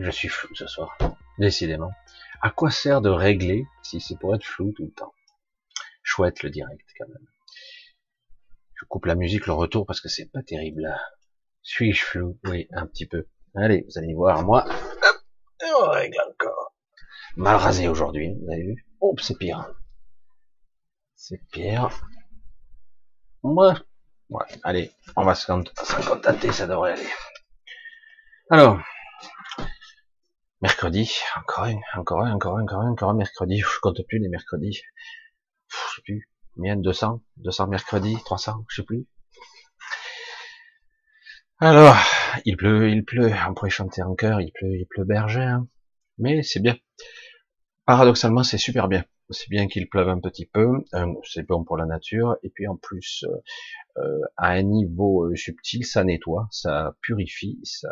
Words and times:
je 0.00 0.10
suis 0.10 0.28
flou 0.28 0.54
ce 0.54 0.66
soir. 0.66 0.96
Décidément. 1.38 1.90
À 2.42 2.50
quoi 2.50 2.70
sert 2.70 3.00
de 3.00 3.10
régler 3.10 3.66
si 3.82 4.00
c'est 4.00 4.18
pour 4.18 4.34
être 4.34 4.44
flou 4.44 4.72
tout 4.72 4.84
le 4.84 4.92
temps? 4.92 5.12
Chouette 6.02 6.42
le 6.42 6.50
direct 6.50 6.86
quand 6.98 7.08
même. 7.08 7.26
Je 8.74 8.84
coupe 8.86 9.06
la 9.06 9.14
musique, 9.14 9.46
le 9.46 9.52
retour 9.52 9.86
parce 9.86 10.00
que 10.00 10.08
c'est 10.08 10.30
pas 10.30 10.42
terrible. 10.42 10.96
Suis-je 11.62 12.02
flou? 12.04 12.38
Oui, 12.44 12.68
un 12.72 12.86
petit 12.86 13.06
peu. 13.06 13.26
Allez, 13.54 13.84
vous 13.88 13.98
allez 13.98 14.14
voir, 14.14 14.42
moi. 14.42 14.64
Hop, 14.66 15.24
on 15.82 15.90
règle 15.90 16.18
encore. 16.30 16.74
Mal 17.36 17.56
rasé 17.56 17.88
aujourd'hui, 17.88 18.34
vous 18.40 18.50
avez 18.50 18.62
vu? 18.62 18.86
Oh, 19.00 19.14
c'est 19.20 19.36
pire. 19.36 19.74
C'est 21.14 21.40
pire. 21.52 21.90
Moi, 23.42 23.74
allez, 24.62 24.92
on 25.16 25.24
va 25.24 25.34
s'en 25.34 25.62
contenter, 26.06 26.52
ça 26.52 26.66
devrait 26.66 26.92
aller. 26.92 27.08
Alors, 28.50 28.80
mercredi, 30.60 31.10
encore 31.36 31.64
un, 31.64 31.80
encore 31.96 32.22
un, 32.22 32.32
encore 32.32 32.58
un, 32.58 32.62
encore 32.62 32.80
un, 32.82 32.90
encore 32.90 33.10
un 33.10 33.14
mercredi. 33.14 33.58
Je 33.58 33.80
compte 33.80 34.00
plus 34.06 34.18
les 34.18 34.28
mercredis. 34.28 34.82
Je 35.68 35.76
sais 35.96 36.02
plus. 36.02 36.28
Combien? 36.54 36.76
200 36.76 37.22
200 37.38 37.66
mercredis? 37.68 38.16
300 38.24 38.64
Je 38.68 38.76
sais 38.76 38.84
plus. 38.84 39.06
Alors, 41.58 41.96
il 42.44 42.56
pleut, 42.56 42.90
il 42.90 43.04
pleut. 43.04 43.32
On 43.48 43.54
pourrait 43.54 43.70
chanter 43.70 44.02
en 44.02 44.14
chœur. 44.14 44.40
Il 44.40 44.52
pleut, 44.52 44.76
il 44.76 44.86
pleut 44.86 45.04
berger. 45.04 45.42
Hein. 45.42 45.68
Mais 46.18 46.42
c'est 46.42 46.60
bien. 46.60 46.76
Paradoxalement, 47.86 48.42
c'est 48.42 48.58
super 48.58 48.88
bien. 48.88 49.04
C'est 49.30 49.48
bien 49.48 49.68
qu'il 49.68 49.88
pleuve 49.88 50.08
un 50.08 50.20
petit 50.20 50.46
peu. 50.46 50.84
C'est 51.24 51.46
bon 51.46 51.64
pour 51.64 51.76
la 51.76 51.86
nature. 51.86 52.36
Et 52.42 52.50
puis 52.50 52.66
en 52.66 52.76
plus, 52.76 53.24
euh, 53.28 53.30
euh, 53.32 53.40
à 54.36 54.50
un 54.50 54.62
niveau 54.62 55.24
euh, 55.24 55.36
subtil, 55.36 55.84
ça 55.84 56.04
nettoie, 56.04 56.48
ça 56.50 56.96
purifie, 57.02 57.60
ça, 57.64 57.90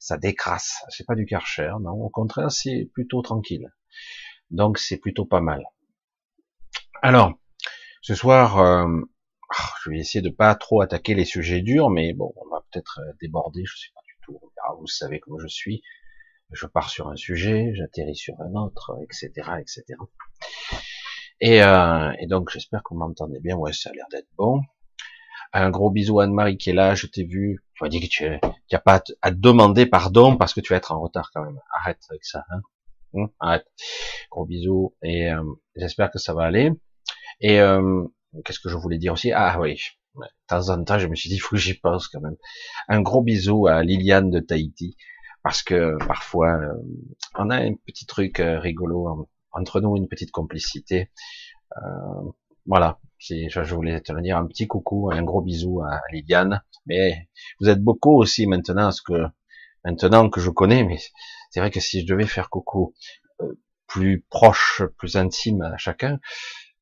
ça 0.00 0.16
décrasse. 0.16 0.84
C'est 0.88 1.06
pas 1.06 1.14
du 1.14 1.26
karcher, 1.26 1.72
non. 1.80 1.92
Au 1.92 2.10
contraire, 2.10 2.50
c'est 2.50 2.90
plutôt 2.92 3.22
tranquille. 3.22 3.72
Donc 4.50 4.78
c'est 4.78 4.98
plutôt 4.98 5.24
pas 5.24 5.40
mal. 5.40 5.64
Alors, 7.02 7.34
ce 8.02 8.14
soir, 8.14 8.58
euh, 8.58 8.86
ah, 9.56 9.70
je 9.84 9.90
vais 9.90 9.98
essayer 9.98 10.22
de 10.22 10.30
pas 10.30 10.54
trop 10.54 10.80
attaquer 10.80 11.14
les 11.14 11.24
sujets 11.24 11.60
durs, 11.60 11.90
mais 11.90 12.12
bon, 12.12 12.32
on 12.36 12.48
va 12.50 12.64
peut-être 12.70 13.00
déborder, 13.20 13.62
je 13.64 13.76
sais 13.76 13.92
pas 13.94 14.00
du 14.06 14.16
tout. 14.24 14.40
Vous 14.80 14.86
savez 14.86 15.20
comment 15.20 15.38
je 15.38 15.48
suis. 15.48 15.82
Je 16.52 16.66
pars 16.66 16.90
sur 16.90 17.08
un 17.08 17.16
sujet, 17.16 17.72
j'atterris 17.74 18.16
sur 18.16 18.40
un 18.40 18.54
autre, 18.54 18.96
etc., 19.02 19.30
etc. 19.60 19.84
Et, 21.40 21.62
euh, 21.62 22.12
donc 22.28 22.50
j'espère 22.50 22.82
que 22.82 22.94
vous 22.94 23.00
m'entendez 23.00 23.40
bien. 23.40 23.56
Ouais, 23.56 23.72
ça 23.72 23.90
a 23.90 23.92
l'air 23.92 24.06
d'être 24.10 24.28
bon. 24.36 24.62
Un 25.52 25.70
gros 25.70 25.90
bisou 25.90 26.20
à 26.20 26.24
Anne-Marie 26.24 26.58
qui 26.58 26.70
est 26.70 26.74
là, 26.74 26.94
je 26.94 27.06
t'ai 27.06 27.24
vu. 27.24 27.62
Je 27.74 27.84
m'as 27.84 27.88
dit 27.88 28.00
que 28.00 28.06
tu 28.06 28.24
n'as 28.24 28.78
pas 28.78 29.02
à 29.22 29.30
te 29.30 29.36
demander 29.36 29.86
pardon 29.86 30.36
parce 30.36 30.54
que 30.54 30.60
tu 30.60 30.72
vas 30.72 30.76
être 30.76 30.92
en 30.92 31.00
retard 31.00 31.30
quand 31.32 31.42
même. 31.42 31.58
Arrête 31.74 32.00
avec 32.10 32.24
ça. 32.24 32.44
Hein 32.50 32.60
hum, 33.14 33.28
Arrête. 33.40 33.66
Gros 34.30 34.46
bisous 34.46 34.94
et 35.02 35.30
euh, 35.30 35.42
j'espère 35.76 36.10
que 36.10 36.18
ça 36.18 36.34
va 36.34 36.44
aller. 36.44 36.72
Et 37.40 37.60
euh, 37.60 38.04
qu'est-ce 38.44 38.60
que 38.60 38.68
je 38.68 38.76
voulais 38.76 38.98
dire 38.98 39.12
aussi? 39.12 39.32
Ah 39.32 39.60
oui, 39.60 39.78
de 40.14 40.26
temps 40.46 40.70
en 40.70 40.82
temps, 40.84 40.98
je 40.98 41.06
me 41.06 41.14
suis 41.14 41.28
dit, 41.28 41.36
il 41.36 41.40
faut 41.40 41.56
que 41.56 41.60
j'y 41.60 41.74
pense 41.74 42.08
quand 42.08 42.20
même. 42.20 42.36
Un 42.88 43.02
gros 43.02 43.22
bisou 43.22 43.66
à 43.66 43.82
Liliane 43.82 44.30
de 44.30 44.40
Tahiti, 44.40 44.96
parce 45.42 45.62
que 45.62 45.96
parfois, 46.06 46.54
euh, 46.54 46.72
on 47.34 47.50
a 47.50 47.56
un 47.56 47.74
petit 47.86 48.06
truc 48.06 48.42
rigolo 48.42 49.28
entre 49.52 49.80
nous, 49.80 49.96
une 49.96 50.08
petite 50.08 50.30
complicité. 50.30 51.10
Voilà, 52.66 52.98
je 53.18 53.74
voulais 53.74 54.00
te 54.00 54.12
dire, 54.20 54.36
un 54.36 54.46
petit 54.46 54.66
coucou, 54.66 55.10
un 55.12 55.22
gros 55.22 55.42
bisou 55.42 55.82
à 55.82 56.00
Liliane. 56.12 56.62
Mais 56.86 57.28
vous 57.60 57.68
êtes 57.68 57.82
beaucoup 57.82 58.16
aussi 58.16 58.46
maintenant, 58.46 58.90
que 59.06 59.14
maintenant 59.84 60.28
que 60.28 60.40
je 60.40 60.50
connais, 60.50 60.84
mais 60.84 60.98
c'est 61.50 61.60
vrai 61.60 61.70
que 61.70 61.80
si 61.80 62.02
je 62.02 62.06
devais 62.06 62.26
faire 62.26 62.50
coucou 62.50 62.94
euh, 63.40 63.58
plus 63.86 64.24
proche, 64.28 64.82
plus 64.98 65.16
intime 65.16 65.62
à 65.62 65.76
chacun, 65.76 66.18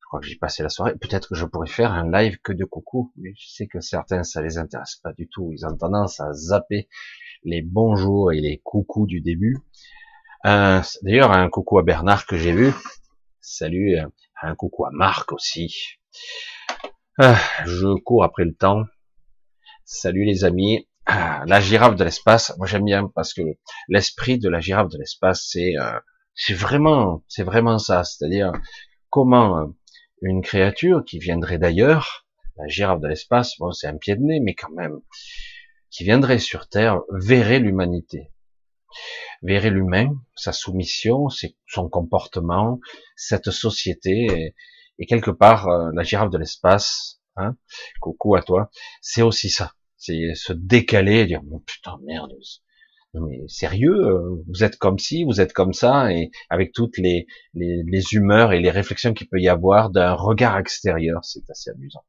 je 0.05 0.07
crois 0.07 0.19
que 0.19 0.27
j'y 0.27 0.37
passé 0.37 0.61
la 0.61 0.69
soirée. 0.69 0.93
Peut-être 0.95 1.29
que 1.29 1.35
je 1.35 1.45
pourrais 1.45 1.67
faire 1.67 1.91
un 1.91 2.11
live 2.11 2.37
que 2.43 2.53
de 2.53 2.63
coucou. 2.63 3.11
Mais 3.17 3.33
je 3.35 3.47
sais 3.49 3.65
que 3.65 3.79
certains, 3.79 4.21
ça 4.21 4.41
les 4.41 4.59
intéresse 4.59 4.97
pas 4.97 5.13
du 5.13 5.27
tout. 5.27 5.51
Ils 5.51 5.65
ont 5.65 5.75
tendance 5.75 6.19
à 6.19 6.31
zapper 6.31 6.87
les 7.43 7.63
bonjours 7.63 8.31
et 8.31 8.39
les 8.39 8.61
coucous 8.63 9.07
du 9.07 9.21
début. 9.21 9.57
Euh, 10.45 10.81
D'ailleurs, 11.01 11.31
un 11.31 11.49
coucou 11.49 11.79
à 11.79 11.83
Bernard 11.83 12.27
que 12.27 12.37
j'ai 12.37 12.51
vu. 12.51 12.71
Salut, 13.41 13.97
euh, 13.97 14.05
un 14.45 14.55
coucou 14.55 14.85
à 14.85 14.89
Marc 14.91 15.31
aussi. 15.31 15.97
Ah, 17.17 17.39
je 17.65 17.97
cours 17.99 18.23
après 18.23 18.45
le 18.45 18.55
temps. 18.55 18.83
Salut 19.83 20.25
les 20.25 20.43
amis. 20.43 20.87
Ah, 21.05 21.43
la 21.45 21.59
girafe 21.59 21.95
de 21.95 22.03
l'espace, 22.03 22.53
moi 22.57 22.65
j'aime 22.65 22.85
bien 22.85 23.11
parce 23.13 23.33
que 23.33 23.41
l'esprit 23.89 24.39
de 24.39 24.49
la 24.49 24.59
girafe 24.59 24.89
de 24.89 24.97
l'espace, 24.97 25.47
c'est 25.51 25.77
euh, 25.77 25.99
vraiment 26.55 27.23
c'est 27.27 27.43
vraiment 27.43 27.77
ça, 27.77 28.03
c'est-à-dire 28.03 28.51
comment 29.11 29.59
euh, 29.59 29.65
une 30.21 30.41
créature 30.41 31.03
qui 31.05 31.19
viendrait 31.19 31.59
d'ailleurs, 31.59 32.25
la 32.57 32.67
girafe 32.67 33.01
de 33.01 33.07
l'espace, 33.07 33.53
bon 33.59 33.71
c'est 33.71 33.85
un 33.87 33.97
pied 33.97 34.15
de 34.15 34.21
nez, 34.21 34.39
mais 34.39 34.55
quand 34.55 34.71
même, 34.71 34.99
qui 35.91 36.03
viendrait 36.05 36.39
sur 36.39 36.67
Terre, 36.67 37.01
verrait 37.11 37.59
l'humanité, 37.59 38.31
verrait 39.45 39.69
l'humain, 39.69 40.15
sa 40.35 40.51
soumission, 40.51 41.27
son 41.67 41.89
comportement, 41.89 42.79
cette 43.15 43.51
société, 43.51 44.53
et 44.99 45.05
quelque 45.05 45.31
part, 45.31 45.67
euh, 45.67 45.91
la 45.93 46.03
girafe 46.03 46.29
de 46.29 46.37
l'espace, 46.37 47.21
hein, 47.35 47.55
coucou 47.99 48.35
à 48.35 48.41
toi, 48.41 48.69
c'est 49.01 49.21
aussi 49.21 49.49
ça. 49.49 49.73
C'est 49.97 50.35
se 50.35 50.53
décaler 50.53 51.19
et 51.19 51.25
dire, 51.25 51.41
oh, 51.51 51.63
putain, 51.65 51.97
merde, 52.03 52.31
mais 53.13 53.47
sérieux, 53.47 53.95
euh, 53.95 54.43
vous 54.47 54.63
êtes 54.63 54.77
comme 54.77 54.99
ci, 54.99 55.23
vous 55.23 55.39
êtes 55.39 55.53
comme 55.53 55.73
ça, 55.73 56.11
et 56.11 56.31
avec 56.49 56.73
toutes 56.73 56.97
les, 56.97 57.27
les, 57.53 57.81
les 57.85 58.13
humeurs 58.13 58.51
et 58.51 58.59
les 58.59 58.71
réflexions 58.71 59.13
qu'il 59.13 59.29
peut 59.29 59.39
y 59.39 59.47
avoir 59.47 59.89
d'un 59.89 60.13
regard 60.13 60.57
extérieur, 60.57 61.23
c'est 61.23 61.49
assez 61.49 61.69
amusant. 61.71 62.03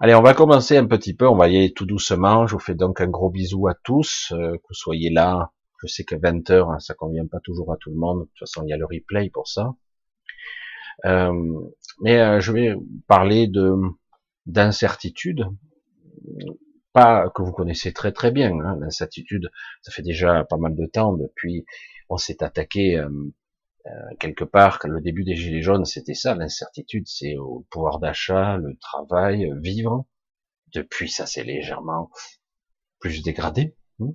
Allez, 0.00 0.14
on 0.14 0.22
va 0.22 0.34
commencer 0.34 0.76
un 0.76 0.86
petit 0.86 1.14
peu, 1.14 1.28
on 1.28 1.36
va 1.36 1.48
y 1.48 1.56
aller 1.56 1.72
tout 1.72 1.86
doucement. 1.86 2.46
Je 2.46 2.54
vous 2.54 2.60
fais 2.60 2.74
donc 2.74 3.00
un 3.00 3.06
gros 3.06 3.30
bisou 3.30 3.68
à 3.68 3.74
tous, 3.74 4.32
euh, 4.32 4.56
que 4.56 4.62
vous 4.68 4.74
soyez 4.74 5.08
là. 5.08 5.52
Je 5.84 5.92
sais 5.92 6.04
que 6.04 6.16
20 6.16 6.48
heures, 6.50 6.70
hein, 6.70 6.78
ça 6.78 6.94
convient 6.94 7.26
pas 7.26 7.40
toujours 7.40 7.70
à 7.72 7.76
tout 7.76 7.90
le 7.90 7.96
monde. 7.96 8.20
De 8.20 8.24
toute 8.24 8.38
façon, 8.38 8.62
il 8.64 8.70
y 8.70 8.72
a 8.72 8.78
le 8.78 8.86
replay 8.86 9.28
pour 9.28 9.48
ça. 9.48 9.74
Euh, 11.04 11.60
mais 12.00 12.18
euh, 12.20 12.40
je 12.40 12.52
vais 12.52 12.74
parler 13.06 13.46
de 13.48 13.74
d'incertitude, 14.46 15.44
pas 16.92 17.28
que 17.30 17.42
vous 17.42 17.52
connaissez 17.52 17.92
très 17.92 18.12
très 18.12 18.30
bien. 18.30 18.52
Hein, 18.60 18.78
l'incertitude, 18.80 19.50
ça 19.82 19.92
fait 19.92 20.02
déjà 20.02 20.44
pas 20.44 20.56
mal 20.56 20.74
de 20.74 20.86
temps 20.86 21.14
depuis 21.14 21.66
on 22.08 22.16
s'est 22.16 22.42
attaqué 22.42 22.96
euh, 22.98 23.10
quelque 24.18 24.44
part. 24.44 24.78
Le 24.84 25.00
début 25.00 25.24
des 25.24 25.36
gilets 25.36 25.62
jaunes, 25.62 25.84
c'était 25.84 26.14
ça. 26.14 26.34
L'incertitude, 26.34 27.06
c'est 27.06 27.36
au 27.36 27.66
pouvoir 27.70 27.98
d'achat, 27.98 28.56
le 28.56 28.76
travail, 28.76 29.50
vivre. 29.60 30.06
Depuis, 30.74 31.08
ça 31.10 31.26
c'est 31.26 31.44
légèrement 31.44 32.10
plus 33.00 33.22
dégradé. 33.22 33.76
Hein. 34.00 34.14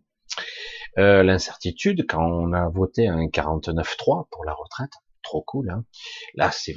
Euh, 0.97 1.24
l'incertitude, 1.24 2.06
quand 2.07 2.24
on 2.24 2.53
a 2.53 2.68
voté 2.69 3.07
un 3.07 3.27
49-3 3.27 4.27
pour 4.31 4.45
la 4.45 4.53
retraite, 4.53 4.91
trop 5.24 5.41
cool. 5.41 5.69
Hein. 5.69 5.86
Là, 6.36 6.51
c'est 6.51 6.75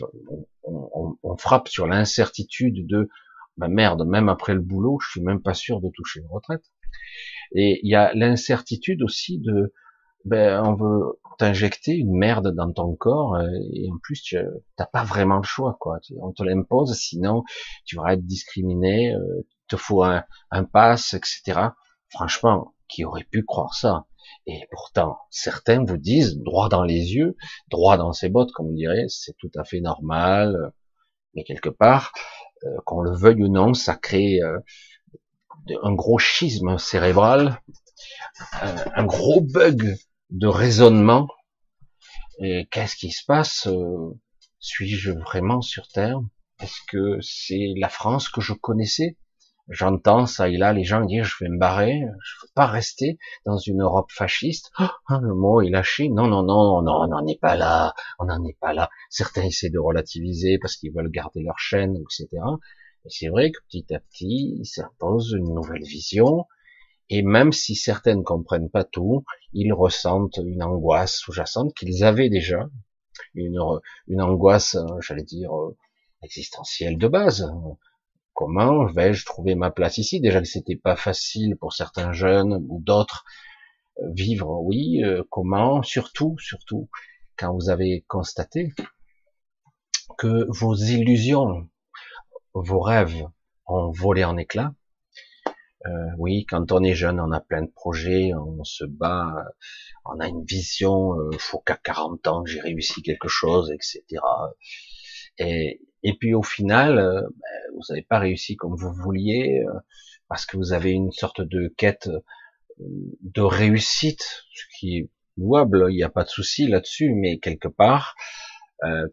on, 0.65 1.17
on, 1.23 1.37
frappe 1.37 1.69
sur 1.69 1.87
l'incertitude 1.87 2.87
de 2.87 3.09
bah 3.57 3.69
merde, 3.69 4.07
même 4.07 4.29
après 4.29 4.55
le 4.55 4.61
boulot, 4.61 4.99
je 5.01 5.11
suis 5.11 5.23
même 5.23 5.43
pas 5.43 5.55
sûr 5.55 5.81
de 5.81 5.91
toucher 5.95 6.21
une 6.21 6.29
retraite. 6.29 6.65
Et 7.55 7.81
il 7.83 7.91
y 7.91 7.95
a 7.95 8.13
l'incertitude 8.15 9.03
aussi 9.03 9.39
de 9.39 9.73
ben, 10.25 10.63
on 10.65 10.75
veut 10.75 11.21
t'injecter 11.39 11.93
une 11.93 12.17
merde 12.17 12.55
dans 12.55 12.73
ton 12.73 12.95
corps 12.95 13.35
euh, 13.35 13.49
et 13.73 13.91
en 13.91 13.99
plus 14.03 14.23
tu 14.23 14.37
n'as 14.79 14.87
pas 14.87 15.05
vraiment 15.05 15.39
le 15.39 15.43
choix 15.43 15.77
quoi. 15.81 15.99
On 16.21 16.33
te 16.33 16.43
l'impose, 16.43 16.95
sinon 16.95 17.43
tu 17.85 17.97
vas 17.97 18.15
être 18.15 18.25
discriminé, 18.25 19.15
euh, 19.15 19.47
te 19.69 19.77
faut 19.77 20.03
un, 20.05 20.25
un 20.51 20.65
pass, 20.65 21.15
etc. 21.15 21.69
Franchement, 22.11 22.75
qui 22.93 23.05
aurait 23.05 23.25
pu 23.25 23.45
croire 23.45 23.75
ça. 23.75 24.07
Et 24.47 24.61
pourtant, 24.71 25.19
certains 25.31 25.85
vous 25.85 25.97
disent, 25.97 26.39
droit 26.39 26.69
dans 26.69 26.83
les 26.85 27.15
yeux, 27.15 27.37
droit 27.71 27.97
dans 27.97 28.13
ses 28.13 28.29
bottes, 28.29 28.53
comme 28.53 28.69
on 28.69 28.75
dirait, 28.75 29.07
c'est 29.09 29.37
tout 29.39 29.51
à 29.57 29.65
fait 29.65 29.81
normal, 29.81 30.73
mais 31.35 31.45
quelque 31.45 31.69
part, 31.69 32.13
euh, 32.65 32.69
qu'on 32.85 33.01
le 33.01 33.17
veuille 33.17 33.43
ou 33.43 33.49
non, 33.49 33.75
ça 33.75 33.95
crée 33.95 34.41
euh, 34.43 34.59
un 35.83 35.93
gros 35.93 36.19
schisme 36.19 36.79
cérébral, 36.79 37.61
euh, 38.63 38.85
un 38.95 39.05
gros 39.05 39.41
bug 39.41 39.97
de 40.31 40.47
raisonnement. 40.47 41.29
Et 42.39 42.67
qu'est-ce 42.71 42.97
qui 42.97 43.11
se 43.11 43.25
passe 43.25 43.69
Suis-je 44.59 45.13
vraiment 45.13 45.61
sur 45.61 45.87
Terre? 45.89 46.19
Est-ce 46.61 46.81
que 46.89 47.19
c'est 47.21 47.75
la 47.77 47.89
France 47.89 48.29
que 48.29 48.41
je 48.41 48.53
connaissais? 48.53 49.17
J'entends 49.69 50.27
ça 50.27 50.49
et 50.49 50.57
là 50.57 50.73
les 50.73 50.85
gens 50.85 51.05
dire 51.05 51.25
je 51.25 51.37
vais 51.43 51.49
me 51.49 51.59
barrer, 51.59 52.01
je 52.01 52.43
veux 52.43 52.51
pas 52.55 52.67
rester 52.67 53.19
dans 53.47 53.59
une 53.59 53.83
Europe 53.83 54.11
fasciste. 54.11 54.71
Oh, 54.81 55.19
le 55.21 55.35
mot 55.35 55.61
est 55.63 55.71
lâché. 55.71 56.09
Non, 56.09 56.27
non, 56.27 56.43
non, 56.43 56.83
non, 56.83 57.03
on 57.03 57.07
n'en 57.07 57.27
est 57.27 57.41
pas 57.41 57.57
là, 57.57 57.95
on 58.19 58.25
n'en 58.25 58.45
est 58.45 58.59
pas 58.61 58.73
là. 58.73 58.91
Certains 59.09 59.45
essaient 59.45 59.71
de 59.71 59.79
relativiser 59.79 60.59
parce 60.59 60.77
qu'ils 60.77 60.93
veulent 60.93 61.11
garder 61.11 61.43
leur 61.43 61.59
chaîne, 61.59 61.97
etc. 61.97 62.29
Et 63.05 63.11
c'est 63.11 63.29
vrai 63.29 63.51
que 63.51 63.59
petit 63.69 63.95
à 63.95 64.01
petit, 64.01 64.57
il 64.59 64.67
s'impose 64.67 65.33
une 65.33 65.55
nouvelle 65.55 65.83
vision, 65.83 66.47
et 67.09 67.23
même 67.23 67.53
si 67.53 67.75
certaines 67.75 68.19
ne 68.19 68.25
comprennent 68.25 68.71
pas 68.71 68.85
tout, 68.85 69.25
ils 69.53 69.73
ressentent 69.73 70.39
une 70.39 70.63
angoisse 70.63 71.17
sous-jacente 71.17 71.75
qu'ils 71.75 72.05
avaient 72.05 72.31
déjà, 72.31 72.69
une, 73.35 73.61
une 74.09 74.23
angoisse, 74.23 74.77
euh, 74.77 75.01
j'allais 75.01 75.25
dire, 75.25 75.53
euh, 75.55 75.77
existentielle 76.23 76.99
de 76.99 77.09
base. 77.09 77.51
Comment 78.35 78.87
vais-je 78.87 79.25
trouver 79.25 79.55
ma 79.55 79.71
place 79.71 79.99
ici? 79.99 80.21
Déjà 80.21 80.41
que 80.41 80.47
c'était 80.47 80.77
pas 80.77 80.97
facile 80.97 81.57
pour 81.57 81.73
certains 81.73 82.13
jeunes 82.13 82.65
ou 82.69 82.81
d'autres 82.81 83.25
euh, 83.99 84.11
vivre, 84.13 84.61
oui. 84.63 85.03
Comment 85.31 85.83
Surtout, 85.83 86.37
surtout, 86.39 86.89
quand 87.37 87.55
vous 87.55 87.71
avez 87.71 88.05
constaté 88.09 88.73
que 90.19 90.47
vos 90.49 90.75
illusions, 90.75 91.69
vos 92.55 92.81
rêves 92.81 93.27
ont 93.67 93.91
volé 93.91 94.25
en 94.25 94.37
éclats, 94.37 94.75
euh, 95.87 96.11
oui, 96.19 96.47
quand 96.47 96.71
on 96.73 96.83
est 96.85 96.95
jeune, 96.95 97.19
on 97.19 97.33
a 97.33 97.41
plein 97.41 97.63
de 97.63 97.71
projets, 97.71 98.33
on 98.35 98.63
se 98.63 98.85
bat, 98.85 99.33
on 100.05 100.21
a 100.21 100.29
une 100.29 100.45
vision, 100.45 101.19
euh, 101.19 101.31
faut 101.39 101.59
qu'à 101.59 101.77
40 101.77 102.27
ans 102.29 102.45
j'ai 102.47 102.61
réussi 102.61 103.03
quelque 103.03 103.29
chose, 103.29 103.73
etc. 103.73 104.05
Et, 105.39 105.81
et 106.03 106.15
puis 106.15 106.35
au 106.35 106.43
final, 106.43 106.99
euh, 106.99 107.21
ben, 107.21 107.75
vous 107.75 107.83
n'avez 107.89 108.03
pas 108.03 108.19
réussi 108.19 108.57
comme 108.57 108.75
vous 108.77 108.93
vouliez, 108.93 109.65
euh, 109.67 109.73
parce 110.29 110.47
que 110.47 110.57
vous 110.57 110.73
avez 110.73 110.91
une 110.93 111.13
sorte 111.13 111.41
de 111.41 111.73
quête 111.77 112.09
de 112.79 113.43
réussite, 113.43 114.45
ce 114.55 114.65
qui 114.79 114.99
est 114.99 115.11
louable, 115.37 115.87
il 115.91 115.97
n'y 115.97 116.03
a 116.03 116.09
pas 116.09 116.25
de 116.25 116.29
souci 116.29 116.67
là-dessus, 116.67 117.13
mais 117.15 117.39
quelque 117.39 117.69
part, 117.69 118.15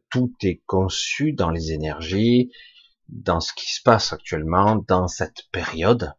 tout 0.09 0.33
est 0.41 0.63
conçu 0.65 1.33
dans 1.33 1.51
les 1.51 1.73
énergies, 1.73 2.51
dans 3.09 3.39
ce 3.39 3.53
qui 3.53 3.71
se 3.71 3.81
passe 3.83 4.13
actuellement, 4.13 4.77
dans 4.87 5.07
cette 5.07 5.43
période, 5.51 6.13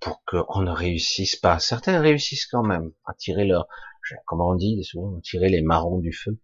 pour 0.00 0.22
qu'on 0.24 0.62
ne 0.62 0.70
réussisse 0.70 1.36
pas. 1.36 1.58
Certains 1.58 2.00
réussissent 2.00 2.46
quand 2.46 2.62
même 2.62 2.92
à 3.06 3.14
tirer 3.14 3.44
leur, 3.44 3.66
comment 4.26 4.50
on 4.50 4.54
dit 4.54 4.82
souvent, 4.84 5.18
tirer 5.20 5.48
les 5.48 5.62
marrons 5.62 5.98
du 5.98 6.12
feu. 6.12 6.38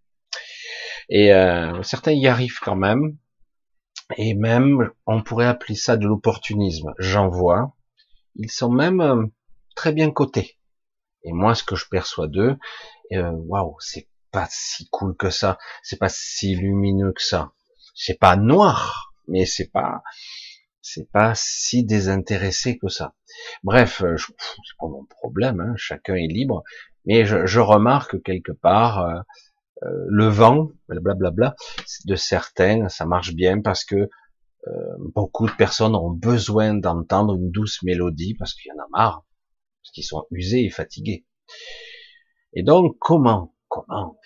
Et 1.09 1.33
euh, 1.33 1.83
certains 1.83 2.13
y 2.13 2.27
arrivent 2.27 2.61
quand 2.61 2.77
même. 2.77 3.17
Et 4.17 4.35
même, 4.35 4.91
on 5.07 5.23
pourrait 5.23 5.47
appeler 5.47 5.75
ça 5.75 5.97
de 5.97 6.07
l'opportunisme. 6.07 6.93
J'en 6.99 7.29
vois. 7.29 7.75
Ils 8.37 8.51
sont 8.51 8.71
même 8.71 9.01
euh, 9.01 9.27
très 9.75 9.93
bien 9.93 10.11
cotés. 10.11 10.59
Et 11.25 11.33
moi, 11.33 11.55
ce 11.55 11.63
que 11.63 11.77
je 11.77 11.89
perçois 11.89 12.29
d'eux, 12.29 12.57
euh, 13.13 13.31
waouh, 13.31 13.77
c'est 13.81 14.09
pas 14.31 14.49
si 14.51 14.89
cool 14.91 15.17
que 15.17 15.31
ça. 15.31 15.59
C'est 15.83 15.99
pas 15.99 16.09
si 16.09 16.55
lumineux 16.57 17.13
que 17.13 17.23
ça. 17.23 17.53
C'est 17.95 18.19
pas 18.19 18.37
noir, 18.37 19.15
mais 19.29 19.45
c'est 19.45 19.71
pas, 19.71 20.03
c'est 20.81 21.11
pas 21.11 21.35
si 21.35 21.85
désintéressé 21.85 22.79
que 22.79 22.89
ça. 22.89 23.15
Bref, 23.63 24.03
euh, 24.03 24.17
c'est 24.17 24.77
pas 24.79 24.89
mon 24.89 25.05
problème, 25.05 25.61
hein, 25.61 25.75
chacun 25.77 26.15
est 26.15 26.27
libre, 26.27 26.65
mais 27.05 27.25
je, 27.25 27.47
je 27.47 27.61
remarque 27.61 28.23
quelque 28.23 28.53
part 28.53 29.25
euh, 29.83 29.87
euh, 29.87 30.07
le 30.09 30.29
vent, 30.29 30.71
blablabla, 30.89 31.55
de 32.05 32.15
certains, 32.15 32.89
ça 32.89 33.07
marche 33.07 33.35
bien 33.35 33.61
parce 33.61 33.85
que 33.85 34.09
beaucoup 35.15 35.49
de 35.49 35.53
personnes 35.57 35.97
ont 35.97 36.11
besoin 36.11 36.75
d'entendre 36.75 37.35
une 37.35 37.51
douce 37.51 37.83
mélodie 37.83 38.35
parce 38.35 38.55
qu'il 38.55 38.69
y 38.69 38.73
en 38.73 38.81
a 38.81 38.87
marre, 38.93 39.25
parce 39.83 39.91
qu'ils 39.91 40.05
sont 40.05 40.25
usés 40.31 40.65
et 40.65 40.71
fatigués. 40.71 41.27
Et 42.53 42.63
donc, 42.63 42.97
comment, 43.01 43.57
comment, 43.67 44.21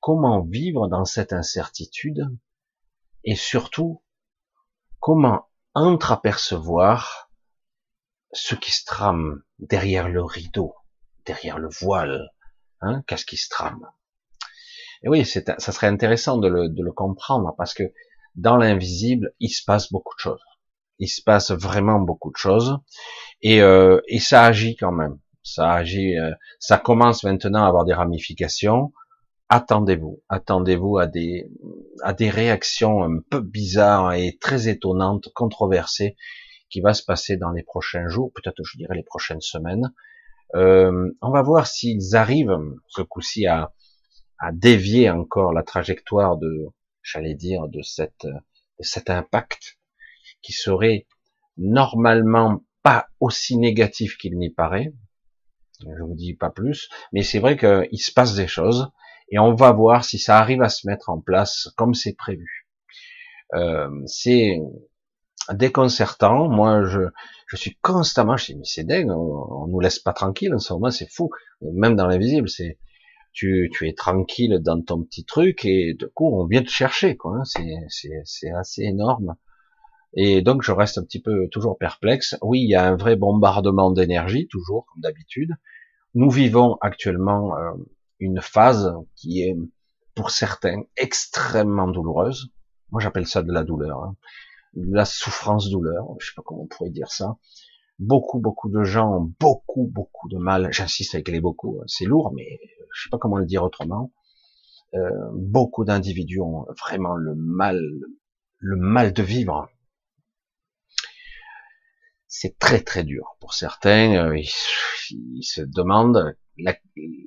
comment 0.00 0.42
vivre 0.42 0.88
dans 0.88 1.04
cette 1.04 1.32
incertitude 1.32 2.28
et 3.22 3.36
surtout, 3.36 4.02
comment 5.00 5.48
entreapercevoir 5.74 7.30
ce 8.32 8.54
qui 8.54 8.72
se 8.72 8.84
trame 8.84 9.42
derrière 9.58 10.08
le 10.08 10.22
rideau, 10.22 10.74
derrière 11.24 11.58
le 11.58 11.68
voile, 11.68 12.30
hein, 12.80 13.02
qu'est-ce 13.06 13.26
qui 13.26 13.36
se 13.36 13.48
trame? 13.48 13.86
Et 15.02 15.08
oui, 15.08 15.24
ça 15.24 15.58
serait 15.58 15.86
intéressant 15.86 16.38
de 16.38 16.48
le, 16.48 16.68
de 16.68 16.82
le 16.82 16.92
comprendre 16.92 17.54
parce 17.56 17.74
que 17.74 17.84
dans 18.34 18.56
l'invisible, 18.56 19.32
il 19.40 19.50
se 19.50 19.64
passe 19.64 19.92
beaucoup 19.92 20.14
de 20.16 20.20
choses. 20.20 20.42
Il 20.98 21.08
se 21.08 21.22
passe 21.22 21.50
vraiment 21.52 22.00
beaucoup 22.00 22.30
de 22.30 22.36
choses 22.36 22.78
et, 23.42 23.62
euh, 23.62 24.00
et 24.08 24.18
ça 24.18 24.44
agit 24.44 24.76
quand 24.76 24.92
même. 24.92 25.18
Ça 25.42 25.72
agit, 25.72 26.18
euh, 26.18 26.32
ça 26.58 26.78
commence 26.78 27.24
maintenant 27.24 27.64
à 27.64 27.68
avoir 27.68 27.84
des 27.84 27.94
ramifications 27.94 28.92
attendez-vous, 29.48 30.22
attendez-vous 30.28 30.98
à 30.98 31.06
des, 31.06 31.50
à 32.02 32.12
des 32.12 32.30
réactions 32.30 33.02
un 33.02 33.20
peu 33.30 33.40
bizarres 33.40 34.12
et 34.12 34.36
très 34.40 34.68
étonnantes, 34.68 35.28
controversées, 35.34 36.16
qui 36.70 36.80
va 36.80 36.92
se 36.92 37.02
passer 37.02 37.36
dans 37.36 37.50
les 37.50 37.62
prochains 37.62 38.08
jours, 38.08 38.30
peut-être 38.34 38.62
je 38.62 38.76
dirais 38.76 38.94
les 38.94 39.02
prochaines 39.02 39.40
semaines. 39.40 39.92
Euh, 40.54 41.10
on 41.22 41.30
va 41.30 41.42
voir 41.42 41.66
s'ils 41.66 42.14
arrivent, 42.14 42.58
ce 42.88 43.02
coup-ci, 43.02 43.46
à, 43.46 43.72
à 44.38 44.52
dévier 44.52 45.10
encore 45.10 45.52
la 45.52 45.62
trajectoire 45.62 46.36
de, 46.36 46.66
j'allais 47.02 47.34
dire, 47.34 47.68
de 47.68 47.82
cette, 47.82 48.24
de 48.24 48.82
cet 48.82 49.10
impact 49.10 49.78
qui 50.42 50.52
serait 50.52 51.06
normalement 51.56 52.62
pas 52.82 53.08
aussi 53.20 53.56
négatif 53.56 54.16
qu'il 54.16 54.38
n'y 54.38 54.50
paraît. 54.50 54.92
Je 55.80 56.02
vous 56.02 56.14
dis 56.14 56.34
pas 56.34 56.50
plus, 56.50 56.88
mais 57.12 57.22
c'est 57.22 57.38
vrai 57.38 57.56
qu'il 57.56 58.00
se 58.00 58.12
passe 58.12 58.34
des 58.34 58.48
choses 58.48 58.90
et 59.30 59.38
on 59.38 59.54
va 59.54 59.72
voir 59.72 60.04
si 60.04 60.18
ça 60.18 60.38
arrive 60.38 60.62
à 60.62 60.68
se 60.68 60.86
mettre 60.86 61.10
en 61.10 61.20
place 61.20 61.68
comme 61.76 61.94
c'est 61.94 62.14
prévu. 62.14 62.66
Euh, 63.54 63.88
c'est 64.06 64.58
déconcertant. 65.52 66.48
Moi, 66.48 66.84
je, 66.86 67.00
je 67.46 67.56
suis 67.56 67.76
constamment, 67.80 68.36
je 68.36 68.52
dis, 68.52 68.84
dingue, 68.84 69.10
on, 69.10 69.66
nous 69.66 69.80
laisse 69.80 69.98
pas 69.98 70.12
tranquille 70.12 70.54
en 70.54 70.58
ce 70.58 70.72
moment, 70.72 70.90
c'est 70.90 71.10
fou. 71.10 71.30
Même 71.60 71.96
dans 71.96 72.06
l'invisible, 72.06 72.48
c'est, 72.48 72.78
tu, 73.38 73.88
es 73.88 73.92
tranquille 73.92 74.58
dans 74.60 74.82
ton 74.82 75.02
petit 75.04 75.24
truc 75.24 75.64
et 75.64 75.94
de 75.94 76.06
coup, 76.06 76.28
on 76.32 76.46
vient 76.46 76.62
te 76.62 76.70
chercher, 76.70 77.16
quoi. 77.16 77.36
Hein. 77.36 77.42
C'est, 77.44 78.50
assez 78.50 78.82
énorme. 78.82 79.36
Et 80.14 80.42
donc, 80.42 80.62
je 80.62 80.72
reste 80.72 80.98
un 80.98 81.04
petit 81.04 81.20
peu 81.20 81.48
toujours 81.48 81.78
perplexe. 81.78 82.36
Oui, 82.42 82.62
il 82.62 82.68
y 82.68 82.74
a 82.74 82.84
un 82.84 82.96
vrai 82.96 83.14
bombardement 83.14 83.90
d'énergie, 83.92 84.48
toujours, 84.48 84.86
comme 84.86 85.02
d'habitude. 85.02 85.52
Nous 86.14 86.30
vivons 86.30 86.78
actuellement 86.80 87.56
euh, 87.56 87.72
une 88.18 88.40
phase 88.40 88.92
qui 89.14 89.42
est 89.42 89.56
pour 90.14 90.30
certains 90.30 90.82
extrêmement 90.96 91.86
douloureuse. 91.86 92.50
Moi 92.90 93.00
j'appelle 93.00 93.26
ça 93.26 93.42
de 93.42 93.52
la 93.52 93.62
douleur, 93.62 94.02
hein. 94.02 94.16
la 94.74 95.04
souffrance-douleur, 95.04 96.06
je 96.18 96.26
sais 96.26 96.32
pas 96.34 96.42
comment 96.44 96.62
on 96.62 96.66
pourrait 96.66 96.90
dire 96.90 97.10
ça. 97.10 97.36
Beaucoup, 97.98 98.40
beaucoup 98.40 98.70
de 98.70 98.82
gens 98.82 99.18
ont 99.18 99.32
beaucoup, 99.38 99.86
beaucoup 99.86 100.28
de 100.30 100.38
mal. 100.38 100.68
J'insiste 100.72 101.14
avec 101.14 101.28
les 101.28 101.40
beaucoup, 101.40 101.78
hein. 101.78 101.84
c'est 101.86 102.06
lourd, 102.06 102.32
mais 102.34 102.58
je 102.98 103.04
sais 103.04 103.10
pas 103.10 103.18
comment 103.18 103.36
le 103.36 103.46
dire 103.46 103.62
autrement. 103.62 104.12
Euh, 104.94 105.10
beaucoup 105.32 105.84
d'individus 105.84 106.40
ont 106.40 106.66
vraiment 106.80 107.14
le 107.14 107.34
mal, 107.36 107.80
le 108.58 108.76
mal 108.76 109.12
de 109.12 109.22
vivre. 109.22 109.70
C'est 112.26 112.58
très 112.58 112.80
très 112.80 113.04
dur 113.04 113.36
pour 113.40 113.54
certains. 113.54 114.30
Euh, 114.30 114.40
ils 115.10 115.44
se 115.44 115.60
demandent 115.60 116.36
la, 116.58 116.74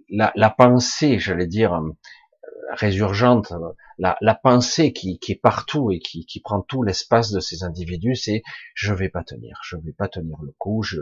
la, 0.09 0.33
la 0.35 0.49
pensée, 0.49 1.19
j'allais 1.19 1.47
dire, 1.47 1.73
euh, 1.73 1.89
résurgente, 2.73 3.53
la, 3.97 4.17
la 4.21 4.35
pensée 4.35 4.93
qui, 4.93 5.19
qui, 5.19 5.33
est 5.33 5.41
partout 5.41 5.91
et 5.91 5.99
qui, 5.99 6.25
qui 6.25 6.41
prend 6.41 6.61
tout 6.61 6.83
l'espace 6.83 7.31
de 7.31 7.39
ces 7.39 7.63
individus, 7.63 8.15
c'est 8.15 8.43
je 8.73 8.93
vais 8.93 9.09
pas 9.09 9.23
tenir, 9.23 9.59
je 9.63 9.77
vais 9.77 9.93
pas 9.93 10.07
tenir 10.07 10.37
le 10.41 10.53
coup, 10.57 10.81
je, 10.81 10.99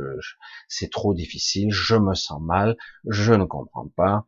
c'est 0.67 0.91
trop 0.91 1.13
difficile, 1.13 1.71
je 1.71 1.95
me 1.95 2.13
sens 2.13 2.41
mal, 2.41 2.77
je 3.07 3.33
ne 3.33 3.45
comprends 3.45 3.87
pas. 3.95 4.25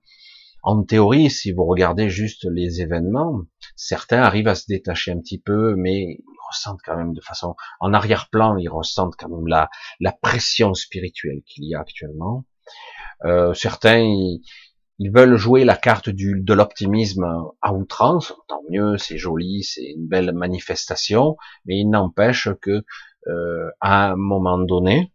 En 0.64 0.84
théorie, 0.84 1.32
si 1.32 1.52
vous 1.52 1.66
regardez 1.66 2.10
juste 2.10 2.46
les 2.46 2.82
événements, 2.82 3.42
certains 3.76 4.22
arrivent 4.22 4.48
à 4.48 4.56
se 4.56 4.66
détacher 4.68 5.12
un 5.12 5.20
petit 5.20 5.40
peu, 5.40 5.76
mais 5.76 6.20
ils 6.20 6.24
ressentent 6.48 6.82
quand 6.86 6.96
même 6.96 7.14
de 7.14 7.22
façon, 7.22 7.56
en 7.80 7.94
arrière-plan, 7.94 8.58
ils 8.58 8.70
ressentent 8.70 9.16
quand 9.18 9.30
même 9.30 9.48
la, 9.48 9.70
la 10.00 10.12
pression 10.12 10.74
spirituelle 10.76 11.42
qu'il 11.48 11.66
y 11.66 11.74
a 11.74 11.80
actuellement. 11.80 12.46
Euh, 13.26 13.54
certains, 13.56 14.00
ils, 14.00 14.42
veulent 15.12 15.36
jouer 15.36 15.66
la 15.66 15.76
carte 15.76 16.10
du, 16.10 16.40
de 16.40 16.54
l'optimisme 16.54 17.26
à 17.62 17.74
outrance. 17.74 18.34
Tant 18.48 18.62
mieux, 18.70 19.00
c'est 19.00 19.18
joli, 19.18 19.64
c'est 19.64 19.94
une 19.96 20.08
belle 20.08 20.32
manifestation, 20.32 21.38
mais 21.66 21.80
il 21.80 21.90
n'empêche 21.90 22.50
que 22.62 22.84
euh, 23.28 23.70
à 23.80 24.12
un 24.12 24.16
moment 24.16 24.60
donné, 24.60 25.12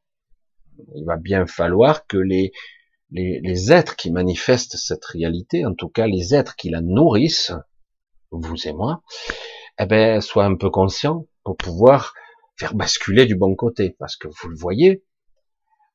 il 0.97 1.05
va 1.05 1.17
bien 1.17 1.47
falloir 1.47 2.07
que 2.09 2.17
les, 2.17 2.53
les, 3.11 3.41
les, 3.43 3.73
êtres 3.73 3.97
qui 3.97 4.11
manifestent 4.11 4.77
cette 4.77 5.05
réalité, 5.05 5.65
en 5.65 5.75
tout 5.75 5.89
cas 5.89 6.07
les 6.07 6.35
êtres 6.35 6.57
qui 6.57 6.71
la 6.71 6.81
nourrissent, 6.81 7.53
vous 8.31 8.67
et 8.67 8.73
moi, 8.73 9.03
eh 9.79 9.87
ben, 9.87 10.21
soient 10.21 10.45
un 10.45 10.57
peu 10.57 10.71
conscients 10.71 11.27
pour 11.45 11.57
pouvoir 11.57 12.15
faire 12.57 12.75
basculer 12.75 13.27
du 13.27 13.37
bon 13.37 13.55
côté. 13.55 13.97
Parce 13.99 14.17
que 14.17 14.29
vous 14.29 14.49
le 14.49 14.57
voyez, 14.57 15.05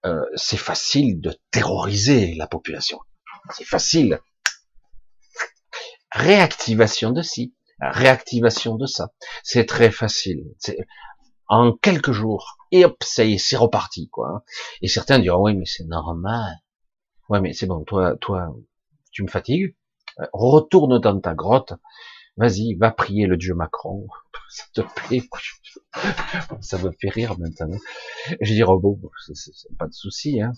euh, 0.06 0.22
c'est 0.36 0.58
facile 0.58 1.20
de 1.20 1.36
terroriser 1.51 2.36
la 2.36 2.48
population. 2.48 3.00
C'est 3.51 3.65
facile. 3.65 4.20
Réactivation 6.12 7.12
de 7.12 7.22
ci, 7.22 7.56
réactivation 7.80 8.75
de 8.75 8.86
ça. 8.86 9.12
C'est 9.44 9.65
très 9.65 9.91
facile. 9.91 10.44
en 11.48 11.74
quelques 11.74 12.12
jours. 12.12 12.58
Et 12.72 12.86
hop, 12.86 12.96
ça 13.03 13.25
y 13.25 13.34
est, 13.34 13.38
c'est 13.38 13.58
reparti, 13.58 14.08
quoi. 14.10 14.46
Et 14.82 14.88
certains 14.88 15.20
diront, 15.20 15.44
oui, 15.44 15.56
mais 15.56 15.65
c'est 15.65 15.84
normal. 15.84 16.62
Ouais, 17.32 17.40
mais 17.40 17.54
c'est 17.54 17.66
bon, 17.66 17.86
toi, 17.86 18.18
toi, 18.18 18.54
tu 19.14 19.24
me 19.24 19.30
fatigues. 19.30 19.74
Euh, 20.20 20.26
retourne 20.34 21.00
dans 21.00 21.18
ta 21.22 21.34
grotte. 21.34 21.72
Vas-y, 22.36 22.74
va 22.76 22.92
prier 22.92 23.26
le 23.26 23.38
dieu 23.38 23.56
Macron. 23.56 24.06
Ça 24.50 24.66
te 24.74 24.82
plaît. 24.82 25.24
Ça 26.62 26.78
me 26.80 26.92
fait 26.92 27.08
rire 27.08 27.40
maintenant. 27.40 27.78
Je 28.42 28.54
dis, 28.54 28.64
bon, 28.64 29.00
c'est 29.34 29.78
pas 29.78 29.88
de 29.88 29.94
souci, 29.94 30.42
hein. 30.42 30.52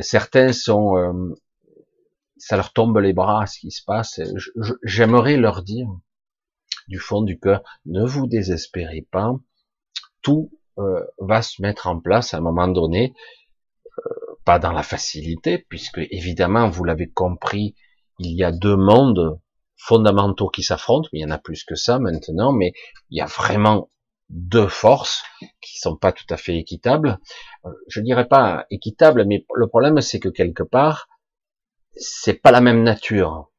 certains 0.00 0.52
sont, 0.52 0.96
euh, 0.96 1.12
ça 2.38 2.56
leur 2.56 2.72
tombe 2.72 2.98
les 2.98 3.12
bras, 3.12 3.46
ce 3.46 3.60
qui 3.60 3.70
se 3.70 3.84
passe. 3.84 4.20
J'aimerais 4.82 5.36
leur 5.36 5.62
dire, 5.62 5.86
du 6.88 6.98
fond 6.98 7.22
du 7.22 7.38
cœur, 7.38 7.62
ne 7.84 8.04
vous 8.04 8.26
désespérez 8.26 9.06
pas. 9.12 9.32
Tout 10.22 10.50
euh, 10.78 11.04
va 11.18 11.40
se 11.40 11.62
mettre 11.62 11.86
en 11.86 12.00
place 12.00 12.34
à 12.34 12.38
un 12.38 12.40
moment 12.40 12.66
donné, 12.66 13.14
euh, 13.98 14.25
pas 14.46 14.58
dans 14.60 14.72
la 14.72 14.84
facilité, 14.84 15.58
puisque 15.58 15.98
évidemment, 15.98 16.70
vous 16.70 16.84
l'avez 16.84 17.10
compris, 17.10 17.74
il 18.20 18.30
y 18.30 18.44
a 18.44 18.52
deux 18.52 18.76
mondes 18.76 19.40
fondamentaux 19.76 20.48
qui 20.48 20.62
s'affrontent, 20.62 21.08
mais 21.12 21.18
il 21.18 21.22
y 21.22 21.26
en 21.26 21.32
a 21.32 21.38
plus 21.38 21.64
que 21.64 21.74
ça 21.74 21.98
maintenant, 21.98 22.52
mais 22.52 22.72
il 23.10 23.18
y 23.18 23.20
a 23.20 23.26
vraiment 23.26 23.90
deux 24.30 24.68
forces 24.68 25.24
qui 25.60 25.78
sont 25.78 25.96
pas 25.96 26.12
tout 26.12 26.26
à 26.30 26.36
fait 26.36 26.56
équitables. 26.56 27.18
Euh, 27.64 27.70
je 27.88 28.00
dirais 28.00 28.28
pas 28.28 28.66
équitables, 28.70 29.26
mais 29.26 29.44
le 29.54 29.66
problème 29.66 30.00
c'est 30.00 30.20
que 30.20 30.28
quelque 30.28 30.62
part, 30.62 31.08
c'est 31.96 32.40
pas 32.40 32.52
la 32.52 32.60
même 32.60 32.84
nature. 32.84 33.50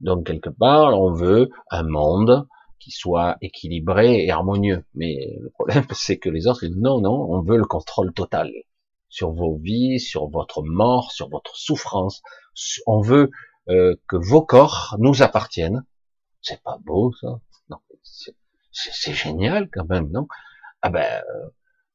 Donc 0.00 0.26
quelque 0.26 0.50
part, 0.50 0.98
on 0.98 1.12
veut 1.12 1.50
un 1.70 1.82
monde 1.82 2.48
qui 2.78 2.90
soit 2.90 3.36
équilibré 3.42 4.24
et 4.24 4.30
harmonieux. 4.30 4.86
Mais 4.94 5.36
le 5.40 5.50
problème, 5.50 5.84
c'est 5.92 6.18
que 6.18 6.30
les 6.30 6.46
autres 6.46 6.64
disent 6.66 6.76
non, 6.76 7.02
non, 7.02 7.26
on 7.30 7.42
veut 7.42 7.58
le 7.58 7.66
contrôle 7.66 8.14
total 8.14 8.50
sur 9.10 9.32
vos 9.32 9.56
vies, 9.56 10.00
sur 10.00 10.28
votre 10.28 10.62
mort, 10.62 11.12
sur 11.12 11.28
votre 11.28 11.56
souffrance. 11.56 12.22
On 12.86 13.00
veut 13.00 13.30
euh, 13.68 13.96
que 14.08 14.16
vos 14.16 14.42
corps 14.42 14.96
nous 14.98 15.22
appartiennent. 15.22 15.84
C'est 16.40 16.62
pas 16.62 16.78
beau 16.80 17.12
ça 17.20 17.40
Non, 17.68 17.78
c'est 18.72 19.12
génial 19.12 19.68
quand 19.70 19.86
même, 19.88 20.10
non? 20.10 20.26
Ah 20.80 20.88
ben, 20.88 21.22
euh, 21.34 21.48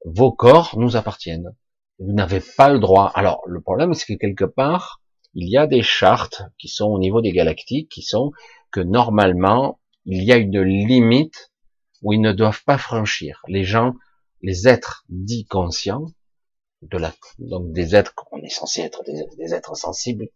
vos 0.05 0.31
corps 0.31 0.77
nous 0.77 0.95
appartiennent. 0.95 1.55
Vous 1.98 2.13
n'avez 2.13 2.41
pas 2.41 2.69
le 2.69 2.79
droit. 2.79 3.12
Alors 3.15 3.41
le 3.48 3.62
problème, 3.62 3.93
c'est 3.93 4.13
que 4.13 4.19
quelque 4.19 4.45
part, 4.45 5.01
il 5.34 5.50
y 5.50 5.57
a 5.57 5.67
des 5.67 5.81
chartes 5.81 6.43
qui 6.60 6.67
sont 6.67 6.88
au 6.88 7.00
niveau 7.00 7.22
des 7.22 7.31
galactiques, 7.31 7.89
qui 7.89 8.01
sont 8.01 8.31
que 8.72 8.81
normalement, 8.81 9.79
il 10.05 10.24
y 10.24 10.31
a 10.31 10.38
une 10.38 10.62
limite 10.62 11.51
où 12.01 12.13
ils 12.13 12.22
ne 12.22 12.34
doivent 12.34 12.63
pas 12.65 12.77
franchir. 12.77 13.41
Les 13.48 13.63
gens, 13.63 13.95
les 14.41 14.67
êtres 14.67 15.05
dits 15.10 15.45
conscients, 15.45 16.05
de 16.89 16.98
la, 16.98 17.13
donc 17.39 17.72
des 17.72 17.96
êtres 17.96 18.13
qu'on 18.15 18.42
est 18.42 18.50
censé 18.50 18.82
être 18.82 19.04
des, 19.04 19.54
êtres 19.54 19.75
sensibles. 19.75 20.27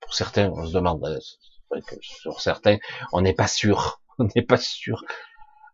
Pour 0.00 0.14
certains, 0.14 0.50
on 0.50 0.66
se 0.66 0.72
demande, 0.72 1.04
euh, 1.04 1.80
que 1.86 1.96
sur 2.00 2.40
certains, 2.40 2.78
on 3.12 3.22
n'est 3.22 3.34
pas 3.34 3.46
sûr, 3.46 4.00
on 4.18 4.28
n'est 4.34 4.42
pas 4.42 4.58
sûr, 4.58 5.04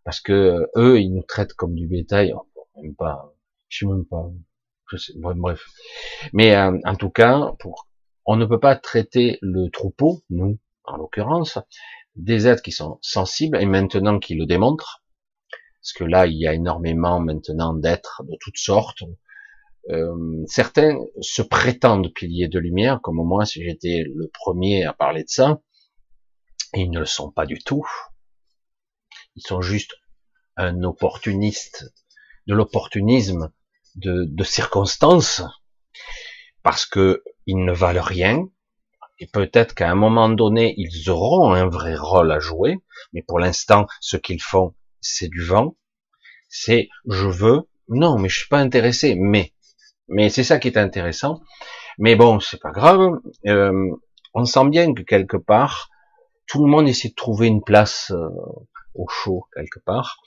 parce 0.05 0.21
que 0.21 0.69
eux, 0.77 1.01
ils 1.01 1.13
nous 1.13 1.23
traitent 1.23 1.55
comme 1.55 1.75
du 1.75 1.87
bétail. 1.87 2.35
Même 2.83 2.95
pas, 2.95 3.35
je 3.69 3.79
sais 3.79 3.87
même 3.87 4.07
pas, 4.07 4.31
je 4.91 4.97
sais, 4.97 5.13
bref. 5.17 5.67
Mais 6.33 6.55
euh, 6.55 6.79
en 6.85 6.97
tout 6.97 7.11
cas, 7.11 7.53
pour, 7.59 7.89
on 8.25 8.37
ne 8.37 8.47
peut 8.47 8.61
pas 8.61 8.77
traiter 8.77 9.39
le 9.43 9.69
troupeau, 9.71 10.23
nous, 10.31 10.59
en 10.85 10.97
l'occurrence, 10.97 11.59
des 12.17 12.47
êtres 12.47 12.63
qui 12.63 12.73
sont 12.73 12.99
sensibles 13.03 13.61
et 13.61 13.67
maintenant 13.67 14.19
qui 14.19 14.35
le 14.35 14.47
démontrent, 14.47 15.03
parce 15.81 15.93
que 15.93 16.05
là 16.05 16.27
il 16.27 16.37
y 16.37 16.47
a 16.47 16.55
énormément 16.55 17.21
maintenant 17.21 17.75
d'êtres 17.75 18.23
de 18.25 18.37
toutes 18.41 18.59
sortes. 18.59 19.03
Euh, 19.89 20.45
certains 20.47 20.99
se 21.21 21.43
prétendent 21.43 22.13
piliers 22.13 22.49
de 22.49 22.59
lumière, 22.59 23.01
comme 23.03 23.17
moi 23.17 23.47
si 23.47 23.65
j'étais 23.65 24.05
le 24.07 24.29
premier 24.29 24.85
à 24.85 24.93
parler 24.93 25.25
de 25.25 25.29
ça, 25.29 25.61
ils 26.75 26.91
ne 26.91 27.01
le 27.01 27.07
sont 27.07 27.31
pas 27.31 27.47
du 27.47 27.59
tout. 27.59 27.87
Ils 29.37 29.43
sont 29.43 29.63
juste 29.63 29.95
un 30.57 30.83
opportuniste, 30.83 31.93
de 32.47 32.55
l'opportunisme 32.55 33.53
de, 33.97 34.25
de 34.29 34.45
circonstances, 34.45 35.43
parce 36.63 36.85
que 36.87 37.23
ils 37.47 37.65
ne 37.65 37.73
valent 37.73 38.03
rien, 38.03 38.47
et 39.19 39.27
peut-être 39.27 39.75
qu'à 39.75 39.91
un 39.91 39.95
moment 39.95 40.29
donné, 40.31 40.75
ils 40.79 41.11
auront 41.11 41.53
un 41.53 41.69
vrai 41.69 41.95
rôle 41.95 42.33
à 42.33 42.39
jouer, 42.39 42.79
mais 43.13 43.23
pour 43.23 43.39
l'instant, 43.39 43.87
ce 44.01 44.17
qu'ils 44.17 44.43
font, 44.43 44.75
c'est 45.01 45.29
du 45.29 45.45
vent. 45.45 45.77
C'est 46.49 46.89
je 47.07 47.27
veux, 47.27 47.69
non, 47.89 48.19
mais 48.19 48.29
je 48.29 48.39
suis 48.39 48.49
pas 48.49 48.61
intéressé, 48.61 49.15
mais, 49.15 49.53
mais 50.11 50.29
c'est 50.29 50.45
ça 50.45 50.59
qui 50.59 50.69
est 50.69 50.77
intéressant. 50.77 51.41
Mais 51.99 52.17
bon, 52.17 52.41
c'est 52.41 52.61
pas 52.61 52.73
grave. 52.73 53.21
Euh, 53.47 53.91
on 54.35 54.45
sent 54.45 54.69
bien 54.69 54.93
que 54.93 55.03
quelque 55.03 55.37
part, 55.37 55.89
tout 56.47 56.65
le 56.65 56.71
monde 56.71 56.89
essaie 56.89 57.09
de 57.09 57.15
trouver 57.15 57.47
une 57.47 57.63
place 57.63 58.11
euh, 58.11 58.29
au 58.95 59.09
chaud 59.09 59.47
quelque 59.55 59.79
part, 59.79 60.19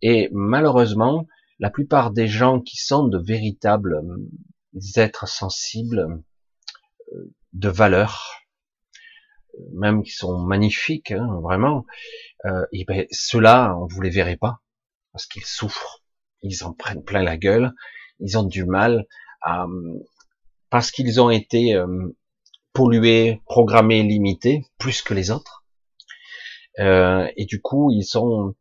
et 0.00 0.28
malheureusement, 0.32 1.26
la 1.58 1.70
plupart 1.70 2.12
des 2.12 2.28
gens 2.28 2.60
qui 2.60 2.76
sont 2.76 3.06
de 3.08 3.18
véritables 3.18 3.94
euh, 3.94 4.80
êtres 4.96 5.28
sensibles, 5.28 6.22
de 7.52 7.68
valeur, 7.68 8.40
même 9.74 10.02
qui 10.02 10.12
sont 10.12 10.38
magnifiques, 10.38 11.10
hein, 11.10 11.28
vraiment, 11.42 11.84
ben, 12.42 13.06
ceux-là, 13.10 13.76
on 13.76 13.86
vous 13.86 14.00
les 14.00 14.08
verrait 14.08 14.38
pas, 14.38 14.60
parce 15.12 15.26
qu'ils 15.26 15.44
souffrent, 15.44 16.02
ils 16.40 16.64
en 16.64 16.72
prennent 16.72 17.04
plein 17.04 17.22
la 17.22 17.36
gueule, 17.36 17.74
ils 18.18 18.38
ont 18.38 18.44
du 18.44 18.64
mal, 18.64 19.06
parce 20.70 20.90
qu'ils 20.90 21.20
ont 21.20 21.30
été 21.30 21.74
euh, 21.74 22.16
pollués, 22.72 23.42
programmés, 23.46 24.02
limités, 24.02 24.64
plus 24.78 25.02
que 25.02 25.14
les 25.14 25.30
autres, 25.30 25.64
euh, 26.78 27.28
et 27.36 27.44
du 27.44 27.60
coup, 27.60 27.90
ils 27.90 28.04
sont, 28.04 28.54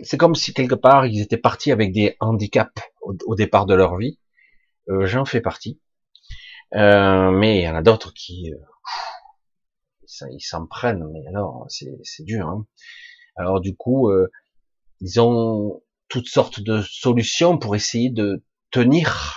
c'est 0.00 0.18
comme 0.18 0.34
si 0.34 0.52
quelque 0.52 0.74
part, 0.74 1.06
ils 1.06 1.20
étaient 1.20 1.38
partis 1.38 1.72
avec 1.72 1.92
des 1.92 2.16
handicaps 2.20 2.82
au, 3.00 3.34
départ 3.34 3.66
de 3.66 3.74
leur 3.74 3.96
vie, 3.96 4.18
euh, 4.88 5.06
j'en 5.06 5.24
fais 5.24 5.40
partie, 5.40 5.80
euh, 6.74 7.30
mais 7.30 7.58
il 7.58 7.62
y 7.62 7.68
en 7.68 7.76
a 7.76 7.82
d'autres 7.82 8.12
qui 8.12 8.52
ils 10.30 10.40
s'en 10.40 10.66
prennent, 10.66 11.04
mais 11.12 11.26
alors 11.28 11.66
c'est 11.68 12.24
dur. 12.24 12.48
Hein. 12.48 12.66
Alors 13.36 13.60
du 13.60 13.76
coup, 13.76 14.10
euh, 14.10 14.30
ils 15.00 15.20
ont 15.20 15.82
toutes 16.08 16.28
sortes 16.28 16.60
de 16.60 16.82
solutions 16.82 17.58
pour 17.58 17.74
essayer 17.76 18.10
de 18.10 18.44
tenir. 18.70 19.36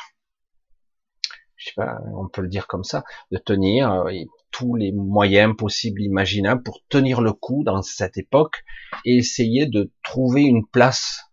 Je 1.59 1.65
sais 1.65 1.73
pas, 1.75 1.99
on 2.15 2.29
peut 2.29 2.41
le 2.41 2.47
dire 2.47 2.67
comme 2.67 2.85
ça, 2.85 3.03
de 3.31 3.37
tenir 3.37 3.91
euh, 3.91 4.11
tous 4.49 4.75
les 4.75 4.93
moyens 4.93 5.53
possibles, 5.57 6.01
imaginables 6.01 6.63
pour 6.63 6.79
tenir 6.87 7.19
le 7.19 7.33
coup 7.33 7.63
dans 7.65 7.81
cette 7.81 8.17
époque 8.17 8.63
et 9.03 9.17
essayer 9.17 9.65
de 9.65 9.91
trouver 10.01 10.43
une 10.43 10.65
place 10.65 11.25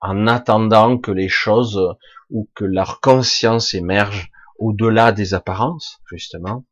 en 0.00 0.28
attendant 0.28 0.96
que 0.96 1.10
les 1.10 1.28
choses 1.28 1.80
ou 2.30 2.48
que 2.54 2.64
leur 2.64 3.00
conscience 3.00 3.74
émerge 3.74 4.30
au-delà 4.58 5.10
des 5.10 5.34
apparences, 5.34 6.00
justement, 6.08 6.64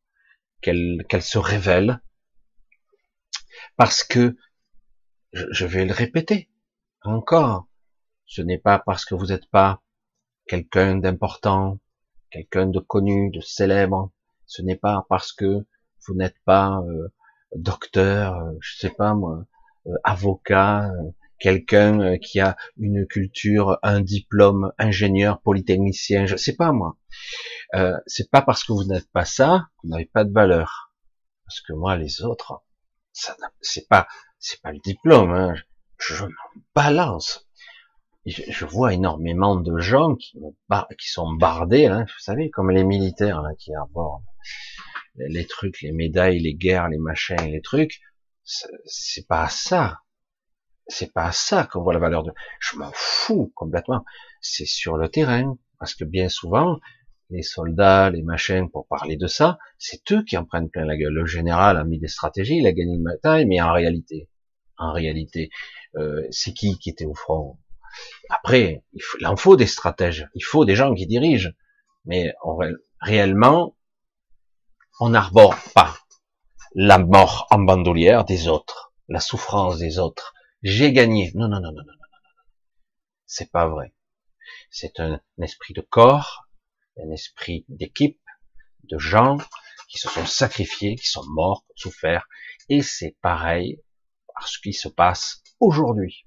qu'elle 0.61 1.05
se 1.21 1.37
révèle, 1.37 2.01
parce 3.75 4.03
que, 4.03 4.37
je 5.33 5.65
vais 5.65 5.85
le 5.85 5.93
répéter 5.93 6.49
encore, 7.01 7.67
ce 8.25 8.41
n'est 8.41 8.57
pas 8.57 8.79
parce 8.79 9.03
que 9.03 9.13
vous 9.13 9.27
n'êtes 9.27 9.49
pas 9.49 9.81
quelqu'un 10.47 10.95
d'important, 10.95 11.79
quelqu'un 12.37 12.67
de 12.67 12.79
connu, 12.79 13.31
de 13.31 13.41
célèbre, 13.41 14.11
ce 14.45 14.61
n'est 14.61 14.75
pas 14.75 15.05
parce 15.09 15.33
que 15.33 15.65
vous 16.05 16.13
n'êtes 16.13 16.37
pas 16.45 16.81
euh, 16.87 17.09
docteur, 17.55 18.35
euh, 18.35 18.51
je 18.61 18.77
sais 18.77 18.91
pas 18.91 19.13
moi, 19.13 19.45
euh, 19.87 19.95
avocat, 20.03 20.91
quelqu'un 21.39 22.17
qui 22.17 22.39
a 22.39 22.55
une 22.77 23.07
culture, 23.07 23.79
un 23.83 24.01
diplôme, 24.01 24.71
ingénieur, 24.77 25.41
polytechnicien, 25.41 26.25
je 26.25 26.35
sais 26.35 26.55
pas 26.55 26.71
moi. 26.71 26.97
Euh, 27.73 27.97
c'est 28.05 28.29
pas 28.29 28.41
parce 28.41 28.63
que 28.63 28.71
vous 28.71 28.85
n'êtes 28.85 29.09
pas 29.11 29.25
ça 29.25 29.67
vous 29.83 29.89
n'avez 29.89 30.05
pas 30.05 30.23
de 30.23 30.31
valeur. 30.31 30.93
Parce 31.45 31.61
que 31.61 31.73
moi, 31.73 31.95
les 31.95 32.21
autres, 32.21 32.63
ça, 33.13 33.35
c'est 33.61 33.87
pas, 33.87 34.07
c'est 34.37 34.61
pas 34.61 34.71
le 34.71 34.79
diplôme. 34.79 35.31
Hein. 35.31 35.55
Je, 35.97 36.25
m'en 36.25 36.31
balance. 36.75 37.46
Je, 38.27 38.65
vois 38.65 38.93
énormément 38.93 39.55
de 39.55 39.79
gens 39.79 40.15
qui, 40.15 40.37
qui 40.99 41.09
sont 41.09 41.33
bardés, 41.33 41.85
hein, 41.85 42.03
vous 42.03 42.19
savez, 42.19 42.49
comme 42.49 42.71
les 42.71 42.83
militaires 42.83 43.41
qui 43.57 43.73
abordent 43.73 44.23
les, 45.17 45.45
trucs, 45.45 45.81
les 45.81 45.91
médailles, 45.91 46.39
les 46.39 46.55
guerres, 46.55 46.89
les 46.89 46.97
machins, 46.97 47.51
les 47.51 47.61
trucs. 47.61 47.99
C'est 48.43 49.27
pas 49.27 49.49
ça. 49.49 50.01
C'est 50.87 51.11
pas 51.11 51.31
ça 51.31 51.65
qu'on 51.65 51.81
voit 51.81 51.93
la 51.93 51.99
valeur 51.99 52.23
de. 52.23 52.31
Je 52.59 52.77
m'en 52.77 52.91
fous 52.93 53.51
complètement. 53.55 54.05
C'est 54.41 54.65
sur 54.65 54.97
le 54.97 55.09
terrain, 55.09 55.57
parce 55.79 55.95
que 55.95 56.05
bien 56.05 56.29
souvent, 56.29 56.79
les 57.29 57.41
soldats, 57.41 58.09
les 58.09 58.23
machins, 58.23 58.69
pour 58.69 58.87
parler 58.87 59.17
de 59.17 59.27
ça, 59.27 59.57
c'est 59.77 60.11
eux 60.11 60.23
qui 60.23 60.37
en 60.37 60.45
prennent 60.45 60.69
plein 60.69 60.85
la 60.85 60.95
gueule. 60.95 61.13
Le 61.13 61.25
général 61.25 61.77
a 61.77 61.83
mis 61.83 61.99
des 61.99 62.07
stratégies, 62.07 62.57
il 62.57 62.67
a 62.67 62.71
gagné 62.71 62.95
une 62.95 63.03
bataille, 63.03 63.45
mais 63.45 63.61
en 63.61 63.73
réalité, 63.73 64.29
en 64.77 64.93
réalité, 64.93 65.49
euh, 65.97 66.25
c'est 66.31 66.53
qui 66.53 66.77
qui 66.79 66.89
était 66.89 67.05
au 67.05 67.15
front? 67.15 67.57
Après, 68.29 68.83
il, 68.93 69.27
en 69.27 69.35
faut 69.35 69.55
des 69.55 69.67
stratèges, 69.67 70.27
il 70.35 70.43
faut 70.43 70.65
des 70.65 70.75
gens 70.75 70.93
qui 70.93 71.07
dirigent, 71.07 71.51
mais 72.05 72.33
réellement, 72.99 73.75
on 74.99 75.09
n'arbore 75.09 75.55
pas 75.73 75.97
la 76.75 76.97
mort 76.97 77.47
en 77.49 77.59
bandoulière 77.59 78.25
des 78.25 78.47
autres, 78.47 78.93
la 79.07 79.19
souffrance 79.19 79.77
des 79.77 79.99
autres. 79.99 80.33
J'ai 80.63 80.91
gagné. 80.91 81.31
Non, 81.35 81.47
non, 81.47 81.59
non, 81.59 81.71
non, 81.71 81.83
non, 81.83 81.83
non, 81.83 81.93
non. 81.93 82.43
C'est 83.25 83.51
pas 83.51 83.67
vrai. 83.67 83.93
C'est 84.69 84.99
un 84.99 85.19
esprit 85.41 85.73
de 85.73 85.81
corps, 85.81 86.47
un 86.97 87.11
esprit 87.11 87.65
d'équipe, 87.69 88.21
de 88.83 88.97
gens 88.97 89.37
qui 89.89 89.97
se 89.97 90.09
sont 90.09 90.25
sacrifiés, 90.25 90.95
qui 90.95 91.07
sont 91.07 91.25
morts, 91.29 91.65
souffert. 91.75 92.27
Et 92.69 92.81
c'est 92.81 93.17
pareil 93.21 93.81
à 94.35 94.45
ce 94.45 94.59
qui 94.59 94.73
se 94.73 94.87
passe 94.87 95.41
aujourd'hui. 95.59 96.26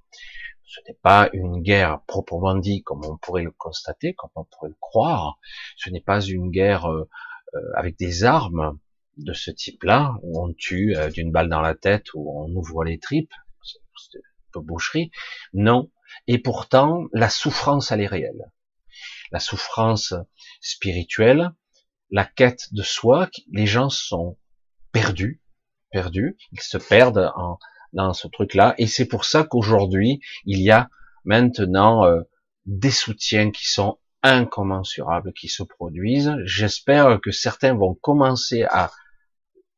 Ce 0.71 0.79
n'est 0.87 0.99
pas 1.03 1.29
une 1.33 1.63
guerre 1.63 2.01
proprement 2.07 2.55
dit, 2.55 2.85
comme 2.85 3.05
on 3.05 3.17
pourrait 3.17 3.43
le 3.43 3.51
constater, 3.51 4.15
comme 4.15 4.31
on 4.37 4.45
pourrait 4.45 4.69
le 4.69 4.77
croire. 4.79 5.41
Ce 5.77 5.91
n'est 5.91 6.01
pas 6.01 6.21
une 6.21 6.53
guerre 6.53 6.87
euh, 6.87 7.09
euh, 7.55 7.61
avec 7.75 7.99
des 7.99 8.23
armes 8.23 8.79
de 9.17 9.33
ce 9.33 9.51
type-là, 9.51 10.15
où 10.23 10.41
on 10.41 10.53
tue 10.53 10.97
euh, 10.97 11.11
d'une 11.11 11.33
balle 11.33 11.49
dans 11.49 11.61
la 11.61 11.75
tête, 11.75 12.15
où 12.15 12.41
on 12.41 12.55
ouvre 12.55 12.85
les 12.85 13.01
tripes, 13.01 13.35
c'est 13.65 14.19
un 14.19 14.51
peu 14.53 14.61
boucherie. 14.61 15.11
Non. 15.55 15.91
Et 16.29 16.39
pourtant, 16.39 17.07
la 17.13 17.29
souffrance, 17.29 17.91
elle 17.91 18.03
est 18.03 18.07
réelle. 18.07 18.53
La 19.33 19.41
souffrance 19.41 20.15
spirituelle, 20.61 21.51
la 22.11 22.25
quête 22.25 22.73
de 22.73 22.83
soi, 22.85 23.29
les 23.51 23.67
gens 23.67 23.91
sont 23.91 24.39
perdus, 24.93 25.43
perdus, 25.91 26.37
ils 26.53 26.61
se 26.61 26.79
perdent 26.79 27.33
en, 27.35 27.59
dans 27.93 28.13
ce 28.13 28.29
truc-là, 28.29 28.75
et 28.79 28.87
c'est 28.87 29.07
pour 29.07 29.25
ça 29.25 29.45
qu'aujourd'hui, 29.45 30.21
il 30.45 30.61
y 30.61 30.71
a 30.71 30.89
maintenant 31.25 32.05
euh, 32.05 32.23
des 32.67 32.91
soutiens 32.91 33.51
qui 33.51 33.69
sont 33.69 33.99
incommensurables, 34.23 35.33
qui 35.33 35.49
se 35.49 35.63
produisent. 35.63 36.35
J'espère 36.45 37.21
que 37.21 37.31
certains 37.31 37.75
vont 37.75 37.95
commencer 37.95 38.65
à 38.65 38.91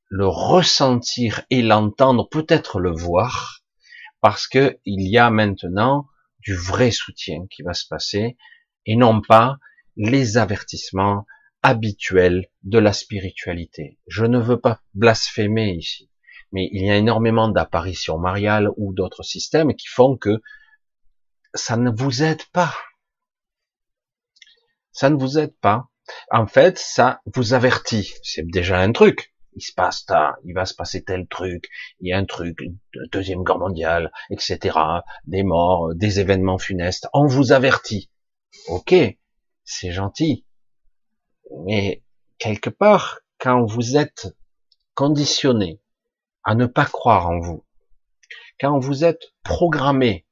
le 0.09 0.27
ressentir 0.27 1.43
et 1.51 1.63
l'entendre, 1.63 2.29
peut-être 2.29 2.81
le 2.81 2.91
voir, 2.91 3.63
parce 4.21 4.47
que 4.47 4.79
il 4.85 5.09
y 5.09 5.19
a 5.19 5.31
maintenant 5.31 6.07
du 6.41 6.55
vrai 6.55 6.91
soutien 6.91 7.47
qui 7.51 7.63
va 7.63 7.73
se 7.73 7.87
passer, 7.89 8.37
et 8.85 8.97
non 8.97 9.21
pas 9.21 9.59
les 9.97 10.37
avertissements, 10.37 11.25
habituel 11.63 12.49
de 12.65 12.79
la 12.79 12.93
spiritualité. 12.93 13.99
Je 14.09 14.25
ne 14.25 14.39
veux 14.39 14.61
pas 14.61 14.83
blasphémer 14.95 15.73
ici, 15.75 16.11
mais 16.53 16.69
il 16.73 16.87
y 16.87 16.91
a 16.91 16.97
énormément 16.97 17.49
d'apparitions 17.49 18.19
mariales 18.19 18.69
ou 18.77 18.93
d'autres 18.93 19.23
systèmes 19.23 19.75
qui 19.75 19.89
font 19.89 20.17
que 20.17 20.41
ça 21.55 21.77
ne 21.77 21.91
vous 21.91 22.23
aide 22.23 22.45
pas. 22.53 22.75
Ça 24.93 25.11
ne 25.11 25.17
vous 25.17 25.39
aide 25.39 25.57
pas. 25.61 25.89
En 26.31 26.47
fait, 26.47 26.79
ça 26.79 27.21
vous 27.35 27.55
avertit. 27.55 28.15
C'est 28.23 28.47
déjà 28.47 28.79
un 28.79 28.93
truc. 28.93 29.33
Il 29.55 29.63
se 29.63 29.73
passe 29.73 30.05
ça, 30.07 30.37
il 30.45 30.55
va 30.55 30.65
se 30.65 30.75
passer 30.75 31.05
tel 31.05 31.27
truc, 31.27 31.69
il 32.01 32.09
y 32.09 32.13
a 32.15 32.17
un 32.17 32.25
truc, 32.25 32.59
deuxième 33.13 33.45
guerre 33.45 33.59
mondiale, 33.59 34.11
etc., 34.31 34.79
des 35.27 35.43
morts, 35.43 35.95
des 35.95 36.21
événements 36.21 36.57
funestes. 36.57 37.07
On 37.13 37.27
vous 37.27 37.53
avertit. 37.53 38.11
Ok, 38.69 38.95
c'est 39.65 39.93
gentil, 39.93 40.47
mais 41.67 42.03
quelque 42.39 42.71
part, 42.71 43.21
quand 43.39 43.67
vous 43.67 43.99
êtes 43.99 44.29
conditionné 44.95 45.81
à 46.45 46.55
ne 46.55 46.67
pas 46.67 46.85
croire 46.85 47.29
en 47.29 47.39
vous, 47.39 47.65
quand 48.61 48.79
vous 48.79 49.05
êtes 49.05 49.33
programmé 49.43 50.27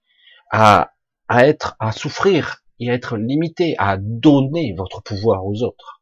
à, 0.50 0.92
à 1.28 1.46
être, 1.46 1.76
à 1.78 1.92
souffrir 1.92 2.64
et 2.78 2.90
à 2.90 2.94
être 2.94 3.16
limité, 3.16 3.74
à 3.78 3.96
donner 3.98 4.74
votre 4.76 5.02
pouvoir 5.02 5.46
aux 5.46 5.62
autres, 5.62 6.00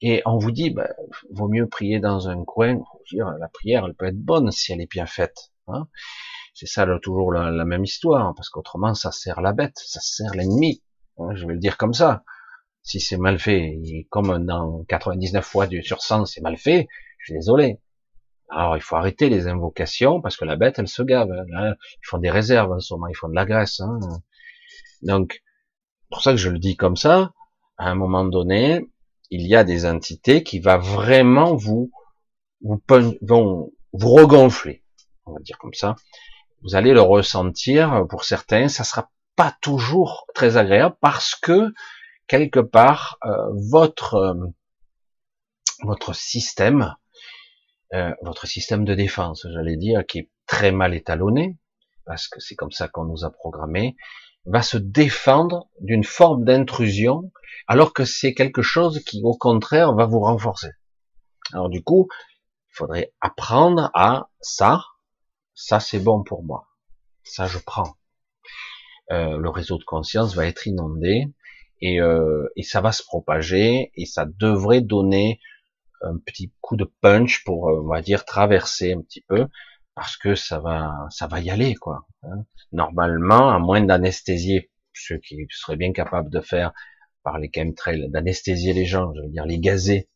et 0.00 0.20
on 0.26 0.36
vous 0.36 0.50
dit, 0.50 0.70
bah, 0.70 0.90
vaut 1.30 1.48
mieux 1.48 1.66
prier 1.66 1.98
dans 1.98 2.28
un 2.28 2.44
coin. 2.44 2.78
Dire, 3.10 3.30
la 3.38 3.48
prière, 3.48 3.86
elle 3.86 3.94
peut 3.94 4.04
être 4.04 4.18
bonne 4.18 4.50
si 4.50 4.70
elle 4.70 4.82
est 4.82 4.90
bien 4.90 5.06
faite. 5.06 5.52
Hein 5.66 5.88
c'est 6.54 6.66
ça 6.66 6.86
toujours 7.02 7.32
la, 7.32 7.64
même 7.64 7.84
histoire, 7.84 8.34
parce 8.34 8.48
qu'autrement, 8.48 8.94
ça 8.94 9.10
sert 9.10 9.40
la 9.40 9.52
bête, 9.52 9.76
ça 9.76 10.00
sert 10.00 10.34
l'ennemi. 10.34 10.82
Hein, 11.18 11.34
je 11.34 11.46
vais 11.46 11.54
le 11.54 11.58
dire 11.58 11.76
comme 11.76 11.94
ça 11.94 12.24
si 12.82 13.00
c'est 13.00 13.16
mal 13.16 13.38
fait, 13.38 13.80
comme 14.10 14.44
dans 14.44 14.84
99 14.84 15.44
fois 15.44 15.66
sur 15.82 16.02
100 16.02 16.26
c'est 16.26 16.42
mal 16.42 16.58
fait, 16.58 16.86
je 17.18 17.32
suis 17.32 17.34
désolé. 17.34 17.80
Alors 18.48 18.76
il 18.76 18.82
faut 18.82 18.96
arrêter 18.96 19.28
les 19.28 19.46
invocations 19.48 20.20
parce 20.20 20.36
que 20.36 20.44
la 20.44 20.56
bête 20.56 20.78
elle 20.78 20.88
se 20.88 21.02
gave. 21.02 21.30
Hein. 21.30 21.74
Ils 22.02 22.06
font 22.06 22.18
des 22.18 22.30
réserves 22.30 22.72
en 22.72 22.80
ce 22.80 22.94
moment, 22.94 23.08
ils 23.08 23.16
font 23.16 23.28
de 23.28 23.34
la 23.34 23.46
graisse. 23.46 23.80
Hein. 23.80 23.98
Donc 25.02 25.42
pour 26.10 26.22
ça 26.22 26.32
que 26.32 26.36
je 26.36 26.50
le 26.50 26.58
dis 26.58 26.76
comme 26.76 26.96
ça. 26.96 27.32
À 27.76 27.90
un 27.90 27.94
moment 27.94 28.24
donné, 28.24 28.86
il 29.30 29.46
y 29.46 29.56
a 29.56 29.64
des 29.64 29.86
entités 29.86 30.42
qui 30.42 30.60
va 30.60 30.76
vraiment 30.76 31.56
vous 31.56 31.90
vous 32.62 32.80
vont 33.20 33.72
vous 33.92 34.12
regonfler, 34.12 34.82
on 35.26 35.32
va 35.32 35.40
dire 35.40 35.58
comme 35.58 35.74
ça. 35.74 35.96
Vous 36.62 36.76
allez 36.76 36.92
le 36.92 37.00
ressentir. 37.00 38.06
Pour 38.08 38.24
certains, 38.24 38.68
ça 38.68 38.84
sera 38.84 39.10
pas 39.36 39.56
toujours 39.60 40.26
très 40.34 40.56
agréable 40.56 40.96
parce 41.00 41.34
que 41.34 41.72
quelque 42.26 42.60
part 42.60 43.18
euh, 43.24 43.36
votre 43.70 44.14
euh, 44.14 44.34
votre 45.82 46.14
système, 46.14 46.94
euh, 47.92 48.12
votre 48.22 48.46
système 48.46 48.84
de 48.84 48.94
défense, 48.94 49.46
j'allais 49.52 49.76
dire, 49.76 50.04
qui 50.06 50.18
est 50.18 50.30
très 50.46 50.72
mal 50.72 50.94
étalonné, 50.94 51.58
parce 52.06 52.28
que 52.28 52.40
c'est 52.40 52.54
comme 52.54 52.72
ça 52.72 52.88
qu'on 52.88 53.04
nous 53.04 53.24
a 53.24 53.30
programmé, 53.30 53.96
va 54.46 54.62
se 54.62 54.76
défendre 54.76 55.68
d'une 55.80 56.04
forme 56.04 56.44
d'intrusion, 56.44 57.30
alors 57.66 57.92
que 57.92 58.04
c'est 58.04 58.34
quelque 58.34 58.62
chose 58.62 59.00
qui, 59.04 59.20
au 59.24 59.36
contraire, 59.36 59.94
va 59.94 60.06
vous 60.06 60.20
renforcer. 60.20 60.70
Alors 61.52 61.68
du 61.68 61.82
coup, 61.82 62.08
il 62.70 62.76
faudrait 62.76 63.12
apprendre 63.20 63.90
à 63.94 64.28
ça, 64.40 64.82
ça 65.54 65.80
c'est 65.80 66.00
bon 66.00 66.22
pour 66.22 66.42
moi, 66.42 66.66
ça 67.22 67.46
je 67.46 67.58
prends. 67.58 67.96
le 69.10 69.48
réseau 69.48 69.78
de 69.78 69.84
conscience 69.84 70.34
va 70.34 70.46
être 70.46 70.66
inondé, 70.66 71.28
et, 71.80 72.00
euh, 72.00 72.48
et 72.56 72.62
ça 72.62 72.80
va 72.80 72.92
se 72.92 73.02
propager 73.02 73.92
et 73.94 74.06
ça 74.06 74.24
devrait 74.26 74.80
donner 74.80 75.38
un 76.04 76.18
petit 76.18 76.52
coup 76.60 76.76
de 76.76 76.84
punch 77.00 77.44
pour, 77.44 77.68
euh, 77.68 77.82
on 77.82 77.88
va 77.88 78.02
dire, 78.02 78.24
traverser 78.24 78.92
un 78.92 79.02
petit 79.02 79.22
peu 79.22 79.46
parce 79.94 80.16
que 80.16 80.34
ça 80.34 80.60
va, 80.60 81.06
ça 81.10 81.26
va 81.26 81.40
y 81.40 81.50
aller 81.50 81.74
quoi. 81.74 82.06
Hein. 82.22 82.44
Normalement, 82.72 83.50
à 83.50 83.58
moins 83.58 83.80
d'anesthésier 83.82 84.70
ceux 84.92 85.18
qui 85.18 85.46
seraient 85.50 85.76
bien 85.76 85.92
capables 85.92 86.30
de 86.30 86.40
faire 86.40 86.72
par 87.22 87.38
les 87.38 87.50
chemtrails, 87.54 88.10
d'anesthésier 88.10 88.72
les 88.72 88.84
gens, 88.84 89.12
je 89.14 89.22
veux 89.22 89.28
dire 89.28 89.46
les 89.46 89.58
gazer 89.58 90.08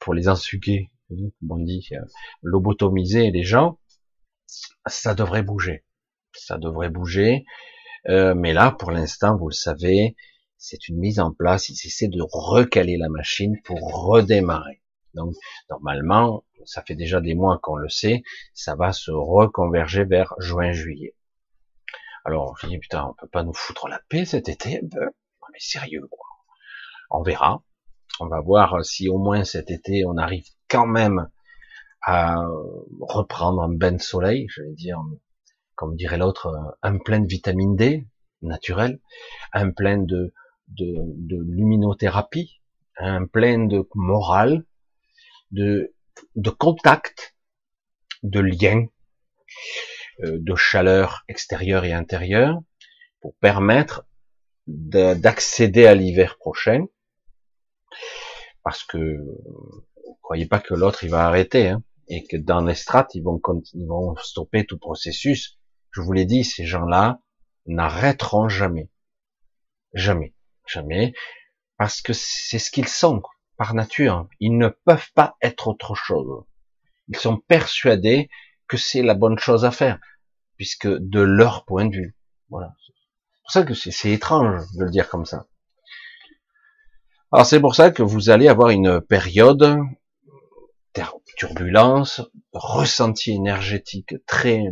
pour 0.00 0.14
les 0.14 0.28
ensuquer, 0.28 0.90
comme 1.08 1.30
on 1.50 1.58
dit, 1.58 1.86
euh, 1.92 2.00
lobotomiser 2.42 3.30
les 3.30 3.44
gens, 3.44 3.78
ça 4.86 5.14
devrait 5.14 5.42
bouger. 5.42 5.84
Ça 6.32 6.58
devrait 6.58 6.90
bouger. 6.90 7.44
Euh, 8.08 8.34
mais 8.34 8.52
là, 8.52 8.72
pour 8.72 8.90
l'instant, 8.90 9.36
vous 9.36 9.48
le 9.48 9.54
savez, 9.54 10.16
c'est 10.64 10.88
une 10.88 10.98
mise 10.98 11.20
en 11.20 11.30
place. 11.30 11.68
Ils 11.68 11.86
essaient 11.86 12.08
de 12.08 12.22
recaler 12.22 12.96
la 12.96 13.10
machine 13.10 13.60
pour 13.64 14.06
redémarrer. 14.06 14.82
Donc, 15.12 15.34
normalement, 15.68 16.44
ça 16.64 16.82
fait 16.82 16.94
déjà 16.94 17.20
des 17.20 17.34
mois 17.34 17.58
qu'on 17.62 17.76
le 17.76 17.90
sait, 17.90 18.22
ça 18.54 18.74
va 18.74 18.92
se 18.92 19.10
reconverger 19.10 20.04
vers 20.04 20.34
juin-juillet. 20.38 21.14
Alors, 22.24 22.56
je 22.58 22.66
dis, 22.66 22.78
putain, 22.78 23.04
on 23.04 23.12
peut 23.12 23.28
pas 23.28 23.44
nous 23.44 23.52
foutre 23.52 23.88
la 23.88 24.00
paix 24.08 24.24
cet 24.24 24.48
été 24.48 24.80
ben, 24.82 25.10
Mais 25.52 25.58
sérieux, 25.58 26.06
quoi. 26.10 26.26
On 27.10 27.22
verra. 27.22 27.62
On 28.18 28.26
va 28.26 28.40
voir 28.40 28.82
si 28.84 29.10
au 29.10 29.18
moins 29.18 29.44
cet 29.44 29.70
été, 29.70 30.04
on 30.06 30.16
arrive 30.16 30.46
quand 30.68 30.86
même 30.86 31.28
à 32.00 32.42
reprendre 33.00 33.62
un 33.62 33.72
bain 33.72 33.92
de 33.92 34.00
soleil, 34.00 34.46
je 34.48 34.62
vais 34.62 34.72
dire, 34.72 34.98
comme 35.74 35.94
dirait 35.94 36.18
l'autre, 36.18 36.76
un 36.82 36.98
plein 36.98 37.20
de 37.20 37.26
vitamine 37.26 37.76
D 37.76 38.06
naturel, 38.40 39.00
un 39.52 39.70
plein 39.70 39.98
de, 39.98 40.32
de, 40.68 40.96
luminothérapie, 41.28 42.60
un 42.96 43.26
plein 43.26 43.66
de 43.66 43.86
morale, 43.94 44.64
de, 45.50 45.94
de 46.36 46.50
contact, 46.50 47.34
de 48.22 48.40
lien, 48.40 48.86
euh, 50.20 50.38
de 50.40 50.54
chaleur 50.54 51.24
extérieure 51.28 51.84
et 51.84 51.92
intérieure, 51.92 52.60
pour 53.20 53.34
permettre 53.36 54.06
d'accéder 54.66 55.86
à 55.86 55.94
l'hiver 55.94 56.38
prochain, 56.38 56.86
parce 58.62 58.82
que 58.84 59.18
vous 60.06 60.18
croyez 60.22 60.46
pas 60.46 60.60
que 60.60 60.74
l'autre 60.74 61.04
il 61.04 61.10
va 61.10 61.26
arrêter, 61.26 61.68
hein, 61.68 61.82
et 62.08 62.24
que 62.24 62.36
dans 62.36 62.62
les 62.64 62.74
strates 62.74 63.14
ils 63.14 63.22
vont, 63.22 63.40
ils 63.74 63.86
vont 63.86 64.16
stopper 64.16 64.64
tout 64.64 64.78
processus 64.78 65.58
je 65.94 66.00
vous 66.00 66.12
l'ai 66.12 66.24
dit, 66.24 66.42
ces 66.42 66.66
gens-là 66.66 67.20
n'arrêteront 67.66 68.48
jamais. 68.48 68.90
Jamais. 69.92 70.34
Jamais. 70.66 71.12
Parce 71.76 72.00
que 72.00 72.12
c'est 72.12 72.58
ce 72.58 72.70
qu'ils 72.70 72.88
sont, 72.88 73.22
par 73.56 73.74
nature. 73.74 74.28
Ils 74.40 74.56
ne 74.56 74.68
peuvent 74.68 75.12
pas 75.14 75.36
être 75.42 75.68
autre 75.68 75.94
chose. 75.94 76.44
Ils 77.08 77.16
sont 77.16 77.36
persuadés 77.36 78.30
que 78.68 78.76
c'est 78.76 79.02
la 79.02 79.14
bonne 79.14 79.38
chose 79.38 79.64
à 79.64 79.70
faire, 79.70 79.98
puisque 80.56 80.88
de 80.88 81.20
leur 81.20 81.64
point 81.64 81.86
de 81.86 81.94
vue. 81.94 82.16
Voilà. 82.48 82.74
pour 83.42 83.50
ça 83.50 83.62
que 83.62 83.74
c'est 83.74 84.10
étrange 84.10 84.62
de 84.76 84.84
le 84.84 84.90
dire 84.90 85.08
comme 85.08 85.26
ça. 85.26 85.46
Alors 87.32 87.46
c'est 87.46 87.60
pour 87.60 87.74
ça 87.74 87.90
que 87.90 88.02
vous 88.02 88.30
allez 88.30 88.48
avoir 88.48 88.70
une 88.70 89.00
période 89.00 89.78
turbulence, 91.36 92.22
ressenti 92.52 93.32
énergétique 93.32 94.14
très 94.26 94.64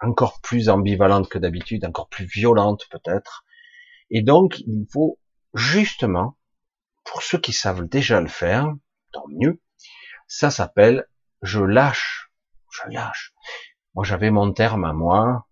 encore 0.00 0.40
plus 0.40 0.68
ambivalente 0.68 1.28
que 1.28 1.38
d'habitude, 1.38 1.84
encore 1.84 2.08
plus 2.08 2.24
violente 2.24 2.86
peut-être. 2.90 3.44
Et 4.10 4.22
donc 4.22 4.60
il 4.60 4.86
faut 4.92 5.18
justement, 5.54 6.36
pour 7.04 7.22
ceux 7.22 7.38
qui 7.38 7.52
savent 7.52 7.86
déjà 7.86 8.20
le 8.20 8.28
faire, 8.28 8.72
tant 9.12 9.26
mieux, 9.28 9.60
ça 10.26 10.50
s'appelle 10.50 11.06
je 11.42 11.60
lâche, 11.60 12.30
je 12.70 12.92
lâche. 12.92 13.32
Moi 13.94 14.04
j'avais 14.04 14.30
mon 14.30 14.52
terme 14.52 14.84
à 14.84 14.92
moi, 14.92 15.46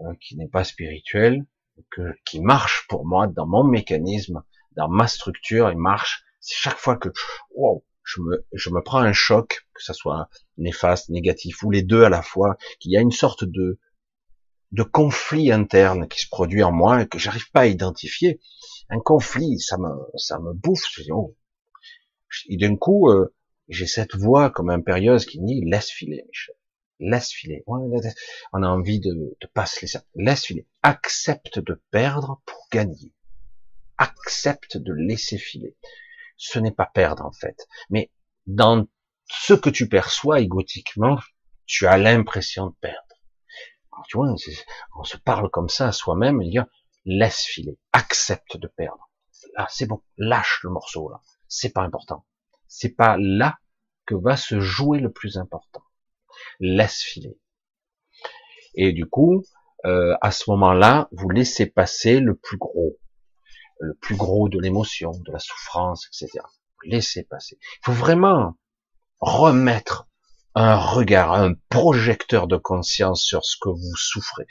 euh, 0.00 0.14
qui 0.20 0.36
n'est 0.36 0.48
pas 0.48 0.64
spirituel, 0.64 1.44
que, 1.90 2.14
qui 2.24 2.40
marche 2.40 2.86
pour 2.88 3.06
moi 3.06 3.26
dans 3.26 3.46
mon 3.46 3.64
mécanisme, 3.64 4.42
dans 4.72 4.88
ma 4.88 5.06
structure, 5.06 5.70
il 5.70 5.78
marche. 5.78 6.24
C'est 6.40 6.56
chaque 6.56 6.78
fois 6.78 6.96
que 6.96 7.08
wow, 7.50 7.84
je 8.04 8.20
me, 8.20 8.46
je 8.52 8.70
me 8.70 8.82
prends 8.82 9.00
un 9.00 9.12
choc, 9.12 9.66
que 9.74 9.82
ça 9.82 9.92
soit 9.92 10.28
néfaste, 10.56 11.08
négatif 11.10 11.62
ou 11.62 11.70
les 11.70 11.82
deux 11.82 12.04
à 12.04 12.08
la 12.08 12.22
fois, 12.22 12.56
qu'il 12.80 12.92
y 12.92 12.96
a 12.96 13.00
une 13.00 13.10
sorte 13.10 13.44
de 13.44 13.78
de 14.72 14.82
conflit 14.82 15.50
interne 15.50 16.08
qui 16.08 16.20
se 16.20 16.28
produit 16.28 16.62
en 16.62 16.72
moi 16.72 17.02
et 17.02 17.08
que 17.08 17.18
j'arrive 17.18 17.50
pas 17.50 17.60
à 17.60 17.66
identifier. 17.66 18.40
Un 18.90 19.00
conflit, 19.00 19.58
ça 19.58 19.78
me 19.78 19.90
ça 20.16 20.38
me 20.38 20.52
bouffe. 20.52 20.84
oh. 21.10 21.36
Et 22.48 22.56
d'un 22.56 22.76
coup, 22.76 23.08
euh, 23.08 23.34
j'ai 23.68 23.86
cette 23.86 24.14
voix 24.14 24.50
comme 24.50 24.70
impérieuse 24.70 25.26
qui 25.26 25.40
dit 25.40 25.62
laisse 25.64 25.90
filer, 25.90 26.24
Michel 26.28 26.54
laisse 27.00 27.30
filer. 27.30 27.64
On 27.66 28.62
a 28.62 28.68
envie 28.68 29.00
de, 29.00 29.36
de 29.40 29.46
pas 29.46 29.66
se 29.66 29.80
laisser. 29.80 29.98
Laisse 30.14 30.46
filer. 30.46 30.66
Accepte 30.82 31.58
de 31.58 31.80
perdre 31.90 32.42
pour 32.44 32.66
gagner. 32.72 33.12
Accepte 33.98 34.76
de 34.76 34.92
laisser 34.92 35.38
filer. 35.38 35.76
Ce 36.36 36.58
n'est 36.58 36.72
pas 36.72 36.86
perdre 36.86 37.24
en 37.24 37.32
fait, 37.32 37.66
mais 37.90 38.12
dans 38.46 38.86
ce 39.28 39.54
que 39.54 39.70
tu 39.70 39.88
perçois 39.88 40.40
égotiquement, 40.40 41.18
tu 41.66 41.86
as 41.86 41.98
l'impression 41.98 42.68
de 42.68 42.74
perdre. 42.80 43.07
Tu 44.06 44.16
vois, 44.16 44.32
on 44.96 45.04
se 45.04 45.16
parle 45.16 45.50
comme 45.50 45.68
ça 45.68 45.88
à 45.88 45.92
soi-même 45.92 46.42
et 46.42 46.48
dire 46.48 46.66
laisse 47.04 47.44
filer, 47.44 47.78
accepte 47.92 48.56
de 48.56 48.66
perdre. 48.66 49.10
Là, 49.56 49.66
c'est 49.70 49.86
bon, 49.86 50.02
lâche 50.16 50.60
le 50.62 50.70
morceau 50.70 51.08
là. 51.08 51.20
C'est 51.48 51.72
pas 51.72 51.82
important. 51.82 52.26
C'est 52.66 52.94
pas 52.94 53.16
là 53.18 53.58
que 54.06 54.14
va 54.14 54.36
se 54.36 54.60
jouer 54.60 55.00
le 55.00 55.10
plus 55.10 55.38
important 55.38 55.82
laisse 56.60 57.02
filer. 57.02 57.38
Et 58.74 58.92
du 58.92 59.06
coup, 59.06 59.44
euh, 59.84 60.16
à 60.20 60.30
ce 60.30 60.50
moment-là, 60.50 61.08
vous 61.12 61.28
laissez 61.30 61.66
passer 61.66 62.20
le 62.20 62.34
plus 62.34 62.58
gros, 62.58 62.98
le 63.80 63.94
plus 63.94 64.16
gros 64.16 64.48
de 64.48 64.58
l'émotion, 64.58 65.12
de 65.12 65.32
la 65.32 65.38
souffrance, 65.38 66.06
etc. 66.08 66.44
Laissez 66.84 67.24
passer. 67.24 67.58
Il 67.60 67.86
faut 67.86 67.92
vraiment 67.92 68.54
remettre 69.20 70.08
un 70.54 70.76
regard, 70.76 71.32
un 71.32 71.54
projecteur 71.68 72.46
de 72.46 72.56
conscience 72.56 73.22
sur 73.22 73.44
ce 73.44 73.56
que 73.60 73.68
vous 73.68 73.96
souffrez. 73.96 74.46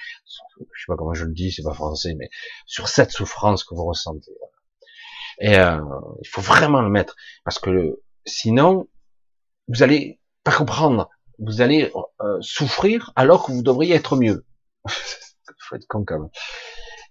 Je 0.59 0.81
sais 0.81 0.85
pas 0.87 0.95
comment 0.95 1.13
je 1.13 1.25
le 1.25 1.33
dis, 1.33 1.51
c'est 1.51 1.63
pas 1.63 1.73
français, 1.73 2.15
mais 2.17 2.29
sur 2.65 2.87
cette 2.87 3.11
souffrance 3.11 3.63
que 3.63 3.75
vous 3.75 3.85
ressentez. 3.85 4.31
Et 5.39 5.57
euh, 5.57 5.81
il 6.21 6.27
faut 6.27 6.41
vraiment 6.41 6.81
le 6.81 6.89
mettre, 6.89 7.15
parce 7.43 7.59
que 7.59 8.01
sinon, 8.25 8.87
vous 9.67 9.83
allez 9.83 10.19
pas 10.43 10.51
comprendre 10.51 11.09
vous 11.39 11.61
allez 11.61 11.91
euh, 12.21 12.37
souffrir 12.41 13.11
alors 13.15 13.45
que 13.45 13.51
vous 13.51 13.61
devriez 13.61 13.95
être 13.95 14.15
mieux. 14.15 14.45
faut 15.59 15.75
être 15.75 15.87
con 15.87 16.03
quand 16.05 16.19
même. 16.19 16.29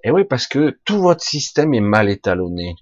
Et 0.04 0.10
oui, 0.10 0.24
parce 0.24 0.46
que 0.46 0.78
tout 0.84 1.00
votre 1.00 1.22
système 1.22 1.74
est 1.74 1.80
mal 1.80 2.08
étalonné. 2.08 2.76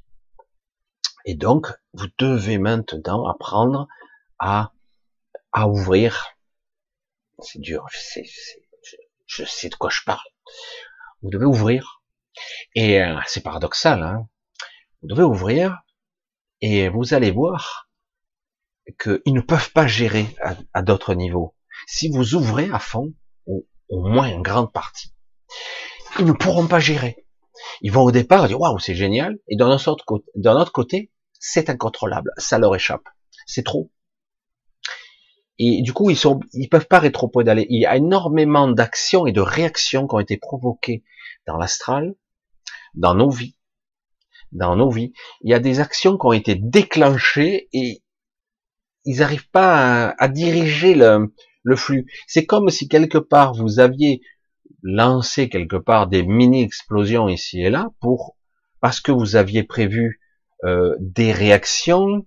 Et 1.25 1.35
donc, 1.35 1.73
vous 1.95 2.07
devez 2.19 2.59
maintenant 2.59 3.27
apprendre 3.27 3.89
à, 4.39 4.73
à 5.55 5.69
ouvrir. 5.69 6.37
C'est 7.39 7.61
dur, 7.61 7.87
je 7.91 7.99
sais, 7.99 8.25
je, 9.27 9.45
sais 9.45 9.69
de 9.69 9.75
quoi 9.77 9.89
je 9.91 10.01
parle. 10.05 10.21
Vous 11.23 11.31
devez 11.31 11.47
ouvrir. 11.47 12.03
Et 12.75 13.01
euh, 13.01 13.19
c'est 13.27 13.43
paradoxal, 13.43 14.03
hein. 14.03 14.29
Vous 15.01 15.09
devez 15.09 15.23
ouvrir 15.23 15.83
et 16.61 16.89
vous 16.89 17.15
allez 17.15 17.31
voir 17.31 17.89
qu'ils 19.01 19.35
ne 19.35 19.41
peuvent 19.41 19.71
pas 19.73 19.87
gérer 19.87 20.27
à, 20.73 20.83
d'autres 20.83 21.15
niveaux. 21.15 21.55
Si 21.87 22.09
vous 22.09 22.35
ouvrez 22.35 22.69
à 22.73 22.79
fond, 22.79 23.13
ou 23.47 23.67
au 23.89 24.01
moins 24.01 24.29
une 24.29 24.43
grande 24.43 24.73
partie, 24.73 25.15
ils 26.19 26.25
ne 26.25 26.33
pourront 26.33 26.67
pas 26.67 26.81
gérer. 26.81 27.27
Ils 27.83 27.93
vont 27.93 28.03
au 28.03 28.11
départ 28.11 28.49
dire 28.49 28.61
waouh 28.61 28.79
c'est 28.79 28.95
génial, 28.95 29.39
et 29.49 29.57
d'un 29.57 29.71
autre 29.71 30.73
côté, 30.73 31.13
c'est 31.39 31.71
incontrôlable, 31.71 32.31
ça 32.39 32.59
leur 32.59 32.75
échappe, 32.75 33.05
c'est 33.47 33.65
trop. 33.65 33.91
Et 35.59 35.83
du 35.83 35.93
coup, 35.93 36.11
ils 36.11 36.17
sont, 36.17 36.41
ils 36.53 36.69
peuvent 36.69 36.89
pas 36.89 36.99
rétropédaler. 36.99 37.67
Il 37.71 37.81
y 37.81 37.87
a 37.87 37.97
énormément 37.97 38.69
d'actions 38.69 39.27
et 39.27 39.33
de 39.33 39.41
réactions 39.41 40.07
qui 40.09 40.15
ont 40.15 40.21
été 40.21 40.37
provoquées 40.37 41.05
dans 41.47 41.57
l'astral, 41.57 42.15
dans 42.95 43.15
nos 43.15 43.31
vies, 43.31 43.57
dans 44.53 44.77
nos 44.77 44.91
vies. 44.91 45.13
Il 45.43 45.51
y 45.51 45.55
a 45.55 45.61
des 45.61 45.81
actions 45.81 46.19
qui 46.19 46.27
ont 46.27 46.33
été 46.33 46.57
déclenchées 46.57 47.69
et 47.73 48.03
ils 49.05 49.19
n'arrivent 49.19 49.51
pas 49.51 50.09
à, 50.19 50.29
diriger 50.29 50.95
le, 50.95 51.33
le 51.63 51.77
flux. 51.77 52.07
C'est 52.27 52.47
comme 52.47 52.71
si 52.71 52.89
quelque 52.89 53.19
part 53.19 53.55
vous 53.55 53.79
aviez 53.79 54.23
lancé 54.83 55.49
quelque 55.49 55.77
part 55.77 56.09
des 56.09 56.23
mini 56.23 56.63
explosions 56.63 57.29
ici 57.29 57.63
et 57.63 57.71
là 57.71 57.91
pour 58.01 58.37
parce 58.81 59.01
que 59.01 59.13
vous 59.13 59.35
aviez 59.35 59.63
prévu 59.63 60.21
euh, 60.65 60.95
des 61.01 61.33
réactions 61.33 62.27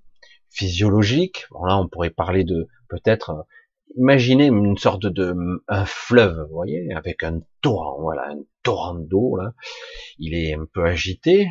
physiologiques. 0.50 1.46
Bon 1.52 1.66
là, 1.66 1.78
on 1.78 1.88
pourrait 1.88 2.10
parler 2.10 2.44
de 2.44 2.68
peut-être 2.90 3.30
euh, 3.32 3.42
imaginez 3.98 4.48
une 4.48 4.78
sorte 4.78 5.06
de 5.06 5.36
un 5.68 5.86
fleuve, 5.86 6.48
vous 6.50 6.56
voyez, 6.56 6.94
avec 6.94 7.24
un 7.24 7.40
torrent, 7.62 8.02
voilà, 8.02 8.30
un 8.32 8.40
torrent 8.64 8.96
d'eau 8.96 9.38
là. 9.38 9.54
Il 10.20 10.34
est 10.34 10.54
un 10.54 10.66
peu 10.72 10.86
agité 10.86 11.50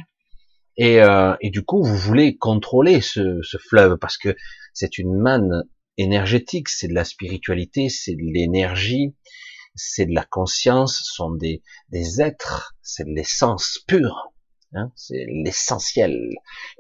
et, 0.77 1.01
euh, 1.01 1.35
et 1.41 1.51
du 1.51 1.65
coup 1.65 1.83
vous 1.83 1.97
voulez 1.97 2.37
contrôler 2.37 3.01
ce, 3.01 3.41
ce 3.43 3.57
fleuve 3.57 3.97
parce 3.99 4.19
que 4.19 4.37
c'est 4.75 4.99
une 4.99 5.15
manne 5.15 5.65
énergétique, 5.99 6.69
c'est 6.69 6.89
de 6.89 6.95
la 6.95 7.05
spiritualité, 7.05 7.89
c'est 7.89 8.15
de 8.15 8.23
l'énergie, 8.23 9.15
c'est 9.75 10.07
de 10.07 10.15
la 10.15 10.25
conscience, 10.25 10.99
ce 10.99 11.15
sont 11.15 11.31
des, 11.31 11.63
des 11.91 12.21
êtres, 12.21 12.75
c'est 12.83 13.05
de 13.05 13.15
l'essence 13.15 13.83
pure, 13.87 14.33
hein, 14.75 14.91
c'est 14.95 15.27
l'essentiel. 15.29 16.19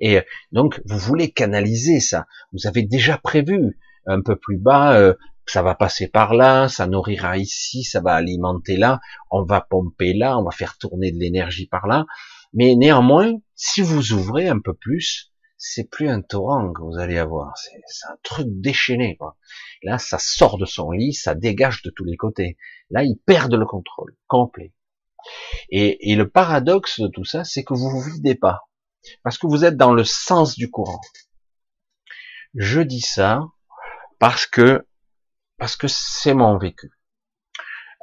Et 0.00 0.20
donc, 0.52 0.80
vous 0.84 0.98
voulez 0.98 1.30
canaliser 1.30 2.00
ça. 2.00 2.26
Vous 2.52 2.66
avez 2.66 2.82
déjà 2.82 3.18
prévu 3.18 3.78
un 4.06 4.22
peu 4.22 4.36
plus 4.36 4.58
bas, 4.58 4.98
euh, 4.98 5.14
ça 5.46 5.62
va 5.62 5.74
passer 5.74 6.08
par 6.08 6.34
là, 6.34 6.68
ça 6.68 6.86
nourrira 6.86 7.38
ici, 7.38 7.84
ça 7.84 8.00
va 8.00 8.14
alimenter 8.14 8.76
là, 8.76 9.00
on 9.30 9.44
va 9.44 9.60
pomper 9.60 10.12
là, 10.12 10.38
on 10.38 10.42
va 10.42 10.50
faire 10.50 10.76
tourner 10.78 11.12
de 11.12 11.18
l'énergie 11.18 11.66
par 11.66 11.86
là. 11.86 12.06
Mais 12.52 12.74
néanmoins, 12.74 13.32
si 13.54 13.82
vous 13.82 14.12
ouvrez 14.12 14.48
un 14.48 14.58
peu 14.58 14.74
plus, 14.74 15.32
c'est 15.58 15.88
plus 15.88 16.08
un 16.08 16.20
torrent 16.20 16.72
que 16.72 16.82
vous 16.82 16.98
allez 16.98 17.18
avoir, 17.18 17.56
c'est 17.56 18.06
un 18.08 18.16
truc 18.22 18.46
déchaîné. 18.48 19.16
Quoi. 19.16 19.36
Là, 19.82 19.98
ça 19.98 20.18
sort 20.18 20.58
de 20.58 20.66
son 20.66 20.90
lit, 20.90 21.12
ça 21.12 21.34
dégage 21.34 21.82
de 21.82 21.90
tous 21.90 22.04
les 22.04 22.16
côtés. 22.16 22.56
Là, 22.90 23.04
ils 23.04 23.18
perdent 23.24 23.54
le 23.54 23.66
contrôle 23.66 24.16
complet. 24.26 24.72
Et, 25.70 26.10
et 26.10 26.16
le 26.16 26.28
paradoxe 26.28 27.00
de 27.00 27.08
tout 27.08 27.24
ça, 27.24 27.44
c'est 27.44 27.64
que 27.64 27.74
vous 27.74 27.90
vous 27.90 28.00
videz 28.00 28.34
pas, 28.34 28.68
parce 29.22 29.38
que 29.38 29.46
vous 29.46 29.64
êtes 29.64 29.76
dans 29.76 29.92
le 29.92 30.04
sens 30.04 30.56
du 30.56 30.70
courant. 30.70 31.00
Je 32.54 32.80
dis 32.80 33.00
ça 33.00 33.42
parce 34.18 34.46
que 34.46 34.86
parce 35.58 35.76
que 35.76 35.88
c'est 35.88 36.34
mon 36.34 36.58
vécu. 36.58 36.90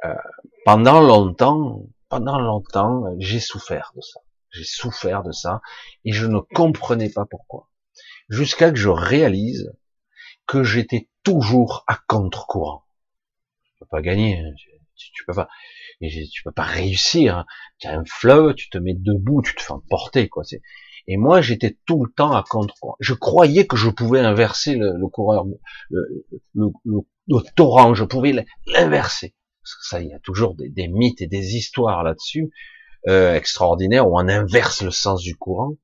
Euh, 0.04 0.14
pendant 0.64 1.00
longtemps, 1.00 1.86
pendant 2.08 2.38
longtemps, 2.38 3.04
j'ai 3.18 3.40
souffert 3.40 3.92
de 3.94 4.00
ça. 4.00 4.20
J'ai 4.50 4.64
souffert 4.64 5.22
de 5.22 5.32
ça 5.32 5.60
et 6.04 6.12
je 6.12 6.26
ne 6.26 6.38
comprenais 6.38 7.10
pas 7.10 7.26
pourquoi. 7.26 7.70
Jusqu'à 8.28 8.70
que 8.70 8.76
je 8.76 8.88
réalise 8.88 9.72
que 10.46 10.62
j'étais 10.62 11.08
toujours 11.22 11.84
à 11.86 11.98
contre-courant. 12.06 12.84
Tu 13.64 13.72
peux 13.80 13.86
pas 13.86 14.02
gagner, 14.02 14.38
hein. 14.38 14.52
tu, 14.94 15.24
peux 15.26 15.34
pas, 15.34 15.48
tu 16.00 16.42
peux 16.44 16.52
pas 16.52 16.64
réussir. 16.64 17.44
Tu 17.78 17.86
as 17.86 17.98
un 17.98 18.04
fleuve, 18.04 18.54
tu 18.54 18.68
te 18.68 18.78
mets 18.78 18.94
debout, 18.94 19.42
tu 19.42 19.54
te 19.54 19.62
fais 19.62 19.72
emporter, 19.72 20.28
quoi. 20.28 20.44
Et 21.06 21.16
moi, 21.16 21.40
j'étais 21.40 21.76
tout 21.86 22.04
le 22.04 22.10
temps 22.10 22.32
à 22.32 22.42
contre-courant. 22.42 22.96
Je 23.00 23.14
croyais 23.14 23.66
que 23.66 23.76
je 23.76 23.90
pouvais 23.90 24.20
inverser 24.20 24.76
le, 24.76 25.06
coureur, 25.08 25.44
le, 25.90 26.26
le, 26.54 27.40
torrent, 27.56 27.94
je 27.94 28.04
pouvais 28.04 28.46
l'inverser. 28.66 29.34
Ça, 29.62 30.00
il 30.00 30.08
y 30.08 30.14
a 30.14 30.18
toujours 30.18 30.54
des, 30.54 30.68
des 30.68 30.88
mythes 30.88 31.22
et 31.22 31.26
des 31.26 31.56
histoires 31.56 32.02
là-dessus 32.02 32.50
euh, 33.06 33.34
extraordinaire 33.34 34.08
où 34.08 34.18
on 34.18 34.28
inverse 34.28 34.82
le 34.82 34.90
sens 34.90 35.20
du 35.20 35.36
courant. 35.36 35.76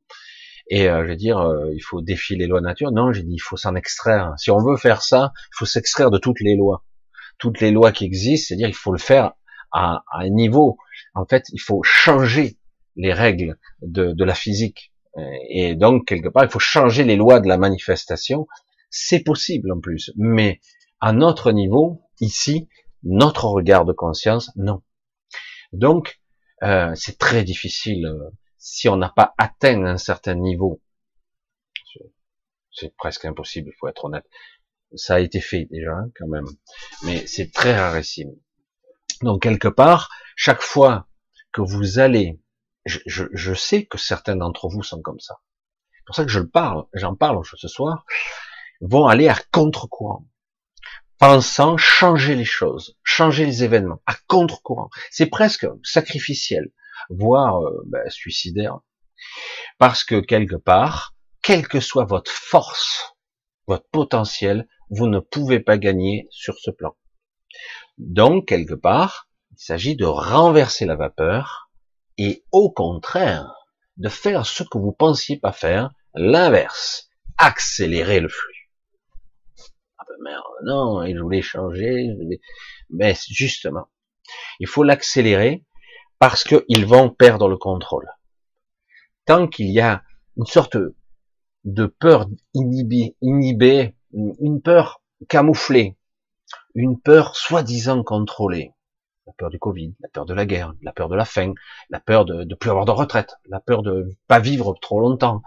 Et 0.69 0.89
euh, 0.89 1.05
je 1.05 1.11
veux 1.11 1.17
dire, 1.17 1.39
euh, 1.39 1.71
il 1.75 1.81
faut 1.81 2.01
défier 2.01 2.37
les 2.37 2.47
lois 2.47 2.61
de 2.61 2.65
nature. 2.65 2.93
Non, 2.93 3.13
j'ai 3.13 3.23
dit, 3.23 3.35
il 3.35 3.43
faut 3.43 3.59
s'en 3.59 3.75
extraire. 3.75 4.33
Si 4.39 4.51
on 4.51 4.59
veut 4.59 4.77
faire 4.77 5.03
ça, 5.03 5.33
il 5.37 5.57
faut 5.59 5.67
s'extraire 5.67 6.11
de 6.11 6.17
toutes 6.17 6.41
les 6.41 6.57
lois, 6.57 6.85
toutes 7.39 7.61
les 7.61 7.73
lois 7.73 7.93
qui 7.93 8.05
existent. 8.05 8.49
C'est-à-dire, 8.49 8.69
il 8.69 8.75
faut 8.75 8.93
le 8.93 8.99
faire 8.99 9.33
à, 9.71 10.03
à, 10.11 10.21
un 10.21 10.31
niveau. 10.31 10.79
En 11.15 11.27
fait, 11.27 11.45
il 11.53 11.61
faut 11.61 11.83
changer 11.83 12.57
les 12.97 13.13
règles 13.13 13.59
de, 13.83 14.13
de 14.13 14.25
la 14.25 14.35
physique. 14.35 14.93
Et 15.17 15.75
donc, 15.75 16.07
quelque 16.07 16.29
part, 16.29 16.45
il 16.45 16.51
faut 16.51 16.59
changer 16.59 17.05
les 17.05 17.17
lois 17.17 17.41
de 17.41 17.49
la 17.49 17.59
manifestation. 17.59 18.47
C'est 18.91 19.21
possible 19.21 19.73
en 19.73 19.81
plus. 19.81 20.13
Mais 20.17 20.61
à 21.01 21.13
notre 21.13 21.53
niveau, 21.53 22.03
ici, 22.21 22.69
notre 23.03 23.47
regard 23.47 23.85
de 23.85 23.93
conscience, 23.93 24.51
non. 24.57 24.83
Donc, 25.73 26.21
euh, 26.63 26.95
c'est 26.95 27.19
très 27.19 27.43
difficile 27.43 28.07
euh, 28.07 28.31
si 28.59 28.89
on 28.89 28.97
n'a 28.97 29.09
pas 29.09 29.35
atteint 29.39 29.85
un 29.85 29.97
certain 29.97 30.35
niveau. 30.35 30.81
C'est 32.73 32.95
presque 32.97 33.25
impossible, 33.25 33.71
il 33.71 33.77
faut 33.79 33.89
être 33.89 34.05
honnête. 34.05 34.25
Ça 34.95 35.15
a 35.15 35.21
été 35.21 35.41
fait 35.41 35.67
déjà, 35.71 35.93
hein, 35.93 36.11
quand 36.17 36.29
même. 36.29 36.47
Mais 37.05 37.27
c'est 37.27 37.53
très 37.53 37.77
rarissime. 37.77 38.33
Donc, 39.23 39.43
quelque 39.43 39.69
part, 39.69 40.11
chaque 40.37 40.63
fois 40.63 41.09
que 41.53 41.63
vous 41.63 41.99
allez, 41.99 42.39
je, 42.87 42.99
je, 43.07 43.55
sais 43.55 43.85
que 43.87 43.99
certains 43.99 44.37
d'entre 44.37 44.69
vous 44.69 44.83
sont 44.83 45.03
comme 45.03 45.21
ça. 45.21 45.41
C'est 45.93 46.05
pour 46.07 46.15
ça 46.15 46.25
que 46.25 46.31
je 46.31 46.41
le 46.41 46.49
parle, 46.49 46.87
j'en 46.95 47.15
parle 47.15 47.41
ce 47.45 47.69
soir, 47.69 48.05
vont 48.81 49.07
aller 49.07 49.29
à 49.29 49.37
contre-courant 49.53 50.27
pensant 51.21 51.77
changer 51.77 52.35
les 52.35 52.47
choses, 52.47 52.97
changer 53.05 53.45
les 53.45 53.63
événements, 53.63 54.01
à 54.07 54.17
contre-courant. 54.27 54.89
C'est 55.11 55.27
presque 55.27 55.67
sacrificiel, 55.85 56.73
voire 57.11 57.61
euh, 57.61 57.83
ben, 57.87 58.09
suicidaire, 58.09 58.81
parce 59.79 60.03
que 60.03 60.19
quelque 60.19 60.57
part, 60.57 61.15
quelle 61.43 61.69
que 61.69 61.79
soit 61.79 62.07
votre 62.07 62.31
force, 62.31 63.15
votre 63.67 63.87
potentiel, 63.91 64.67
vous 64.89 65.07
ne 65.07 65.21
pouvez 65.21 65.61
pas 65.61 65.77
gagner 65.77 66.27
sur 66.31 66.59
ce 66.59 66.71
plan. 66.71 66.97
Donc, 67.99 68.49
quelque 68.49 68.75
part, 68.75 69.29
il 69.53 69.59
s'agit 69.59 69.97
de 69.97 70.07
renverser 70.07 70.87
la 70.87 70.97
vapeur 70.97 71.70
et 72.21 72.45
au 72.53 72.71
contraire, 72.71 73.53
de 73.97 74.09
faire 74.09 74.47
ce 74.47 74.63
que 74.63 74.79
vous 74.79 74.93
pensiez 74.93 75.39
pas 75.39 75.53
faire, 75.53 75.91
l'inverse, 76.15 77.11
accélérer 77.39 78.21
le 78.21 78.29
flux 78.29 78.61
merde, 80.21 80.43
non, 80.65 81.03
il 81.03 81.21
voulait 81.21 81.43
changer, 81.43 82.09
mais 82.91 83.15
justement, 83.29 83.89
il 84.59 84.67
faut 84.67 84.83
l'accélérer 84.83 85.65
parce 86.19 86.45
qu'ils 86.45 86.87
vont 86.87 87.11
perdre 87.11 87.49
le 87.49 87.57
contrôle. 87.57 88.09
Tant 89.25 89.49
qu'il 89.49 89.71
y 89.71 89.81
a 89.81 90.03
une 90.37 90.47
sorte 90.47 90.77
de 91.65 91.87
peur 91.87 92.27
inhibée, 92.55 93.17
inhibée, 93.21 93.97
une 94.13 94.61
peur 94.63 95.03
camouflée, 95.29 95.97
une 96.75 97.01
peur 97.01 97.37
soi-disant 97.37 98.03
contrôlée, 98.03 98.73
la 99.31 99.35
peur 99.37 99.51
du 99.51 99.59
Covid, 99.59 99.95
la 100.01 100.09
peur 100.09 100.27
de 100.27 100.35
la 100.35 100.45
guerre, 100.45 100.75
la 100.83 100.93
peur 100.93 101.09
de 101.09 101.15
la 101.15 101.25
faim, 101.25 101.55
la 101.89 102.01
peur 102.01 102.25
de 102.25 102.45
ne 102.45 102.55
plus 102.55 102.71
avoir 102.71 102.85
de 102.85 102.91
retraite, 102.91 103.37
la 103.47 103.61
peur 103.61 103.83
de 103.83 104.09
pas 104.27 104.41
vivre 104.41 104.75
trop 104.83 105.01
longtemps, 105.01 105.43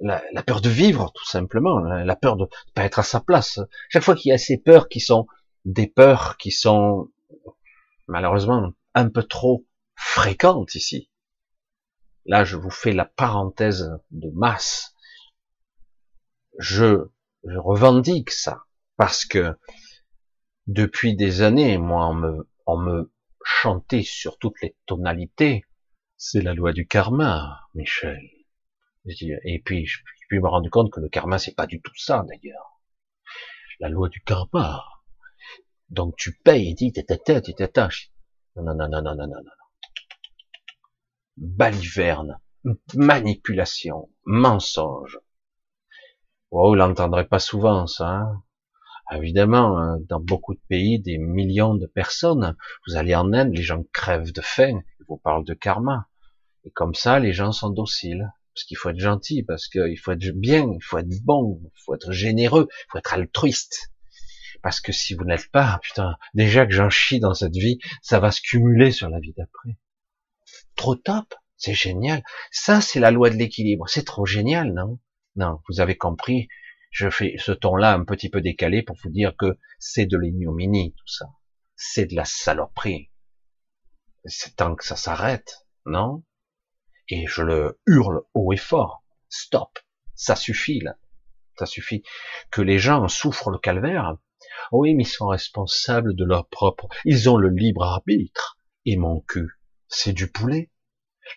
la, 0.00 0.20
peur 0.46 0.60
de 0.60 0.68
vivre, 0.68 1.10
tout 1.14 1.24
simplement, 1.24 1.80
la, 1.80 2.16
peur 2.16 2.36
de 2.36 2.46
pas 2.74 2.84
être 2.84 2.98
à 2.98 3.02
sa 3.02 3.20
place. 3.20 3.60
Chaque 3.88 4.02
fois 4.02 4.14
qu'il 4.14 4.28
y 4.28 4.32
a 4.32 4.38
ces 4.38 4.58
peurs 4.58 4.88
qui 4.88 5.00
sont 5.00 5.26
des 5.64 5.86
peurs 5.86 6.36
qui 6.36 6.50
sont 6.50 7.08
malheureusement 8.06 8.72
un 8.94 9.08
peu 9.08 9.22
trop 9.22 9.64
fréquentes 9.94 10.74
ici. 10.74 11.10
Là, 12.26 12.44
je 12.44 12.56
vous 12.56 12.70
fais 12.70 12.92
la 12.92 13.06
parenthèse 13.06 13.90
de 14.10 14.30
masse. 14.34 14.94
Je, 16.58 17.06
je 17.44 17.56
revendique 17.56 18.30
ça 18.30 18.64
parce 18.96 19.24
que 19.24 19.56
depuis 20.66 21.16
des 21.16 21.40
années, 21.40 21.78
moi, 21.78 22.08
on 22.08 22.14
me, 22.14 22.48
on 22.66 22.78
me 22.78 23.12
chantait 23.44 24.02
sur 24.02 24.38
toutes 24.38 24.60
les 24.62 24.76
tonalités. 24.86 25.64
C'est 26.16 26.42
la 26.42 26.54
loi 26.54 26.72
du 26.72 26.86
karma, 26.86 27.60
Michel. 27.74 28.20
Et 29.06 29.62
puis, 29.64 29.86
je 29.86 29.98
puis 30.28 30.40
me 30.40 30.48
rendre 30.48 30.68
compte 30.68 30.90
que 30.90 31.00
le 31.00 31.08
karma, 31.08 31.38
c'est 31.38 31.54
pas 31.54 31.66
du 31.66 31.80
tout 31.80 31.96
ça, 31.96 32.24
d'ailleurs. 32.26 32.80
La 33.78 33.88
loi 33.88 34.08
du 34.08 34.20
karma. 34.20 34.84
Donc, 35.90 36.16
tu 36.16 36.36
payes, 36.38 36.74
dit, 36.74 36.92
tu 36.92 37.04
t'attaches. 37.04 38.10
Non, 38.56 38.64
non, 38.64 38.74
non, 38.74 38.88
non, 38.88 39.02
non, 39.02 39.14
non, 39.14 39.26
non, 39.26 39.42
non. 39.44 39.50
Baliverne, 41.36 42.40
manipulation, 42.94 44.10
mensonge. 44.24 45.20
Oh, 46.50 46.70
vous 46.70 46.74
l'entendrez 46.74 47.26
pas 47.28 47.38
souvent, 47.38 47.86
ça. 47.86 48.08
Hein. 48.08 48.42
Évidemment, 49.12 49.78
hein, 49.78 49.98
dans 50.08 50.20
beaucoup 50.20 50.54
de 50.54 50.60
pays, 50.68 50.98
des 50.98 51.18
millions 51.18 51.74
de 51.74 51.86
personnes, 51.86 52.56
vous 52.86 52.96
allez 52.96 53.14
en 53.14 53.32
Inde, 53.32 53.54
les 53.54 53.62
gens 53.62 53.84
crèvent 53.92 54.32
de 54.32 54.40
faim, 54.40 54.82
ils 55.00 55.04
vous 55.08 55.16
parlent 55.16 55.44
de 55.44 55.54
karma. 55.54 56.08
Et 56.64 56.70
comme 56.70 56.94
ça, 56.94 57.18
les 57.20 57.32
gens 57.32 57.52
sont 57.52 57.70
dociles 57.70 58.32
parce 58.52 58.64
qu'il 58.64 58.76
faut 58.78 58.88
être 58.88 58.98
gentil, 58.98 59.42
parce 59.42 59.68
qu'il 59.68 59.98
faut 59.98 60.12
être 60.12 60.30
bien, 60.30 60.66
il 60.72 60.82
faut 60.82 60.98
être 60.98 61.22
bon, 61.22 61.60
il 61.62 61.82
faut 61.84 61.94
être 61.94 62.10
généreux, 62.10 62.68
il 62.70 62.84
faut 62.90 62.98
être 62.98 63.12
altruiste. 63.12 63.92
Parce 64.62 64.80
que 64.80 64.92
si 64.92 65.14
vous 65.14 65.24
n'êtes 65.24 65.50
pas, 65.52 65.78
putain, 65.82 66.16
déjà 66.34 66.66
que 66.66 66.72
j'en 66.72 66.88
chie 66.88 67.20
dans 67.20 67.34
cette 67.34 67.54
vie, 67.54 67.78
ça 68.02 68.18
va 68.18 68.32
se 68.32 68.40
cumuler 68.40 68.90
sur 68.90 69.10
la 69.10 69.20
vie 69.20 69.34
d'après. 69.36 69.76
Trop 70.74 70.96
top, 70.96 71.34
c'est 71.58 71.74
génial. 71.74 72.24
Ça, 72.50 72.80
c'est 72.80 72.98
la 72.98 73.10
loi 73.10 73.30
de 73.30 73.36
l'équilibre. 73.36 73.88
C'est 73.88 74.04
trop 74.04 74.26
génial, 74.26 74.72
non? 74.72 74.98
Non, 75.36 75.60
vous 75.68 75.80
avez 75.80 75.96
compris. 75.96 76.48
Je 76.96 77.10
fais 77.10 77.34
ce 77.36 77.52
ton-là 77.52 77.92
un 77.92 78.04
petit 78.06 78.30
peu 78.30 78.40
décalé 78.40 78.82
pour 78.82 78.96
vous 78.96 79.10
dire 79.10 79.36
que 79.36 79.58
c'est 79.78 80.06
de 80.06 80.16
l'ignominie, 80.16 80.94
tout 80.96 81.06
ça. 81.06 81.26
C'est 81.74 82.06
de 82.06 82.16
la 82.16 82.24
saloperie. 82.24 83.10
C'est 84.24 84.56
tant 84.56 84.74
que 84.74 84.82
ça 84.82 84.96
s'arrête, 84.96 85.66
non? 85.84 86.24
Et 87.10 87.26
je 87.26 87.42
le 87.42 87.78
hurle 87.84 88.22
haut 88.32 88.50
et 88.54 88.56
fort. 88.56 89.04
Stop. 89.28 89.78
Ça 90.14 90.36
suffit, 90.36 90.80
là. 90.80 90.96
Ça 91.58 91.66
suffit. 91.66 92.02
Que 92.50 92.62
les 92.62 92.78
gens 92.78 93.06
souffrent 93.08 93.50
le 93.50 93.58
calvaire. 93.58 94.16
Oui, 94.72 94.94
mais 94.94 95.02
ils 95.02 95.06
sont 95.06 95.26
responsables 95.26 96.16
de 96.16 96.24
leur 96.24 96.48
propre. 96.48 96.88
Ils 97.04 97.28
ont 97.28 97.36
le 97.36 97.50
libre 97.50 97.82
arbitre. 97.82 98.58
Et 98.86 98.96
mon 98.96 99.20
cul, 99.20 99.60
c'est 99.88 100.14
du 100.14 100.32
poulet. 100.32 100.70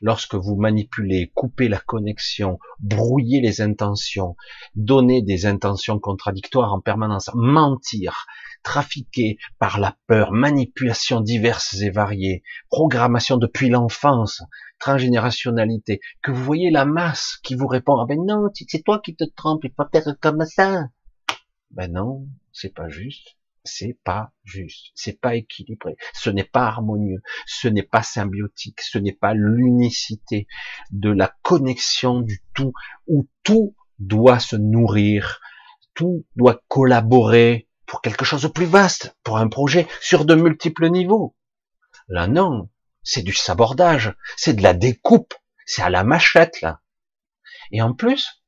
Lorsque 0.01 0.35
vous 0.35 0.55
manipulez, 0.55 1.31
coupez 1.33 1.67
la 1.67 1.79
connexion, 1.79 2.59
brouillez 2.79 3.41
les 3.41 3.61
intentions, 3.61 4.35
donnez 4.75 5.21
des 5.21 5.45
intentions 5.45 5.99
contradictoires 5.99 6.73
en 6.73 6.79
permanence, 6.79 7.29
mentir, 7.33 8.25
trafiquer 8.63 9.37
par 9.57 9.79
la 9.79 9.97
peur, 10.07 10.31
manipulation 10.31 11.21
diverses 11.21 11.81
et 11.81 11.89
variées, 11.89 12.43
programmation 12.69 13.37
depuis 13.37 13.69
l'enfance, 13.69 14.43
transgénérationnalité, 14.79 15.99
que 16.21 16.31
vous 16.31 16.43
voyez 16.43 16.71
la 16.71 16.85
masse 16.85 17.37
qui 17.43 17.55
vous 17.55 17.67
répond, 17.67 17.97
ah 17.97 18.05
ben 18.07 18.19
non, 18.25 18.49
c'est 18.53 18.83
toi 18.83 18.99
qui 18.99 19.15
te 19.15 19.25
trompes, 19.35 19.63
il 19.63 19.73
faut 19.75 19.83
être 19.93 20.17
comme 20.19 20.45
ça. 20.45 20.85
Ben 21.71 21.91
non, 21.91 22.27
c'est 22.51 22.73
pas 22.73 22.89
juste. 22.89 23.38
C'est 23.71 23.97
pas 24.03 24.31
juste, 24.43 24.91
c'est 24.95 25.19
pas 25.21 25.35
équilibré, 25.35 25.95
ce 26.13 26.31
n'est 26.31 26.43
pas 26.43 26.65
harmonieux, 26.65 27.21
ce 27.45 27.67
n'est 27.67 27.83
pas 27.83 28.01
symbiotique, 28.01 28.81
ce 28.81 28.97
n'est 28.97 29.13
pas 29.13 29.33
l'unicité 29.33 30.47
de 30.91 31.11
la 31.11 31.33
connexion 31.43 32.21
du 32.21 32.43
tout, 32.53 32.73
où 33.07 33.27
tout 33.43 33.75
doit 33.99 34.39
se 34.39 34.55
nourrir, 34.55 35.39
tout 35.93 36.25
doit 36.35 36.61
collaborer 36.67 37.69
pour 37.85 38.01
quelque 38.01 38.25
chose 38.25 38.41
de 38.41 38.47
plus 38.47 38.65
vaste, 38.65 39.15
pour 39.23 39.37
un 39.37 39.47
projet 39.47 39.87
sur 40.01 40.25
de 40.25 40.33
multiples 40.33 40.89
niveaux. 40.89 41.35
Là 42.07 42.27
non, 42.27 42.69
c'est 43.03 43.23
du 43.23 43.33
sabordage, 43.33 44.15
c'est 44.35 44.53
de 44.53 44.63
la 44.63 44.73
découpe, 44.73 45.35
c'est 45.65 45.83
à 45.83 45.89
la 45.89 46.03
machette 46.03 46.61
là. 46.61 46.81
Et 47.71 47.81
en 47.83 47.93
plus, 47.93 48.43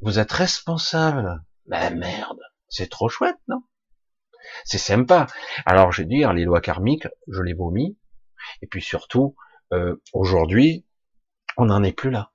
vous 0.00 0.20
êtes 0.20 0.32
responsable. 0.32 1.42
Ben 1.66 1.98
merde, 1.98 2.40
c'est 2.68 2.88
trop 2.88 3.08
chouette, 3.08 3.38
non? 3.48 3.62
C'est 4.64 4.78
sympa. 4.78 5.26
Alors 5.66 5.92
je 5.92 6.02
vais 6.02 6.08
dire, 6.08 6.32
les 6.32 6.44
lois 6.44 6.60
karmiques, 6.60 7.08
je 7.28 7.42
les 7.42 7.54
vomis. 7.54 7.98
Et 8.62 8.66
puis 8.66 8.82
surtout, 8.82 9.36
euh, 9.72 9.96
aujourd'hui, 10.12 10.86
on 11.56 11.66
n'en 11.66 11.82
est 11.82 11.92
plus 11.92 12.10
là. 12.10 12.32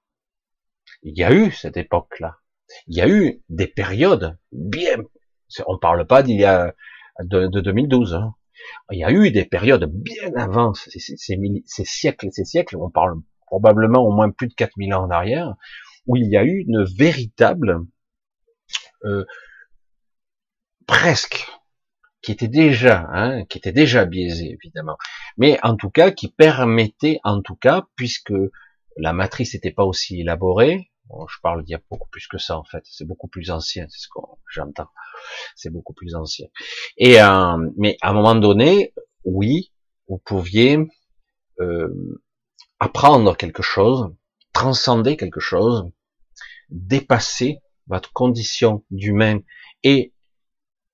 Il 1.04 1.18
y 1.18 1.24
a 1.24 1.34
eu 1.34 1.52
cette 1.52 1.78
époque-là. 1.78 2.38
Il 2.88 2.98
y 2.98 3.02
a 3.02 3.08
eu 3.08 3.44
des 3.50 3.68
périodes 3.68 4.38
bien. 4.52 4.98
On 5.68 5.78
parle 5.78 6.06
pas 6.08 6.24
d'il 6.24 6.40
y 6.40 6.46
a 6.46 6.74
de, 7.24 7.48
de 7.48 7.62
2012. 7.62 8.16
Hein. 8.16 8.36
Il 8.92 9.00
y 9.00 9.04
a 9.04 9.12
eu 9.12 9.32
des 9.32 9.46
périodes 9.46 9.86
bien 9.86 10.34
avant 10.36 10.74
ces, 10.74 11.00
siècles 11.00 12.28
et 12.28 12.32
ces 12.32 12.46
siècles, 12.46 12.78
on 12.78 12.90
parle 12.90 13.16
probablement 13.48 14.00
au 14.00 14.12
moins 14.12 14.32
plus 14.32 14.48
de 14.48 14.54
4000 14.54 14.94
ans 14.94 15.04
en 15.06 15.10
arrière, 15.10 15.56
où 16.08 16.16
il 16.16 16.30
y 16.30 16.38
a 16.38 16.44
eu 16.44 16.64
une 16.68 16.84
véritable, 16.84 17.82
euh, 19.04 19.26
presque, 20.88 21.48
qui 22.26 22.32
était 22.32 22.48
déjà, 22.48 23.08
hein, 23.14 23.46
qui 23.46 23.60
était 23.60 23.72
déjà 23.72 24.04
biaisée 24.06 24.58
évidemment, 24.60 24.98
mais 25.38 25.60
en 25.62 25.76
tout 25.76 25.92
cas 25.92 26.10
qui 26.10 26.28
permettait, 26.28 27.20
en 27.24 27.44
tout 27.44 27.56
cas, 27.56 27.86
puisque 27.96 28.34
la 28.98 29.14
matrice 29.14 29.54
n'était 29.54 29.72
pas 29.72 29.84
aussi 29.84 30.22
élaborée, 30.22 30.90
je 31.30 31.36
parle 31.44 31.64
d'il 31.64 31.74
y 31.74 31.76
a 31.76 31.82
beaucoup 31.92 32.10
plus 32.10 32.26
que 32.26 32.40
ça 32.40 32.58
en 32.58 32.64
fait, 32.64 32.82
c'est 32.86 33.06
beaucoup 33.06 33.28
plus 33.28 33.52
ancien, 33.52 33.86
c'est 33.90 34.00
ce 34.00 34.08
que 34.08 34.20
j'entends, 34.50 34.90
c'est 35.56 35.70
beaucoup 35.70 35.94
plus 35.94 36.16
ancien. 36.16 36.48
Et 36.98 37.22
euh, 37.22 37.58
mais 37.78 37.96
à 38.02 38.10
un 38.10 38.14
moment 38.14 38.34
donné, 38.34 38.96
oui, 39.24 39.72
vous 40.08 40.18
pouviez 40.18 40.80
euh, 41.60 42.20
apprendre 42.80 43.38
quelque 43.38 43.62
chose, 43.62 44.16
transcender 44.52 45.16
quelque 45.16 45.40
chose, 45.40 45.92
dépasser 46.70 47.60
votre 47.86 48.12
condition 48.14 48.84
d'humain 48.90 49.42
et 49.84 50.15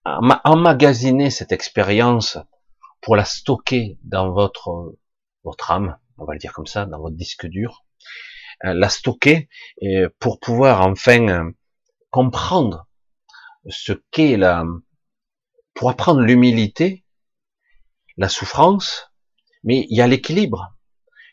emmagasiner 0.05 1.29
cette 1.29 1.51
expérience 1.51 2.37
pour 3.01 3.15
la 3.15 3.25
stocker 3.25 3.97
dans 4.03 4.31
votre 4.31 4.95
votre 5.43 5.71
âme, 5.71 5.97
on 6.17 6.25
va 6.25 6.33
le 6.33 6.39
dire 6.39 6.53
comme 6.53 6.67
ça, 6.67 6.85
dans 6.85 6.99
votre 6.99 7.15
disque 7.15 7.47
dur, 7.47 7.83
euh, 8.65 8.73
la 8.73 8.89
stocker 8.89 9.49
pour 10.19 10.39
pouvoir 10.39 10.81
enfin 10.81 11.27
euh, 11.27 11.51
comprendre 12.11 12.87
ce 13.69 13.93
qu'est 14.11 14.37
la, 14.37 14.65
pour 15.73 15.89
apprendre 15.89 16.21
l'humilité, 16.21 17.05
la 18.17 18.29
souffrance, 18.29 19.11
mais 19.63 19.85
il 19.89 19.97
y 19.97 20.01
a 20.01 20.07
l'équilibre. 20.07 20.75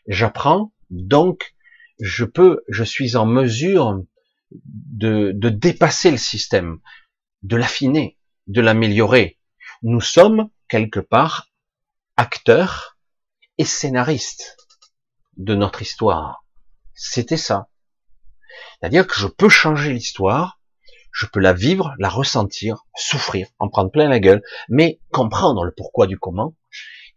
J'apprends, 0.07 0.73
donc 0.89 1.55
je 1.99 2.25
peux, 2.25 2.63
je 2.67 2.83
suis 2.83 3.15
en 3.15 3.25
mesure 3.25 4.03
de, 4.51 5.31
de 5.35 5.49
dépasser 5.49 6.11
le 6.11 6.17
système, 6.17 6.79
de 7.43 7.57
l'affiner, 7.57 8.18
de 8.49 8.61
l'améliorer. 8.61 9.37
Nous 9.83 10.01
sommes 10.01 10.49
quelque 10.67 10.99
part 10.99 11.49
acteurs 12.17 12.97
et 13.57 13.63
scénaristes 13.63 14.57
de 15.37 15.55
notre 15.55 15.81
histoire. 15.81 16.43
C'était 16.93 17.37
ça. 17.37 17.69
C'est-à-dire 18.79 19.07
que 19.07 19.19
je 19.19 19.27
peux 19.27 19.49
changer 19.49 19.93
l'histoire, 19.93 20.59
je 21.11 21.27
peux 21.27 21.39
la 21.39 21.53
vivre, 21.53 21.93
la 21.99 22.09
ressentir, 22.09 22.85
souffrir, 22.95 23.47
en 23.59 23.69
prendre 23.69 23.91
plein 23.91 24.09
la 24.09 24.19
gueule, 24.19 24.41
mais 24.67 24.99
comprendre 25.11 25.63
le 25.63 25.71
pourquoi 25.71 26.07
du 26.07 26.17
comment, 26.17 26.55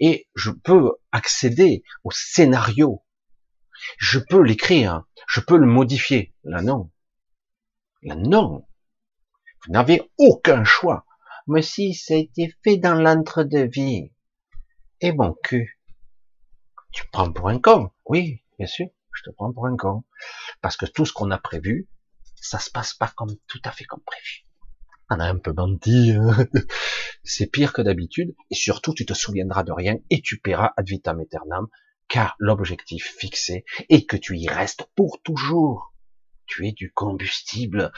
et 0.00 0.28
je 0.34 0.50
peux 0.50 0.92
accéder 1.12 1.82
au 2.04 2.10
scénario. 2.10 3.02
Je 3.98 4.18
peux 4.18 4.42
l'écrire, 4.42 5.04
je 5.28 5.40
peux 5.40 5.56
le 5.56 5.66
modifier. 5.66 6.34
Là 6.44 6.60
non. 6.60 6.90
Là 8.02 8.16
non. 8.16 8.66
Vous 9.64 9.72
n'avez 9.72 10.10
aucun 10.18 10.64
choix. 10.64 11.06
Mais 11.46 11.62
si 11.62 11.94
ça 11.94 12.14
a 12.14 12.18
été 12.18 12.54
fait 12.62 12.76
dans 12.76 12.94
l'entre-deux-vie, 12.94 14.12
et 15.00 15.12
mon 15.12 15.34
cul, 15.42 15.80
tu 16.92 17.04
prends 17.10 17.32
pour 17.32 17.48
un 17.48 17.58
con. 17.58 17.90
Oui, 18.06 18.42
bien 18.58 18.68
sûr, 18.68 18.86
je 19.12 19.22
te 19.24 19.30
prends 19.30 19.52
pour 19.52 19.66
un 19.66 19.76
con. 19.76 20.04
Parce 20.60 20.76
que 20.76 20.86
tout 20.86 21.04
ce 21.04 21.12
qu'on 21.12 21.30
a 21.30 21.38
prévu, 21.38 21.88
ça 22.36 22.58
se 22.58 22.70
passe 22.70 22.94
pas 22.94 23.12
comme 23.16 23.34
tout 23.48 23.60
à 23.64 23.72
fait 23.72 23.84
comme 23.84 24.02
prévu. 24.02 24.46
On 25.10 25.18
a 25.18 25.24
un 25.24 25.38
peu 25.38 25.52
menti. 25.52 26.12
Hein. 26.12 26.46
C'est 27.24 27.46
pire 27.46 27.72
que 27.72 27.82
d'habitude. 27.82 28.34
Et 28.50 28.54
surtout, 28.54 28.94
tu 28.94 29.04
te 29.04 29.14
souviendras 29.14 29.64
de 29.64 29.72
rien 29.72 29.96
et 30.10 30.22
tu 30.22 30.38
paieras 30.40 30.72
ad 30.76 30.88
vitam 30.88 31.20
aeternam, 31.20 31.66
car 32.08 32.36
l'objectif 32.38 33.14
fixé 33.18 33.64
est 33.88 34.06
que 34.06 34.16
tu 34.16 34.38
y 34.38 34.48
restes 34.48 34.88
pour 34.94 35.20
toujours. 35.22 35.94
Tu 36.46 36.66
es 36.66 36.72
du 36.72 36.92
combustible. 36.92 37.92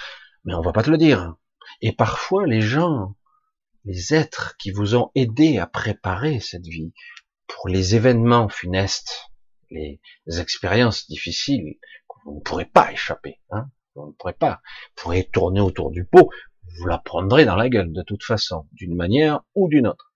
Mais 0.44 0.54
on 0.54 0.62
va 0.62 0.72
pas 0.72 0.82
te 0.82 0.90
le 0.90 0.98
dire. 0.98 1.34
Et 1.80 1.92
parfois, 1.92 2.46
les 2.46 2.60
gens, 2.60 3.14
les 3.84 4.14
êtres 4.14 4.56
qui 4.58 4.70
vous 4.70 4.94
ont 4.94 5.10
aidé 5.14 5.58
à 5.58 5.66
préparer 5.66 6.40
cette 6.40 6.66
vie 6.66 6.92
pour 7.46 7.68
les 7.68 7.94
événements 7.94 8.48
funestes, 8.48 9.30
les 9.70 10.00
expériences 10.26 11.06
difficiles, 11.08 11.78
vous 12.24 12.36
ne 12.36 12.40
pourrez 12.40 12.64
pas 12.64 12.92
échapper. 12.92 13.40
Hein 13.50 13.68
vous 13.94 14.08
ne 14.08 14.12
pourrez 14.12 14.32
pas. 14.32 14.60
Vous 14.96 15.02
pourrez 15.02 15.28
tourner 15.32 15.60
autour 15.60 15.90
du 15.90 16.04
pot, 16.04 16.30
vous 16.78 16.86
la 16.86 16.98
prendrez 16.98 17.44
dans 17.44 17.56
la 17.56 17.68
gueule 17.68 17.92
de 17.92 18.02
toute 18.02 18.24
façon, 18.24 18.66
d'une 18.72 18.94
manière 18.94 19.42
ou 19.54 19.68
d'une 19.68 19.86
autre. 19.86 20.12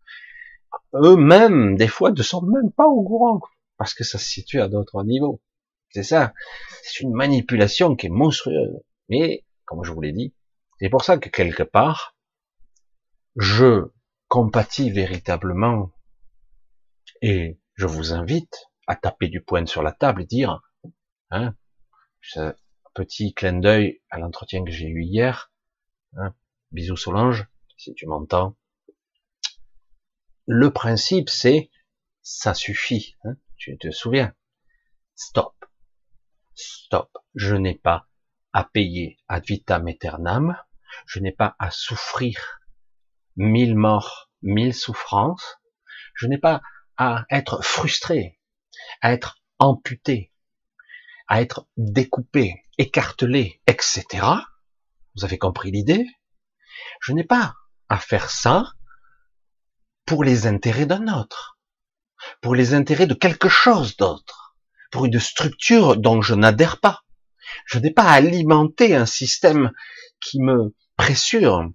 Eux-mêmes, 0.95 1.77
des 1.77 1.89
fois, 1.89 2.11
ne 2.11 2.23
sont 2.23 2.43
même 2.43 2.73
pas 2.73 2.87
au 2.87 3.03
courant, 3.05 3.41
parce 3.77 3.95
que 3.95 4.05
ça 4.05 4.19
se 4.19 4.29
situe 4.29 4.61
à 4.61 4.69
d'autres 4.69 5.05
niveaux. 5.05 5.41
C'est 5.91 6.03
ça. 6.03 6.35
C'est 6.83 7.01
une 7.01 7.13
manipulation 7.13 7.97
qui 7.97 8.07
est 8.07 8.11
monstrueuse. 8.11 8.81
Mais, 9.09 9.45
comme 9.65 9.85
je 9.85 9.93
vous 9.93 10.01
l'ai 10.01 10.13
dit, 10.13 10.35
c'est 10.81 10.91
pour 10.91 11.05
ça 11.05 11.19
que 11.19 11.29
quelque 11.29 11.63
part, 11.63 12.17
je 13.39 13.93
compatis 14.27 14.91
véritablement 14.91 15.93
et 17.23 17.61
je 17.75 17.87
vous 17.87 18.13
invite 18.13 18.69
à 18.89 18.97
taper 18.97 19.29
du 19.29 19.41
poing 19.41 19.65
sur 19.65 19.83
la 19.83 19.93
table 19.93 20.23
et 20.23 20.27
dire, 20.27 20.61
hein, 21.31 21.55
petit 22.95 23.33
clin 23.35 23.61
d'œil 23.61 24.03
à 24.11 24.19
l'entretien 24.19 24.65
que 24.65 24.73
j'ai 24.73 24.89
eu 24.89 25.05
hier, 25.05 25.53
hein, 26.17 26.35
bisous 26.73 26.97
Solange, 26.97 27.47
si 27.77 27.95
tu 27.95 28.07
m'entends. 28.07 28.57
Le 30.47 30.73
principe 30.73 31.31
c'est, 31.31 31.71
ça 32.23 32.55
suffit, 32.55 33.17
hein, 33.23 33.37
tu 33.57 33.79
te 33.79 33.93
souviens, 33.93 34.35
stop, 35.15 35.55
stop, 36.57 37.17
je 37.37 37.55
n'ai 37.55 37.77
pas 37.77 38.09
à 38.53 38.65
payer 38.65 39.17
ad 39.29 39.45
vitam 39.47 39.87
aeternam, 39.87 40.57
je 41.07 41.21
n'ai 41.21 41.33
pas 41.33 41.55
à 41.61 41.71
souffrir 41.71 42.58
mille 43.39 43.77
morts, 43.77 44.29
mille 44.43 44.75
souffrances, 44.75 45.57
je 46.15 46.27
n'ai 46.27 46.39
pas 46.39 46.61
à 46.97 47.25
être 47.31 47.65
frustré, 47.65 48.39
à 49.01 49.13
être 49.13 49.39
amputé, 49.61 50.33
à 51.29 51.41
être 51.41 51.69
découpé, 51.77 52.65
écartelé, 52.77 53.63
etc. 53.67 54.05
Vous 55.15 55.25
avez 55.25 55.39
compris 55.39 55.71
l'idée? 55.71 56.05
Je 57.01 57.13
n'ai 57.13 57.25
pas 57.25 57.55
à 57.89 57.99
faire 57.99 58.29
ça 58.31 58.73
pour 60.05 60.25
les 60.25 60.47
intérêts 60.47 60.87
d'un 60.87 61.07
autre, 61.07 61.59
pour 62.41 62.57
les 62.57 62.75
intérêts 62.75 63.07
de 63.07 63.15
quelque 63.15 63.49
chose 63.49 63.97
d'autre, 63.97 64.57
pour 64.91 65.07
une 65.07 65.21
structure 65.21 65.97
dont 65.97 66.23
je 66.23 66.35
n'adhère 66.35 66.81
pas. 66.81 67.05
Je 67.67 67.79
n'ai 67.79 67.93
pas 67.93 68.05
à 68.05 68.15
alimenter 68.15 68.97
un 68.97 69.07
système 69.07 69.71
qui 70.21 70.41
me 70.41 70.75
pressure. 70.97 71.71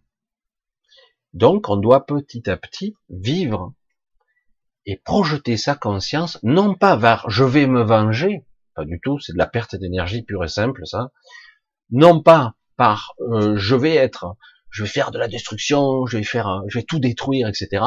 Donc, 1.33 1.69
on 1.69 1.77
doit 1.77 2.05
petit 2.05 2.49
à 2.49 2.57
petit 2.57 2.95
vivre 3.09 3.73
et 4.85 4.97
projeter 4.97 5.57
sa 5.57 5.75
conscience, 5.75 6.39
non 6.43 6.75
pas 6.75 6.95
vers 6.95 7.29
je 7.29 7.43
vais 7.43 7.67
me 7.67 7.81
venger, 7.81 8.45
pas 8.75 8.85
du 8.85 8.99
tout, 9.01 9.19
c'est 9.19 9.33
de 9.33 9.37
la 9.37 9.47
perte 9.47 9.75
d'énergie 9.75 10.23
pure 10.23 10.43
et 10.43 10.49
simple, 10.49 10.85
ça. 10.85 11.11
Non 11.89 12.21
pas 12.21 12.55
par 12.75 13.13
euh, 13.19 13.55
je 13.55 13.75
vais 13.75 13.95
être, 13.95 14.35
je 14.69 14.83
vais 14.83 14.89
faire 14.89 15.11
de 15.11 15.19
la 15.19 15.27
destruction, 15.27 16.05
je 16.05 16.17
vais 16.17 16.23
faire, 16.23 16.63
je 16.67 16.79
vais 16.79 16.83
tout 16.83 16.99
détruire, 16.99 17.47
etc. 17.47 17.83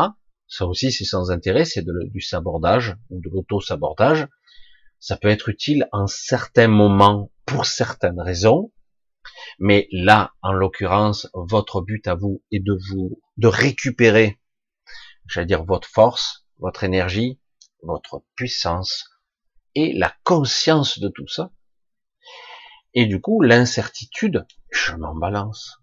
Ça 0.48 0.66
aussi, 0.66 0.92
c'est 0.92 1.04
sans 1.04 1.30
intérêt, 1.30 1.64
c'est 1.64 1.84
du 1.84 2.20
sabordage 2.20 2.96
ou 3.10 3.20
de 3.20 3.28
l'auto-sabordage. 3.28 4.28
Ça 5.00 5.16
peut 5.16 5.28
être 5.28 5.48
utile 5.48 5.88
en 5.92 6.06
certains 6.06 6.68
moments 6.68 7.30
pour 7.44 7.66
certaines 7.66 8.20
raisons, 8.20 8.72
mais 9.58 9.88
là, 9.90 10.34
en 10.42 10.52
l'occurrence, 10.52 11.28
votre 11.34 11.80
but 11.80 12.06
à 12.06 12.14
vous 12.14 12.42
est 12.52 12.60
de 12.60 12.78
vous, 12.90 13.20
de 13.36 13.48
récupérer, 13.48 14.38
j'allais 15.26 15.46
dire 15.46 15.64
votre 15.64 15.88
force, 15.88 16.46
votre 16.58 16.84
énergie, 16.84 17.40
votre 17.82 18.24
puissance, 18.34 19.10
et 19.74 19.92
la 19.92 20.14
conscience 20.24 20.98
de 20.98 21.08
tout 21.08 21.28
ça. 21.28 21.52
Et 22.94 23.06
du 23.06 23.20
coup, 23.20 23.42
l'incertitude, 23.42 24.46
je 24.70 24.94
m'en 24.94 25.14
balance. 25.14 25.78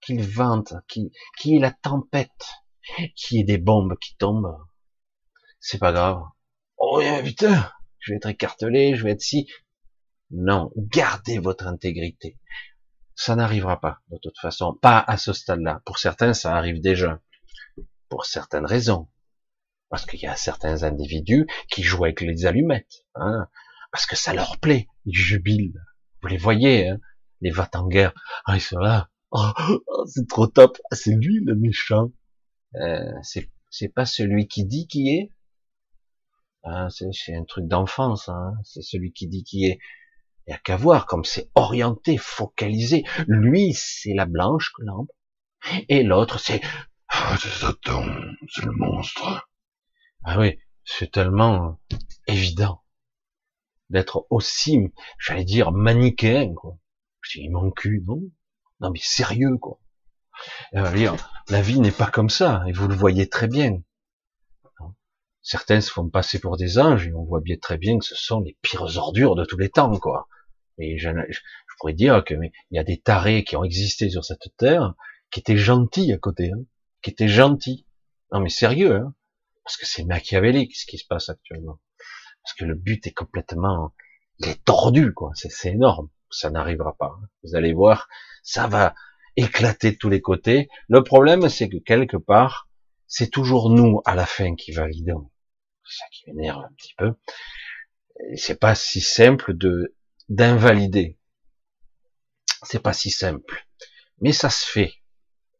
Qu'il 0.00 0.22
vente, 0.22 0.74
qui, 0.88 1.10
qui 1.38 1.56
est 1.56 1.58
la 1.58 1.72
tempête, 1.72 2.52
qui 3.16 3.40
est 3.40 3.44
des 3.44 3.58
bombes 3.58 3.96
qui 3.98 4.16
tombent, 4.16 4.58
c'est 5.60 5.78
pas 5.78 5.92
grave. 5.92 6.22
Oh 6.76 7.00
putain, 7.24 7.70
je 7.98 8.12
vais 8.12 8.16
être 8.16 8.28
écartelé, 8.28 8.94
je 8.94 9.04
vais 9.04 9.12
être 9.12 9.22
si. 9.22 9.50
Non, 10.30 10.70
gardez 10.76 11.38
votre 11.38 11.66
intégrité. 11.66 12.38
Ça 13.14 13.34
n'arrivera 13.34 13.80
pas, 13.80 14.00
de 14.10 14.18
toute 14.18 14.38
façon. 14.38 14.74
Pas 14.74 15.02
à 15.06 15.16
ce 15.16 15.32
stade-là. 15.32 15.82
Pour 15.84 15.98
certains, 15.98 16.34
ça 16.34 16.54
arrive 16.54 16.80
déjà. 16.80 17.20
Pour 18.08 18.26
certaines 18.26 18.66
raisons. 18.66 19.08
Parce 19.88 20.04
qu'il 20.04 20.20
y 20.20 20.26
a 20.26 20.36
certains 20.36 20.82
individus 20.82 21.46
qui 21.70 21.82
jouent 21.82 22.04
avec 22.04 22.20
les 22.20 22.44
allumettes, 22.44 23.06
hein, 23.14 23.48
parce 23.90 24.04
que 24.04 24.16
ça 24.16 24.34
leur 24.34 24.58
plaît, 24.58 24.86
ils 25.06 25.16
jubilent. 25.16 25.80
Vous 26.20 26.28
les 26.28 26.36
voyez, 26.36 26.90
hein, 26.90 26.98
les 27.40 27.50
va 27.50 27.68
en 27.74 27.86
guerre. 27.86 28.12
Ah, 28.44 28.56
ils 28.56 28.60
sont 28.60 28.78
là. 28.78 29.08
Oh, 29.30 29.52
c'est 30.06 30.26
trop 30.28 30.46
top. 30.46 30.78
Ah, 30.90 30.96
c'est 30.96 31.14
lui 31.14 31.42
le 31.44 31.54
méchant. 31.54 32.12
Euh, 32.76 33.12
c'est, 33.22 33.50
c'est 33.70 33.88
pas 33.88 34.06
celui 34.06 34.48
qui 34.48 34.64
dit 34.64 34.86
qui 34.86 35.08
est. 35.08 35.32
Ah, 36.64 36.88
c'est, 36.90 37.34
un 37.34 37.44
truc 37.44 37.66
d'enfance. 37.66 38.28
Hein. 38.28 38.54
C'est 38.64 38.82
celui 38.82 39.12
qui 39.12 39.28
dit 39.28 39.44
qui 39.44 39.66
est. 39.66 39.78
Il 40.48 40.52
n'y 40.52 40.54
a 40.54 40.60
qu'à 40.60 40.76
voir 40.76 41.04
comme 41.04 41.26
c'est 41.26 41.50
orienté, 41.54 42.16
focalisé. 42.16 43.04
Lui, 43.26 43.74
c'est 43.74 44.14
la 44.14 44.24
blanche 44.24 44.72
lampe. 44.78 45.10
Et 45.90 46.02
l'autre, 46.02 46.40
c'est, 46.40 46.62
ah, 47.08 47.36
c'est 47.38 47.50
c'est 47.50 48.64
le 48.64 48.72
monstre. 48.72 49.46
Ah 50.24 50.38
oui, 50.38 50.58
c'est 50.86 51.12
tellement 51.12 51.78
évident 52.26 52.82
d'être 53.90 54.26
aussi, 54.30 54.90
j'allais 55.18 55.44
dire, 55.44 55.70
manichéen, 55.70 56.54
quoi. 56.54 56.78
Dis, 57.30 57.50
mon 57.50 57.70
cul, 57.70 58.02
non? 58.06 58.22
Non, 58.80 58.90
mais 58.90 59.00
sérieux, 59.02 59.58
quoi. 59.58 59.78
dire, 60.94 61.14
la 61.50 61.60
vie 61.60 61.78
n'est 61.78 61.90
pas 61.90 62.10
comme 62.10 62.30
ça, 62.30 62.62
et 62.66 62.72
vous 62.72 62.88
le 62.88 62.94
voyez 62.94 63.28
très 63.28 63.48
bien. 63.48 63.82
certains 65.42 65.82
se 65.82 65.90
font 65.90 66.08
passer 66.08 66.38
pour 66.38 66.56
des 66.56 66.78
anges 66.78 67.06
et 67.06 67.12
on 67.12 67.24
voit 67.24 67.42
bien 67.42 67.58
très 67.60 67.76
bien 67.76 67.98
que 67.98 68.06
ce 68.06 68.14
sont 68.14 68.40
les 68.40 68.56
pires 68.62 68.96
ordures 68.96 69.34
de 69.34 69.44
tous 69.44 69.58
les 69.58 69.68
temps, 69.68 69.94
quoi. 69.98 70.26
Et 70.78 70.98
je, 70.98 71.10
pourrais 71.78 71.92
dire 71.92 72.24
que 72.24 72.34
mais 72.34 72.52
il 72.70 72.76
y 72.76 72.78
a 72.78 72.84
des 72.84 72.98
tarés 72.98 73.44
qui 73.44 73.56
ont 73.56 73.64
existé 73.64 74.10
sur 74.10 74.24
cette 74.24 74.56
terre 74.56 74.94
qui 75.30 75.40
étaient 75.40 75.56
gentils 75.56 76.12
à 76.12 76.18
côté, 76.18 76.52
hein, 76.52 76.64
qui 77.02 77.10
étaient 77.10 77.28
gentils. 77.28 77.86
Non 78.32 78.40
mais 78.40 78.48
sérieux, 78.48 78.96
hein, 78.96 79.14
parce 79.64 79.76
que 79.76 79.86
c'est 79.86 80.04
machiavélique 80.04 80.76
ce 80.76 80.86
qui 80.86 80.98
se 80.98 81.06
passe 81.06 81.28
actuellement. 81.28 81.78
Parce 82.42 82.54
que 82.54 82.64
le 82.64 82.74
but 82.74 83.06
est 83.06 83.12
complètement, 83.12 83.92
il 84.38 84.48
est 84.48 84.64
tordu, 84.64 85.12
quoi. 85.12 85.32
C'est 85.34 85.70
énorme. 85.70 86.08
Ça 86.30 86.50
n'arrivera 86.50 86.96
pas. 86.96 87.18
Hein. 87.20 87.28
Vous 87.42 87.54
allez 87.54 87.72
voir, 87.72 88.08
ça 88.42 88.66
va 88.66 88.94
éclater 89.36 89.92
de 89.92 89.96
tous 89.96 90.08
les 90.08 90.20
côtés. 90.20 90.68
Le 90.88 91.02
problème, 91.02 91.48
c'est 91.48 91.68
que 91.68 91.76
quelque 91.76 92.16
part, 92.16 92.68
c'est 93.06 93.30
toujours 93.30 93.70
nous 93.70 94.00
à 94.04 94.14
la 94.14 94.26
fin 94.26 94.54
qui 94.54 94.72
validons. 94.72 95.30
C'est 95.84 95.98
ça 95.98 96.04
qui 96.12 96.30
m'énerve 96.30 96.64
un 96.64 96.72
petit 96.76 96.94
peu. 96.96 97.14
C'est 98.36 98.58
pas 98.58 98.74
si 98.74 99.00
simple 99.00 99.56
de 99.56 99.94
d'invalider. 100.28 101.18
C'est 102.62 102.82
pas 102.82 102.92
si 102.92 103.10
simple. 103.10 103.66
Mais 104.20 104.32
ça 104.32 104.50
se 104.50 104.66
fait. 104.66 104.92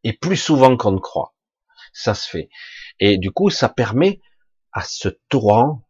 Et 0.05 0.13
plus 0.13 0.37
souvent 0.37 0.77
qu'on 0.77 0.93
ne 0.93 0.99
croit. 0.99 1.35
Ça 1.93 2.15
se 2.15 2.29
fait. 2.29 2.49
Et 3.01 3.19
du 3.19 3.31
coup, 3.31 3.51
ça 3.51 3.69
permet 3.69 4.21
à 4.73 4.83
ce 4.83 5.09
torrent, 5.29 5.83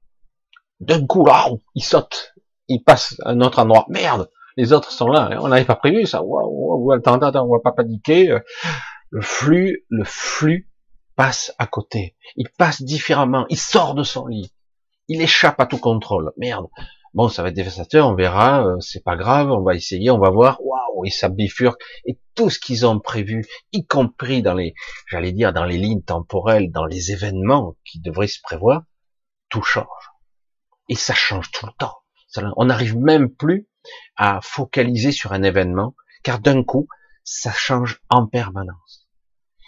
d'un 0.81 1.07
coup, 1.07 1.25
là, 1.27 1.49
il 1.75 1.83
saute. 1.83 2.35
Il 2.69 2.83
passe 2.85 3.17
à 3.25 3.31
un 3.31 3.41
autre 3.41 3.59
endroit. 3.59 3.87
Merde! 3.89 4.31
Les 4.57 4.73
autres 4.73 4.91
sont 4.91 5.09
là. 5.09 5.39
On 5.41 5.49
n'avait 5.49 5.65
pas 5.65 5.77
prévu 5.77 6.05
ça. 6.05 6.23
Waouh, 6.23 6.93
attends, 6.93 7.19
attends, 7.21 7.47
on 7.47 7.53
va 7.53 7.61
pas 7.63 7.73
paniquer. 7.73 8.37
Le 9.11 9.21
flux, 9.21 9.87
le 9.89 10.05
flux 10.05 10.69
passe 11.15 11.55
à 11.59 11.67
côté. 11.67 12.17
Il 12.37 12.49
passe 12.59 12.83
différemment. 12.83 13.47
Il 13.51 13.59
sort 13.59 13.95
de 13.95 14.03
son 14.03 14.27
lit. 14.27 14.53
Il 15.07 15.23
échappe 15.23 15.61
à 15.61 15.67
tout 15.67 15.79
contrôle. 15.79 16.33
Merde. 16.37 16.67
Bon, 17.19 17.29
ça 17.29 17.43
va 17.43 17.49
être 17.49 17.57
dévastateur, 17.57 18.07
on 18.07 18.15
verra, 18.15 18.65
euh, 18.65 18.79
c'est 18.79 19.03
pas 19.03 19.17
grave, 19.17 19.51
on 19.51 19.65
va 19.65 19.75
essayer, 19.75 20.09
on 20.09 20.21
va 20.21 20.31
voir, 20.31 20.61
waouh, 20.65 21.05
et 21.05 21.11
ça 21.11 21.29
bifurque, 21.29 21.83
et 22.07 22.21
tout 22.37 22.49
ce 22.49 22.61
qu'ils 22.61 22.87
ont 22.87 23.01
prévu, 23.01 23.45
y 23.73 23.85
compris 23.85 24.41
dans 24.41 24.55
les, 24.55 24.73
j'allais 25.09 25.33
dire, 25.33 25.53
dans 25.53 25.65
les 25.65 25.79
lignes 25.79 26.05
temporelles, 26.05 26.71
dans 26.71 26.85
les 26.85 27.11
événements 27.11 27.77
qui 27.85 27.99
devraient 27.99 28.29
se 28.29 28.41
prévoir, 28.41 28.85
tout 29.49 29.65
change. 29.65 30.13
Et 30.89 30.95
ça 30.95 31.13
change 31.13 31.51
tout 31.51 31.67
le 31.67 31.73
temps. 31.77 31.97
On 32.57 32.67
n'arrive 32.67 32.97
même 32.97 33.35
plus 33.35 33.67
à 34.15 34.39
focaliser 34.41 35.11
sur 35.11 35.33
un 35.33 35.43
événement, 35.43 35.97
car 36.23 36.39
d'un 36.39 36.63
coup, 36.63 36.87
ça 37.25 37.51
change 37.51 38.01
en 38.11 38.29
permanence. 38.29 39.09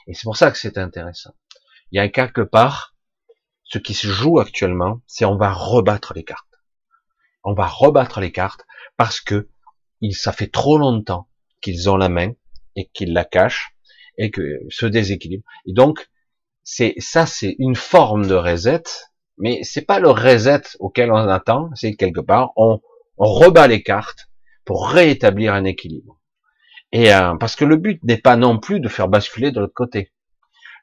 Et 0.06 0.14
c'est 0.14 0.22
pour 0.22 0.36
ça 0.36 0.52
que 0.52 0.56
c'est 0.56 0.78
intéressant. 0.78 1.34
Il 1.90 1.96
y 1.96 2.00
a 2.00 2.08
quelque 2.08 2.42
part, 2.42 2.94
ce 3.64 3.78
qui 3.78 3.94
se 3.94 4.06
joue 4.06 4.38
actuellement, 4.38 5.00
c'est 5.08 5.24
on 5.24 5.36
va 5.36 5.52
rebattre 5.52 6.14
les 6.14 6.22
cartes 6.22 6.46
on 7.44 7.54
va 7.54 7.66
rebattre 7.66 8.20
les 8.20 8.32
cartes 8.32 8.64
parce 8.96 9.20
que 9.20 9.48
ça 10.12 10.32
fait 10.32 10.50
trop 10.50 10.78
longtemps 10.78 11.28
qu'ils 11.60 11.90
ont 11.90 11.96
la 11.96 12.08
main 12.08 12.32
et 12.76 12.88
qu'ils 12.92 13.12
la 13.12 13.24
cachent 13.24 13.74
et 14.16 14.30
que 14.30 14.60
ce 14.68 14.86
déséquilibre. 14.86 15.44
Et 15.66 15.72
donc, 15.72 16.08
c'est 16.62 16.94
ça, 16.98 17.26
c'est 17.26 17.56
une 17.58 17.76
forme 17.76 18.26
de 18.26 18.34
reset, 18.34 18.82
mais 19.38 19.62
c'est 19.62 19.84
pas 19.84 19.98
le 19.98 20.10
reset 20.10 20.62
auquel 20.78 21.10
on 21.10 21.16
attend. 21.16 21.70
C'est 21.74 21.94
quelque 21.94 22.20
part, 22.20 22.52
on, 22.56 22.80
rebat 23.16 23.66
les 23.66 23.82
cartes 23.82 24.30
pour 24.64 24.88
rétablir 24.88 25.52
un 25.52 25.64
équilibre. 25.64 26.18
Et 26.92 27.12
euh, 27.12 27.34
parce 27.36 27.54
que 27.54 27.64
le 27.64 27.76
but 27.76 28.02
n'est 28.02 28.20
pas 28.20 28.36
non 28.36 28.58
plus 28.58 28.80
de 28.80 28.88
faire 28.88 29.08
basculer 29.08 29.52
de 29.52 29.60
l'autre 29.60 29.74
côté. 29.74 30.12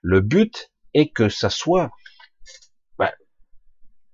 Le 0.01 0.21
but 0.21 0.71
est 0.93 1.09
que 1.09 1.29
ça 1.29 1.49
soit 1.49 1.89
ben, 2.99 3.11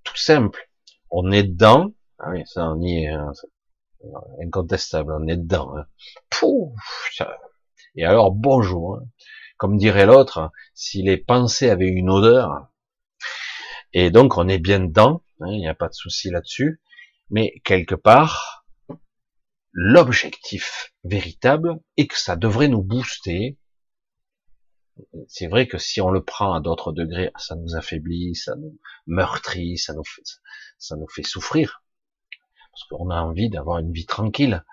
tout 0.04 0.16
simple. 0.16 0.70
On 1.10 1.32
est 1.32 1.44
dedans, 1.44 1.92
ah 2.26 2.30
oui, 2.32 2.44
ça, 2.46 2.72
on 2.72 2.82
y 2.82 3.04
est, 3.04 3.10
hein, 3.10 3.34
incontestable, 4.42 5.12
on 5.12 5.28
est 5.28 5.36
dedans. 5.36 5.76
Hein. 5.78 5.86
Et 7.96 8.06
alors, 8.06 8.32
bonjour. 8.32 8.96
Hein. 8.96 9.08
Comme 9.58 9.78
dirait 9.78 10.06
l'autre, 10.06 10.52
si 10.74 11.02
les 11.02 11.18
pensées 11.18 11.70
avaient 11.70 11.90
une 11.90 12.10
odeur, 12.10 12.70
et 13.92 14.10
donc 14.10 14.38
on 14.38 14.48
est 14.48 14.58
bien 14.58 14.80
dedans, 14.80 15.22
il 15.42 15.60
n'y 15.60 15.68
a 15.68 15.76
pas 15.76 15.90
de 15.90 15.94
souci 15.94 16.30
là-dessus, 16.30 16.82
mais 17.30 17.62
quelque 17.66 17.96
part, 17.96 18.66
l'objectif 19.74 20.94
véritable 21.04 21.80
est 21.98 22.08
que 22.08 22.18
ça 22.18 22.38
devrait 22.38 22.70
nous 22.70 22.84
booster. 22.84 23.60
C'est 25.28 25.48
vrai 25.48 25.68
que 25.68 25.78
si 25.78 26.00
on 26.00 26.10
le 26.10 26.24
prend 26.24 26.54
à 26.54 26.62
d'autres 26.62 26.94
degrés, 26.94 27.32
ça 27.38 27.56
nous 27.56 27.76
affaiblit, 27.76 28.36
ça 28.36 28.56
nous 28.56 28.80
meurtrit, 29.08 29.78
ça 29.78 29.94
nous 29.94 30.06
fait, 30.06 30.24
ça 30.78 30.96
nous 30.96 31.08
fait 31.08 31.24
souffrir 31.24 31.83
parce 32.74 32.84
qu'on 32.90 33.12
a 33.12 33.22
envie 33.22 33.50
d'avoir 33.50 33.80
une 33.80 33.92
vie 33.92 34.06
tranquille. 34.06 34.64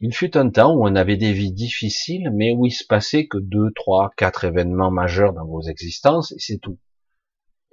Il 0.00 0.14
fut 0.14 0.36
un 0.36 0.50
temps 0.50 0.74
où 0.74 0.86
on 0.86 0.94
avait 0.94 1.16
des 1.16 1.32
vies 1.32 1.52
difficiles, 1.52 2.30
mais 2.32 2.52
où 2.52 2.66
il 2.66 2.70
se 2.70 2.84
passait 2.84 3.26
que 3.26 3.38
deux, 3.38 3.70
trois, 3.74 4.10
quatre 4.16 4.44
événements 4.44 4.90
majeurs 4.90 5.32
dans 5.32 5.46
vos 5.46 5.62
existences, 5.62 6.32
et 6.32 6.38
c'est 6.38 6.58
tout. 6.58 6.78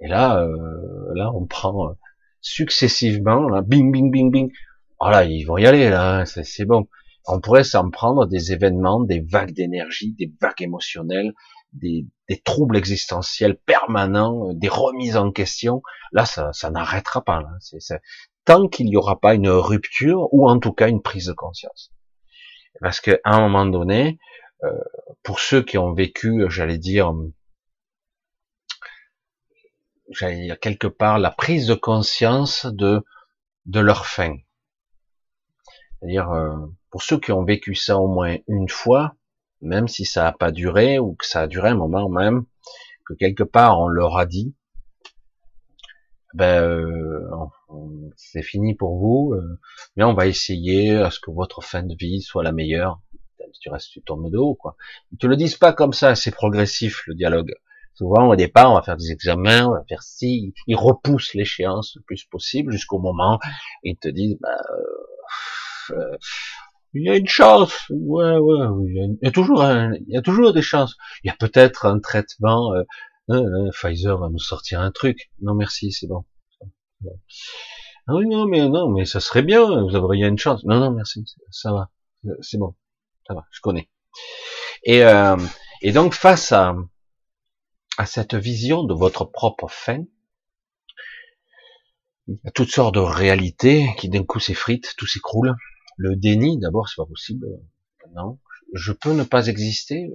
Et 0.00 0.08
là, 0.08 0.42
euh, 0.42 1.14
là, 1.14 1.30
on 1.34 1.46
prend 1.46 1.88
euh, 1.88 1.92
successivement, 2.40 3.48
là, 3.48 3.62
bing, 3.62 3.90
bing, 3.90 4.10
bing, 4.10 4.30
bing. 4.30 4.52
Voilà, 5.00 5.24
ils 5.24 5.44
vont 5.44 5.58
y 5.58 5.66
aller, 5.66 5.88
là, 5.90 6.20
hein, 6.20 6.24
c'est 6.24 6.64
bon. 6.64 6.88
On 7.26 7.40
pourrait 7.40 7.64
s'en 7.64 7.90
prendre 7.90 8.26
des 8.26 8.52
événements, 8.52 9.02
des 9.02 9.20
vagues 9.20 9.54
d'énergie, 9.54 10.14
des 10.18 10.32
vagues 10.40 10.60
émotionnelles, 10.60 11.32
des, 11.72 12.06
troubles 12.44 12.76
existentiels 12.76 13.56
permanents, 13.56 14.52
des 14.54 14.68
remises 14.68 15.16
en 15.16 15.30
question. 15.30 15.82
Là, 16.12 16.26
ça, 16.26 16.52
n'arrêtera 16.70 17.22
pas. 17.24 17.40
Là. 17.40 17.48
Tant 18.44 18.68
qu'il 18.68 18.86
n'y 18.86 18.96
aura 18.96 19.20
pas 19.20 19.34
une 19.34 19.48
rupture 19.48 20.32
ou 20.32 20.48
en 20.48 20.58
tout 20.58 20.72
cas 20.72 20.88
une 20.88 21.02
prise 21.02 21.26
de 21.26 21.32
conscience. 21.32 21.92
Parce 22.80 23.00
qu'à 23.00 23.18
un 23.24 23.40
moment 23.40 23.66
donné, 23.66 24.18
euh, 24.64 24.70
pour 25.22 25.40
ceux 25.40 25.62
qui 25.62 25.78
ont 25.78 25.92
vécu, 25.92 26.44
j'allais 26.48 26.78
dire, 26.78 27.12
j'allais 30.10 30.42
dire 30.42 30.60
quelque 30.60 30.86
part 30.86 31.18
la 31.18 31.30
prise 31.30 31.66
de 31.66 31.74
conscience 31.74 32.66
de 32.66 33.02
de 33.66 33.80
leur 33.80 34.06
fin. 34.06 34.36
C'est-à-dire 35.98 36.30
euh, 36.32 36.54
pour 36.90 37.02
ceux 37.02 37.18
qui 37.18 37.32
ont 37.32 37.44
vécu 37.44 37.74
ça 37.74 37.98
au 37.98 38.08
moins 38.08 38.36
une 38.46 38.68
fois, 38.68 39.14
même 39.62 39.88
si 39.88 40.04
ça 40.04 40.24
n'a 40.24 40.32
pas 40.32 40.50
duré 40.50 40.98
ou 40.98 41.14
que 41.14 41.26
ça 41.26 41.42
a 41.42 41.46
duré 41.46 41.70
un 41.70 41.76
moment 41.76 42.08
même, 42.10 42.44
que 43.06 43.14
quelque 43.14 43.42
part 43.42 43.80
on 43.80 43.88
leur 43.88 44.18
a 44.18 44.26
dit, 44.26 44.54
ben 46.34 46.62
euh, 46.62 47.20
c'est 48.16 48.42
fini 48.42 48.74
pour 48.74 48.98
vous, 48.98 49.34
euh, 49.34 49.58
mais 49.96 50.04
on 50.04 50.14
va 50.14 50.26
essayer 50.26 50.96
à 50.96 51.10
ce 51.10 51.20
que 51.20 51.30
votre 51.30 51.62
fin 51.62 51.82
de 51.82 51.94
vie 51.98 52.20
soit 52.20 52.42
la 52.42 52.52
meilleure. 52.52 53.00
Tu 53.60 53.70
restes, 53.70 53.90
tu 53.90 54.02
tournes 54.02 54.30
de 54.30 54.36
haut, 54.36 54.54
quoi. 54.54 54.76
Ils 55.12 55.18
te 55.18 55.28
le 55.28 55.36
disent 55.36 55.56
pas 55.56 55.72
comme 55.72 55.92
ça, 55.92 56.16
c'est 56.16 56.32
progressif 56.32 57.04
le 57.06 57.14
dialogue. 57.14 57.54
Souvent 57.94 58.28
au 58.28 58.34
départ, 58.34 58.72
on 58.72 58.74
va 58.74 58.82
faire 58.82 58.96
des 58.96 59.12
examens, 59.12 59.66
on 59.68 59.74
va 59.74 59.84
faire 59.88 60.02
ci, 60.02 60.52
ils 60.66 60.76
repoussent 60.76 61.34
l'échéance 61.34 61.94
le 61.94 62.02
plus 62.02 62.24
possible 62.24 62.72
jusqu'au 62.72 62.98
moment 62.98 63.36
où 63.36 63.38
ils 63.84 63.96
te 63.96 64.08
disent, 64.08 64.36
bah, 64.40 64.58
euh, 65.90 66.16
il 66.94 67.04
y 67.04 67.10
a 67.10 67.16
une 67.16 67.28
chance, 67.28 67.86
ouais, 67.90 68.36
ouais, 68.36 68.66
il 68.88 69.18
y 69.22 69.26
a, 69.26 69.30
toujours, 69.30 69.64
il 69.64 70.12
y 70.12 70.16
a 70.16 70.22
toujours 70.22 70.52
des 70.52 70.62
chances. 70.62 70.96
Il 71.22 71.28
y 71.28 71.30
a 71.30 71.36
peut-être 71.38 71.86
un 71.86 72.00
traitement. 72.00 72.72
Euh, 72.74 72.82
Pfizer 73.28 74.18
va 74.18 74.28
nous 74.28 74.38
sortir 74.38 74.80
un 74.80 74.90
truc. 74.90 75.30
Non 75.40 75.54
merci, 75.54 75.92
c'est 75.92 76.06
bon. 76.06 76.24
Ah 78.06 78.14
oui, 78.14 78.26
non, 78.26 78.46
mais 78.46 78.68
non, 78.68 78.90
mais 78.90 79.06
ça 79.06 79.20
serait 79.20 79.42
bien, 79.42 79.82
vous 79.82 79.96
auriez 79.96 80.26
une 80.26 80.38
chance. 80.38 80.64
Non, 80.64 80.78
non, 80.78 80.90
merci, 80.90 81.24
ça 81.50 81.72
va, 81.72 81.90
c'est 82.42 82.58
bon, 82.58 82.74
ça 83.26 83.34
va, 83.34 83.46
je 83.50 83.60
connais. 83.60 83.88
Et, 84.82 85.02
euh, 85.04 85.36
et 85.80 85.92
donc 85.92 86.12
face 86.12 86.52
à, 86.52 86.76
à 87.96 88.06
cette 88.06 88.34
vision 88.34 88.84
de 88.84 88.92
votre 88.92 89.24
propre 89.24 89.68
fin, 89.68 90.04
il 92.26 92.38
y 92.44 92.48
a 92.48 92.50
toutes 92.50 92.70
sortes 92.70 92.94
de 92.94 93.00
réalités 93.00 93.86
qui 93.96 94.08
d'un 94.08 94.24
coup 94.24 94.40
s'effritent, 94.40 94.94
tout 94.96 95.06
s'écroule. 95.06 95.54
Le 95.96 96.16
déni, 96.16 96.58
d'abord, 96.58 96.88
c'est 96.88 96.96
pas 96.96 97.06
possible. 97.06 97.46
Non, 98.14 98.38
je 98.74 98.92
peux 98.92 99.12
ne 99.12 99.24
pas 99.24 99.46
exister, 99.46 100.10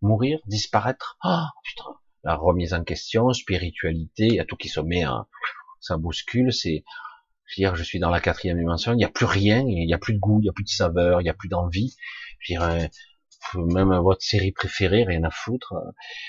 mourir, 0.00 0.38
disparaître. 0.46 1.18
Ah, 1.20 1.50
putain. 1.62 1.96
La 2.24 2.36
remise 2.36 2.74
en 2.74 2.82
question, 2.82 3.32
spiritualité, 3.32 4.26
il 4.26 4.34
y 4.34 4.40
a 4.40 4.44
tout 4.44 4.56
qui 4.56 4.68
se 4.68 4.80
met 4.80 5.06
en, 5.06 5.26
ça 5.80 5.96
bouscule, 5.98 6.52
c'est, 6.52 6.84
je 7.46 7.54
dire, 7.56 7.76
je 7.76 7.82
suis 7.82 7.98
dans 7.98 8.10
la 8.10 8.20
quatrième 8.20 8.58
dimension, 8.58 8.92
il 8.92 8.96
n'y 8.96 9.04
a 9.04 9.10
plus 9.10 9.26
rien, 9.26 9.60
il 9.60 9.86
n'y 9.86 9.94
a 9.94 9.98
plus 9.98 10.14
de 10.14 10.18
goût, 10.18 10.40
il 10.40 10.44
n'y 10.44 10.48
a 10.48 10.52
plus 10.52 10.64
de 10.64 10.70
saveur, 10.70 11.20
il 11.20 11.24
n'y 11.24 11.30
a 11.30 11.34
plus 11.34 11.48
d'envie. 11.48 11.94
Je 12.38 12.54
dirais, 12.54 12.90
même 13.54 13.94
votre 13.98 14.22
série 14.22 14.52
préférée, 14.52 15.04
rien 15.04 15.22
à 15.24 15.30
foutre. 15.30 15.74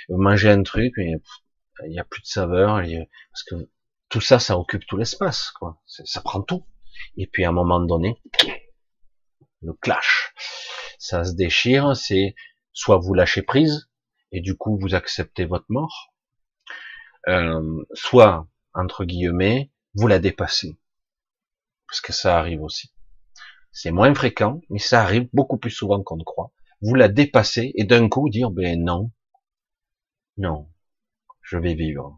Manger 0.10 0.50
un 0.50 0.64
truc, 0.64 0.94
il 0.98 1.20
n'y 1.88 2.00
a 2.00 2.04
plus 2.04 2.22
de 2.22 2.28
saveur, 2.28 2.82
parce 3.32 3.44
que 3.44 3.56
tout 4.10 4.22
ça, 4.22 4.40
ça 4.40 4.58
occupe 4.58 4.86
tout 4.86 4.98
l'espace, 4.98 5.52
quoi. 5.52 5.82
Ça 5.86 6.22
prend 6.22 6.42
tout. 6.42 6.66
Et 7.18 7.28
puis 7.28 7.46
à 7.46 7.50
un 7.50 7.54
moment 7.54 7.80
donné, 7.80 8.22
le 9.62 9.74
clash, 9.74 10.34
ça 11.00 11.24
se 11.24 11.34
déchire, 11.34 11.96
c'est 11.96 12.36
soit 12.74 12.98
vous 12.98 13.14
lâchez 13.14 13.42
prise, 13.42 13.90
et 14.36 14.42
du 14.42 14.58
coup 14.58 14.78
vous 14.78 14.96
acceptez 14.96 15.46
votre 15.46 15.66
mort, 15.70 16.14
euh, 17.30 17.86
soit 17.94 18.48
entre 18.74 19.06
guillemets, 19.06 19.72
vous 19.94 20.08
la 20.08 20.20
dépassez. 20.20 20.78
Parce 21.88 22.02
que 22.02 22.12
ça 22.12 22.38
arrive 22.38 22.62
aussi. 22.62 22.94
C'est 23.72 23.92
moins 23.92 24.14
fréquent, 24.14 24.60
mais 24.70 24.80
ça 24.80 25.02
arrive 25.02 25.30
beaucoup 25.32 25.58
plus 25.58 25.72
souvent 25.72 26.04
qu'on 26.04 26.18
ne 26.18 26.24
croit. 26.24 26.52
Vous 26.82 26.96
la 26.96 27.08
dépassez 27.08 27.72
et 27.76 27.86
d'un 27.86 28.10
coup 28.10 28.30
dire, 28.30 28.52
ben 28.52 28.84
non, 28.84 29.12
non, 30.38 30.70
je 31.42 31.58
vais 31.58 31.76
vivre. 31.76 32.18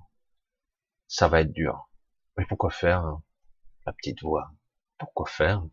Ça 1.08 1.28
va 1.28 1.42
être 1.42 1.52
dur. 1.52 1.88
Mais 2.36 2.46
pourquoi 2.46 2.72
faire 2.72 3.02
hein, 3.02 3.24
La 3.86 3.94
petite 3.94 4.24
voix? 4.24 4.52
Pourquoi 4.98 5.28
faire? 5.28 5.64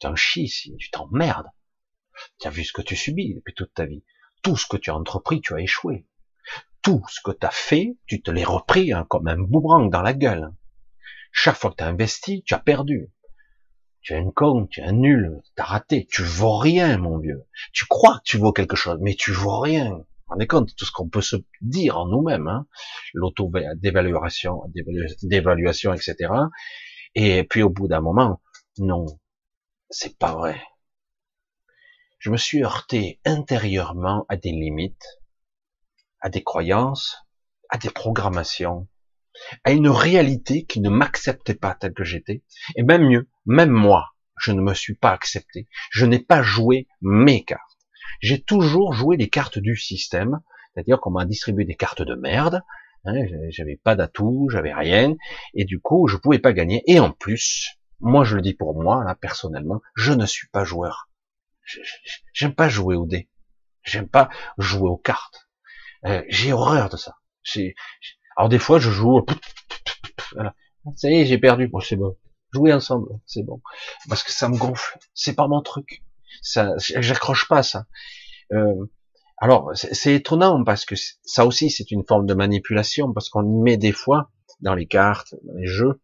Tu 0.00 0.06
en 0.06 0.16
chies 0.16 0.48
si 0.48 0.76
tu 0.76 0.90
t'emmerdes. 0.90 1.50
Tu 2.40 2.46
as 2.46 2.50
vu 2.50 2.62
ce 2.62 2.74
que 2.74 2.82
tu 2.82 2.94
subis 2.94 3.34
depuis 3.34 3.54
toute 3.54 3.72
ta 3.72 3.86
vie. 3.86 4.04
Tout 4.42 4.56
ce 4.56 4.66
que 4.66 4.76
tu 4.76 4.90
as 4.90 4.96
entrepris, 4.96 5.40
tu 5.40 5.54
as 5.54 5.60
échoué. 5.60 6.06
Tout 6.82 7.02
ce 7.08 7.20
que 7.22 7.32
tu 7.32 7.46
as 7.46 7.50
fait, 7.50 7.96
tu 8.06 8.22
te 8.22 8.30
l'es 8.30 8.44
repris 8.44 8.92
hein, 8.92 9.04
comme 9.08 9.28
un 9.28 9.36
boomerang 9.36 9.90
dans 9.90 10.02
la 10.02 10.14
gueule. 10.14 10.52
Chaque 11.32 11.56
fois 11.56 11.70
que 11.70 11.76
tu 11.76 11.84
as 11.84 11.88
investi, 11.88 12.42
tu 12.44 12.54
as 12.54 12.58
perdu. 12.58 13.12
Tu 14.00 14.14
es 14.14 14.16
un 14.16 14.30
con, 14.30 14.66
tu 14.66 14.80
es 14.80 14.84
un 14.84 14.92
nul, 14.92 15.42
tu 15.56 15.62
as 15.62 15.64
raté, 15.64 16.06
tu 16.10 16.22
vaux 16.22 16.56
rien, 16.56 16.98
mon 16.98 17.18
vieux. 17.18 17.44
Tu 17.72 17.84
crois 17.86 18.18
que 18.18 18.24
tu 18.24 18.38
vaux 18.38 18.52
quelque 18.52 18.76
chose, 18.76 18.98
mais 19.02 19.14
tu 19.14 19.32
vaux 19.32 19.58
rien. 19.58 19.90
Vous 20.28 20.36
vous 20.38 20.46
compte 20.46 20.76
tout 20.76 20.84
ce 20.84 20.92
qu'on 20.92 21.08
peut 21.08 21.22
se 21.22 21.36
dire 21.60 21.98
en 21.98 22.06
nous-mêmes, 22.06 22.48
hein 22.48 22.66
l'auto-dévaluation, 23.14 24.62
d'évaluation, 25.22 25.94
etc. 25.94 26.32
Et 27.14 27.44
puis 27.44 27.62
au 27.62 27.70
bout 27.70 27.88
d'un 27.88 28.00
moment, 28.00 28.40
non, 28.78 29.06
c'est 29.90 30.18
pas 30.18 30.34
vrai. 30.34 30.60
Je 32.18 32.30
me 32.30 32.36
suis 32.36 32.64
heurté 32.64 33.20
intérieurement 33.24 34.26
à 34.28 34.36
des 34.36 34.50
limites, 34.50 35.20
à 36.20 36.28
des 36.28 36.42
croyances, 36.42 37.16
à 37.68 37.78
des 37.78 37.90
programmations, 37.90 38.88
à 39.62 39.70
une 39.70 39.88
réalité 39.88 40.64
qui 40.64 40.80
ne 40.80 40.90
m'acceptait 40.90 41.54
pas 41.54 41.74
tel 41.74 41.94
que 41.94 42.02
j'étais, 42.02 42.42
et 42.74 42.82
même 42.82 43.06
mieux, 43.06 43.28
même 43.46 43.70
moi, 43.70 44.16
je 44.36 44.50
ne 44.50 44.60
me 44.60 44.74
suis 44.74 44.96
pas 44.96 45.12
accepté. 45.12 45.68
Je 45.92 46.06
n'ai 46.06 46.18
pas 46.18 46.42
joué 46.42 46.88
mes 47.02 47.44
cartes. 47.44 47.78
J'ai 48.20 48.42
toujours 48.42 48.94
joué 48.94 49.16
les 49.16 49.28
cartes 49.28 49.60
du 49.60 49.76
système, 49.76 50.40
c'est-à-dire 50.74 50.98
qu'on 50.98 51.12
m'a 51.12 51.24
distribué 51.24 51.64
des 51.64 51.76
cartes 51.76 52.02
de 52.02 52.16
merde, 52.16 52.64
hein, 53.04 53.14
j'avais 53.50 53.76
pas 53.76 53.94
d'atout, 53.94 54.48
j'avais 54.50 54.74
rien, 54.74 55.14
et 55.54 55.64
du 55.64 55.80
coup, 55.80 56.08
je 56.08 56.16
pouvais 56.16 56.40
pas 56.40 56.52
gagner. 56.52 56.82
Et 56.88 56.98
en 56.98 57.12
plus, 57.12 57.78
moi 58.00 58.24
je 58.24 58.34
le 58.34 58.42
dis 58.42 58.54
pour 58.54 58.74
moi, 58.74 59.04
personnellement, 59.20 59.80
je 59.94 60.12
ne 60.12 60.26
suis 60.26 60.48
pas 60.48 60.64
joueur. 60.64 61.07
J'aime 62.32 62.54
pas 62.54 62.68
jouer 62.68 62.96
au 62.96 63.06
dé. 63.06 63.28
J'aime 63.84 64.08
pas 64.08 64.28
jouer 64.58 64.88
aux 64.88 64.96
cartes. 64.96 65.48
Euh, 66.04 66.22
j'ai 66.28 66.52
horreur 66.52 66.88
de 66.88 66.96
ça. 66.96 67.16
Alors 68.36 68.48
des 68.48 68.58
fois, 68.58 68.78
je 68.78 68.90
joue. 68.90 69.24
Voilà. 70.32 70.54
Ça 70.96 71.10
y 71.10 71.20
est, 71.20 71.26
j'ai 71.26 71.38
perdu. 71.38 71.68
Bon, 71.68 71.80
c'est 71.80 71.96
bon. 71.96 72.16
Jouer 72.52 72.72
ensemble, 72.72 73.08
c'est 73.26 73.42
bon. 73.42 73.60
Parce 74.08 74.22
que 74.22 74.32
ça 74.32 74.48
me 74.48 74.56
gonfle. 74.56 74.98
C'est 75.14 75.34
pas 75.34 75.48
mon 75.48 75.60
truc. 75.60 76.02
Ça, 76.42 76.74
j'accroche 76.78 77.48
pas 77.48 77.62
ça. 77.62 77.86
Euh, 78.52 78.86
alors, 79.38 79.70
c'est 79.74 80.14
étonnant 80.14 80.64
parce 80.64 80.84
que 80.84 80.94
ça 81.22 81.46
aussi, 81.46 81.70
c'est 81.70 81.90
une 81.90 82.04
forme 82.06 82.26
de 82.26 82.34
manipulation 82.34 83.12
parce 83.12 83.28
qu'on 83.28 83.44
y 83.44 83.62
met 83.62 83.76
des 83.76 83.92
fois 83.92 84.30
dans 84.60 84.74
les 84.74 84.86
cartes, 84.86 85.34
dans 85.44 85.54
les 85.54 85.66
jeux, 85.66 86.00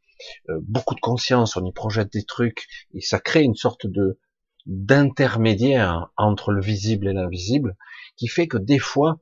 euh, 0.49 0.59
beaucoup 0.62 0.95
de 0.95 1.01
conscience. 1.01 1.57
On 1.57 1.65
y 1.65 1.73
projette 1.73 2.12
des 2.12 2.25
trucs 2.25 2.67
et 2.95 3.01
ça 3.01 3.19
crée 3.19 3.43
une 3.43 3.57
sorte 3.57 3.87
de 3.87 4.19
d'intermédiaire 4.67 6.11
entre 6.17 6.53
le 6.53 6.61
visible 6.61 7.09
et 7.09 7.12
l'invisible 7.12 7.77
qui 8.17 8.29
fait 8.29 8.49
que 8.49 8.59
des 8.59 8.79
fois, 8.79 9.19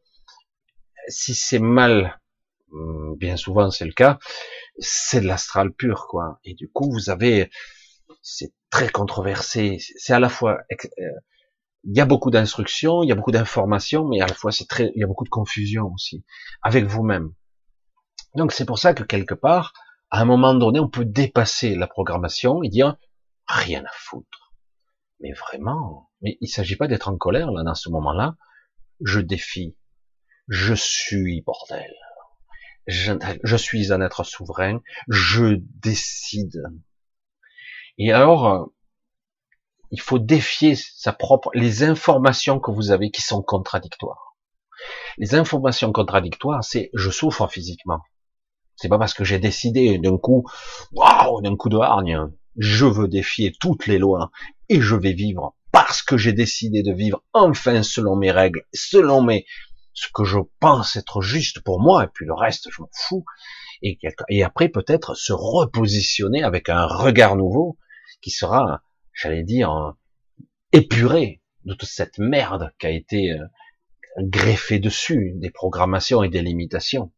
si 1.09 1.35
c'est 1.35 1.59
mal 1.59 2.21
Hum, 2.73 3.17
bien 3.17 3.37
souvent 3.37 3.71
c'est 3.71 3.85
le 3.85 3.93
cas, 3.93 4.19
c'est 4.79 5.21
de 5.21 5.27
l'astral 5.27 5.73
pur, 5.73 6.07
quoi. 6.09 6.41
Et 6.45 6.55
du 6.55 6.71
coup, 6.71 6.91
vous 6.91 7.11
avez, 7.11 7.51
c'est 8.23 8.53
très 8.71 8.89
controversé. 8.89 9.79
C'est 9.99 10.15
à 10.15 10.21
la 10.21 10.31
fois, 10.31 10.59
euh, 10.73 11.11
il 11.85 11.97
y 11.97 12.01
a 12.01 12.07
beaucoup 12.07 12.31
d'instructions, 12.31 13.03
il 13.03 13.09
y 13.09 13.13
a 13.13 13.15
beaucoup 13.15 13.33
d'informations, 13.33 14.09
mais 14.09 14.21
à 14.21 14.27
la 14.27 14.35
fois 14.35 14.53
c'est 14.53 14.67
très, 14.67 14.91
il 14.95 15.01
y 15.01 15.05
a 15.05 15.07
beaucoup 15.07 15.25
de 15.25 15.31
confusion 15.31 15.93
aussi 15.93 16.25
avec 16.63 16.87
vous-même. 16.87 17.35
Donc 18.37 18.53
c'est 18.53 18.65
pour 18.65 18.79
ça 18.79 18.95
que 18.95 19.03
quelque 19.03 19.35
part, 19.35 19.75
à 20.11 20.21
un 20.23 20.25
moment 20.25 20.55
donné, 20.55 20.81
on 20.81 20.89
peut 20.89 21.05
dépasser 21.05 21.75
la 21.75 21.87
programmation 21.87 22.63
et 22.63 22.69
dire 22.69 22.97
rien 23.47 23.85
à 23.85 23.93
foutre. 23.93 24.42
Mais 25.23 25.33
vraiment, 25.33 26.11
mais 26.21 26.37
il 26.41 26.49
s'agit 26.49 26.77
pas 26.77 26.89
d'être 26.89 27.09
en 27.09 27.17
colère 27.17 27.51
là 27.51 27.63
dans 27.63 27.75
ce 27.75 27.89
moment-là. 27.89 28.37
Je 29.05 29.21
défie, 29.21 29.77
je 30.49 30.75
suis 30.75 31.43
bordel 31.43 31.95
je, 32.87 33.57
suis 33.57 33.93
un 33.93 34.01
être 34.01 34.25
souverain, 34.25 34.81
je 35.09 35.57
décide. 35.83 36.63
Et 37.99 38.13
alors, 38.13 38.49
euh, 38.49 38.65
il 39.91 40.01
faut 40.01 40.19
défier 40.19 40.75
sa 40.75 41.13
propre, 41.13 41.51
les 41.55 41.83
informations 41.83 42.59
que 42.59 42.71
vous 42.71 42.91
avez 42.91 43.11
qui 43.11 43.23
sont 43.23 43.43
contradictoires. 43.43 44.37
Les 45.19 45.35
informations 45.35 45.93
contradictoires, 45.93 46.65
c'est 46.65 46.91
je 46.95 47.11
souffre 47.11 47.47
physiquement. 47.47 48.01
C'est 48.77 48.89
pas 48.89 48.99
parce 48.99 49.15
que 49.15 49.23
j'ai 49.23 49.39
décidé 49.39 49.99
d'un 49.99 50.17
coup, 50.17 50.45
waouh, 50.93 51.41
d'un 51.43 51.57
coup 51.57 51.69
de 51.69 51.77
hargne, 51.77 52.19
je 52.57 52.87
veux 52.87 53.09
défier 53.09 53.53
toutes 53.59 53.87
les 53.87 53.99
lois 53.99 54.31
et 54.69 54.81
je 54.81 54.95
vais 54.95 55.13
vivre 55.13 55.57
parce 55.73 56.03
que 56.03 56.17
j'ai 56.17 56.33
décidé 56.33 56.83
de 56.83 56.93
vivre 56.93 57.25
enfin 57.33 57.83
selon 57.83 58.15
mes 58.15 58.31
règles, 58.31 58.65
selon 58.75 59.23
mes, 59.23 59.47
ce 59.95 60.09
que 60.13 60.25
je 60.25 60.39
pense 60.61 60.97
être 60.97 61.23
juste 61.23 61.61
pour 61.61 61.81
moi, 61.81 62.05
et 62.05 62.09
puis 62.09 62.27
le 62.27 62.35
reste, 62.35 62.69
je 62.71 62.83
m'en 62.83 62.91
fous. 62.93 63.25
Et, 63.83 63.99
et 64.29 64.45
après, 64.45 64.69
peut-être 64.69 65.15
se 65.15 65.33
repositionner 65.33 66.43
avec 66.43 66.69
un 66.69 66.87
regard 66.87 67.37
nouveau 67.37 67.79
qui 68.21 68.31
sera, 68.31 68.83
j'allais 69.13 69.43
dire, 69.43 69.95
épuré 70.73 71.43
de 71.65 71.75
toute 71.75 71.89
cette 71.89 72.19
merde 72.19 72.73
qui 72.79 72.87
a 72.87 72.91
été 72.91 73.33
euh, 73.33 73.45
greffée 74.19 74.79
dessus, 74.79 75.33
des 75.37 75.51
programmations 75.51 76.23
et 76.23 76.29
des 76.29 76.43
limitations. 76.43 77.13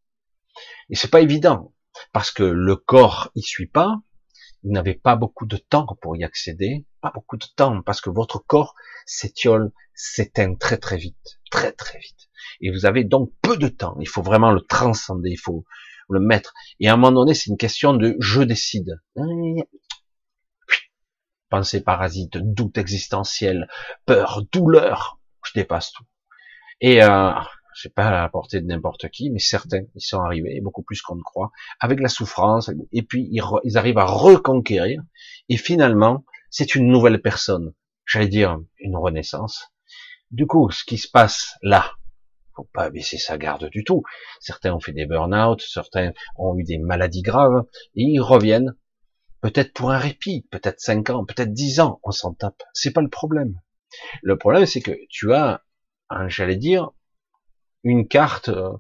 Et 0.91 0.97
c'est 0.97 1.11
pas 1.11 1.21
évident, 1.21 1.75
parce 2.13 2.31
que 2.31 2.43
le 2.43 2.77
corps 2.77 3.31
y 3.35 3.43
suit 3.43 3.67
pas, 3.67 4.01
vous 4.65 4.73
n'avez 4.73 4.95
pas 4.95 5.15
beaucoup 5.15 5.47
de 5.47 5.57
temps 5.59 5.87
pour 6.01 6.17
y 6.17 6.25
accéder, 6.25 6.87
pas 7.03 7.13
beaucoup 7.15 7.37
de 7.37 7.45
temps, 7.55 7.83
parce 7.83 8.01
que 8.01 8.11
votre 8.11 8.39
corps 8.39 8.75
s'étiole, 9.05 9.73
s'éteint 9.95 10.55
très 10.55 10.79
très 10.79 10.97
vite, 10.97 11.39
très 11.51 11.73
très 11.73 11.99
vite. 11.99 12.29
Et 12.61 12.71
vous 12.71 12.87
avez 12.87 13.05
donc 13.05 13.33
peu 13.43 13.57
de 13.57 13.69
temps. 13.69 13.97
Il 14.01 14.09
faut 14.09 14.23
vraiment 14.23 14.53
le 14.53 14.63
transcender, 14.63 15.31
il 15.31 15.39
faut 15.39 15.65
le 16.09 16.21
mettre. 16.21 16.55
Et 16.81 16.89
à 16.89 16.95
un 16.95 16.97
moment 16.97 17.13
donné, 17.13 17.35
c'est 17.35 17.51
une 17.51 17.59
question 17.59 17.95
de 17.95 18.17
je 18.21 18.43
décide. 18.43 19.01
Pensée 21.51 21.83
parasite, 21.83 22.39
doute 22.39 22.79
existentiel, 22.79 23.69
peur, 24.07 24.43
douleur. 24.51 25.21
Je 25.45 25.53
dépasse 25.55 25.93
tout. 25.93 26.05
Et 26.81 27.03
euh, 27.03 27.33
sais 27.81 27.91
pas 27.91 28.09
à 28.09 28.23
la 28.23 28.29
portée 28.29 28.61
de 28.61 28.67
n'importe 28.67 29.09
qui, 29.11 29.31
mais 29.31 29.39
certains, 29.39 29.83
ils 29.95 30.01
sont 30.01 30.21
arrivés, 30.21 30.61
beaucoup 30.61 30.83
plus 30.83 31.03
qu'on 31.03 31.17
ne 31.17 31.23
croit, 31.23 31.51
avec 31.81 32.01
la 32.01 32.09
souffrance, 32.09 32.71
et 32.93 33.03
puis 33.03 33.29
ils, 33.31 33.77
arrivent 33.77 33.99
à 33.99 34.05
reconquérir, 34.05 35.03
et 35.49 35.57
finalement, 35.57 36.25
c'est 36.51 36.75
une 36.75 36.89
nouvelle 36.89 37.21
personne. 37.21 37.75
J'allais 38.07 38.29
dire 38.29 38.59
une 38.79 38.97
renaissance. 38.97 39.73
Du 40.31 40.47
coup, 40.47 40.71
ce 40.71 40.85
qui 40.85 40.99
se 40.99 41.11
passe 41.11 41.55
là, 41.63 41.93
faut 42.55 42.69
pas 42.73 42.91
baisser 42.91 43.19
sa 43.19 43.37
garde 43.37 43.69
du 43.71 43.85
tout. 43.85 44.03
Certains 44.41 44.73
ont 44.73 44.81
fait 44.81 44.93
des 44.93 45.07
burn-out, 45.07 45.61
certains 45.61 46.13
ont 46.37 46.57
eu 46.57 46.63
des 46.63 46.79
maladies 46.79 47.23
graves, 47.23 47.65
et 47.97 48.03
ils 48.03 48.21
reviennent, 48.21 48.77
peut-être 49.41 49.73
pour 49.73 49.91
un 49.91 49.99
répit, 49.99 50.47
peut-être 50.51 50.81
cinq 50.81 51.11
ans, 51.11 51.25
peut-être 51.25 51.53
dix 51.53 51.81
ans, 51.81 52.01
on 52.05 52.13
s'en 52.13 52.33
tape. 52.33 52.63
C'est 52.73 52.93
pas 52.93 53.03
le 53.03 53.11
problème. 53.11 53.61
Le 54.23 54.39
problème, 54.39 54.67
c'est 54.67 54.81
que 54.81 54.93
tu 55.09 55.33
as, 55.35 55.65
j'allais 56.29 56.57
dire, 56.57 56.91
une 57.85 58.09
carte, 58.09 58.49
euh, 58.49 58.73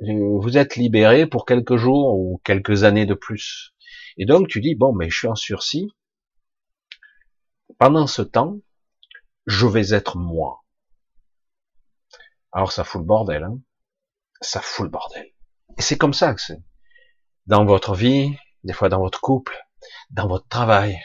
vous 0.00 0.58
êtes 0.58 0.76
libéré 0.76 1.26
pour 1.26 1.46
quelques 1.46 1.76
jours 1.76 2.18
ou 2.18 2.40
quelques 2.44 2.84
années 2.84 3.06
de 3.06 3.14
plus. 3.14 3.74
Et 4.16 4.26
donc 4.26 4.48
tu 4.48 4.60
dis, 4.60 4.74
bon, 4.74 4.92
mais 4.92 5.08
je 5.08 5.16
suis 5.16 5.28
en 5.28 5.34
sursis. 5.34 5.90
Pendant 7.78 8.06
ce 8.06 8.22
temps, 8.22 8.58
je 9.46 9.66
vais 9.66 9.94
être 9.94 10.18
moi. 10.18 10.64
Alors 12.52 12.72
ça 12.72 12.84
fout 12.84 13.00
le 13.00 13.06
bordel, 13.06 13.44
hein 13.44 13.58
ça 14.40 14.60
fout 14.60 14.84
le 14.84 14.90
bordel. 14.90 15.26
Et 15.78 15.82
c'est 15.82 15.96
comme 15.96 16.12
ça 16.12 16.34
que 16.34 16.40
c'est. 16.40 16.62
Dans 17.46 17.64
votre 17.64 17.94
vie, 17.94 18.36
des 18.64 18.72
fois 18.72 18.88
dans 18.88 19.00
votre 19.00 19.20
couple, 19.20 19.56
dans 20.10 20.28
votre 20.28 20.46
travail. 20.48 20.98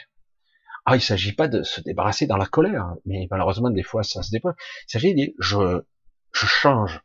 Ah, 0.84 0.96
il 0.96 1.02
s'agit 1.02 1.32
pas 1.32 1.48
de 1.48 1.62
se 1.62 1.80
débarrasser 1.80 2.26
dans 2.26 2.36
la 2.36 2.46
colère, 2.46 2.94
mais 3.04 3.26
malheureusement 3.30 3.70
des 3.70 3.82
fois 3.82 4.02
ça 4.02 4.22
se 4.22 4.30
dépasse. 4.30 4.54
Il 4.88 4.92
s'agit 4.92 5.10
de 5.14 5.16
dire 5.16 5.30
je, 5.38 5.82
je 6.32 6.46
change, 6.46 7.00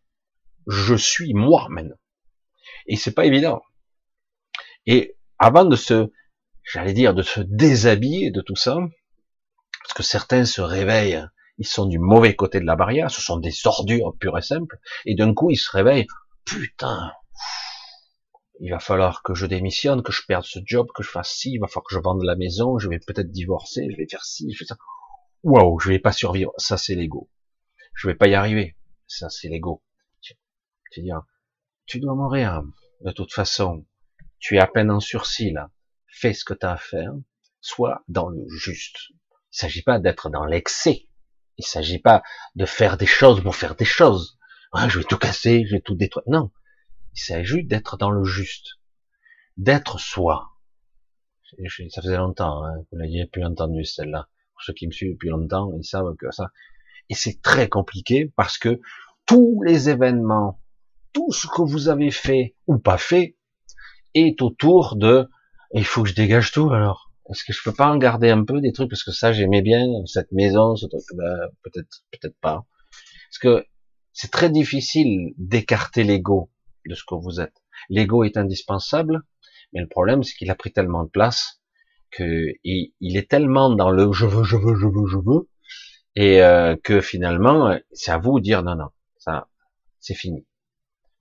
je 0.68 0.96
suis 0.96 1.34
moi 1.34 1.68
maintenant. 1.70 1.98
Et 2.88 2.96
c'est 2.96 3.14
pas 3.14 3.26
évident. 3.26 3.62
Et 4.86 5.18
avant 5.40 5.66
de 5.66 5.76
se, 5.76 6.12
j'allais 6.64 6.94
dire, 6.94 7.14
de 7.14 7.24
se 7.24 7.42
déshabiller 7.42 8.32
de 8.32 8.42
tout 8.42 8.56
ça, 8.56 8.78
parce 9.84 9.94
que 9.94 10.04
certains 10.04 10.46
se 10.46 10.62
réveillent 10.62 11.26
ils 11.58 11.68
sont 11.68 11.86
du 11.86 12.00
mauvais 12.00 12.36
côté 12.36 12.60
de 12.60 12.66
la 12.66 12.76
barrière, 12.76 13.12
ce 13.12 13.22
sont 13.22 13.38
des 13.38 13.54
ordures 13.66 14.16
pures 14.20 14.38
et 14.38 14.42
simples, 14.42 14.80
et 15.06 15.16
d'un 15.16 15.34
coup 15.34 15.52
ils 15.52 15.58
se 15.58 15.72
réveillent, 15.72 16.08
putain, 16.46 17.12
il 18.60 18.72
va 18.72 18.80
falloir 18.80 19.24
que 19.24 19.34
je 19.34 19.46
démissionne, 19.46 20.04
que 20.04 20.12
je 20.12 20.24
perde 20.28 20.46
ce 20.46 20.60
job, 20.66 20.88
que 20.96 21.04
je 21.04 21.10
fasse 21.10 21.32
ci, 21.32 21.52
il 21.52 21.60
va 21.60 21.68
falloir 21.68 21.86
que 21.86 21.96
je 21.96 22.00
vende 22.00 22.24
la 22.24 22.36
maison, 22.36 22.78
je 22.80 22.90
vais 22.90 23.00
peut-être 23.00 23.32
divorcer, 23.32 23.88
je 23.92 23.98
vais 23.98 24.08
faire 24.10 24.24
ci, 24.26 24.52
je 24.54 24.60
vais 24.60 24.66
ça. 24.66 24.78
Waouh, 25.44 25.80
je 25.80 25.90
vais 25.90 26.00
pas 26.00 26.14
survivre. 26.14 26.54
Ça, 26.58 26.78
c'est 26.78 26.96
l'ego. 26.96 27.30
Je 27.94 28.08
vais 28.08 28.16
pas 28.16 28.28
y 28.28 28.34
arriver. 28.34 28.78
Ça, 29.08 29.30
c'est 29.30 29.50
l'ego. 29.50 29.84
Tu 30.94 31.10
tu 31.88 32.00
dois 32.00 32.14
mourir. 32.14 32.62
De 33.02 33.12
toute 33.12 33.34
façon, 33.34 33.88
tu 34.38 34.58
es 34.58 34.60
à 34.60 34.68
peine 34.68 34.92
en 34.92 35.00
sursis, 35.00 35.52
là. 35.52 35.72
Fais 36.06 36.34
ce 36.34 36.46
que 36.46 36.54
tu 36.54 36.68
as 36.68 36.74
à 36.74 36.78
faire. 36.78 37.14
Sois 37.62 38.04
dans 38.08 38.30
le 38.30 38.48
juste. 38.48 38.98
Il 39.10 39.58
s'agit 39.58 39.82
pas 39.82 39.98
d'être 39.98 40.30
dans 40.30 40.46
l'excès. 40.46 41.08
Il 41.58 41.66
s'agit 41.66 41.98
pas 41.98 42.22
de 42.56 42.66
faire 42.66 42.98
des 42.98 43.08
choses 43.08 43.42
pour 43.42 43.56
faire 43.56 43.76
des 43.76 43.86
choses. 43.86 44.38
Ah, 44.72 44.88
je 44.88 45.00
vais 45.00 45.06
tout 45.06 45.18
casser, 45.18 45.66
je 45.66 45.76
vais 45.76 45.82
tout 45.82 45.96
détruire. 45.96 46.26
Non. 46.28 46.52
Il 47.16 47.20
s'agit 47.20 47.64
d'être 47.64 47.98
dans 47.98 48.12
le 48.12 48.24
juste. 48.24 48.78
D'être 49.58 50.00
soi. 50.00 50.52
Ça 51.90 52.02
faisait 52.02 52.18
longtemps, 52.18 52.64
hein, 52.66 52.86
vous 52.92 52.98
l'aviez 52.98 53.26
plus 53.26 53.44
entendu 53.44 53.84
celle-là. 53.84 54.30
Pour 54.54 54.62
ceux 54.62 54.74
qui 54.74 54.86
me 54.86 54.92
suivent 54.92 55.14
depuis 55.14 55.30
longtemps, 55.30 55.72
ils 55.76 55.84
savent 55.84 56.16
que 56.18 56.30
ça. 56.32 56.52
Et 57.10 57.16
c'est 57.16 57.42
très 57.42 57.68
compliqué 57.68 58.32
parce 58.36 58.60
que 58.60 58.80
tous 59.26 59.62
les 59.64 59.90
événements, 59.90 60.63
tout 61.14 61.32
ce 61.32 61.48
que 61.48 61.62
vous 61.62 61.90
avez 61.90 62.12
fait 62.12 62.56
ou 62.68 62.78
pas 62.78 62.98
fait, 62.98 63.38
est 64.14 64.42
autour 64.42 64.96
de 64.96 65.30
il 65.74 65.86
faut 65.86 66.04
que 66.04 66.10
je 66.10 66.16
dégage 66.16 66.52
tout 66.52 66.70
alors. 66.72 67.12
Est-ce 67.30 67.44
que 67.46 67.54
je 67.54 67.62
peux 67.64 67.74
pas 67.74 67.88
en 67.88 67.98
garder 67.98 68.30
un 68.30 68.44
peu 68.44 68.60
des 68.62 68.74
trucs? 68.74 68.90
Parce 68.90 69.04
que 69.04 69.12
ça 69.12 69.32
j'aimais 69.32 69.62
bien 69.62 69.86
cette 70.06 70.32
maison, 70.32 70.76
ce 70.76 70.86
truc, 70.88 71.02
ben, 71.16 71.50
peut-être 71.64 72.04
peut-être 72.12 72.38
pas. 72.42 72.66
Parce 73.30 73.40
que 73.40 73.66
c'est 74.12 74.32
très 74.32 74.50
difficile 74.50 75.34
d'écarter 75.38 76.04
l'ego 76.04 76.52
de 76.88 76.96
ce 76.96 77.04
que 77.08 77.16
vous 77.16 77.40
êtes. 77.40 77.56
L'ego 77.90 78.24
est 78.24 78.38
indispensable, 78.38 79.22
mais 79.74 79.82
le 79.82 79.88
problème 79.88 80.22
c'est 80.24 80.36
qu'il 80.36 80.52
a 80.52 80.56
pris 80.56 80.72
tellement 80.72 81.04
de 81.04 81.10
place 81.10 81.62
que 82.12 82.54
il, 82.64 83.18
est 83.18 83.30
tellement 83.30 83.74
dans 83.74 83.90
le 83.90 84.12
je 84.12 84.26
veux, 84.26 84.44
je 84.44 84.58
veux, 84.58 84.76
je 84.76 84.86
veux, 84.86 85.08
je 85.08 85.18
veux, 85.18 85.50
et 86.16 86.44
euh, 86.44 86.76
que 86.84 87.02
finalement 87.02 87.76
c'est 87.92 88.12
à 88.12 88.18
vous 88.18 88.40
de 88.40 88.44
dire 88.44 88.64
non 88.64 88.76
non, 88.76 88.90
ça 89.18 89.48
c'est 90.00 90.14
fini. 90.14 90.46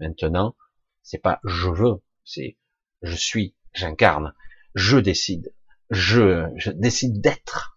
Maintenant, 0.02 0.56
c'est 1.04 1.22
pas 1.22 1.38
je 1.44 1.70
veux, 1.70 2.02
c'est 2.24 2.58
je 3.02 3.14
suis, 3.14 3.54
j'incarne, 3.72 4.34
je 4.74 4.98
décide, 4.98 5.54
je, 5.90 6.50
je 6.56 6.72
décide 6.72 7.20
d'être. 7.20 7.76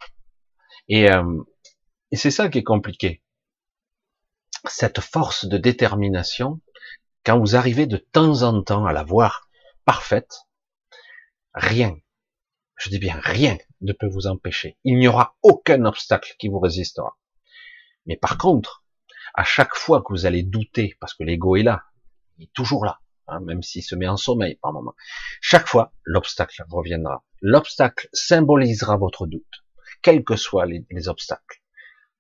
Et, 0.88 1.12
euh, 1.12 1.44
et 2.10 2.16
c'est 2.16 2.32
ça 2.32 2.50
qui 2.50 2.58
est 2.58 2.64
compliqué. 2.64 3.22
Cette 4.68 5.02
force 5.02 5.46
de 5.46 5.60
détermination, 5.60 6.62
quand 7.24 7.40
vous 7.40 7.56
arrivez 7.56 7.86
de 7.86 7.98
temps 7.98 8.42
en 8.42 8.64
temps 8.64 8.88
à 8.88 8.94
la 8.94 9.04
voir 9.04 9.48
parfaite, 9.86 10.48
rien, 11.54 11.96
je 12.76 12.90
dis 12.90 12.98
bien 12.98 13.20
rien, 13.22 13.60
ne 13.82 13.94
peut 13.94 14.10
vous 14.10 14.26
empêcher. 14.26 14.80
Il 14.84 14.98
n'y 14.98 15.08
aura 15.08 15.38
aucun 15.44 15.86
obstacle 15.86 16.34
qui 16.40 16.48
vous 16.48 16.60
résistera. 16.60 17.20
Mais 18.08 18.18
par 18.18 18.40
contre, 18.40 18.84
à 19.36 19.44
chaque 19.44 19.76
fois 19.76 20.02
que 20.02 20.12
vous 20.12 20.26
allez 20.26 20.42
douter, 20.42 20.98
parce 21.00 21.14
que 21.14 21.24
l'ego 21.24 21.56
est 21.56 21.62
là, 21.62 21.84
il 22.38 22.46
est 22.46 22.54
toujours 22.54 22.86
là, 22.86 23.00
hein, 23.28 23.40
même 23.42 23.64
s'il 23.64 23.84
se 23.84 23.96
met 23.96 24.08
en 24.08 24.18
sommeil 24.18 24.56
par 24.56 24.74
moment, 24.74 24.94
chaque 25.42 25.68
fois, 25.68 25.94
l'obstacle 26.04 26.64
reviendra. 26.70 27.24
L'obstacle 27.42 28.10
symbolisera 28.14 28.98
votre 28.98 29.28
doute, 29.28 29.66
quels 30.02 30.24
que 30.24 30.36
soient 30.36 30.66
les, 30.66 30.86
les 30.90 31.08
obstacles 31.08 31.62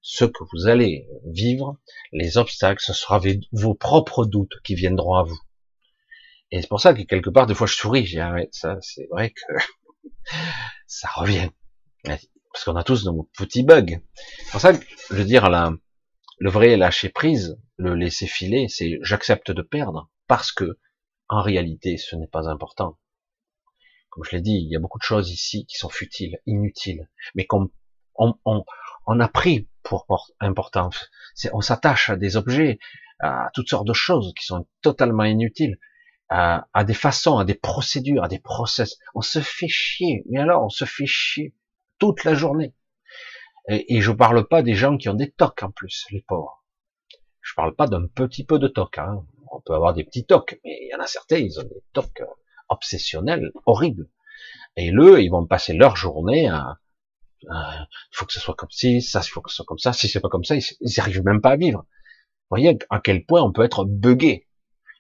ce 0.07 0.24
que 0.24 0.43
vous 0.53 0.68
allez 0.68 1.07
vivre, 1.26 1.80
les 2.11 2.38
obstacles, 2.38 2.80
ce 2.80 2.93
sera 2.93 3.20
vos 3.51 3.74
propres 3.74 4.26
doutes 4.26 4.61
qui 4.63 4.76
viendront 4.76 5.16
à 5.16 5.24
vous. 5.24 5.39
Et 6.51 6.61
c'est 6.61 6.68
pour 6.68 6.80
ça 6.80 6.93
que 6.93 7.01
quelque 7.01 7.32
part, 7.32 7.47
des 7.47 7.55
fois, 7.55 7.66
je 7.66 7.74
souris, 7.74 8.05
j'ai 8.05 8.20
arrête 8.20 8.53
ça, 8.53 8.78
c'est 8.82 9.07
vrai 9.09 9.32
que 9.32 9.41
ça 10.86 11.09
revient. 11.16 11.49
Parce 12.03 12.63
qu'on 12.63 12.76
a 12.76 12.84
tous 12.84 13.03
nos 13.05 13.24
petits 13.36 13.63
bugs. 13.63 13.99
C'est 14.43 14.51
pour 14.51 14.61
ça 14.61 14.74
que, 14.74 14.86
je 15.09 15.16
veux 15.16 15.26
dire, 15.26 15.49
la, 15.49 15.74
le 16.38 16.50
vrai 16.50 16.76
lâcher 16.78 17.10
prise, 17.10 17.58
le 17.78 17.96
laisser 17.96 18.28
filer, 18.28 18.68
c'est 18.68 19.00
j'accepte 19.02 19.52
de 19.52 19.62
perdre 19.62 20.10
parce 20.28 20.52
que, 20.52 20.78
en 21.30 21.42
réalité, 21.42 21.98
ce 21.98 22.16
n'est 22.16 22.28
pas 22.28 22.50
important. 22.50 22.98
Comme 24.10 24.24
je 24.24 24.36
l'ai 24.36 24.42
dit, 24.42 24.56
il 24.56 24.70
y 24.70 24.76
a 24.76 24.80
beaucoup 24.80 25.00
de 25.00 25.04
choses 25.04 25.30
ici 25.32 25.66
qui 25.66 25.78
sont 25.78 25.90
futiles, 25.90 26.40
inutiles, 26.46 27.10
mais 27.36 27.46
qu'on 27.46 27.70
on, 28.16 28.36
on, 28.46 28.64
on 29.06 29.20
a 29.20 29.28
pris 29.28 29.68
pour 29.84 30.06
importance. 30.40 31.10
On 31.54 31.62
s'attache 31.62 32.10
à 32.10 32.16
des 32.16 32.38
objets, 32.38 32.80
à 33.20 33.50
toutes 33.54 33.70
sortes 33.70 33.88
de 33.88 33.94
choses 33.94 34.34
qui 34.38 34.46
sont 34.46 34.68
totalement 34.82 35.24
inutiles, 35.24 35.78
à, 36.30 36.68
à, 36.74 36.84
des 36.84 36.94
façons, 36.94 37.38
à 37.38 37.46
des 37.46 37.56
procédures, 37.56 38.24
à 38.24 38.28
des 38.28 38.40
process. 38.40 38.98
On 39.14 39.22
se 39.22 39.40
fait 39.40 39.68
chier. 39.68 40.24
Mais 40.30 40.40
alors, 40.40 40.64
on 40.64 40.70
se 40.70 40.86
fait 40.86 41.06
chier 41.06 41.54
toute 42.00 42.24
la 42.24 42.36
journée. 42.36 42.74
Et, 43.68 44.01
je 44.01 44.11
parle 44.11 44.47
pas 44.47 44.61
des 44.61 44.76
gens 44.76 44.97
qui 44.97 45.09
ont 45.09 45.16
des 45.16 45.32
tocs 45.32 45.63
en 45.63 45.72
plus, 45.72 46.05
les 46.11 46.22
pauvres. 46.22 46.63
Je 47.41 47.53
parle 47.55 47.76
pas 47.76 47.88
d'un 47.88 48.07
petit 48.07 48.45
peu 48.45 48.59
de 48.59 48.68
tocs. 48.68 48.97
Hein. 48.97 49.26
On 49.51 49.61
peut 49.61 49.74
avoir 49.74 49.93
des 49.93 50.03
petits 50.03 50.26
tocs, 50.26 50.59
mais 50.63 50.78
il 50.82 50.89
y 50.91 50.95
en 50.95 51.03
a 51.03 51.07
certains, 51.07 51.38
ils 51.38 51.59
ont 51.59 51.63
des 51.63 51.84
tocs 51.93 52.24
obsessionnels, 52.70 53.51
horribles. 53.66 54.09
Et 54.76 54.91
eux, 54.91 55.22
ils 55.22 55.30
vont 55.30 55.45
passer 55.45 55.74
leur 55.74 55.95
journée 55.95 56.47
à, 56.47 56.78
il 57.43 57.88
faut 58.11 58.26
que 58.26 58.34
ce 58.34 58.39
soit 58.39 58.55
comme 58.55 58.72
ci, 58.72 59.01
ça, 59.01 59.22
il 59.24 59.30
faut 59.30 59.41
que 59.41 59.49
ce 59.49 59.57
soit 59.57 59.66
comme 59.66 59.78
ça. 59.78 59.93
Si 59.93 60.07
c'est 60.07 60.20
pas 60.20 60.30
comme 60.30 60.43
ça, 60.43 60.55
ils 60.55 60.63
n'y 60.82 60.99
arrivent 60.99 61.24
même 61.24 61.41
pas 61.41 61.51
à 61.51 61.55
vivre. 61.55 61.80
Vous 61.80 62.57
voyez 62.57 62.78
à 62.89 62.99
quel 62.99 63.26
point 63.26 63.41
on 63.41 63.51
peut 63.51 63.63
être 63.63 63.86
buggé. 63.86 64.47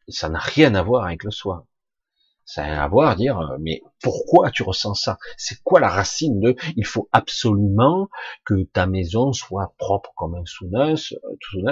Ça 0.07 0.29
n'a 0.29 0.39
rien 0.39 0.75
à 0.75 0.83
voir 0.83 1.05
avec 1.05 1.23
le 1.23 1.31
soi. 1.31 1.67
Ça 2.45 2.61
n'a 2.61 2.67
rien 2.67 2.83
à 2.83 2.87
voir 2.87 3.15
dire, 3.15 3.39
euh, 3.39 3.57
mais 3.59 3.81
pourquoi 4.01 4.51
tu 4.51 4.61
ressens 4.61 4.93
ça? 4.93 5.17
C'est 5.35 5.61
quoi 5.63 5.79
la 5.79 5.89
racine 5.89 6.39
de 6.39 6.55
il 6.75 6.85
faut 6.85 7.09
absolument 7.11 8.07
que 8.45 8.63
ta 8.65 8.85
maison 8.85 9.33
soit 9.33 9.73
propre 9.77 10.13
comme 10.15 10.35
un 10.35 10.43
neuf, 10.69 11.11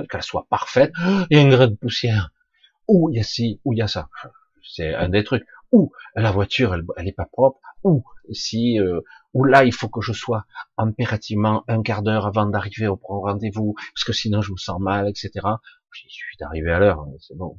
qu'elle 0.09 0.23
soit 0.23 0.47
parfaite. 0.49 0.91
Il 1.29 1.37
y 1.51 1.53
a 1.53 1.67
de 1.67 1.75
poussière. 1.75 2.31
Ou 2.87 3.09
il 3.09 3.15
y 3.15 3.19
a 3.19 3.23
ci, 3.23 3.61
ou 3.63 3.71
il 3.71 3.77
y 3.77 3.81
a 3.81 3.87
ça. 3.87 4.09
C'est 4.61 4.93
un 4.93 5.07
des 5.07 5.23
trucs. 5.23 5.45
Ou 5.71 5.93
la 6.15 6.31
voiture, 6.31 6.73
elle, 6.73 6.83
elle 6.97 7.07
est 7.07 7.13
pas 7.13 7.29
propre. 7.31 7.61
Ou 7.83 8.03
si 8.31 8.77
euh, 8.79 8.99
où 9.33 9.45
là, 9.45 9.63
il 9.63 9.73
faut 9.73 9.89
que 9.89 10.01
je 10.01 10.13
sois 10.13 10.45
impérativement 10.77 11.63
un 11.67 11.81
quart 11.81 12.01
d'heure 12.01 12.27
avant 12.27 12.45
d'arriver 12.45 12.87
au 12.87 12.99
rendez-vous, 13.01 13.73
parce 13.93 14.03
que 14.03 14.13
sinon 14.13 14.41
je 14.41 14.51
me 14.51 14.57
sens 14.57 14.79
mal, 14.79 15.07
etc. 15.09 15.31
Il 15.35 16.09
suffit 16.09 16.37
d'arriver 16.39 16.71
à 16.71 16.79
l'heure, 16.79 16.99
hein, 16.99 17.13
c'est 17.19 17.37
bon. 17.37 17.57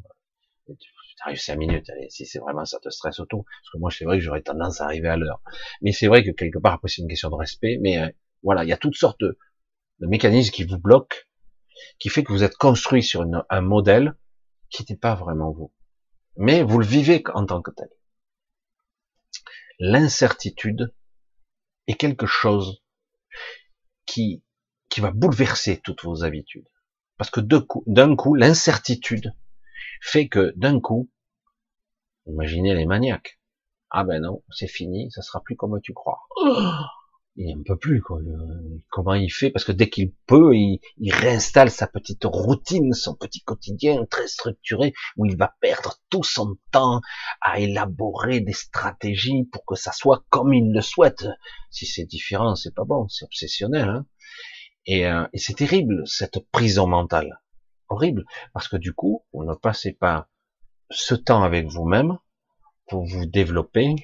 Tu 1.17 1.23
arrives 1.23 1.39
cinq 1.39 1.57
minutes, 1.57 1.91
si 2.09 2.27
c'est 2.27 2.41
vraiment 2.41 2.65
ça 2.65 2.79
te 2.81 2.89
stresse 2.89 3.21
auto, 3.21 3.45
parce 3.45 3.71
que 3.73 3.79
moi 3.79 3.91
c'est 3.91 4.05
vrai 4.05 4.19
que 4.19 4.25
j'aurais 4.25 4.43
tendance 4.43 4.81
à 4.81 4.87
arriver 4.87 5.09
à 5.09 5.17
l'heure. 5.17 5.41
Mais 5.81 5.93
c'est 5.93 6.09
vrai 6.09 6.25
que 6.25 6.31
quelque 6.31 6.59
part, 6.59 6.75
après 6.75 6.89
c'est 6.89 7.03
une 7.03 7.09
question 7.09 7.31
de 7.31 7.37
respect, 7.37 7.79
mais 7.81 7.99
euh, 7.99 8.09
voilà, 8.43 8.65
il 8.65 8.69
y 8.69 8.73
a 8.73 8.77
toutes 8.77 8.97
sortes 8.97 9.21
de, 9.21 9.39
mécanismes 10.01 10.53
qui 10.53 10.65
vous 10.65 10.79
bloquent, 10.79 11.17
qui 11.99 12.09
fait 12.09 12.25
que 12.25 12.33
vous 12.33 12.43
êtes 12.43 12.57
construit 12.57 13.03
sur 13.03 13.25
un 13.49 13.61
modèle 13.61 14.17
qui 14.71 14.85
n'est 14.89 14.99
pas 14.99 15.15
vraiment 15.15 15.53
vous. 15.53 15.73
Mais 16.37 16.62
vous 16.62 16.79
le 16.79 16.87
vivez 16.87 17.23
en 17.33 17.47
tant 17.47 17.62
que 17.62 17.71
tel. 17.71 17.89
L'incertitude 19.79 20.93
est 21.87 21.95
quelque 21.95 22.27
chose 22.27 22.83
qui, 24.05 24.43
qui 24.89 25.01
va 25.01 25.11
bouleverser 25.11 25.81
toutes 25.83 26.05
vos 26.05 26.25
habitudes. 26.25 26.69
Parce 27.17 27.31
que 27.31 27.41
d'un 27.41 28.17
coup, 28.17 28.35
l'incertitude 28.35 29.33
fait 30.05 30.29
que 30.29 30.53
d'un 30.57 30.81
coup, 30.81 31.11
imaginez 32.27 32.75
les 32.75 32.87
maniaques. 32.87 33.41
Ah 33.91 34.05
ben 34.05 34.21
non, 34.21 34.43
c'est 34.51 34.69
fini, 34.69 35.11
ça 35.11 35.23
sera 35.23 35.41
plus 35.43 35.57
comme 35.57 35.81
tu 35.83 35.95
crois. 35.95 36.21
il 37.37 37.57
un 37.57 37.63
peut 37.65 37.79
plus 37.79 38.03
quoi. 38.03 38.21
Comment 38.91 39.15
il 39.15 39.31
fait? 39.31 39.51
Parce 39.51 39.65
que 39.65 39.73
dès 39.73 39.89
qu'il 39.89 40.13
peut, 40.27 40.55
il, 40.55 40.81
réinstalle 41.11 41.71
sa 41.71 41.87
petite 41.87 42.25
routine, 42.25 42.93
son 42.93 43.15
petit 43.15 43.41
quotidien 43.41 44.05
très 44.05 44.29
structuré, 44.29 44.93
où 45.17 45.25
il 45.27 45.37
va 45.37 45.55
perdre 45.61 45.97
tout 46.11 46.25
son 46.25 46.57
temps 46.71 47.01
à 47.41 47.61
élaborer 47.61 48.41
des 48.41 48.53
stratégies 48.53 49.45
pour 49.53 49.65
que 49.65 49.75
ça 49.75 49.93
soit 49.93 50.25
comme 50.29 50.53
il 50.53 50.73
le 50.73 50.83
souhaite. 50.83 51.27
Si 51.71 51.87
c'est 51.87 52.05
différent, 52.05 52.57
c'est 52.57 52.75
pas 52.75 52.85
bon, 52.85 53.09
c'est 53.09 53.25
obsessionnel. 53.25 53.89
Hein 53.89 54.07
et, 54.87 55.07
euh, 55.07 55.27
et 55.33 55.39
c'est 55.39 55.55
terrible 55.55 56.03
cette 56.07 56.39
prison 56.51 56.87
mentale, 56.87 57.41
horrible, 57.95 58.24
parce 58.53 58.68
que 58.68 58.76
du 58.76 58.92
coup, 58.92 59.24
vous 59.32 59.45
ne 59.45 59.55
passez 59.55 59.92
pas 59.92 60.28
ce 60.90 61.14
temps 61.14 61.42
avec 61.42 61.66
vous-même 61.66 62.18
pour 62.88 63.07
vous 63.07 63.26
développer, 63.26 63.95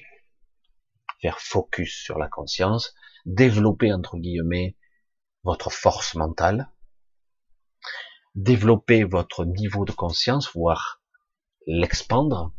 faire 1.21 1.39
focus 1.39 1.93
sur 1.93 2.17
la 2.17 2.27
conscience, 2.27 2.95
développer 3.25 3.93
entre 3.93 4.17
guillemets 4.17 4.75
votre 5.43 5.71
force 5.71 6.15
mentale, 6.15 6.71
développer 8.35 9.03
votre 9.03 9.45
niveau 9.45 9.85
de 9.85 9.91
conscience, 9.91 10.51
voire 10.53 11.01
l'expandre, 11.67 12.53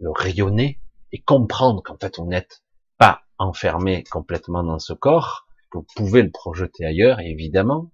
le 0.00 0.10
rayonner 0.10 0.80
et 1.12 1.22
comprendre 1.22 1.82
qu'en 1.82 1.96
fait 1.96 2.18
vous 2.18 2.26
n'êtes 2.26 2.64
pas 2.98 3.22
enfermé 3.38 4.02
complètement 4.04 4.64
dans 4.64 4.78
ce 4.78 4.92
corps, 4.92 5.46
vous 5.72 5.86
pouvez 5.96 6.22
le 6.22 6.30
projeter 6.30 6.84
ailleurs, 6.84 7.20
évidemment, 7.20 7.92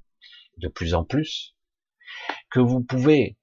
de 0.57 0.69
plus 0.69 0.95
en 0.95 1.05
plus, 1.05 1.55
que 2.51 2.61
vous 2.61 2.81
pouvez 2.81 3.37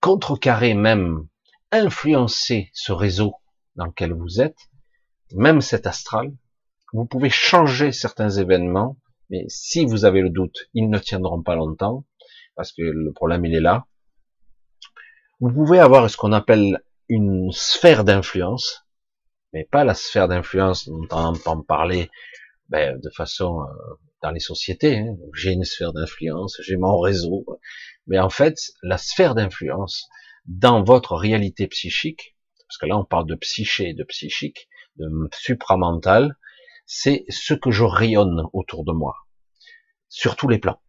contrecarrer 0.00 0.74
même, 0.74 1.26
influencer 1.70 2.70
ce 2.72 2.92
réseau 2.92 3.34
dans 3.76 3.86
lequel 3.86 4.12
vous 4.12 4.40
êtes, 4.40 4.58
même 5.34 5.60
cet 5.60 5.86
astral, 5.86 6.32
vous 6.92 7.06
pouvez 7.06 7.30
changer 7.30 7.92
certains 7.92 8.30
événements, 8.30 8.98
mais 9.30 9.44
si 9.48 9.86
vous 9.86 10.04
avez 10.04 10.20
le 10.20 10.28
doute, 10.28 10.68
ils 10.74 10.90
ne 10.90 10.98
tiendront 10.98 11.42
pas 11.42 11.54
longtemps, 11.54 12.04
parce 12.54 12.72
que 12.72 12.82
le 12.82 13.12
problème 13.12 13.46
il 13.46 13.54
est 13.54 13.60
là. 13.60 13.86
Vous 15.40 15.50
pouvez 15.50 15.78
avoir 15.78 16.08
ce 16.10 16.16
qu'on 16.16 16.32
appelle 16.32 16.82
une 17.08 17.50
sphère 17.52 18.04
d'influence, 18.04 18.86
mais 19.52 19.64
pas 19.64 19.84
la 19.84 19.94
sphère 19.94 20.28
d'influence 20.28 20.88
dont 20.88 21.06
on 21.10 21.16
entend 21.16 21.62
parler 21.62 22.10
ben, 22.68 22.98
de 22.98 23.10
façon 23.10 23.62
euh, 23.62 23.94
dans 24.22 24.30
les 24.30 24.40
sociétés. 24.40 24.98
Hein. 24.98 25.16
J'ai 25.34 25.52
une 25.52 25.64
sphère 25.64 25.92
d'influence, 25.92 26.60
j'ai 26.62 26.76
mon 26.76 26.98
réseau, 26.98 27.44
mais 28.06 28.18
en 28.18 28.30
fait, 28.30 28.58
la 28.82 28.98
sphère 28.98 29.34
d'influence 29.34 30.08
dans 30.46 30.82
votre 30.82 31.14
réalité 31.14 31.66
psychique, 31.68 32.36
parce 32.68 32.78
que 32.78 32.86
là 32.86 32.96
on 32.96 33.04
parle 33.04 33.26
de 33.26 33.34
psyché, 33.34 33.94
de 33.94 34.04
psychique, 34.04 34.68
de 34.96 35.08
supramental, 35.34 36.36
c'est 36.86 37.24
ce 37.28 37.54
que 37.54 37.70
je 37.70 37.84
rayonne 37.84 38.42
autour 38.52 38.84
de 38.84 38.92
moi, 38.92 39.14
sur 40.08 40.36
tous 40.36 40.48
les 40.48 40.58
plans. 40.58 40.80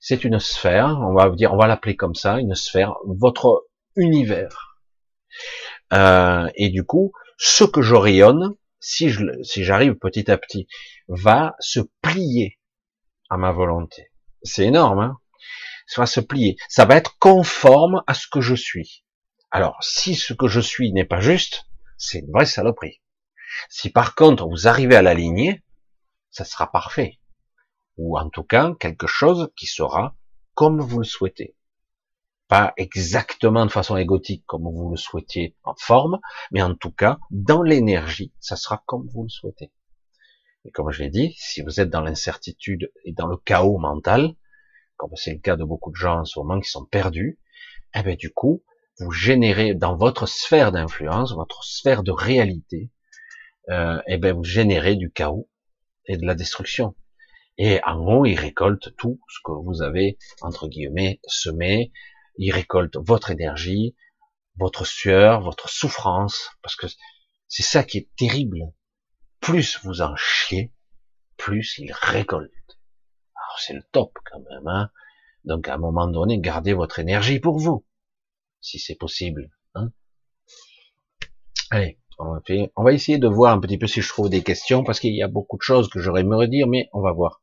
C'est 0.00 0.24
une 0.24 0.38
sphère, 0.38 0.98
on 1.00 1.14
va 1.14 1.30
dire, 1.30 1.54
on 1.54 1.56
va 1.56 1.66
l'appeler 1.66 1.96
comme 1.96 2.14
ça, 2.14 2.38
une 2.38 2.54
sphère, 2.54 2.94
votre 3.06 3.66
univers. 3.96 4.78
Euh, 5.92 6.48
et 6.56 6.68
du 6.68 6.84
coup, 6.84 7.12
ce 7.38 7.64
que 7.64 7.80
je 7.80 7.94
rayonne, 7.94 8.54
si 8.84 9.08
je, 9.10 9.24
si 9.42 9.64
j'arrive 9.64 9.94
petit 9.94 10.30
à 10.30 10.38
petit, 10.38 10.66
va 11.08 11.56
se 11.58 11.80
plier 12.02 12.58
à 13.30 13.36
ma 13.36 13.52
volonté. 13.52 14.10
C'est 14.42 14.66
énorme, 14.66 15.00
hein 15.00 15.18
ça 15.86 16.02
va 16.02 16.06
se 16.06 16.20
plier. 16.20 16.56
Ça 16.68 16.84
va 16.84 16.96
être 16.96 17.18
conforme 17.18 18.02
à 18.06 18.14
ce 18.14 18.26
que 18.26 18.40
je 18.40 18.54
suis. 18.54 19.04
Alors, 19.50 19.76
si 19.82 20.14
ce 20.14 20.32
que 20.32 20.48
je 20.48 20.60
suis 20.60 20.92
n'est 20.92 21.04
pas 21.04 21.20
juste, 21.20 21.66
c'est 21.98 22.20
une 22.20 22.32
vraie 22.32 22.46
saloperie. 22.46 23.00
Si 23.68 23.90
par 23.90 24.14
contre 24.14 24.48
vous 24.48 24.66
arrivez 24.66 24.96
à 24.96 25.02
l'aligner, 25.02 25.62
ça 26.30 26.44
sera 26.44 26.70
parfait. 26.70 27.20
Ou 27.96 28.18
en 28.18 28.28
tout 28.28 28.42
cas, 28.42 28.72
quelque 28.80 29.06
chose 29.06 29.50
qui 29.56 29.66
sera 29.66 30.16
comme 30.54 30.80
vous 30.80 30.98
le 30.98 31.04
souhaitez. 31.04 31.53
Pas 32.48 32.74
exactement 32.76 33.64
de 33.64 33.70
façon 33.70 33.96
égotique 33.96 34.44
comme 34.46 34.64
vous 34.64 34.90
le 34.90 34.96
souhaitiez 34.96 35.56
en 35.64 35.74
forme, 35.78 36.20
mais 36.50 36.62
en 36.62 36.74
tout 36.74 36.90
cas, 36.90 37.18
dans 37.30 37.62
l'énergie, 37.62 38.32
ça 38.38 38.56
sera 38.56 38.82
comme 38.86 39.08
vous 39.08 39.24
le 39.24 39.28
souhaitez. 39.30 39.72
Et 40.64 40.70
comme 40.70 40.90
je 40.90 41.02
l'ai 41.02 41.10
dit, 41.10 41.34
si 41.38 41.62
vous 41.62 41.80
êtes 41.80 41.90
dans 41.90 42.00
l'incertitude 42.00 42.90
et 43.04 43.12
dans 43.12 43.26
le 43.26 43.36
chaos 43.36 43.78
mental, 43.78 44.34
comme 44.96 45.14
c'est 45.16 45.32
le 45.32 45.40
cas 45.40 45.56
de 45.56 45.64
beaucoup 45.64 45.90
de 45.90 45.96
gens 45.96 46.20
en 46.20 46.24
ce 46.24 46.38
moment 46.38 46.60
qui 46.60 46.70
sont 46.70 46.84
perdus, 46.84 47.38
eh 47.94 48.02
bien 48.02 48.14
du 48.14 48.30
coup, 48.30 48.62
vous 48.98 49.10
générez 49.10 49.74
dans 49.74 49.96
votre 49.96 50.26
sphère 50.26 50.72
d'influence, 50.72 51.34
votre 51.34 51.64
sphère 51.64 52.02
de 52.02 52.12
réalité, 52.12 52.90
euh, 53.70 54.00
eh 54.06 54.18
bien 54.18 54.32
vous 54.32 54.44
générez 54.44 54.96
du 54.96 55.10
chaos 55.10 55.48
et 56.06 56.16
de 56.16 56.26
la 56.26 56.34
destruction. 56.34 56.94
Et 57.56 57.80
en 57.84 57.98
gros, 57.98 58.26
il 58.26 58.38
récolte 58.38 58.96
tout 58.96 59.20
ce 59.28 59.38
que 59.44 59.52
vous 59.52 59.82
avez, 59.82 60.18
entre 60.40 60.68
guillemets, 60.68 61.20
semé, 61.26 61.92
il 62.36 62.52
récolte 62.52 62.96
votre 62.96 63.30
énergie, 63.30 63.96
votre 64.56 64.86
sueur, 64.86 65.40
votre 65.40 65.68
souffrance, 65.68 66.50
parce 66.62 66.76
que 66.76 66.86
c'est 67.48 67.62
ça 67.62 67.82
qui 67.84 67.98
est 67.98 68.08
terrible. 68.16 68.72
Plus 69.40 69.78
vous 69.82 70.00
en 70.00 70.16
chiez, 70.16 70.72
plus 71.36 71.78
il 71.78 71.92
récolte 71.92 72.50
c'est 73.58 73.74
le 73.74 73.82
top 73.92 74.12
quand 74.30 74.40
même. 74.40 74.66
Hein 74.66 74.90
Donc 75.44 75.68
à 75.68 75.74
un 75.74 75.78
moment 75.78 76.06
donné, 76.06 76.38
gardez 76.38 76.72
votre 76.72 76.98
énergie 76.98 77.40
pour 77.40 77.58
vous, 77.58 77.84
si 78.60 78.78
c'est 78.78 78.94
possible. 78.94 79.50
Hein 79.74 79.90
Allez, 81.70 81.98
on 82.18 82.32
va, 82.32 82.40
on 82.76 82.88
essayer 82.88 83.18
de 83.18 83.28
voir 83.28 83.52
un 83.52 83.60
petit 83.60 83.78
peu 83.78 83.86
si 83.86 84.00
je 84.00 84.08
trouve 84.08 84.30
des 84.30 84.42
questions, 84.42 84.84
parce 84.84 85.00
qu'il 85.00 85.14
y 85.14 85.22
a 85.22 85.28
beaucoup 85.28 85.56
de 85.56 85.62
choses 85.62 85.88
que 85.88 86.00
j'aurais 86.00 86.22
aimé 86.22 86.48
dire, 86.48 86.66
mais 86.66 86.88
on 86.92 87.00
va 87.00 87.12
voir. 87.12 87.42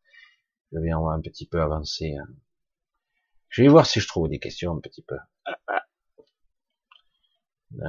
Je 0.71 0.79
vais 0.79 0.93
en 0.93 1.09
un 1.09 1.19
petit 1.21 1.47
peu 1.47 1.61
avancer. 1.61 2.15
Hein. 2.15 2.27
Je 3.51 3.61
vais 3.61 3.67
voir 3.67 3.85
si 3.85 3.99
je 3.99 4.07
trouve 4.07 4.29
des 4.29 4.39
questions 4.39 4.71
un 4.71 4.79
petit 4.79 5.03
peu. 5.03 5.17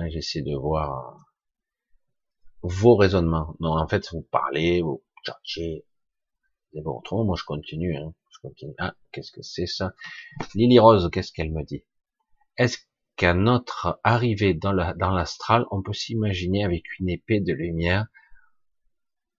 J'essaie 0.08 0.42
de 0.42 0.56
voir 0.56 1.24
vos 2.62 2.96
raisonnements. 2.96 3.54
Non, 3.60 3.78
en 3.78 3.86
fait, 3.86 4.08
vous 4.10 4.22
parlez, 4.22 4.82
vous 4.82 5.04
tchatchez, 5.24 5.86
mais 6.74 6.82
bon, 6.82 6.98
autrement, 6.98 7.24
moi 7.24 7.36
je 7.38 7.44
continue, 7.44 7.96
hein. 7.96 8.12
Je 8.30 8.38
continue. 8.40 8.74
Ah, 8.78 8.96
qu'est-ce 9.12 9.30
que 9.30 9.42
c'est 9.42 9.66
ça? 9.66 9.94
Lily 10.56 10.80
Rose, 10.80 11.08
qu'est-ce 11.12 11.32
qu'elle 11.32 11.52
me 11.52 11.62
dit? 11.62 11.84
Est-ce 12.56 12.78
qu'à 13.14 13.32
notre 13.32 14.00
arrivée 14.02 14.54
dans 14.54 14.72
l'astral, 14.72 15.64
on 15.70 15.80
peut 15.80 15.92
s'imaginer 15.92 16.64
avec 16.64 16.82
une 16.98 17.08
épée 17.08 17.40
de 17.40 17.52
lumière 17.52 18.06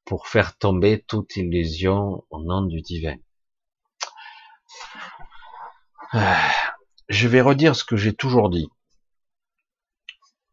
pour 0.06 0.28
faire 0.28 0.58
tomber 0.58 1.04
toute 1.06 1.36
illusion 1.36 2.26
au 2.30 2.42
nom 2.44 2.62
du 2.62 2.82
divin? 2.82 3.18
ah, 3.18 3.33
Je 7.10 7.28
vais 7.28 7.42
redire 7.42 7.76
ce 7.76 7.84
que 7.84 7.96
j'ai 7.98 8.14
toujours 8.14 8.50
dit. 8.50 8.68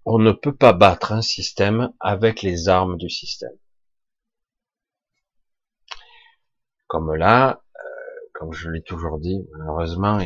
On 0.07 0.19
ne 0.19 0.33
peut 0.33 0.55
pas 0.55 0.73
battre 0.73 1.13
un 1.13 1.21
système 1.21 1.93
avec 2.01 2.41
les 2.41 2.69
armes 2.69 2.97
du 2.97 3.11
système. 3.11 3.57
Comme 6.87 7.15
là, 7.15 7.63
euh, 7.77 8.29
comme 8.35 8.53
je 8.53 8.71
l'ai 8.71 8.83
toujours 8.83 9.19
dit, 9.21 9.47
malheureusement, 9.53 10.19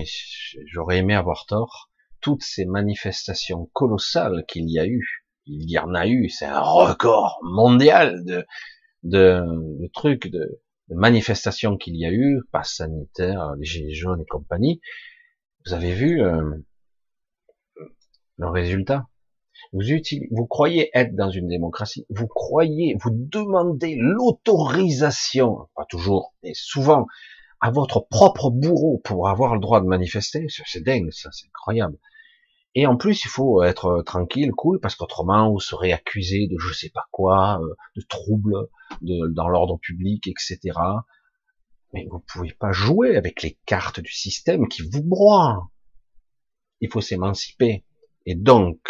j'aurais 0.67 0.99
aimé 0.99 1.15
avoir 1.15 1.47
tort, 1.47 1.91
toutes 2.21 2.45
ces 2.45 2.65
manifestations 2.65 3.67
colossales 3.73 4.45
qu'il 4.47 4.71
y 4.71 4.79
a 4.79 4.87
eu, 4.87 5.27
il 5.47 5.69
y 5.69 5.79
en 5.79 5.95
a 5.95 6.07
eu, 6.07 6.29
c'est 6.31 6.47
un 6.47 6.61
record 6.61 7.41
mondial 7.43 8.25
de, 8.25 8.47
de, 9.03 9.43
de 9.81 9.91
trucs, 9.93 10.29
de, 10.29 10.63
de 10.89 10.95
manifestations 10.95 11.77
qu'il 11.77 11.97
y 11.97 12.07
a 12.07 12.13
eu, 12.13 12.41
pas 12.53 12.63
sanitaire, 12.63 13.55
les 13.59 13.65
gilets 13.67 13.95
jaunes 13.95 14.23
et 14.23 14.27
compagnie. 14.27 14.81
Vous 15.67 15.73
avez 15.73 15.95
vu 15.95 16.23
euh, 16.23 16.59
le 18.37 18.49
résultat? 18.49 19.07
Vous, 19.73 19.81
vous 20.31 20.47
croyez 20.47 20.91
être 20.95 21.15
dans 21.15 21.31
une 21.31 21.49
démocratie, 21.49 22.07
vous 22.11 22.27
croyez, 22.27 22.97
vous 23.01 23.11
demandez 23.11 23.97
l'autorisation, 23.99 25.69
pas 25.75 25.87
toujours, 25.87 26.35
mais 26.43 26.53
souvent, 26.55 27.07
à 27.61 27.71
votre 27.71 28.01
propre 28.01 28.51
bourreau 28.51 29.01
pour 29.05 29.29
avoir 29.29 29.55
le 29.55 29.61
droit 29.61 29.81
de 29.81 29.87
manifester, 29.87 30.47
c'est 30.49 30.85
dingue, 30.85 31.11
ça, 31.13 31.31
c'est 31.33 31.47
incroyable. 31.47 31.97
Et 32.75 32.87
en 32.87 32.97
plus, 32.97 33.25
il 33.25 33.29
faut 33.29 33.63
être 33.63 34.03
tranquille, 34.03 34.51
cool, 34.53 34.81
parce 34.81 34.97
qu'autrement, 34.97 35.51
vous 35.51 35.61
serez 35.61 35.93
accusé 35.93 36.49
de 36.49 36.59
je 36.59 36.75
sais 36.75 36.91
pas 36.91 37.07
quoi, 37.11 37.61
euh, 37.63 37.75
de 37.97 38.03
troubles 38.09 38.69
de, 39.01 39.29
dans 39.29 39.49
l'ordre 39.49 39.79
public, 39.79 40.27
etc. 40.27 40.79
Mais 41.95 42.09
vous 42.11 42.19
pouvez 42.19 42.53
pas 42.53 42.73
jouer 42.73 43.17
avec 43.17 43.43
les 43.43 43.57
cartes 43.67 44.01
du 44.01 44.11
système 44.11 44.67
qui 44.67 44.83
vous 44.83 45.05
broient. 45.05 45.71
Il 46.81 46.91
faut 46.91 47.01
s'émanciper. 47.01 47.85
Et 48.27 48.35
donc, 48.35 48.81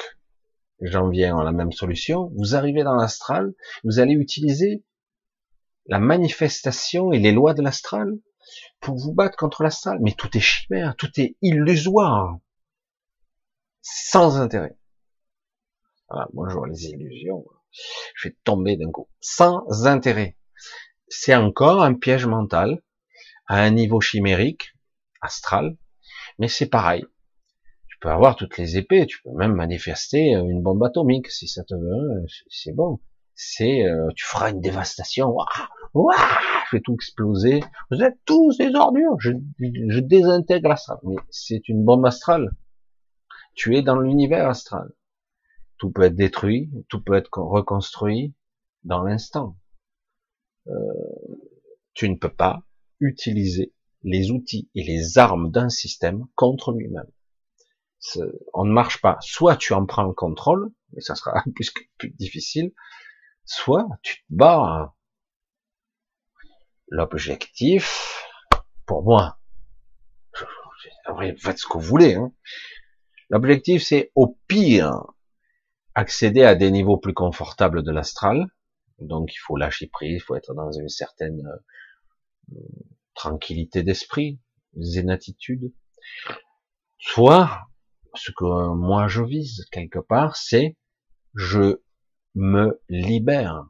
j'en 0.81 1.11
viens 1.11 1.39
à 1.39 1.45
la 1.45 1.53
même 1.53 1.71
solution, 1.71 2.33
vous 2.35 2.55
arrivez 2.55 2.83
dans 2.83 2.95
l'astral, 2.95 3.53
vous 3.85 3.99
allez 3.99 4.15
utiliser 4.15 4.85
la 5.85 5.99
manifestation 5.99 7.13
et 7.13 7.19
les 7.19 7.33
lois 7.33 7.53
de 7.53 7.61
l'astral 7.61 8.11
pour 8.81 8.97
vous 8.97 9.13
battre 9.13 9.37
contre 9.37 9.63
l'astral. 9.63 9.99
Mais 10.01 10.13
tout 10.13 10.35
est 10.35 10.41
chimère, 10.41 10.97
tout 10.97 11.11
est 11.19 11.37
illusoire, 11.43 12.39
sans 13.83 14.41
intérêt. 14.41 14.79
Voilà, 16.09 16.29
bonjour 16.33 16.65
les 16.65 16.87
illusions, 16.87 17.45
je 18.15 18.29
vais 18.29 18.37
tomber 18.45 18.79
d'un 18.79 18.91
coup, 18.91 19.11
sans 19.21 19.87
intérêt. 19.87 20.39
C'est 21.09 21.35
encore 21.35 21.83
un 21.83 21.93
piège 21.93 22.25
mental 22.25 22.81
à 23.47 23.61
un 23.61 23.71
niveau 23.71 24.01
chimérique, 24.01 24.75
astral, 25.21 25.77
mais 26.39 26.49
c'est 26.49 26.67
pareil 26.67 27.07
peux 28.05 28.11
avoir 28.11 28.37
toutes 28.37 28.59
les 28.59 28.77
épées, 28.77 29.07
tu 29.07 29.23
peux 29.23 29.31
même 29.31 29.55
manifester 29.55 30.33
une 30.33 30.63
bombe 30.63 30.85
atomique 30.85 31.31
si 31.31 31.49
ça 31.49 31.65
te 31.65 31.75
veut, 31.75 32.27
c'est 32.51 32.75
bon. 32.75 33.01
C'est, 33.35 33.83
euh, 33.83 34.11
tu 34.15 34.27
feras 34.27 34.51
une 34.51 34.61
dévastation, 34.61 35.35
waouh, 35.95 36.13
je 36.71 36.77
vais 36.77 36.83
tout 36.83 36.95
exploser. 36.95 37.65
Vous 37.91 38.03
êtes 38.03 38.19
tous 38.27 38.59
des 38.59 38.75
ordures. 38.75 39.19
Je, 39.21 39.33
je 39.59 40.01
désintègre 40.01 40.69
l'astral, 40.69 40.99
mais 41.03 41.17
c'est 41.31 41.67
une 41.67 41.83
bombe 41.83 42.05
astrale. 42.05 42.51
Tu 43.55 43.75
es 43.75 43.81
dans 43.81 43.99
l'univers 43.99 44.51
astral. 44.51 44.93
Tout 45.79 45.91
peut 45.91 46.03
être 46.03 46.15
détruit, 46.15 46.71
tout 46.91 47.03
peut 47.03 47.15
être 47.15 47.39
reconstruit 47.39 48.35
dans 48.85 49.03
l'instant. 49.03 49.57
Euh, 50.67 50.73
tu 51.95 52.11
ne 52.11 52.17
peux 52.17 52.29
pas 52.33 52.65
utiliser 53.01 53.73
les 54.03 54.31
outils 54.31 54.69
et 54.75 54.83
les 54.83 55.19
armes 55.19 55.51
d'un 55.51 55.69
système 55.69 56.27
contre 56.35 56.73
lui-même 56.73 57.11
on 58.53 58.65
ne 58.65 58.73
marche 58.73 59.01
pas. 59.01 59.17
Soit 59.21 59.57
tu 59.57 59.73
en 59.73 59.87
prends 59.87 60.05
le 60.05 60.13
contrôle, 60.13 60.71
mais 60.93 61.01
ça 61.01 61.15
sera 61.15 61.43
plus, 61.55 61.73
plus 61.99 62.11
difficile, 62.11 62.73
soit 63.45 63.87
tu 64.03 64.19
te 64.19 64.25
bats. 64.31 64.95
L'objectif, 66.89 68.25
pour 68.87 69.03
moi, 69.03 69.39
faites 71.39 71.59
ce 71.59 71.67
que 71.67 71.79
vous 71.79 71.81
voulez. 71.81 72.15
Hein. 72.15 72.33
L'objectif, 73.31 73.83
c'est 73.83 74.13
au 74.15 74.39
pire 74.47 74.93
accéder 75.95 76.43
à 76.43 76.55
des 76.55 76.71
niveaux 76.71 76.99
plus 76.99 77.15
confortables 77.15 77.83
de 77.83 77.91
l'astral. 77.91 78.47
Donc 78.99 79.35
il 79.35 79.39
faut 79.39 79.57
lâcher 79.57 79.89
prise, 79.89 80.17
il 80.17 80.21
faut 80.21 80.37
être 80.37 80.55
dans 80.55 80.71
une 80.71 80.89
certaine 80.89 81.41
euh, 81.47 81.59
tranquillité 83.15 83.83
d'esprit, 83.83 84.41
zénatitude. 84.77 85.73
Soit, 86.99 87.69
ce 88.15 88.31
que 88.33 88.75
moi 88.75 89.09
je 89.09 89.23
vise 89.23 89.67
quelque 89.71 89.99
part, 89.99 90.37
c'est 90.37 90.77
je 91.35 91.81
me 92.35 92.81
libère, 92.89 93.67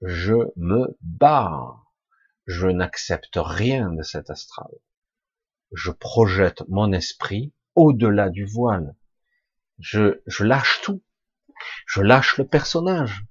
je 0.00 0.34
me 0.56 0.96
barre, 1.00 1.92
je 2.46 2.66
n'accepte 2.66 3.36
rien 3.36 3.90
de 3.92 4.02
cet 4.02 4.30
astral. 4.30 4.70
Je 5.72 5.90
projette 5.90 6.64
mon 6.68 6.92
esprit 6.92 7.54
au-delà 7.74 8.28
du 8.28 8.44
voile. 8.44 8.94
Je, 9.78 10.20
lâche 10.40 10.80
tout. 10.82 11.02
Je 11.86 12.02
lâche 12.02 12.36
le 12.36 12.46
personnage. 12.46 13.24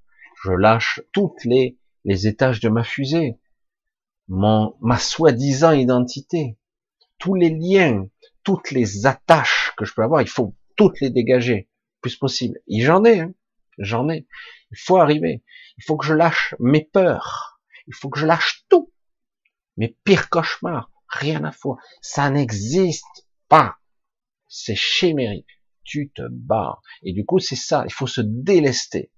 Je 0.43 0.51
lâche 0.51 1.01
toutes 1.11 1.43
les, 1.45 1.77
les 2.03 2.27
étages 2.27 2.59
de 2.59 2.69
ma 2.69 2.83
fusée. 2.83 3.39
Mon, 4.27 4.75
ma 4.81 4.97
soi-disant 4.97 5.71
identité. 5.71 6.57
Tous 7.17 7.35
les 7.35 7.49
liens, 7.49 8.07
toutes 8.43 8.71
les 8.71 9.05
attaches 9.05 9.73
que 9.77 9.85
je 9.85 9.93
peux 9.93 10.03
avoir, 10.03 10.21
il 10.21 10.29
faut 10.29 10.55
toutes 10.75 10.99
les 11.01 11.09
dégager, 11.09 11.69
plus 12.01 12.15
possible. 12.15 12.59
Et 12.67 12.81
j'en 12.81 13.03
ai, 13.03 13.19
hein. 13.19 13.33
j'en 13.77 14.09
ai. 14.09 14.27
Il 14.71 14.77
faut 14.77 14.97
arriver. 14.97 15.43
Il 15.77 15.83
faut 15.83 15.97
que 15.97 16.05
je 16.05 16.13
lâche 16.13 16.55
mes 16.59 16.83
peurs. 16.83 17.61
Il 17.87 17.93
faut 17.93 18.09
que 18.09 18.19
je 18.19 18.25
lâche 18.25 18.65
tout. 18.69 18.91
Mes 19.77 19.97
pires 20.03 20.29
cauchemars. 20.29 20.91
Rien 21.07 21.43
à 21.43 21.51
voir. 21.61 21.77
Ça 22.01 22.29
n'existe 22.29 23.27
pas. 23.49 23.77
C'est 24.47 24.75
chimérique. 24.75 25.47
Tu 25.83 26.11
te 26.11 26.21
bats. 26.29 26.79
Et 27.03 27.13
du 27.13 27.25
coup, 27.25 27.39
c'est 27.39 27.55
ça. 27.55 27.83
Il 27.85 27.93
faut 27.93 28.07
se 28.07 28.21
délester. 28.21 29.11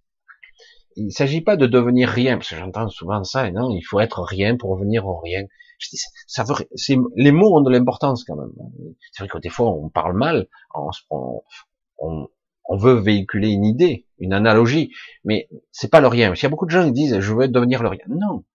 Il 0.95 1.07
ne 1.07 1.11
s'agit 1.11 1.41
pas 1.41 1.57
de 1.57 1.67
devenir 1.67 2.09
rien, 2.09 2.37
parce 2.37 2.49
que 2.49 2.55
j'entends 2.55 2.89
souvent 2.89 3.23
ça, 3.23 3.47
et 3.47 3.51
non, 3.51 3.71
il 3.71 3.81
faut 3.81 3.99
être 3.99 4.21
rien 4.21 4.57
pour 4.57 4.71
revenir 4.71 5.07
au 5.07 5.17
rien. 5.17 5.45
Les 7.15 7.31
mots 7.31 7.57
ont 7.57 7.61
de 7.61 7.71
l'importance 7.71 8.23
quand 8.23 8.35
même. 8.35 8.51
C'est 9.11 9.23
vrai 9.23 9.27
que 9.27 9.39
des 9.39 9.49
fois 9.49 9.69
on 9.69 9.89
parle 9.89 10.15
mal, 10.15 10.47
on, 10.73 12.21
veut 12.77 12.93
véhiculer 12.93 13.49
une 13.49 13.65
idée, 13.65 14.07
une 14.19 14.33
analogie, 14.33 14.91
mais 15.25 15.49
c'est 15.71 15.91
pas 15.91 16.01
le 16.01 16.07
rien. 16.07 16.33
Il 16.33 16.41
y 16.41 16.45
a 16.45 16.49
beaucoup 16.49 16.65
de 16.65 16.71
gens 16.71 16.85
qui 16.85 16.93
disent, 16.93 17.19
je 17.19 17.33
veux 17.33 17.47
devenir 17.47 17.83
le 17.83 17.89
rien. 17.89 18.05
Non, 18.07 18.45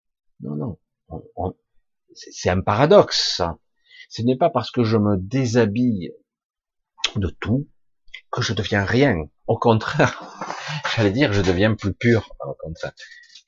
non, 0.41 0.79
non. 1.11 1.55
c'est 2.15 2.51
un 2.51 2.61
paradoxe. 2.61 3.43
Ce 4.09 4.23
n'est 4.23 4.37
pas 4.37 4.51
parce 4.51 4.71
que 4.71 4.85
je 4.85 4.97
me 4.97 5.17
déshabille 5.19 6.13
de 7.17 7.29
tout 7.29 7.69
que 8.31 8.43
je 8.43 8.53
deviens 8.53 8.85
rien. 8.85 9.17
Au 9.47 9.59
contraire, 9.59 10.23
j'allais 10.97 11.11
dire, 11.11 11.33
je 11.33 11.43
deviens 11.43 11.75
plus 11.75 11.95
pur. 11.95 12.35
Au 12.41 12.55
contraire. 12.55 12.93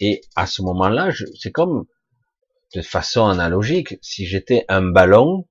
Et 0.00 0.22
à 0.34 0.46
ce 0.46 0.62
moment-là, 0.62 1.10
c'est 1.38 1.52
comme, 1.52 1.86
de 2.74 2.82
façon 2.82 3.26
analogique, 3.26 3.98
si 4.00 4.26
j'étais 4.26 4.64
un 4.68 4.82
ballon, 4.82 5.46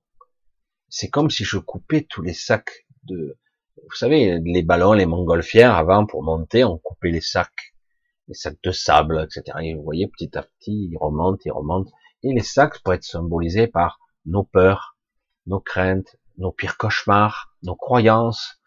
c'est 0.88 1.08
comme 1.08 1.30
si 1.30 1.44
je 1.44 1.58
coupais 1.58 2.06
tous 2.08 2.22
les 2.22 2.34
sacs 2.34 2.86
de, 3.04 3.38
vous 3.76 3.96
savez, 3.96 4.40
les 4.44 4.62
ballons, 4.62 4.92
les 4.92 5.06
montgolfières, 5.06 5.74
avant, 5.76 6.06
pour 6.06 6.22
monter, 6.22 6.64
on 6.64 6.78
coupait 6.78 7.10
les 7.10 7.20
sacs, 7.20 7.74
les 8.28 8.34
sacs 8.34 8.58
de 8.62 8.72
sable, 8.72 9.24
etc. 9.24 9.58
Et 9.62 9.74
vous 9.74 9.82
voyez, 9.82 10.08
petit 10.08 10.36
à 10.36 10.42
petit, 10.42 10.88
ils 10.90 10.96
remontent, 10.96 11.42
ils 11.44 11.52
remontent. 11.52 11.90
Et 12.22 12.32
les 12.32 12.42
sacs 12.42 12.82
pourraient 12.82 12.96
être 12.96 13.04
symbolisés 13.04 13.66
par 13.66 13.98
nos 14.26 14.44
peurs, 14.44 14.96
nos 15.46 15.60
craintes, 15.60 16.16
nos 16.38 16.52
pires 16.52 16.76
cauchemars, 16.76 17.52
nos 17.62 17.76
croyances, 17.76 18.59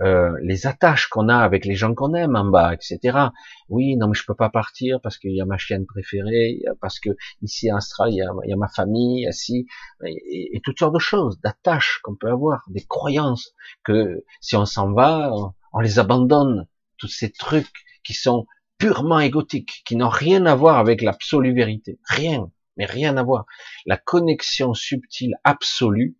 euh, 0.00 0.36
les 0.42 0.66
attaches 0.66 1.06
qu'on 1.06 1.28
a 1.28 1.36
avec 1.36 1.64
les 1.64 1.76
gens 1.76 1.94
qu'on 1.94 2.14
aime 2.14 2.34
en 2.34 2.46
bas, 2.46 2.74
etc. 2.74 3.28
Oui, 3.68 3.96
non 3.96 4.08
mais 4.08 4.14
je 4.14 4.24
peux 4.26 4.34
pas 4.34 4.50
partir 4.50 5.00
parce 5.00 5.18
qu'il 5.18 5.30
y 5.30 5.40
a 5.40 5.44
ma 5.44 5.56
chienne 5.56 5.86
préférée, 5.86 6.62
parce 6.80 6.98
que 6.98 7.10
ici 7.42 7.70
en 7.72 7.76
Australie 7.76 8.16
il 8.16 8.50
y 8.50 8.52
a, 8.52 8.56
ma 8.56 8.68
famille, 8.68 9.28
ici, 9.28 9.66
et, 10.04 10.60
toutes 10.64 10.80
sortes 10.80 10.94
de 10.94 10.98
choses, 10.98 11.40
d'attaches 11.40 12.00
qu'on 12.02 12.16
peut 12.16 12.30
avoir, 12.30 12.64
des 12.68 12.84
croyances 12.84 13.54
que 13.84 14.24
si 14.40 14.56
on 14.56 14.64
s'en 14.64 14.92
va, 14.92 15.32
on, 15.72 15.80
les 15.80 16.00
abandonne, 16.00 16.66
tous 16.98 17.08
ces 17.08 17.30
trucs 17.30 17.84
qui 18.02 18.14
sont 18.14 18.46
purement 18.78 19.20
égotiques, 19.20 19.82
qui 19.86 19.94
n'ont 19.94 20.08
rien 20.08 20.44
à 20.46 20.56
voir 20.56 20.78
avec 20.78 21.02
l'absolue 21.02 21.54
vérité, 21.54 22.00
rien, 22.04 22.50
mais 22.76 22.86
rien 22.86 23.16
à 23.16 23.22
voir. 23.22 23.46
La 23.86 23.96
connexion 23.96 24.74
subtile 24.74 25.36
absolue 25.44 26.16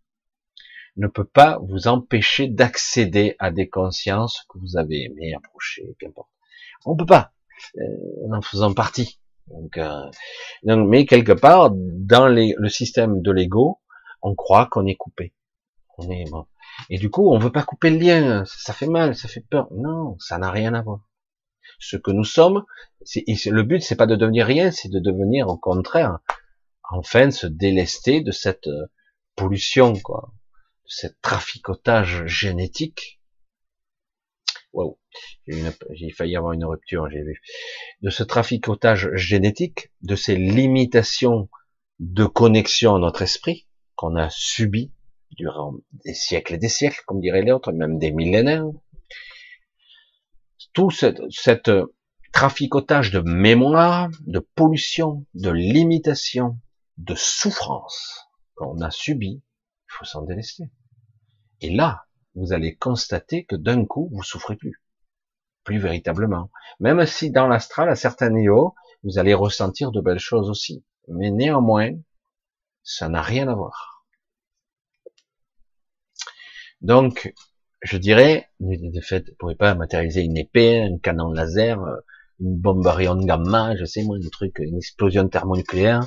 ne 0.96 1.06
peut 1.08 1.24
pas 1.24 1.58
vous 1.62 1.88
empêcher 1.88 2.48
d'accéder 2.48 3.36
à 3.38 3.50
des 3.50 3.68
consciences 3.68 4.44
que 4.48 4.58
vous 4.58 4.76
avez 4.76 5.04
aimées, 5.04 5.34
approchées, 5.34 5.96
qu'importe. 5.98 6.30
On 6.84 6.96
peut 6.96 7.06
pas, 7.06 7.32
euh, 7.78 8.32
en 8.32 8.42
faisant 8.42 8.72
partie. 8.72 9.20
Donc, 9.48 9.76
euh, 9.76 10.10
mais 10.62 11.04
quelque 11.06 11.32
part, 11.32 11.70
dans 11.72 12.28
les, 12.28 12.54
le 12.56 12.68
système 12.68 13.22
de 13.22 13.30
l'ego, 13.30 13.80
on 14.22 14.34
croit 14.34 14.66
qu'on 14.66 14.86
est 14.86 14.94
coupé. 14.94 15.34
On 15.98 16.10
est 16.10 16.30
bon. 16.30 16.46
Et 16.90 16.98
du 16.98 17.10
coup, 17.10 17.30
on 17.32 17.38
veut 17.38 17.52
pas 17.52 17.62
couper 17.62 17.90
le 17.90 17.98
lien. 17.98 18.44
Ça 18.46 18.72
fait 18.72 18.86
mal, 18.86 19.14
ça 19.14 19.28
fait 19.28 19.44
peur. 19.48 19.68
Non, 19.72 20.16
ça 20.18 20.38
n'a 20.38 20.50
rien 20.50 20.74
à 20.74 20.82
voir. 20.82 21.00
Ce 21.78 21.96
que 21.96 22.10
nous 22.10 22.24
sommes, 22.24 22.64
le 23.14 23.62
but, 23.62 23.82
c'est 23.82 23.96
pas 23.96 24.06
de 24.06 24.16
devenir 24.16 24.46
rien, 24.46 24.70
c'est 24.70 24.88
de 24.88 25.00
devenir, 25.00 25.48
au 25.48 25.56
contraire, 25.56 26.18
enfin, 26.90 27.30
se 27.30 27.46
délester 27.46 28.20
de 28.20 28.30
cette 28.30 28.66
euh, 28.68 28.86
pollution, 29.36 29.94
quoi 29.94 30.32
cet 30.86 31.20
traficotage 31.20 32.26
génétique. 32.26 33.20
Wow, 34.72 34.98
j'ai 35.46 36.10
failli 36.10 36.36
avoir 36.36 36.52
une 36.52 36.64
rupture, 36.64 37.08
j'ai 37.10 37.22
vu. 37.22 37.40
De 38.02 38.10
ce 38.10 38.24
traficotage 38.24 39.14
génétique, 39.14 39.92
de 40.02 40.16
ces 40.16 40.36
limitations 40.36 41.48
de 42.00 42.24
connexion 42.24 42.96
à 42.96 42.98
notre 42.98 43.22
esprit 43.22 43.68
qu'on 43.94 44.16
a 44.16 44.28
subi 44.30 44.92
durant 45.36 45.74
des 46.04 46.14
siècles 46.14 46.54
et 46.54 46.58
des 46.58 46.68
siècles, 46.68 47.02
comme 47.06 47.20
dirait 47.20 47.42
l'autre, 47.42 47.72
même 47.72 47.98
des 47.98 48.10
millénaires. 48.10 48.66
Tout 50.72 50.90
cette 50.90 51.70
traficotage 52.32 53.12
de 53.12 53.20
mémoire, 53.20 54.10
de 54.26 54.40
pollution, 54.40 55.24
de 55.34 55.50
limitation, 55.50 56.58
de 56.96 57.14
souffrance 57.14 58.28
qu'on 58.56 58.80
a 58.80 58.90
subi, 58.90 59.40
faut 59.94 60.04
s'en 60.04 60.22
délester. 60.22 60.64
Et 61.60 61.70
là, 61.70 62.04
vous 62.34 62.52
allez 62.52 62.76
constater 62.76 63.44
que 63.44 63.56
d'un 63.56 63.84
coup, 63.84 64.10
vous 64.12 64.22
souffrez 64.22 64.56
plus. 64.56 64.82
Plus 65.64 65.78
véritablement. 65.78 66.50
Même 66.80 67.06
si 67.06 67.30
dans 67.30 67.46
l'astral, 67.46 67.88
à 67.88 67.96
certains 67.96 68.30
niveaux, 68.30 68.74
vous 69.02 69.18
allez 69.18 69.34
ressentir 69.34 69.92
de 69.92 70.00
belles 70.00 70.18
choses 70.18 70.50
aussi. 70.50 70.84
Mais 71.08 71.30
néanmoins, 71.30 71.92
ça 72.82 73.08
n'a 73.08 73.22
rien 73.22 73.48
à 73.48 73.54
voir. 73.54 74.06
Donc, 76.80 77.32
je 77.82 77.96
dirais, 77.96 78.50
de 78.60 79.00
fait, 79.00 79.28
vous 79.28 79.36
pourrez 79.38 79.54
pas 79.56 79.74
matérialiser 79.74 80.22
une 80.22 80.36
épée, 80.36 80.82
un 80.82 80.98
canon 80.98 81.30
laser, 81.30 81.78
une 82.40 82.58
bombe 82.58 82.86
à 82.86 82.96
gamma, 83.02 83.76
je 83.76 83.84
sais 83.84 84.02
moi, 84.02 84.16
un 84.16 84.28
truc, 84.28 84.58
une 84.58 84.76
explosion 84.76 85.28
thermonucléaire. 85.28 86.06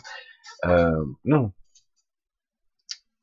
Euh, 0.65 0.91
non, 1.25 1.51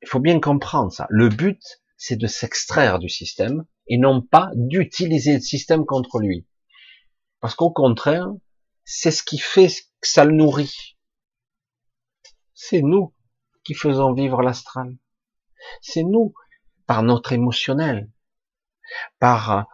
il 0.04 0.08
faut 0.08 0.20
bien 0.20 0.38
comprendre 0.38 0.92
ça. 0.92 1.06
Le 1.08 1.28
but, 1.28 1.62
c'est 1.96 2.16
de 2.16 2.26
s'extraire 2.26 2.98
du 2.98 3.08
système 3.08 3.64
et 3.86 3.96
non 3.96 4.20
pas 4.20 4.50
d'utiliser 4.54 5.34
le 5.34 5.40
système 5.40 5.86
contre 5.86 6.18
lui. 6.18 6.46
Parce 7.40 7.54
qu'au 7.54 7.70
contraire, 7.70 8.28
c'est 8.84 9.10
ce 9.10 9.22
qui 9.22 9.38
fait 9.38 9.68
que 9.68 10.08
ça 10.08 10.24
le 10.24 10.32
nourrit. 10.32 10.98
C'est 12.52 12.82
nous 12.82 13.14
qui 13.64 13.74
faisons 13.74 14.12
vivre 14.12 14.42
l'astral. 14.42 14.94
C'est 15.80 16.02
nous, 16.02 16.34
par 16.86 17.02
notre 17.02 17.32
émotionnel, 17.32 18.10
par 19.18 19.66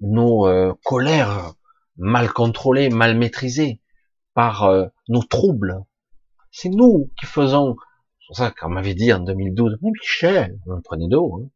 nos 0.00 0.46
euh, 0.46 0.74
colères 0.84 1.54
mal 1.96 2.32
contrôlées, 2.32 2.88
mal 2.88 3.16
maîtrisées, 3.18 3.80
par 4.34 4.64
euh, 4.64 4.86
nos 5.08 5.22
troubles. 5.22 5.84
C'est 6.52 6.68
nous 6.68 7.10
qui 7.18 7.26
faisons 7.26 7.76
pour 8.26 8.36
ça 8.36 8.50
qu'on 8.50 8.68
m'avait 8.68 8.94
dit 8.94 9.12
en 9.12 9.20
2012, 9.20 9.78
mais 9.82 9.90
Michel, 9.90 10.58
on 10.66 10.80
prenait 10.80 11.08
d'eau, 11.08 11.40
hein. 11.42 11.50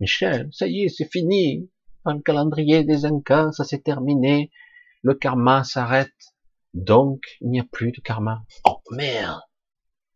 Michel, 0.00 0.48
ça 0.52 0.66
y 0.66 0.84
est, 0.84 0.88
c'est 0.88 1.10
fini. 1.10 1.70
Le 2.06 2.20
calendrier 2.20 2.84
des 2.84 3.04
Incas, 3.04 3.52
ça 3.52 3.64
s'est 3.64 3.82
terminé. 3.82 4.50
Le 5.02 5.14
karma 5.14 5.64
s'arrête. 5.64 6.14
Donc, 6.72 7.20
il 7.40 7.50
n'y 7.50 7.60
a 7.60 7.64
plus 7.70 7.92
de 7.92 8.00
karma. 8.00 8.42
Oh 8.64 8.80
merde 8.90 9.40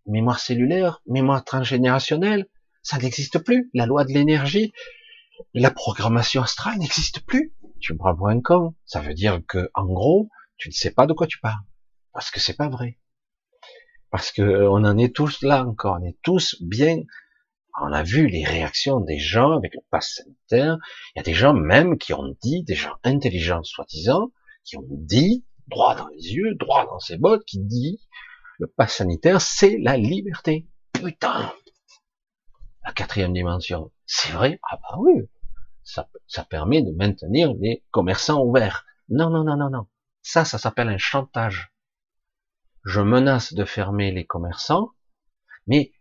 Mémoire 0.06 0.38
cellulaire, 0.38 1.02
mémoire 1.06 1.44
transgénérationnelle, 1.44 2.46
ça 2.82 2.98
n'existe 2.98 3.38
plus. 3.38 3.70
La 3.74 3.86
loi 3.86 4.04
de 4.04 4.12
l'énergie, 4.12 4.72
la 5.52 5.70
programmation 5.70 6.42
astrale 6.42 6.78
n'existe 6.78 7.20
plus. 7.20 7.54
Tu 7.80 7.92
me 7.92 7.98
prends 7.98 8.16
pour 8.16 8.28
un 8.28 8.40
con. 8.40 8.74
Ça 8.86 9.00
veut 9.00 9.14
dire 9.14 9.40
que, 9.46 9.70
en 9.74 9.84
gros, 9.84 10.28
tu 10.56 10.68
ne 10.68 10.74
sais 10.74 10.90
pas 10.90 11.06
de 11.06 11.12
quoi 11.12 11.26
tu 11.26 11.40
parles. 11.40 11.64
Parce 12.12 12.30
que 12.30 12.40
c'est 12.40 12.56
pas 12.56 12.68
vrai 12.68 12.98
parce 14.14 14.30
que 14.30 14.42
euh, 14.42 14.70
on 14.70 14.84
en 14.84 14.96
est 14.96 15.12
tous 15.12 15.42
là 15.42 15.66
encore, 15.66 15.98
on 16.00 16.04
est 16.04 16.16
tous 16.22 16.62
bien 16.62 17.02
On 17.82 17.92
a 17.92 18.04
vu 18.04 18.28
les 18.28 18.44
réactions 18.44 19.00
des 19.00 19.18
gens 19.18 19.56
avec 19.56 19.74
le 19.74 19.80
pass 19.90 20.20
sanitaire. 20.22 20.78
Il 21.10 21.18
y 21.18 21.20
a 21.20 21.24
des 21.24 21.34
gens 21.34 21.52
même 21.52 21.98
qui 21.98 22.12
ont 22.14 22.36
dit, 22.40 22.62
des 22.62 22.76
gens 22.76 22.94
intelligents 23.02 23.64
soi-disant, 23.64 24.30
qui 24.62 24.76
ont 24.76 24.86
dit, 24.88 25.44
droit 25.66 25.96
dans 25.96 26.06
les 26.06 26.32
yeux, 26.32 26.54
droit 26.54 26.86
dans 26.86 27.00
ses 27.00 27.16
bottes, 27.16 27.44
qui 27.44 27.58
dit, 27.58 28.00
le 28.60 28.68
pass 28.68 28.98
sanitaire, 28.98 29.40
c'est 29.40 29.78
la 29.78 29.96
liberté. 29.96 30.68
Putain! 30.92 31.52
La 32.84 32.92
quatrième 32.92 33.32
dimension. 33.32 33.90
C'est 34.06 34.30
vrai? 34.30 34.60
Ah 34.70 34.76
bah 34.76 34.96
oui. 35.00 35.22
Ça, 35.82 36.08
ça 36.28 36.44
permet 36.44 36.82
de 36.82 36.92
maintenir 36.92 37.52
les 37.54 37.82
commerçants 37.90 38.44
ouverts. 38.44 38.86
Non, 39.08 39.28
non, 39.28 39.42
non, 39.42 39.56
non, 39.56 39.70
non. 39.70 39.88
Ça, 40.22 40.44
ça 40.44 40.58
s'appelle 40.58 40.88
un 40.88 40.98
chantage. 40.98 41.73
Je 42.84 43.00
menace 43.00 43.54
de 43.54 43.64
fermer 43.64 44.10
les 44.12 44.26
commerçants, 44.26 44.90
mais 45.66 45.92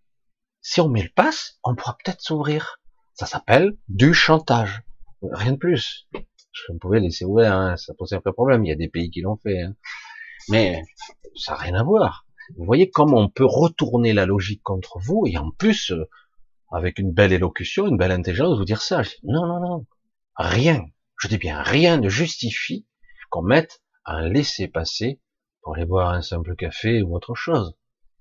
si 0.62 0.82
on 0.82 0.90
met 0.90 1.04
le 1.04 1.12
pass, 1.16 1.60
on 1.64 1.76
pourra 1.76 1.98
peut-être 2.04 2.22
s'ouvrir. 2.22 2.82
Ça 3.14 3.26
s'appelle 3.26 3.78
du 3.88 4.14
chantage. 4.14 4.84
Rien 5.22 5.54
de 5.54 5.58
plus. 5.58 6.10
Je 6.52 6.74
pouvais 6.80 7.00
laisser 7.00 7.26
ouvert, 7.26 7.54
hein, 7.54 7.78
ça 7.78 7.94
pose 7.94 8.14
un 8.14 8.22
peu 8.22 8.34
problème. 8.34 8.66
Il 8.66 8.70
y 8.70 8.74
a 8.74 8.76
des 8.76 8.90
pays 8.90 9.10
qui 9.10 9.22
l'ont 9.22 9.38
fait. 9.38 9.62
Hein. 9.62 9.76
Mais 10.50 10.84
ça 11.36 11.54
n'a 11.54 11.60
rien 11.60 11.76
à 11.76 11.84
voir. 11.84 12.26
Vous 12.58 12.66
voyez 12.66 12.90
comment 12.90 13.20
on 13.20 13.30
peut 13.30 13.46
retourner 13.46 14.14
la 14.14 14.26
logique 14.26 14.62
contre 14.64 15.00
vous 15.00 15.24
et 15.26 15.38
en 15.38 15.52
plus, 15.52 15.92
euh, 15.92 16.10
avec 16.72 17.00
une 17.00 17.14
belle 17.14 17.32
élocution, 17.32 17.88
une 17.88 17.98
belle 17.98 18.12
intelligence, 18.12 18.58
vous 18.58 18.66
dire 18.66 18.82
ça. 18.82 19.02
non, 19.24 19.48
non, 19.48 19.60
non. 19.60 19.86
Rien. 20.36 20.86
Je 21.20 21.28
dis 21.28 21.38
bien 21.38 21.62
rien 21.62 21.98
ne 21.98 22.10
justifie 22.10 22.88
qu'on 23.30 23.44
mette 23.44 23.82
un 24.06 24.28
laisser-passer 24.28 25.22
pour 25.64 25.76
aller 25.76 25.86
boire 25.86 26.09
un 26.09 26.22
simple 26.22 26.55
café 26.55 27.01
ou 27.01 27.16
autre 27.16 27.36
chose. 27.36 27.76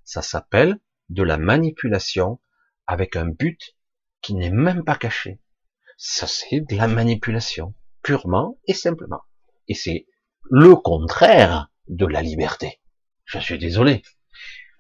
Ça 0.05 0.23
s'appelle 0.23 0.79
de 1.09 1.23
la 1.23 1.37
manipulation 1.37 2.41
avec 2.87 3.17
un 3.17 3.27
but 3.27 3.77
qui 4.23 4.35
n'est 4.35 4.51
même 4.51 4.85
pas 4.85 4.97
caché. 4.97 5.41
Ça, 5.97 6.27
c'est 6.27 6.61
de 6.61 6.77
la 6.77 6.89
manipulation, 6.89 7.75
purement 8.03 8.59
et 8.67 8.75
simplement. 8.75 9.23
Et 9.69 9.75
c'est 9.75 10.07
le 10.51 10.77
contraire 10.77 11.71
de 11.89 12.07
la 12.07 12.23
liberté. 12.23 12.81
Je 13.25 13.39
suis 13.39 13.59
désolé. 13.59 14.03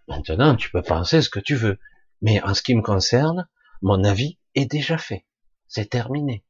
Maintenant, 0.08 0.56
tu 0.56 0.70
peux 0.70 0.82
penser 0.82 1.22
ce 1.22 1.30
que 1.30 1.40
tu 1.40 1.54
veux. 1.54 1.78
Mais 2.20 2.40
en 2.42 2.54
ce 2.54 2.62
qui 2.62 2.74
me 2.74 2.82
concerne, 2.82 3.48
mon 3.82 4.04
avis 4.04 4.38
est 4.54 4.70
déjà 4.70 4.98
fait. 4.98 5.26
C'est 5.66 5.90
terminé. 5.90 6.44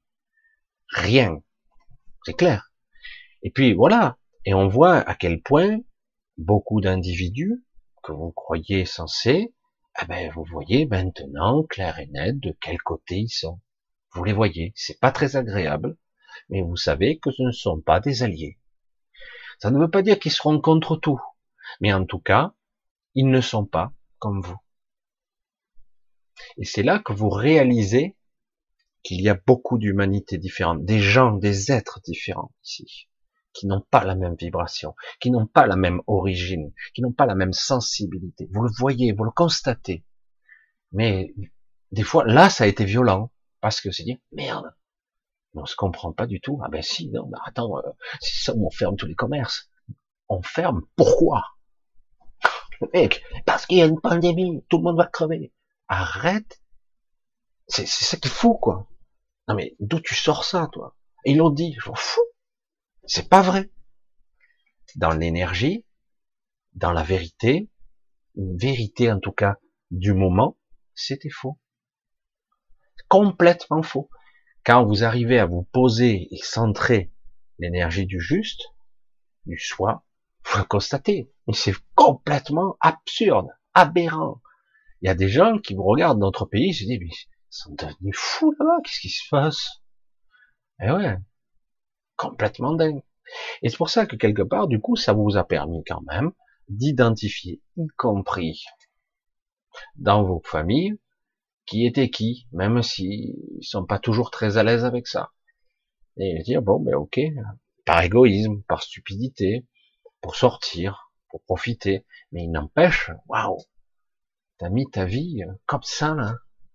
Rien. 0.89 1.43
C'est 2.25 2.37
clair. 2.37 2.73
Et 3.43 3.51
puis 3.51 3.73
voilà. 3.73 4.19
Et 4.45 4.55
on 4.55 4.69
voit 4.69 4.97
à 4.97 5.15
quel 5.15 5.41
point 5.41 5.79
beaucoup 6.39 6.81
d'individus 6.81 7.65
que 8.03 8.13
vous 8.13 8.33
croyez 8.33 8.85
censés 8.85 9.55
eh 10.01 10.07
ben, 10.07 10.31
vous 10.31 10.45
voyez 10.45 10.87
maintenant 10.87 11.63
clair 11.65 11.99
et 11.99 12.07
net 12.07 12.39
de 12.41 12.57
quel 12.61 12.81
côté 12.81 13.21
ils 13.21 13.29
sont. 13.29 13.61
Vous 14.13 14.25
les 14.25 14.33
voyez, 14.33 14.73
c'est 14.75 14.99
pas 14.99 15.13
très 15.13 15.37
agréable, 15.37 15.97
mais 16.49 16.63
vous 16.63 16.77
savez 16.77 17.19
que 17.19 17.31
ce 17.31 17.43
ne 17.43 17.53
sont 17.53 17.81
pas 17.81 18.01
des 18.01 18.23
alliés. 18.23 18.59
Ça 19.59 19.71
ne 19.71 19.79
veut 19.79 19.91
pas 19.91 20.03
dire 20.03 20.19
qu'ils 20.19 20.33
seront 20.33 20.61
contre 20.61 20.97
tout, 20.97 21.21
mais 21.81 21.93
en 21.93 22.07
tout 22.07 22.19
cas, 22.19 22.55
ils 23.15 23.29
ne 23.29 23.41
sont 23.41 23.67
pas 23.67 23.93
comme 24.19 24.41
vous. 24.41 24.59
Et 26.57 26.65
c'est 26.65 26.83
là 26.83 26.99
que 26.99 27.13
vous 27.13 27.31
réalisez 27.31 28.17
qu'il 29.03 29.21
y 29.21 29.29
a 29.29 29.35
beaucoup 29.47 29.79
d'humanités 29.79 30.39
différentes, 30.39 30.85
des 30.85 31.01
gens, 31.01 31.33
des 31.33 31.71
êtres 31.71 32.01
différents 32.03 32.53
ici 32.65 33.09
qui 33.53 33.67
n'ont 33.67 33.83
pas 33.91 34.05
la 34.05 34.15
même 34.15 34.35
vibration, 34.35 34.95
qui 35.21 35.31
n'ont 35.31 35.47
pas 35.47 35.67
la 35.67 35.77
même 35.77 36.01
origine, 36.07 36.73
qui 36.95 37.03
n'ont 37.03 37.13
pas 37.13 37.27
la 37.27 37.35
même 37.35 37.53
sensibilité. 37.53 38.49
Vous 38.53 38.63
le 38.63 38.71
voyez, 38.79 39.13
vous 39.13 39.25
le 39.25 39.31
constatez. 39.31 40.05
Mais 40.93 41.35
des 41.91 42.03
fois, 42.03 42.25
là, 42.25 42.51
ça 42.51 42.65
a 42.65 42.67
été 42.67 42.85
violent, 42.85 43.31
parce 43.61 43.81
que 43.81 43.91
c'est 43.91 44.05
dit, 44.05 44.21
merde, 44.33 44.75
on 45.55 45.67
se 45.67 45.77
comprend 45.77 46.13
pas 46.13 46.27
du 46.27 46.41
tout. 46.41 46.61
Ah 46.65 46.69
ben 46.71 46.83
si, 46.83 47.11
non, 47.11 47.31
attends, 47.45 47.79
euh, 47.79 47.91
si 48.21 48.43
ça, 48.43 48.55
on 48.55 48.71
ferme 48.71 48.97
tous 48.97 49.07
les 49.07 49.15
commerces. 49.15 49.71
On 50.29 50.43
ferme, 50.43 50.83
pourquoi? 50.97 51.45
Mec, 52.95 53.23
parce 53.45 53.67
qu'il 53.67 53.79
y 53.79 53.83
a 53.83 53.87
une 53.87 54.01
pandémie, 54.01 54.65
tout 54.69 54.79
le 54.79 54.85
monde 54.85 54.97
va 54.97 55.07
crever. 55.07 55.53
Arrête. 55.89 56.63
C'est 57.69 57.87
ça 57.87 58.17
qu'il 58.17 58.31
faut, 58.31 58.55
quoi. 58.55 58.89
Non 59.49 59.55
mais 59.55 59.77
d'où 59.81 60.01
tu 60.01 60.15
sors 60.15 60.45
ça, 60.45 60.69
toi? 60.73 60.97
Ils 61.25 61.37
l'ont 61.37 61.51
dit, 61.51 61.77
je 61.81 61.89
m'en 61.89 61.95
fous. 61.95 62.21
C'est 63.05 63.29
pas 63.29 63.43
vrai. 63.43 63.71
Dans 64.97 65.11
l'énergie, 65.11 65.87
dans 66.75 66.93
la 66.93 67.03
vérité, 67.03 67.71
une 68.37 68.57
vérité 68.57 69.11
en 69.11 69.19
tout 69.19 69.33
cas 69.33 69.57
du 69.91 70.13
moment, 70.13 70.57
c'était 70.95 71.31
faux. 71.31 71.59
Complètement 73.09 73.83
faux. 73.83 74.09
Quand 74.65 74.87
vous 74.87 75.05
arrivez 75.05 75.39
à 75.39 75.47
vous 75.47 75.65
poser 75.65 76.29
et 76.31 76.39
centrer 76.43 77.13
l'énergie 77.59 78.07
du 78.07 78.21
juste, 78.21 78.63
du 79.47 79.59
soi, 79.59 80.05
vous 80.45 80.59
le 80.59 80.65
constatez. 80.65 81.33
Mais 81.47 81.55
c'est 81.55 81.75
complètement 81.95 82.77
absurde, 82.81 83.49
aberrant. 83.75 84.41
Il 85.01 85.07
y 85.07 85.11
a 85.11 85.15
des 85.15 85.29
gens 85.29 85.59
qui 85.59 85.75
vous 85.75 85.83
regardent 85.85 86.21
notre 86.21 86.47
pays, 86.47 86.73
se 86.73 86.85
disent, 86.85 87.01
mais 87.01 87.09
ils 87.09 87.29
sont 87.51 87.75
devenus 87.75 88.17
fous 88.17 88.53
là-bas, 88.59 88.81
qu'est-ce 88.85 89.01
qui 89.01 89.09
se 89.09 89.29
passe? 89.29 89.83
Eh 90.81 90.91
ouais, 90.91 91.19
complètement 92.17 92.75
dingue. 92.75 93.03
Et 93.63 93.69
c'est 93.69 93.77
pour 93.77 93.91
ça 93.91 94.07
que 94.07 94.17
quelque 94.17 94.43
part, 94.43 94.69
du 94.69 94.81
coup, 94.81 94.97
ça 94.97 95.13
vous 95.13 95.37
a 95.37 95.45
permis 95.45 95.83
quand 95.85 96.03
même 96.03 96.33
d'identifier, 96.69 97.61
y 97.77 97.87
compris 97.97 98.65
dans 99.97 100.23
vos 100.23 100.43
familles, 100.45 100.99
qui 101.67 101.87
était 101.87 102.11
qui, 102.11 102.47
même 102.53 102.83
s'ils 102.83 103.35
sont 103.63 103.87
pas 103.87 103.99
toujours 103.99 104.31
très 104.31 104.57
à 104.57 104.63
l'aise 104.63 104.85
avec 104.85 105.07
ça. 105.07 105.33
Et 106.19 106.43
dire, 106.43 106.63
bon, 106.63 106.81
ben 106.81 106.95
ok, 106.95 107.21
par 107.85 108.03
égoïsme, 108.03 108.63
par 108.69 108.83
stupidité, 108.83 109.67
pour 110.21 110.37
sortir, 110.37 111.11
pour 111.31 111.43
profiter, 111.43 112.07
mais 112.31 112.45
il 112.45 112.51
n'empêche, 112.51 113.11
waouh, 113.29 113.59
t'as 114.59 114.69
mis 114.69 114.89
ta 114.91 115.05
vie 115.05 115.43
comme 115.67 115.83
ça, 115.83 116.15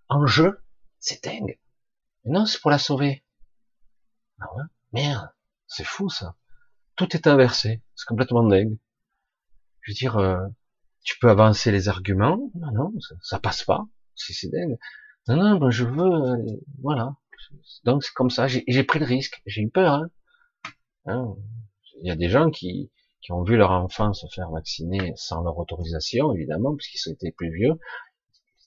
en 0.09 0.25
jeu, 0.25 0.59
c'est 0.99 1.23
dingue. 1.23 1.59
Mais 2.23 2.31
non, 2.31 2.45
c'est 2.45 2.59
pour 2.59 2.71
la 2.71 2.79
sauver. 2.79 3.23
Ah 4.39 4.53
ouais, 4.55 4.63
merde. 4.93 5.29
C'est 5.67 5.85
fou 5.85 6.09
ça. 6.09 6.35
Tout 6.95 7.15
est 7.15 7.27
inversé. 7.27 7.81
C'est 7.95 8.07
complètement 8.07 8.43
dingue. 8.43 8.77
Je 9.81 9.91
veux 9.91 9.95
dire, 9.95 10.17
euh, 10.17 10.45
tu 11.03 11.17
peux 11.19 11.29
avancer 11.29 11.71
les 11.71 11.89
arguments. 11.89 12.51
Non, 12.55 12.71
non, 12.71 12.93
ça, 13.21 13.39
passe 13.39 13.63
pas. 13.63 13.87
C'est 14.15 14.49
dingue. 14.49 14.77
Non, 15.27 15.35
non, 15.35 15.57
ben 15.57 15.69
je 15.69 15.85
veux, 15.85 16.11
euh, 16.11 16.45
voilà. 16.81 17.15
Donc 17.83 18.03
c'est 18.03 18.13
comme 18.13 18.29
ça. 18.29 18.47
J'ai 18.47 18.83
pris 18.83 18.99
le 18.99 19.05
risque. 19.05 19.41
J'ai 19.45 19.61
eu 19.61 19.69
peur. 19.69 19.93
Hein. 19.93 20.09
hein. 21.05 21.35
Il 22.01 22.07
y 22.07 22.11
a 22.11 22.15
des 22.15 22.29
gens 22.29 22.49
qui, 22.49 22.91
qui 23.21 23.31
ont 23.31 23.43
vu 23.43 23.57
leur 23.57 23.71
enfant 23.71 24.13
se 24.13 24.27
faire 24.27 24.49
vacciner 24.51 25.13
sans 25.15 25.41
leur 25.41 25.57
autorisation, 25.57 26.33
évidemment, 26.33 26.75
puisqu'ils 26.75 27.11
étaient 27.11 27.31
plus 27.31 27.51
vieux. 27.51 27.73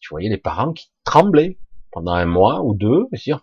Tu 0.00 0.08
voyais 0.10 0.28
les 0.28 0.38
parents 0.38 0.72
qui 0.72 0.90
tremblaient 1.04 1.58
pendant 1.92 2.12
un 2.12 2.26
mois 2.26 2.62
ou 2.62 2.74
deux, 2.74 3.06
dire 3.12 3.40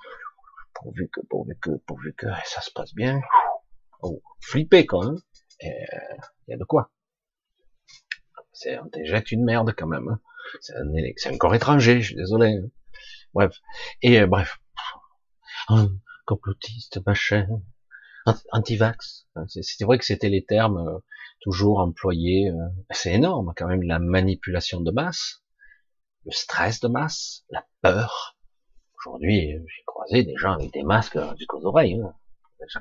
pourvu 0.82 1.10
que, 1.10 1.22
pourvu 1.30 1.58
que, 1.60 1.72
pourvu 1.86 2.14
que 2.14 2.28
ça 2.46 2.62
se 2.62 2.72
passe 2.72 2.94
bien. 2.94 3.22
Oh, 4.02 4.22
flipper 4.40 4.86
quand 4.86 5.04
même. 5.04 5.20
Il 5.62 6.52
y 6.52 6.54
a 6.54 6.58
de 6.58 6.64
quoi. 6.64 6.92
C'est, 8.54 8.80
on 8.80 8.88
t'éjecte 8.90 9.32
une 9.32 9.44
merde 9.44 9.74
quand 9.76 9.88
même. 9.88 10.08
Hein. 10.08 10.20
C'est 10.62 10.76
un, 10.76 10.86
c'est 11.18 11.30
un 11.30 11.38
corps 11.38 11.56
étranger, 11.56 12.02
je 12.02 12.08
suis 12.08 12.16
désolé. 12.16 12.54
Hein. 12.54 12.70
Bref. 13.34 13.56
Et 14.02 14.20
euh, 14.20 14.28
bref. 14.28 14.60
Un 15.70 15.90
complotiste, 16.26 17.00
machin. 17.06 17.48
Anti-vax. 18.52 19.28
C'est 19.48 19.86
vrai 19.86 19.98
que 19.98 20.06
c'était 20.06 20.30
les 20.30 20.44
termes 20.46 20.78
euh, 20.78 21.00
toujours 21.42 21.80
employés. 21.80 22.50
Euh, 22.50 22.68
c'est 22.92 23.14
énorme 23.14 23.54
quand 23.56 23.68
même 23.68 23.84
la 23.84 24.00
manipulation 24.00 24.82
de 24.82 24.92
masse, 24.92 25.44
le 26.26 26.32
stress 26.32 26.80
de 26.82 26.88
masse, 26.88 27.46
la 27.50 27.66
peur. 27.82 28.37
Aujourd'hui, 29.00 29.52
j'ai 29.52 29.84
croisé 29.86 30.24
des 30.24 30.36
gens 30.36 30.54
avec 30.54 30.72
des 30.74 30.84
masques 30.84 31.20
jusqu'aux 31.38 31.66
oreilles. 31.66 32.02
Hein 32.02 32.14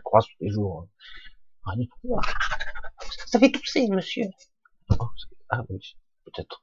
croise 0.04 0.26
tous 0.26 0.44
les 0.44 0.50
jours. 0.50 0.88
Ça 3.26 3.38
fait 3.38 3.50
tousser, 3.50 3.88
monsieur. 3.88 4.26
Oh, 4.98 5.08
ah 5.50 5.62
peut-être. 6.24 6.62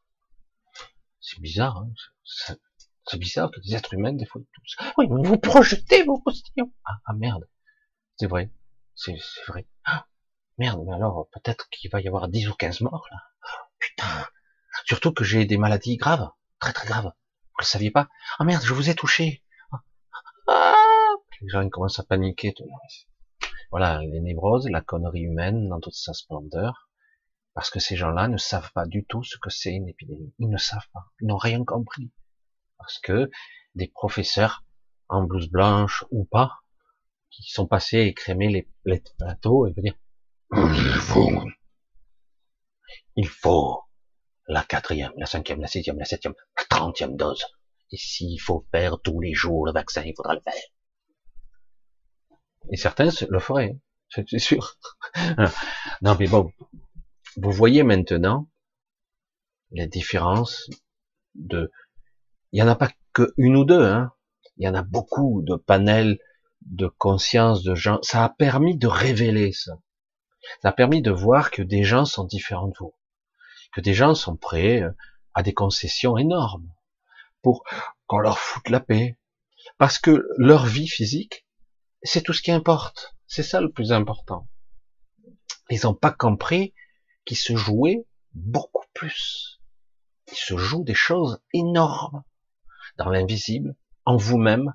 C'est 1.19 1.39
bizarre, 1.39 1.77
hein. 1.77 1.89
C'est 3.05 3.17
bizarre 3.17 3.51
que 3.51 3.59
des 3.59 3.75
êtres 3.75 3.93
humains, 3.93 4.13
des 4.13 4.25
fois, 4.25 4.41
tous. 4.53 4.75
Oui, 4.97 5.07
mais 5.09 5.27
vous 5.27 5.37
projetez 5.37 6.03
vos 6.03 6.19
postillons. 6.19 6.71
Ah, 6.85 6.99
ah 7.05 7.13
merde. 7.13 7.47
C'est 8.17 8.27
vrai. 8.27 8.49
C'est 8.95 9.17
vrai. 9.47 9.67
Ah, 9.83 10.07
merde, 10.57 10.83
mais 10.85 10.93
alors, 10.93 11.27
peut-être 11.31 11.67
qu'il 11.69 11.91
va 11.91 11.99
y 11.99 12.07
avoir 12.07 12.29
10 12.29 12.49
ou 12.49 12.53
15 12.53 12.81
morts, 12.81 13.07
là. 13.11 13.17
Putain. 13.79 14.27
Surtout 14.85 15.11
que 15.11 15.23
j'ai 15.23 15.45
des 15.45 15.57
maladies 15.57 15.97
graves. 15.97 16.29
Très, 16.59 16.71
très 16.71 16.87
graves. 16.87 17.11
Vous 17.53 17.61
le 17.61 17.65
saviez 17.65 17.91
pas? 17.91 18.09
Ah 18.39 18.43
merde, 18.43 18.63
je 18.63 18.73
vous 18.73 18.89
ai 18.89 18.95
touché. 18.95 19.43
Ah 20.47 20.73
les 21.41 21.49
gens 21.49 21.67
commencent 21.69 21.99
à 21.99 22.03
paniquer. 22.03 22.53
Tout. 22.53 22.65
Voilà, 23.69 23.99
les 24.01 24.21
névroses, 24.21 24.69
la 24.69 24.81
connerie 24.81 25.21
humaine 25.21 25.67
dans 25.69 25.79
toute 25.79 25.95
sa 25.95 26.13
splendeur, 26.13 26.89
parce 27.53 27.69
que 27.69 27.79
ces 27.79 27.95
gens-là 27.95 28.27
ne 28.27 28.37
savent 28.37 28.71
pas 28.73 28.85
du 28.85 29.05
tout 29.05 29.23
ce 29.23 29.37
que 29.37 29.49
c'est 29.49 29.73
une 29.73 29.89
épidémie. 29.89 30.33
Ils 30.39 30.49
ne 30.49 30.57
savent 30.57 30.87
pas, 30.93 31.05
ils 31.19 31.27
n'ont 31.27 31.37
rien 31.37 31.63
compris, 31.65 32.11
parce 32.77 32.99
que 32.99 33.29
des 33.75 33.87
professeurs 33.87 34.63
en 35.09 35.23
blouse 35.23 35.49
blanche 35.49 36.05
ou 36.11 36.25
pas, 36.25 36.59
qui 37.29 37.43
sont 37.51 37.67
passés 37.67 37.99
et 37.99 38.13
crémer 38.13 38.49
les, 38.49 38.69
les 38.85 39.03
plateaux 39.17 39.67
et 39.67 39.73
venir, 39.73 39.95
il 40.55 40.99
faut, 40.99 41.31
il 43.15 43.27
faut 43.27 43.81
la 44.47 44.63
quatrième, 44.63 45.13
la 45.17 45.25
cinquième, 45.25 45.61
la 45.61 45.67
sixième, 45.67 45.97
la 45.97 46.05
septième, 46.05 46.33
la 46.57 46.63
trentième 46.65 47.15
dose. 47.15 47.45
Et 47.91 47.97
s'il 47.97 48.39
faut 48.41 48.65
faire 48.71 48.99
tous 49.01 49.19
les 49.19 49.33
jours 49.33 49.65
le 49.65 49.71
vaccin, 49.71 50.03
il 50.05 50.13
faudra 50.15 50.35
le 50.35 50.41
faire. 50.41 50.53
Et 52.71 52.77
certains 52.77 53.09
le 53.29 53.39
feraient, 53.39 53.77
c'est 54.09 54.39
sûr. 54.39 54.77
non 56.01 56.15
mais 56.19 56.27
bon, 56.27 56.51
vous 57.37 57.51
voyez 57.51 57.83
maintenant 57.83 58.47
les 59.71 59.87
différences 59.87 60.69
de, 61.35 61.71
il 62.51 62.59
y 62.59 62.63
en 62.63 62.67
a 62.67 62.75
pas 62.75 62.89
que 63.11 63.33
une 63.37 63.55
ou 63.55 63.65
deux, 63.65 63.83
hein. 63.83 64.11
Il 64.57 64.65
y 64.65 64.67
en 64.67 64.75
a 64.75 64.83
beaucoup 64.83 65.41
de 65.41 65.55
panels 65.55 66.19
de 66.61 66.87
conscience 66.87 67.63
de 67.63 67.73
gens. 67.73 67.99
Ça 68.03 68.23
a 68.23 68.29
permis 68.29 68.77
de 68.77 68.87
révéler 68.87 69.51
ça. 69.51 69.79
Ça 70.61 70.69
a 70.69 70.71
permis 70.71 71.01
de 71.01 71.11
voir 71.11 71.49
que 71.49 71.63
des 71.63 71.83
gens 71.83 72.05
sont 72.05 72.23
différents 72.23 72.67
de 72.67 72.75
vous. 72.79 72.93
Que 73.73 73.81
des 73.81 73.93
gens 73.93 74.15
sont 74.15 74.35
prêts 74.35 74.81
euh, 74.81 74.91
à 75.33 75.43
des 75.43 75.53
concessions 75.53 76.17
énormes 76.17 76.69
pour 77.41 77.63
qu'on 78.07 78.19
leur 78.19 78.39
foute 78.39 78.69
la 78.69 78.79
paix. 78.79 79.17
Parce 79.77 79.99
que 79.99 80.27
leur 80.37 80.65
vie 80.65 80.87
physique, 80.87 81.45
c'est 82.03 82.21
tout 82.21 82.33
ce 82.33 82.41
qui 82.41 82.51
importe. 82.51 83.15
C'est 83.27 83.43
ça 83.43 83.61
le 83.61 83.71
plus 83.71 83.91
important. 83.91 84.47
Ils 85.69 85.81
n'ont 85.83 85.95
pas 85.95 86.11
compris 86.11 86.73
qu'ils 87.25 87.37
se 87.37 87.55
jouaient 87.55 88.05
beaucoup 88.33 88.85
plus. 88.93 89.61
Il 90.31 90.37
se 90.37 90.57
joue 90.57 90.83
des 90.83 90.93
choses 90.93 91.41
énormes 91.53 92.23
dans 92.97 93.09
l'invisible, 93.09 93.75
en 94.05 94.17
vous-même. 94.17 94.73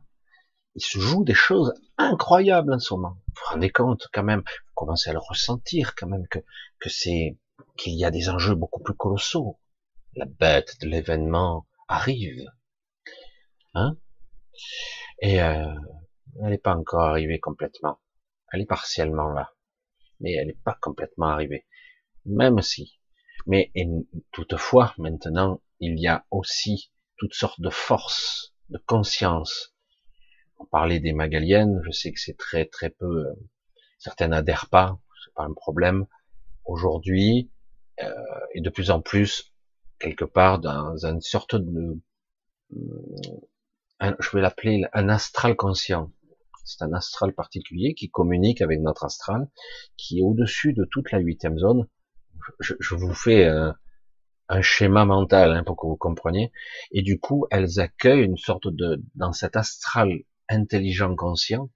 Il 0.75 0.83
se 0.83 0.99
joue 0.99 1.25
des 1.25 1.35
choses 1.35 1.75
incroyables 1.99 2.73
en 2.73 2.79
ce 2.79 2.95
moment. 2.95 3.17
Vous 3.29 3.35
vous 3.35 3.53
rendez 3.53 3.71
compte 3.71 4.09
quand 4.13 4.23
même, 4.23 4.41
vous 4.41 4.75
commencez 4.75 5.11
à 5.11 5.13
le 5.13 5.19
ressentir 5.19 5.95
quand 5.95 6.07
même 6.07 6.27
que 6.29 6.89
c'est, 6.89 7.39
qu'il 7.79 7.95
y 7.95 8.05
a 8.05 8.11
des 8.11 8.29
enjeux 8.29 8.55
beaucoup 8.55 8.83
plus 8.83 8.95
colossaux. 8.95 9.59
La 10.15 10.27
bête 10.27 10.77
de 10.83 10.89
l'événement 10.89 11.67
arrive. 11.89 12.45
Hein? 13.73 13.97
Et 15.23 15.41
euh, 15.41 15.75
elle 16.43 16.51
n'est 16.51 16.59
pas 16.59 16.77
encore 16.77 17.05
arrivée 17.05 17.41
complètement. 17.41 17.99
Elle 18.53 18.61
est 18.61 18.67
partiellement 18.67 19.31
là. 19.31 19.55
Mais 20.21 20.33
elle 20.35 20.49
n'est 20.49 20.61
pas 20.65 20.77
complètement 20.83 21.29
arrivée. 21.29 21.67
Même 22.27 22.61
si 22.61 22.99
mais 23.49 23.73
toutefois, 24.31 24.95
maintenant, 24.99 25.63
il 25.81 25.99
y 25.99 26.07
a 26.07 26.27
aussi 26.31 26.93
toutes 27.17 27.33
sortes 27.33 27.63
de 27.63 27.71
forces, 27.71 28.55
de 28.69 28.77
conscience. 28.77 29.75
On 30.59 30.67
parlait 30.67 31.01
des 31.01 31.15
magaliennes, 31.15 31.81
je 31.87 31.91
sais 31.91 32.13
que 32.13 32.21
c'est 32.21 32.37
très 32.37 32.67
très 32.67 32.91
peu, 32.91 33.27
euh, 33.27 33.35
certaines 33.99 34.33
n'adhèrent 34.33 34.69
pas, 34.69 35.01
c'est 35.25 35.33
pas 35.33 35.45
un 35.45 35.55
problème. 35.55 36.07
Aujourd'hui, 36.67 37.51
euh, 38.03 38.13
et 38.55 38.61
de 38.61 38.71
plus 38.71 38.91
en 38.91 39.01
plus, 39.01 39.53
quelque 39.99 40.25
part, 40.25 40.59
dans 40.59 41.05
une 41.05 41.21
sorte 41.21 41.55
de, 41.57 42.01
euh, 42.73 44.13
je 44.21 44.31
vais 44.33 44.41
l'appeler 44.41 44.85
un 44.93 45.09
astral 45.09 45.57
conscient. 45.57 46.13
C'est 46.65 46.83
un 46.83 46.93
astral 46.93 47.33
particulier 47.33 47.95
qui 47.95 48.11
communique 48.11 48.61
avec 48.61 48.81
notre 48.81 49.05
astral, 49.05 49.49
qui 49.97 50.19
est 50.19 50.23
au-dessus 50.23 50.75
de 50.75 50.85
toute 50.85 51.11
la 51.13 51.19
huitième 51.19 51.59
zone, 51.59 51.89
je, 52.61 52.95
vous 52.95 53.15
fais 53.15 53.45
euh, 53.47 53.73
un 54.49 54.63
schéma 54.63 55.05
mental 55.05 55.53
hein, 55.53 55.65
pour 55.65 55.77
que 55.77 55.87
vous 55.87 55.97
compreniez. 55.97 56.53
Et 56.93 57.03
du 57.03 57.19
coup, 57.19 57.47
elles 57.51 57.81
accueillent 57.81 58.25
une 58.25 58.37
sorte 58.37 58.69
de, 58.69 59.03
dans 59.15 59.33
cet 59.33 59.57
astral 59.57 60.21
intelligent 60.49 61.15
conscient, 61.15 61.71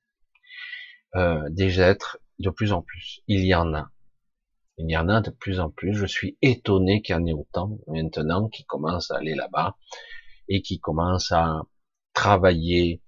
euh, 1.14 1.48
des 1.50 1.80
êtres 1.80 2.18
de 2.38 2.50
plus 2.50 2.72
en 2.72 2.82
plus. 2.82 3.20
Il 3.26 3.44
y 3.44 3.54
en 3.54 3.74
a. 3.74 3.90
Il 4.84 4.90
y 4.90 4.96
en 4.96 5.08
a 5.08 5.20
de 5.20 5.30
plus 5.30 5.60
en 5.60 5.70
plus. 5.70 5.94
Je 5.94 6.06
suis 6.06 6.36
étonné 6.42 7.02
qu'il 7.02 7.14
y 7.14 7.18
en 7.18 7.24
ait 7.24 7.32
autant 7.32 7.78
maintenant 7.86 8.48
qui 8.48 8.64
commencent 8.64 9.12
à 9.12 9.18
aller 9.18 9.36
là-bas 9.36 9.76
et 10.48 10.60
qui 10.60 10.80
commencent 10.80 11.30
à 11.30 11.62
travailler 12.14 13.00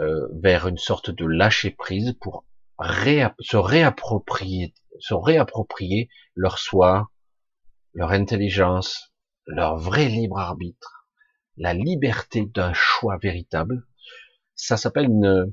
euh, 0.00 0.26
vers 0.32 0.66
une 0.66 0.78
sorte 0.78 1.10
de 1.10 1.26
lâcher 1.26 1.70
prise 1.70 2.14
pour 2.20 2.46
se 2.80 3.56
réapproprier 3.56 4.72
se 4.98 5.12
réapproprier 5.12 6.08
leur 6.34 6.58
soi, 6.58 7.10
leur 7.92 8.12
intelligence, 8.12 9.12
leur 9.46 9.76
vrai 9.76 10.08
libre 10.08 10.38
arbitre, 10.38 11.06
la 11.56 11.74
liberté 11.74 12.46
d'un 12.46 12.72
choix 12.72 13.18
véritable. 13.18 13.86
Ça 14.54 14.76
s'appelle 14.76 15.06
une, 15.06 15.52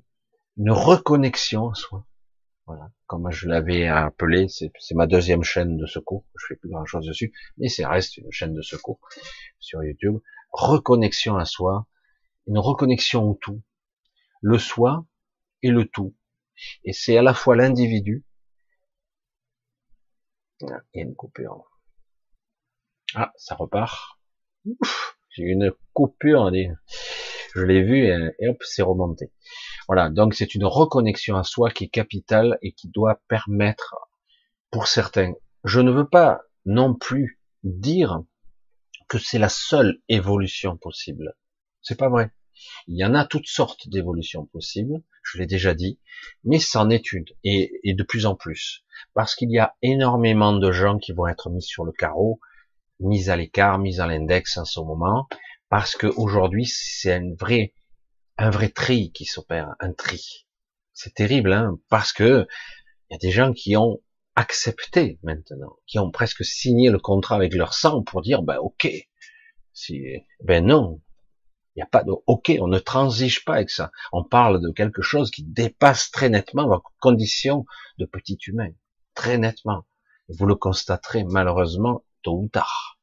une 0.58 0.72
reconnexion 0.72 1.72
à 1.72 1.76
soi. 1.76 2.06
Voilà, 2.68 2.92
comme 3.08 3.30
je 3.32 3.48
l'avais 3.48 3.88
appelé, 3.88 4.48
c'est 4.48 4.72
ma 4.94 5.08
deuxième 5.08 5.44
chaîne 5.44 5.78
de 5.78 5.86
secours. 5.86 6.26
Je 6.38 6.46
fais 6.48 6.56
plus 6.56 6.70
grand 6.70 6.86
chose 6.86 7.06
dessus, 7.06 7.34
mais 7.58 7.68
c'est 7.68 7.86
reste 7.86 8.18
une 8.18 8.32
chaîne 8.32 8.54
de 8.54 8.62
secours 8.62 9.00
sur 9.60 9.84
YouTube. 9.84 10.20
Reconnexion 10.52 11.38
à 11.38 11.46
soi, 11.46 11.88
une 12.48 12.60
reconnexion 12.60 13.24
au 13.24 13.34
tout, 13.34 13.62
le 14.42 14.58
soi 14.58 15.06
et 15.64 15.70
le 15.70 15.86
tout. 15.86 16.16
Et 16.84 16.94
c'est 16.94 17.18
à 17.18 17.22
la 17.22 17.34
fois 17.34 17.56
l'individu 17.56 18.26
il 20.62 20.70
y 20.70 21.00
a 21.00 21.04
une 21.04 21.16
coupure. 21.16 21.66
Ah, 23.16 23.32
ça 23.36 23.56
repart. 23.56 24.20
J'ai 25.30 25.44
une 25.44 25.72
coupure. 25.94 26.52
Je 27.56 27.64
l'ai 27.64 27.84
vu 27.84 28.08
et 28.40 28.48
hop, 28.48 28.58
c'est 28.62 28.82
remonté. 28.82 29.32
Voilà, 29.88 30.10
donc 30.10 30.34
c'est 30.34 30.56
une 30.56 30.66
reconnexion 30.66 31.36
à 31.36 31.44
soi 31.44 31.70
qui 31.70 31.86
est 31.86 31.90
capitale 31.90 32.58
et 32.62 32.72
qui 32.72 32.90
doit 32.90 33.22
permettre, 33.28 33.96
pour 34.72 34.88
certains, 34.88 35.34
je 35.64 35.82
ne 35.82 35.92
veux 35.92 36.08
pas 36.08 36.42
non 36.66 36.96
plus 36.96 37.40
dire 37.64 38.22
que 39.10 39.18
c'est 39.18 39.40
la 39.40 39.50
seule 39.50 40.00
évolution 40.08 40.78
possible. 40.78 41.36
C'est 41.82 41.98
pas 41.98 42.10
vrai. 42.10 42.32
Il 42.88 42.98
y 42.98 43.04
en 43.04 43.16
a 43.16 43.26
toutes 43.26 43.48
sortes 43.48 43.90
d'évolutions 43.90 44.46
possibles, 44.46 45.02
je 45.24 45.40
l'ai 45.40 45.48
déjà 45.48 45.74
dit, 45.74 46.00
mais 46.44 46.60
c'en 46.60 46.90
est 46.90 47.12
une, 47.12 47.26
et, 47.44 47.72
et 47.84 47.94
de 47.94 48.04
plus 48.04 48.26
en 48.26 48.36
plus 48.36 48.86
parce 49.14 49.36
qu'il 49.36 49.52
y 49.52 49.60
a 49.60 49.76
énormément 49.82 50.54
de 50.54 50.72
gens 50.72 50.98
qui 50.98 51.12
vont 51.14 51.28
être 51.28 51.50
mis 51.50 51.62
sur 51.62 51.84
le 51.84 51.92
carreau, 51.92 52.40
mis 53.00 53.30
à 53.30 53.36
l'écart, 53.36 53.80
mis 53.80 54.00
à 54.00 54.08
l'index 54.08 54.58
en 54.58 54.66
ce 54.66 54.80
moment, 54.80 55.28
parce 55.72 55.96
qu'aujourd'hui 55.96 56.68
c'est 56.68 57.14
un 57.14 57.34
vrai, 57.40 57.74
un 58.38 58.52
vrai 58.52 58.70
tri 58.70 59.12
qui 59.14 59.26
s'opère, 59.26 59.74
un 59.80 59.94
tri. 59.94 60.46
C'est 60.94 61.16
terrible, 61.16 61.54
hein, 61.54 61.80
parce 61.90 62.12
que 62.12 62.46
il 63.10 63.14
y 63.14 63.16
a 63.16 63.18
des 63.18 63.32
gens 63.32 63.54
qui 63.54 63.76
ont 63.78 64.02
accepté 64.36 65.18
maintenant, 65.24 65.78
qui 65.88 65.98
ont 65.98 66.12
presque 66.12 66.46
signé 66.46 66.90
le 66.90 67.00
contrat 67.00 67.36
avec 67.36 67.56
leur 67.56 67.74
sang 67.74 68.04
pour 68.04 68.22
dire, 68.22 68.44
ben 68.44 68.58
ok, 68.58 68.88
si, 69.74 70.04
ben 70.44 70.66
non, 70.66 71.02
il 71.76 71.80
n'y 71.80 71.84
a 71.84 71.88
pas 71.88 72.04
de 72.04 72.12
ok, 72.28 72.52
on 72.60 72.68
ne 72.68 72.80
transige 72.80 73.46
pas 73.46 73.56
avec 73.56 73.70
ça. 73.70 73.92
On 74.12 74.26
parle 74.26 74.62
de 74.62 74.72
quelque 74.72 75.02
chose 75.02 75.32
qui 75.32 75.44
dépasse 75.44 76.12
très 76.12 76.30
nettement 76.30 76.68
vos 76.68 76.84
conditions 77.00 77.66
de 77.98 78.06
petit 78.06 78.38
humain 78.46 78.72
très 79.16 79.38
nettement. 79.38 79.86
Vous 80.28 80.46
le 80.46 80.56
constaterez 80.56 81.24
malheureusement 81.24 82.04
tôt 82.24 82.40
ou 82.42 82.50
tard. 82.50 83.01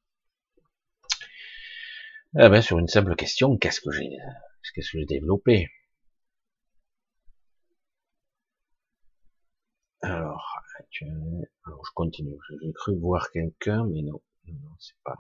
Eh 2.35 2.49
ben, 2.49 2.63
sur 2.63 2.79
une 2.79 2.89
simple 2.89 3.15
question, 3.17 3.59
qu'est-ce 3.59 3.83
que 3.83 3.91
j'ai, 3.93 4.09
qu'est-ce 4.75 4.91
que 4.93 4.99
j'ai 4.99 5.05
développé? 5.05 5.69
Alors, 10.03 10.45
alors, 11.67 11.85
je 11.87 11.93
continue. 11.95 12.37
J'ai 12.63 12.73
cru 12.73 12.97
voir 12.99 13.31
quelqu'un, 13.31 13.87
mais 13.87 14.03
non, 14.03 14.21
non, 14.49 14.75
c'est 14.81 14.97
pas. 15.05 15.17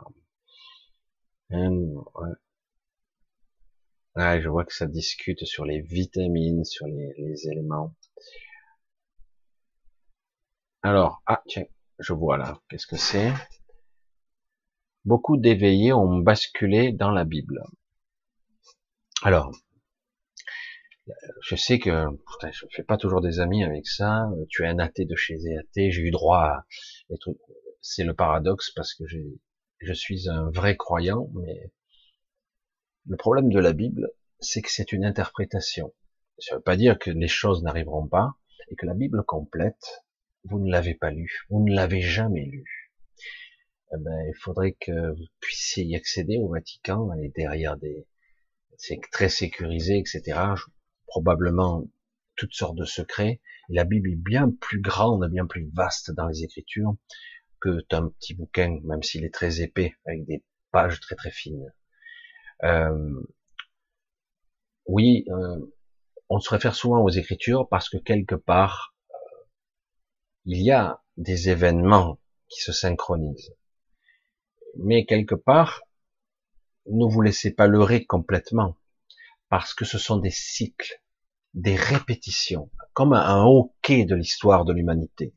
Hum, 1.51 2.05
ouais. 2.14 2.35
Ah, 4.16 4.39
je 4.39 4.51
vois 4.51 4.66
que 4.66 4.74
ça 4.74 4.86
discute 4.86 5.47
sur 5.47 5.64
les 5.64 5.80
vitamines, 5.80 6.62
sur 6.66 6.86
les, 6.86 7.14
les 7.16 7.48
éléments. 7.48 7.94
Alors, 10.82 11.22
ah 11.28 11.40
tiens, 11.47 11.66
je 12.01 12.12
vois 12.12 12.36
là, 12.36 12.60
qu'est-ce 12.68 12.89
que 12.89 12.97
c'est? 12.97 13.32
Beaucoup 15.05 15.37
d'éveillés 15.37 15.93
ont 15.93 16.19
basculé 16.19 16.93
dans 16.93 17.11
la 17.11 17.25
Bible. 17.25 17.62
Alors, 19.23 19.53
je 21.41 21.57
sais 21.57 21.79
que 21.79 22.09
putain, 22.11 22.51
je 22.53 22.66
fais 22.70 22.83
pas 22.83 22.97
toujours 22.97 23.20
des 23.20 23.41
amis 23.41 23.65
avec 23.65 23.87
ça. 23.87 24.29
Tu 24.49 24.65
es 24.65 24.66
un 24.66 24.79
athée 24.79 25.07
de 25.07 25.16
chez 25.16 25.37
les 25.37 25.57
athées. 25.59 25.91
J'ai 25.91 26.03
eu 26.03 26.11
droit 26.11 26.45
à 26.45 26.66
C'est 27.81 28.05
le 28.05 28.15
paradoxe 28.15 28.70
parce 28.70 28.95
que 28.95 29.05
je 29.07 29.93
suis 29.93 30.29
un 30.29 30.51
vrai 30.51 30.77
croyant, 30.77 31.31
mais 31.35 31.73
le 33.07 33.16
problème 33.16 33.51
de 33.51 33.59
la 33.59 33.73
Bible, 33.73 34.11
c'est 34.41 34.62
que 34.62 34.70
c'est 34.70 34.93
une 34.93 35.05
interprétation. 35.05 35.95
Ça 36.39 36.55
ne 36.55 36.59
veut 36.59 36.62
pas 36.62 36.77
dire 36.77 36.99
que 36.99 37.11
les 37.11 37.29
choses 37.29 37.62
n'arriveront 37.62 38.07
pas 38.07 38.35
et 38.70 38.77
que 38.77 38.87
la 38.87 38.95
Bible 38.95 39.25
complète 39.25 40.05
vous 40.45 40.59
ne 40.61 40.70
l'avez 40.70 40.95
pas 40.95 41.11
lu, 41.11 41.45
vous 41.51 41.65
ne 41.65 41.75
l'avez 41.75 42.01
jamais 42.01 42.45
lu, 42.45 42.78
eh 43.93 43.97
ben, 43.98 44.24
il 44.28 44.35
faudrait 44.35 44.73
que 44.73 45.10
vous 45.12 45.27
puissiez 45.40 45.85
y 45.85 45.97
accéder 45.97 46.39
au 46.39 46.48
Vatican, 46.48 47.10
aller 47.10 47.32
derrière 47.35 47.77
des, 47.77 48.06
c'est 48.77 49.01
très 49.10 49.28
sécurisé, 49.28 49.98
etc. 49.98 50.40
Probablement 51.06 51.85
toutes 52.36 52.55
sortes 52.55 52.77
de 52.77 52.85
secrets. 52.85 53.40
la 53.69 53.85
Bible 53.85 54.10
est 54.10 54.16
bien 54.16 54.51
plus 54.60 54.81
grande, 54.81 55.28
bien 55.31 55.47
plus 55.47 55.69
vaste 55.74 56.12
dans 56.12 56.27
les 56.28 56.44
Écritures 56.44 56.97
que 57.60 57.85
un 57.90 58.09
petit 58.09 58.35
bouquin, 58.35 58.78
même 58.85 59.02
s'il 59.02 59.24
est 59.24 59.35
très 59.35 59.60
épais, 59.60 59.97
avec 60.06 60.24
des 60.27 60.44
pages 60.70 61.01
très 61.01 61.16
très 61.16 61.31
fines. 61.31 61.73
Euh, 62.62 63.20
oui, 64.86 65.24
euh, 65.28 65.59
on 66.28 66.39
se 66.40 66.51
réfère 66.51 66.74
souvent 66.74 67.02
aux 67.02 67.10
Écritures 67.10 67.69
parce 67.69 67.89
que 67.89 67.97
quelque 67.97 68.35
part, 68.36 68.94
euh, 69.10 69.44
il 70.44 70.62
y 70.62 70.70
a 70.70 71.02
des 71.16 71.51
événements 71.51 72.20
qui 72.48 72.60
se 72.60 72.73
synchronisent. 72.73 73.52
Mais 74.79 75.05
quelque 75.07 75.35
part, 75.35 75.83
ne 76.87 77.05
vous 77.05 77.21
laissez 77.21 77.53
pas 77.53 77.67
leurrer 77.67 78.05
complètement, 78.05 78.77
parce 79.49 79.75
que 79.75 79.85
ce 79.85 79.99
sont 79.99 80.19
des 80.19 80.31
cycles, 80.31 81.03
des 81.55 81.75
répétitions, 81.75 82.71
comme 82.93 83.13
un 83.13 83.45
hockey 83.45 84.05
de 84.05 84.15
l'histoire 84.15 84.65
de 84.65 84.73
l'humanité, 84.73 85.35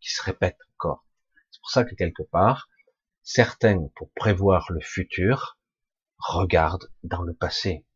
qui 0.00 0.10
se 0.10 0.22
répète 0.22 0.58
encore. 0.74 1.06
C'est 1.50 1.60
pour 1.60 1.70
ça 1.70 1.84
que 1.84 1.94
quelque 1.94 2.22
part, 2.24 2.68
certains, 3.22 3.88
pour 3.96 4.10
prévoir 4.12 4.70
le 4.70 4.80
futur, 4.80 5.58
regardent 6.18 6.90
dans 7.02 7.22
le 7.22 7.32
passé, 7.32 7.86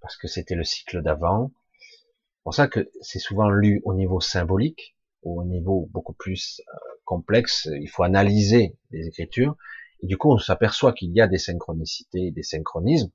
parce 0.00 0.16
que 0.16 0.28
c'était 0.28 0.54
le 0.54 0.64
cycle 0.64 1.02
d'avant. 1.02 1.52
C'est 1.80 2.42
pour 2.44 2.54
ça 2.54 2.68
que 2.68 2.88
c'est 3.00 3.18
souvent 3.18 3.50
lu 3.50 3.82
au 3.84 3.94
niveau 3.94 4.20
symbolique, 4.20 4.96
ou 5.22 5.40
au 5.40 5.44
niveau 5.44 5.88
beaucoup 5.90 6.14
plus 6.14 6.60
euh, 6.60 6.78
complexe. 7.04 7.68
Il 7.80 7.88
faut 7.88 8.04
analyser 8.04 8.78
les 8.90 9.08
écritures, 9.08 9.56
et 10.02 10.06
du 10.06 10.16
coup, 10.16 10.32
on 10.32 10.38
s'aperçoit 10.38 10.92
qu'il 10.92 11.12
y 11.12 11.20
a 11.20 11.26
des 11.26 11.38
synchronicités, 11.38 12.30
des 12.30 12.42
synchronismes. 12.42 13.10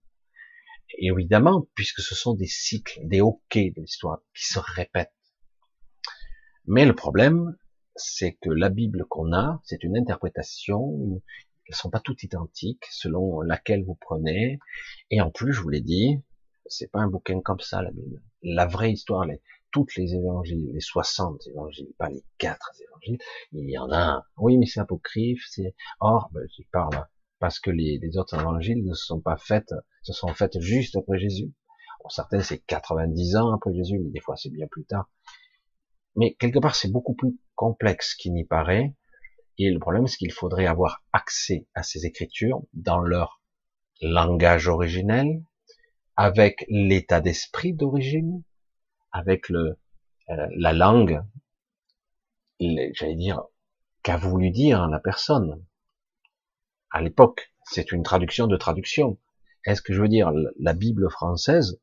Et 0.98 1.08
évidemment, 1.08 1.68
puisque 1.74 2.02
ce 2.02 2.14
sont 2.14 2.36
des 2.36 2.48
cycles, 2.48 3.00
des 3.04 3.22
hoquets 3.22 3.74
de 3.76 3.82
l'histoire 3.82 4.20
qui 4.36 4.46
se 4.46 4.60
répètent. 4.60 5.12
Mais 6.68 6.86
le 6.86 6.96
problème, 6.96 7.58
c'est 7.96 8.34
que 8.34 8.50
la 8.50 8.70
Bible 8.70 9.06
qu'on 9.10 9.34
a, 9.34 9.62
c'est 9.64 9.84
une 9.84 9.98
interprétation, 9.98 11.22
elles 11.68 11.76
sont 11.76 11.90
pas 11.90 12.00
toutes 12.00 12.24
identiques 12.24 12.86
selon 12.92 13.42
laquelle 13.42 13.84
vous 13.84 13.98
prenez. 14.00 14.60
Et 15.10 15.22
en 15.22 15.32
plus, 15.32 15.54
je 15.54 15.62
vous 15.62 15.70
l'ai 15.70 15.82
dit, 15.82 16.20
c'est 16.68 16.92
pas 16.92 17.00
un 17.00 17.08
bouquin 17.08 17.42
comme 17.42 17.60
ça, 17.60 17.82
la 17.82 17.92
Bible. 17.92 18.22
La 18.44 18.68
vraie 18.68 18.92
histoire, 18.92 19.26
les, 19.26 19.42
toutes 19.76 19.98
les 19.98 20.16
évangiles, 20.16 20.72
les 20.72 20.80
60 20.80 21.48
évangiles, 21.48 21.92
pas 21.98 22.08
les 22.08 22.24
quatre 22.38 22.72
évangiles, 22.82 23.18
il 23.52 23.70
y 23.70 23.78
en 23.78 23.92
a 23.92 24.24
Oui, 24.38 24.58
mais 24.58 24.68
c'est 24.68 24.80
apocryphe, 24.80 25.44
c'est, 25.50 25.76
or, 26.00 26.30
ben, 26.32 26.48
je 26.58 26.64
parle, 26.72 27.06
parce 27.40 27.60
que 27.60 27.72
les, 27.72 28.00
autres 28.18 28.40
évangiles 28.40 28.86
ne 28.86 28.94
sont 28.94 29.20
pas 29.20 29.36
faites, 29.36 29.74
se 30.02 30.14
sont 30.14 30.30
faites 30.30 30.62
juste 30.62 30.96
après 30.96 31.20
Jésus. 31.20 31.52
Bon, 32.02 32.08
certains 32.08 32.40
c'est 32.40 32.60
90 32.60 33.36
ans 33.36 33.54
après 33.54 33.74
Jésus, 33.74 34.00
mais 34.00 34.12
des 34.12 34.22
fois 34.22 34.38
c'est 34.38 34.50
bien 34.50 34.66
plus 34.68 34.86
tard. 34.86 35.10
Mais 36.16 36.36
quelque 36.36 36.60
part 36.60 36.76
c'est 36.76 36.90
beaucoup 36.90 37.14
plus 37.14 37.38
complexe 37.56 38.16
qu'il 38.16 38.32
n'y 38.32 38.46
paraît. 38.46 38.96
Et 39.58 39.70
le 39.70 39.80
problème 39.80 40.08
c'est 40.08 40.16
qu'il 40.16 40.32
faudrait 40.32 40.68
avoir 40.68 41.04
accès 41.12 41.68
à 41.74 41.84
ces 41.84 42.06
écritures 42.06 42.64
dans 42.72 43.02
leur 43.02 43.42
langage 44.02 44.70
originel, 44.70 45.44
avec 46.16 46.66
l'état 46.70 47.20
d'esprit 47.20 47.74
d'origine, 47.74 48.42
avec 49.16 49.48
le, 49.48 49.80
euh, 50.30 50.48
la 50.58 50.74
langue, 50.74 51.24
j'allais 52.60 53.16
dire, 53.16 53.44
qu'a 54.04 54.18
voulu 54.18 54.52
dire 54.52 54.88
la 54.88 55.00
personne. 55.00 55.64
À 56.92 57.02
l'époque, 57.02 57.54
c'est 57.64 57.94
une 57.94 58.04
traduction 58.04 58.48
de 58.48 58.58
traduction. 58.58 59.18
Est-ce 59.66 59.82
que 59.82 59.94
je 59.94 60.02
veux 60.02 60.10
dire, 60.10 60.32
la 60.60 60.74
Bible 60.74 61.10
française 61.10 61.80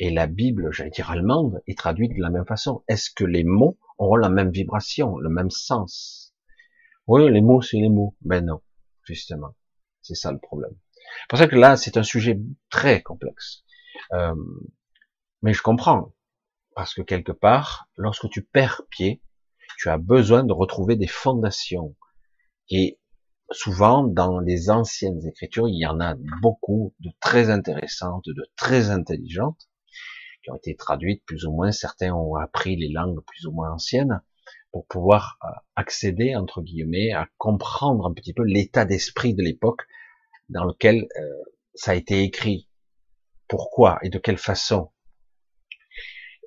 et 0.00 0.10
la 0.10 0.26
Bible, 0.26 0.72
j'allais 0.72 0.90
dire 0.90 1.10
allemande, 1.10 1.62
est 1.68 1.78
traduite 1.78 2.14
de 2.16 2.20
la 2.20 2.30
même 2.30 2.46
façon? 2.46 2.82
Est-ce 2.88 3.10
que 3.10 3.24
les 3.24 3.44
mots 3.44 3.78
auront 3.98 4.16
la 4.16 4.28
même 4.28 4.50
vibration, 4.50 5.16
le 5.18 5.30
même 5.30 5.50
sens? 5.50 6.34
Oui, 7.06 7.30
les 7.30 7.40
mots, 7.40 7.62
c'est 7.62 7.78
les 7.78 7.88
mots. 7.88 8.16
Ben 8.22 8.44
non, 8.44 8.60
justement. 9.04 9.54
C'est 10.02 10.16
ça 10.16 10.32
le 10.32 10.38
problème. 10.38 10.74
C'est 10.94 11.28
pour 11.28 11.38
ça 11.38 11.46
que 11.46 11.56
là, 11.56 11.76
c'est 11.76 11.96
un 11.96 12.02
sujet 12.02 12.40
très 12.68 13.00
complexe. 13.00 13.64
Euh, 14.12 14.34
mais 15.42 15.52
je 15.52 15.62
comprends. 15.62 16.14
Parce 16.74 16.94
que 16.94 17.02
quelque 17.02 17.32
part, 17.32 17.88
lorsque 17.96 18.28
tu 18.28 18.42
perds 18.44 18.82
pied, 18.90 19.22
tu 19.78 19.88
as 19.88 19.98
besoin 19.98 20.44
de 20.44 20.52
retrouver 20.52 20.96
des 20.96 21.06
fondations. 21.06 21.96
Et 22.70 22.98
souvent, 23.50 24.04
dans 24.04 24.40
les 24.40 24.70
anciennes 24.70 25.24
écritures, 25.26 25.68
il 25.68 25.78
y 25.78 25.86
en 25.86 26.00
a 26.00 26.14
beaucoup 26.42 26.94
de 27.00 27.10
très 27.20 27.50
intéressantes, 27.50 28.26
de 28.26 28.44
très 28.56 28.90
intelligentes, 28.90 29.68
qui 30.42 30.50
ont 30.50 30.56
été 30.56 30.76
traduites 30.76 31.24
plus 31.24 31.44
ou 31.46 31.52
moins. 31.52 31.72
Certains 31.72 32.12
ont 32.12 32.36
appris 32.36 32.76
les 32.76 32.88
langues 32.88 33.20
plus 33.24 33.46
ou 33.46 33.52
moins 33.52 33.72
anciennes 33.72 34.22
pour 34.70 34.86
pouvoir 34.86 35.38
euh, 35.44 35.48
accéder, 35.76 36.36
entre 36.36 36.62
guillemets, 36.62 37.12
à 37.12 37.26
comprendre 37.38 38.06
un 38.06 38.12
petit 38.12 38.34
peu 38.34 38.44
l'état 38.44 38.84
d'esprit 38.84 39.34
de 39.34 39.42
l'époque 39.42 39.82
dans 40.48 40.64
lequel 40.64 41.06
euh, 41.18 41.44
ça 41.74 41.92
a 41.92 41.94
été 41.94 42.22
écrit. 42.22 42.68
Pourquoi 43.48 43.98
et 44.02 44.10
de 44.10 44.18
quelle 44.18 44.38
façon? 44.38 44.90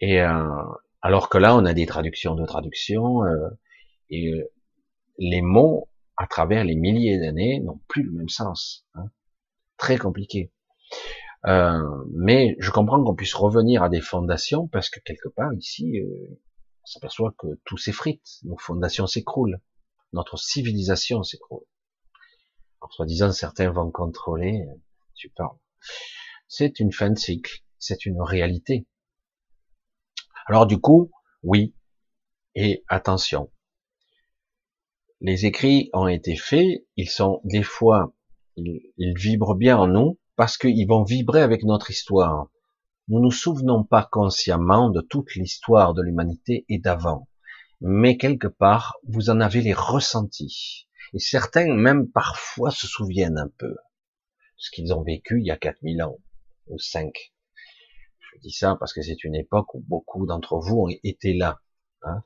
Et 0.02 0.19
euh, 0.19 0.64
alors 1.02 1.30
que 1.30 1.38
là, 1.38 1.56
on 1.56 1.65
a 1.65 1.73
des 1.73 1.86
traductions 1.86 2.36
de 2.36 2.45
traductions 2.45 3.23
euh, 3.23 3.49
et 4.10 4.34
euh, 4.34 4.52
les 5.19 5.41
mots, 5.41 5.88
à 6.18 6.28
travers 6.28 6.64
les 6.64 6.76
milliers 6.76 7.19
d'années, 7.19 7.60
n'ont 7.60 7.80
plus 7.88 8.03
le 8.03 8.11
même 8.11 8.30
sens. 8.30 8.86
Hein. 8.95 9.06
Très 9.78 9.98
compliqué. 9.98 10.52
mais 11.44 12.56
je 12.60 12.72
comprends 12.72 13.03
qu'on 13.03 13.15
puisse 13.15 13.34
revenir 13.34 13.82
à 13.84 13.90
des 13.90 14.02
fondations 14.02 14.68
parce 14.68 14.90
que 14.90 14.99
quelque 14.99 15.30
part 15.30 15.53
ici, 15.53 15.99
on 16.84 16.86
s'aperçoit 16.86 17.34
que 17.38 17.48
tout 17.65 17.78
s'effrite, 17.78 18.40
nos 18.44 18.57
fondations 18.57 19.07
s'écroulent, 19.07 19.60
notre 20.14 20.38
civilisation 20.38 21.23
s'écroule. 21.23 21.65
En 22.82 22.90
soi-disant, 22.90 23.32
certains 23.32 23.72
vont 23.72 23.90
contrôler, 23.91 24.64
tu 25.15 25.30
parles. 25.30 25.57
C'est 26.48 26.80
une 26.80 26.91
fin 26.91 27.10
de 27.10 27.18
cycle, 27.18 27.64
c'est 27.80 28.06
une 28.06 28.22
réalité. 28.22 28.86
Alors 30.47 30.65
du 30.65 30.80
coup, 30.80 31.11
oui, 31.43 31.76
et 32.55 32.84
attention. 32.88 33.51
Les 35.22 35.45
écrits 35.45 35.89
ont 35.93 36.07
été 36.07 36.35
faits, 36.35 36.85
ils 36.95 37.09
sont 37.09 37.41
des 37.43 37.63
fois, 37.63 38.13
ils, 38.55 38.81
vibrent 39.15 39.55
bien 39.55 39.77
en 39.77 39.88
nous 39.88 40.19
parce 40.35 40.57
qu'ils 40.57 40.88
vont 40.88 41.03
vibrer 41.03 41.41
avec 41.41 41.63
notre 41.63 41.91
histoire. 41.91 42.49
Nous 43.07 43.19
nous 43.19 43.31
souvenons 43.31 43.84
pas 43.84 44.07
consciemment 44.11 44.89
de 44.89 45.01
toute 45.01 45.35
l'histoire 45.35 45.93
de 45.93 46.01
l'humanité 46.01 46.65
et 46.69 46.80
d'avant, 46.80 47.27
mais 47.81 48.18
quelque 48.18 48.47
part, 48.47 48.97
vous 49.07 49.30
en 49.30 49.39
avez 49.39 49.61
les 49.61 49.73
ressentis. 49.73 50.88
Et 51.13 51.19
certains 51.19 51.73
même 51.73 52.09
parfois 52.09 52.72
se 52.72 52.88
souviennent 52.88 53.38
un 53.38 53.49
peu 53.57 53.76
ce 54.61 54.69
qu'ils 54.69 54.93
ont 54.93 55.01
vécu 55.01 55.39
il 55.39 55.47
y 55.47 55.51
a 55.51 55.57
4000 55.57 56.03
ans 56.03 56.18
ou 56.68 56.77
5. 56.77 57.31
Je 58.34 58.40
dis 58.40 58.52
ça 58.52 58.76
parce 58.80 58.94
que 58.94 59.02
c'est 59.02 59.24
une 59.24 59.36
époque 59.36 59.74
où 59.76 59.82
beaucoup 59.88 60.26
d'entre 60.26 60.60
vous 60.60 60.82
ont 60.82 60.90
été 61.03 61.34
là. 61.34 61.62
Hein. 62.03 62.24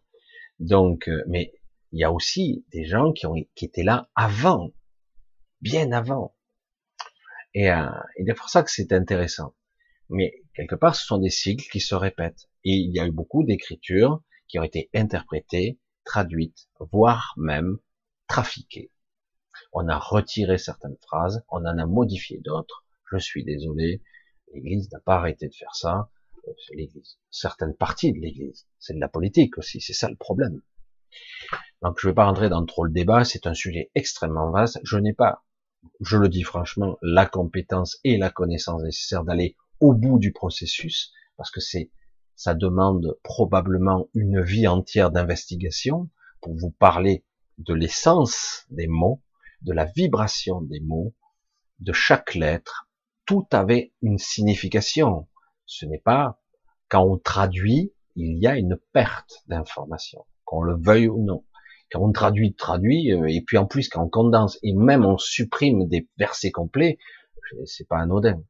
Donc, 0.60 1.08
euh, 1.08 1.24
mais 1.28 1.54
il 1.92 2.00
y 2.00 2.04
a 2.04 2.12
aussi 2.12 2.66
des 2.72 2.86
gens 2.86 3.12
qui, 3.14 3.26
ont, 3.26 3.36
qui 3.56 3.66
étaient 3.66 3.84
là 3.84 4.10
avant, 4.16 4.72
bien 5.62 5.92
avant. 5.92 6.36
Et, 7.54 7.72
euh, 7.72 7.90
et 8.18 8.26
c'est 8.26 8.34
pour 8.34 8.50
ça 8.50 8.64
que 8.64 8.72
c'est 8.72 8.92
intéressant. 8.92 9.56
Mais 10.10 10.44
quelque 10.54 10.76
part, 10.76 10.96
ce 10.96 11.06
sont 11.06 11.18
des 11.18 11.30
cycles 11.30 11.68
qui 11.72 11.80
se 11.80 11.96
répètent. 11.96 12.50
Et 12.64 12.74
il 12.74 12.94
y 12.94 13.00
a 13.00 13.06
eu 13.06 13.12
beaucoup 13.12 13.44
d'écritures 13.44 14.22
qui 14.48 14.60
ont 14.60 14.64
été 14.64 14.90
interprétées, 14.94 15.80
traduites, 16.04 16.68
voire 16.92 17.34
même 17.38 17.78
trafiquées. 18.28 18.92
On 19.72 19.88
a 19.88 19.98
retiré 19.98 20.58
certaines 20.58 20.98
phrases, 21.02 21.44
on 21.50 21.66
en 21.66 21.78
a 21.78 21.86
modifié 21.86 22.40
d'autres. 22.40 22.86
Je 23.12 23.18
suis 23.18 23.44
désolé, 23.44 24.02
L'Église 24.56 24.90
n'a 24.92 25.00
pas 25.00 25.16
arrêté 25.18 25.48
de 25.48 25.54
faire 25.54 25.76
ça. 25.76 26.10
Euh, 26.48 26.52
c'est 26.66 26.76
l'Église. 26.76 27.18
Certaines 27.30 27.76
parties 27.76 28.14
de 28.14 28.20
l'Église. 28.20 28.66
C'est 28.80 28.94
de 28.94 29.00
la 29.00 29.10
politique 29.10 29.58
aussi. 29.58 29.82
C'est 29.82 29.94
ça 29.94 30.10
le 30.10 30.16
problème. 30.16 30.62
Donc 31.82 32.00
je 32.00 32.08
ne 32.08 32.12
vais 32.12 32.16
pas 32.16 32.26
rentrer 32.26 32.50
dans 32.50 32.66
trop 32.66 32.86
le 32.86 32.92
débat. 32.92 33.24
C'est 33.26 33.48
un 33.48 33.54
sujet 33.54 33.92
extrêmement 33.96 34.52
vaste. 34.52 34.80
Je 34.84 34.98
n'ai 34.98 35.14
pas, 35.14 35.44
je 36.00 36.18
le 36.18 36.30
dis 36.30 36.44
franchement, 36.44 36.98
la 37.02 37.26
compétence 37.26 38.00
et 38.04 38.18
la 38.18 38.30
connaissance 38.30 38.82
nécessaires 38.82 39.24
d'aller 39.24 39.56
au 39.80 39.94
bout 39.94 40.20
du 40.20 40.32
processus 40.32 41.12
parce 41.38 41.52
que 41.52 41.60
c'est, 41.60 41.92
ça 42.36 42.54
demande 42.54 43.18
probablement 43.24 44.08
une 44.14 44.42
vie 44.42 44.68
entière 44.68 45.12
d'investigation 45.12 46.10
pour 46.42 46.56
vous 46.56 46.72
parler 46.72 47.26
de 47.58 47.74
l'essence 47.74 48.66
des 48.70 48.88
mots, 48.88 49.22
de 49.62 49.74
la 49.74 49.86
vibration 49.86 50.62
des 50.62 50.80
mots, 50.80 51.14
de 51.80 51.94
chaque 51.94 52.36
lettre, 52.36 52.85
tout 53.26 53.48
avait 53.52 53.94
une 54.02 54.18
signification. 54.18 55.28
Ce 55.66 55.86
n'est 55.86 56.00
pas 56.00 56.40
quand 56.90 57.04
on 57.04 57.18
traduit, 57.18 57.94
il 58.16 58.38
y 58.38 58.48
a 58.48 58.58
une 58.58 58.78
perte 58.94 59.44
d'information, 59.48 60.26
qu'on 60.44 60.62
le 60.62 60.76
veuille 60.76 61.08
ou 61.08 61.24
non. 61.24 61.44
Quand 61.92 62.02
on 62.02 62.12
traduit, 62.12 62.56
traduit, 62.56 63.12
euh, 63.12 63.28
et 63.28 63.42
puis 63.42 63.58
en 63.58 63.66
plus 63.66 63.90
quand 63.90 64.04
on 64.04 64.10
condense 64.10 64.58
et 64.64 64.74
même 64.74 65.06
on 65.06 65.18
supprime 65.18 65.88
des 65.88 66.08
versets 66.18 66.52
complets, 66.52 66.98
c'est 67.66 67.88
pas 67.88 68.00
anodin. 68.00 68.44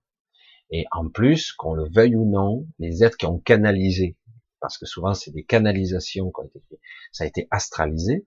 Et 0.72 0.86
en 0.92 1.10
plus, 1.10 1.52
qu'on 1.52 1.74
le 1.74 1.88
veuille 1.94 2.16
ou 2.16 2.26
non, 2.26 2.66
les 2.80 3.04
êtres 3.04 3.18
qui 3.18 3.26
ont 3.26 3.40
canalisé, 3.40 4.18
parce 4.60 4.78
que 4.78 4.86
souvent 4.86 5.14
c'est 5.14 5.32
des 5.32 5.44
canalisations 5.44 6.32
qui 6.32 6.40
ont 6.42 6.48
été 6.48 6.80
ça 7.12 7.24
a 7.24 7.28
été 7.28 7.48
astralisé, 7.52 8.26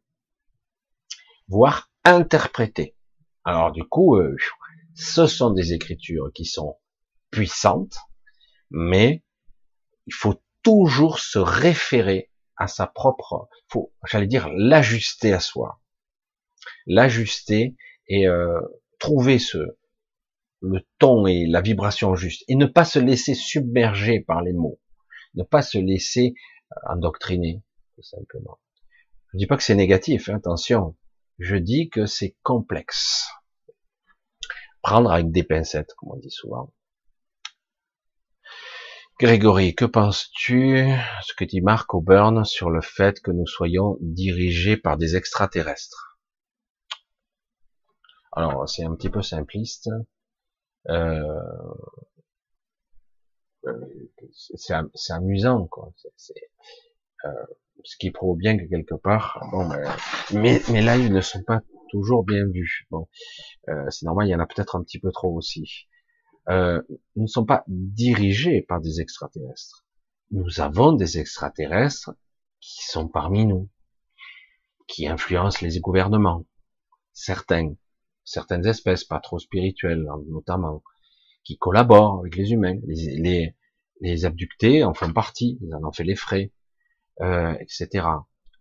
voire 1.48 1.90
interprété. 2.04 2.94
Alors 3.44 3.72
du 3.72 3.84
coup, 3.84 4.16
euh, 4.16 4.36
ce 4.98 5.28
sont 5.28 5.50
des 5.50 5.72
écritures 5.72 6.32
qui 6.34 6.44
sont 6.44 6.76
puissantes, 7.30 7.96
mais 8.70 9.22
il 10.06 10.14
faut 10.14 10.42
toujours 10.62 11.20
se 11.20 11.38
référer 11.38 12.32
à 12.56 12.66
sa 12.66 12.88
propre, 12.88 13.48
faut, 13.68 13.92
j'allais 14.10 14.26
dire, 14.26 14.48
l'ajuster 14.52 15.32
à 15.32 15.38
soi, 15.38 15.80
l'ajuster 16.86 17.76
et 18.08 18.26
euh, 18.26 18.60
trouver 18.98 19.38
ce 19.38 19.58
le 20.60 20.80
ton 20.98 21.28
et 21.28 21.46
la 21.46 21.60
vibration 21.60 22.16
juste, 22.16 22.42
et 22.48 22.56
ne 22.56 22.66
pas 22.66 22.84
se 22.84 22.98
laisser 22.98 23.34
submerger 23.34 24.18
par 24.18 24.42
les 24.42 24.52
mots, 24.52 24.80
ne 25.34 25.44
pas 25.44 25.62
se 25.62 25.78
laisser 25.78 26.34
euh, 26.72 26.94
endoctriner, 26.94 27.62
tout 27.94 28.02
simplement. 28.02 28.58
Je 29.32 29.38
dis 29.38 29.46
pas 29.46 29.56
que 29.56 29.62
c'est 29.62 29.76
négatif, 29.76 30.28
hein, 30.28 30.38
attention. 30.38 30.96
Je 31.38 31.54
dis 31.54 31.88
que 31.88 32.06
c'est 32.06 32.36
complexe. 32.42 33.28
Prendre 34.88 35.12
avec 35.12 35.30
des 35.32 35.42
pincettes, 35.42 35.92
comme 35.98 36.12
on 36.12 36.16
dit 36.16 36.30
souvent. 36.30 36.72
Grégory, 39.20 39.74
que 39.74 39.84
penses-tu, 39.84 40.88
ce 41.22 41.34
que 41.34 41.44
dit 41.44 41.60
Mark 41.60 41.92
Auburn 41.92 42.46
sur 42.46 42.70
le 42.70 42.80
fait 42.80 43.20
que 43.20 43.30
nous 43.30 43.46
soyons 43.46 43.98
dirigés 44.00 44.78
par 44.78 44.96
des 44.96 45.14
extraterrestres? 45.14 46.18
Alors, 48.32 48.66
c'est 48.66 48.82
un 48.82 48.94
petit 48.94 49.10
peu 49.10 49.20
simpliste. 49.20 49.90
Euh, 50.88 51.42
c'est 54.54 55.12
amusant, 55.12 55.66
quoi. 55.66 55.92
Euh, 57.26 57.30
ce 57.84 57.98
qui 57.98 58.10
prouve 58.10 58.38
bien 58.38 58.56
que 58.56 58.64
quelque 58.64 58.94
part, 58.94 59.46
bon, 59.52 59.68
ben, 59.68 59.86
mais 60.32 60.80
là, 60.80 60.96
ils 60.96 61.12
ne 61.12 61.20
sont 61.20 61.42
pas 61.42 61.60
toujours 61.90 62.24
bien 62.24 62.46
vus. 62.46 62.86
Bon, 62.90 63.08
euh, 63.68 63.84
c'est 63.90 64.06
normal, 64.06 64.28
il 64.28 64.30
y 64.30 64.34
en 64.34 64.40
a 64.40 64.46
peut-être 64.46 64.76
un 64.76 64.82
petit 64.82 64.98
peu 64.98 65.10
trop 65.12 65.34
aussi 65.34 65.88
euh, 66.48 66.80
nous 67.14 67.24
ne 67.24 67.28
sommes 67.28 67.46
pas 67.46 67.64
dirigés 67.68 68.62
par 68.62 68.80
des 68.80 69.00
extraterrestres. 69.00 69.84
Nous 70.30 70.60
avons 70.60 70.92
des 70.92 71.18
extraterrestres 71.18 72.14
qui 72.60 72.84
sont 72.84 73.08
parmi 73.08 73.46
nous, 73.46 73.68
qui 74.86 75.06
influencent 75.06 75.64
les 75.64 75.78
gouvernements, 75.80 76.46
certains, 77.12 77.74
certaines 78.24 78.66
espèces 78.66 79.04
pas 79.04 79.20
trop 79.20 79.38
spirituelles 79.38 80.06
notamment, 80.28 80.82
qui 81.44 81.58
collaborent 81.58 82.20
avec 82.20 82.36
les 82.36 82.52
humains, 82.52 82.78
les, 82.86 83.18
les, 83.18 83.56
les 84.00 84.24
abductés 84.24 84.84
en 84.84 84.94
font 84.94 85.12
partie, 85.12 85.58
ils 85.60 85.74
en 85.74 85.84
ont 85.84 85.92
fait 85.92 86.04
les 86.04 86.16
frais, 86.16 86.52
euh, 87.20 87.54
etc. 87.60 88.06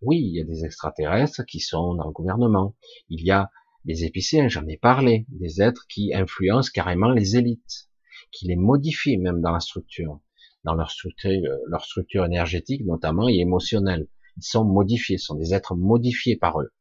Oui, 0.01 0.19
il 0.19 0.35
y 0.35 0.41
a 0.41 0.43
des 0.43 0.63
extraterrestres 0.63 1.43
qui 1.45 1.59
sont 1.59 1.95
dans 1.95 2.05
le 2.05 2.11
gouvernement. 2.11 2.75
Il 3.09 3.25
y 3.25 3.31
a 3.31 3.49
les 3.85 4.03
épicéens, 4.03 4.47
j'en 4.47 4.67
ai 4.67 4.77
parlé, 4.77 5.25
des 5.29 5.61
êtres 5.61 5.85
qui 5.87 6.13
influencent 6.13 6.71
carrément 6.73 7.09
les 7.09 7.37
élites, 7.37 7.89
qui 8.31 8.47
les 8.47 8.55
modifient 8.55 9.17
même 9.17 9.41
dans 9.41 9.51
la 9.51 9.59
structure, 9.59 10.19
dans 10.63 10.75
leur 10.75 10.91
structure, 10.91 11.31
euh, 11.31 11.57
leur 11.67 11.83
structure 11.85 12.25
énergétique 12.25 12.85
notamment 12.85 13.27
et 13.29 13.37
émotionnelle. 13.37 14.07
Ils 14.35 14.43
sont 14.43 14.65
modifiés, 14.65 15.17
sont 15.17 15.35
des 15.35 15.53
êtres 15.53 15.75
modifiés 15.75 16.35
par 16.35 16.61
eux. 16.61 16.71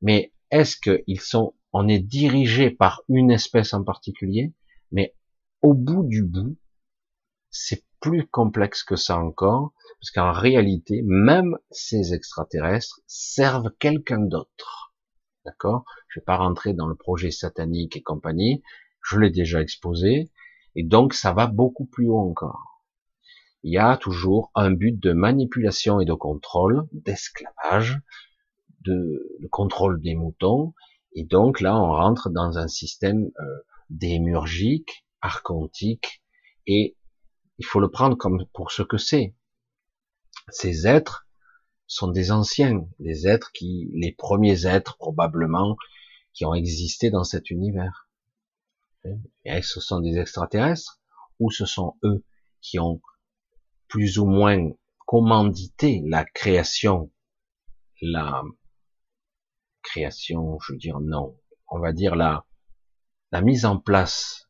Mais 0.00 0.32
est-ce 0.50 0.76
qu'ils 0.76 1.20
sont, 1.20 1.54
on 1.72 1.88
est 1.88 1.98
dirigé 1.98 2.70
par 2.70 3.02
une 3.08 3.30
espèce 3.30 3.74
en 3.74 3.84
particulier, 3.84 4.54
mais 4.92 5.14
au 5.60 5.74
bout 5.74 6.04
du 6.04 6.22
bout, 6.22 6.56
c'est 7.52 7.84
plus 8.00 8.26
complexe 8.26 8.82
que 8.82 8.96
ça 8.96 9.18
encore, 9.18 9.72
parce 10.00 10.10
qu'en 10.10 10.32
réalité, 10.32 11.02
même 11.04 11.56
ces 11.70 12.14
extraterrestres 12.14 13.00
servent 13.06 13.70
quelqu'un 13.78 14.18
d'autre. 14.18 14.94
D'accord? 15.44 15.84
Je 16.08 16.18
vais 16.18 16.24
pas 16.24 16.36
rentrer 16.36 16.72
dans 16.72 16.88
le 16.88 16.96
projet 16.96 17.30
satanique 17.30 17.96
et 17.96 18.02
compagnie. 18.02 18.62
Je 19.02 19.18
l'ai 19.18 19.30
déjà 19.30 19.60
exposé. 19.60 20.32
Et 20.74 20.82
donc, 20.82 21.14
ça 21.14 21.32
va 21.32 21.46
beaucoup 21.46 21.84
plus 21.84 22.08
haut 22.08 22.18
encore. 22.18 22.82
Il 23.62 23.72
y 23.72 23.78
a 23.78 23.96
toujours 23.96 24.50
un 24.54 24.72
but 24.72 24.98
de 24.98 25.12
manipulation 25.12 26.00
et 26.00 26.04
de 26.04 26.14
contrôle, 26.14 26.88
d'esclavage, 26.92 28.00
de, 28.80 29.28
contrôle 29.50 30.00
des 30.00 30.14
moutons. 30.14 30.74
Et 31.12 31.24
donc, 31.24 31.60
là, 31.60 31.76
on 31.76 31.92
rentre 31.92 32.30
dans 32.30 32.58
un 32.58 32.66
système 32.66 33.30
euh, 33.38 33.58
démurgique, 33.90 35.04
archontique, 35.20 36.22
et 36.66 36.96
il 37.58 37.66
faut 37.66 37.80
le 37.80 37.90
prendre 37.90 38.16
comme 38.16 38.46
pour 38.52 38.72
ce 38.72 38.82
que 38.82 38.98
c'est. 38.98 39.34
Ces 40.48 40.86
êtres 40.86 41.26
sont 41.86 42.08
des 42.08 42.30
anciens, 42.30 42.88
des 42.98 43.26
êtres 43.28 43.52
qui, 43.52 43.90
les 43.94 44.12
premiers 44.12 44.66
êtres 44.66 44.96
probablement, 44.96 45.76
qui 46.32 46.44
ont 46.44 46.54
existé 46.54 47.10
dans 47.10 47.24
cet 47.24 47.50
univers. 47.50 48.08
Et 49.44 49.62
ce 49.62 49.80
sont 49.80 50.00
des 50.00 50.18
extraterrestres 50.18 51.00
ou 51.38 51.50
ce 51.50 51.66
sont 51.66 51.96
eux 52.04 52.24
qui 52.60 52.78
ont 52.78 53.02
plus 53.88 54.18
ou 54.18 54.26
moins 54.26 54.70
commandité 55.06 56.02
la 56.06 56.24
création, 56.24 57.12
la 58.00 58.42
création, 59.82 60.58
je 60.60 60.72
veux 60.72 60.78
dire 60.78 61.00
non, 61.00 61.38
on 61.68 61.80
va 61.80 61.92
dire 61.92 62.14
la, 62.14 62.46
la 63.32 63.42
mise 63.42 63.66
en 63.66 63.78
place 63.78 64.48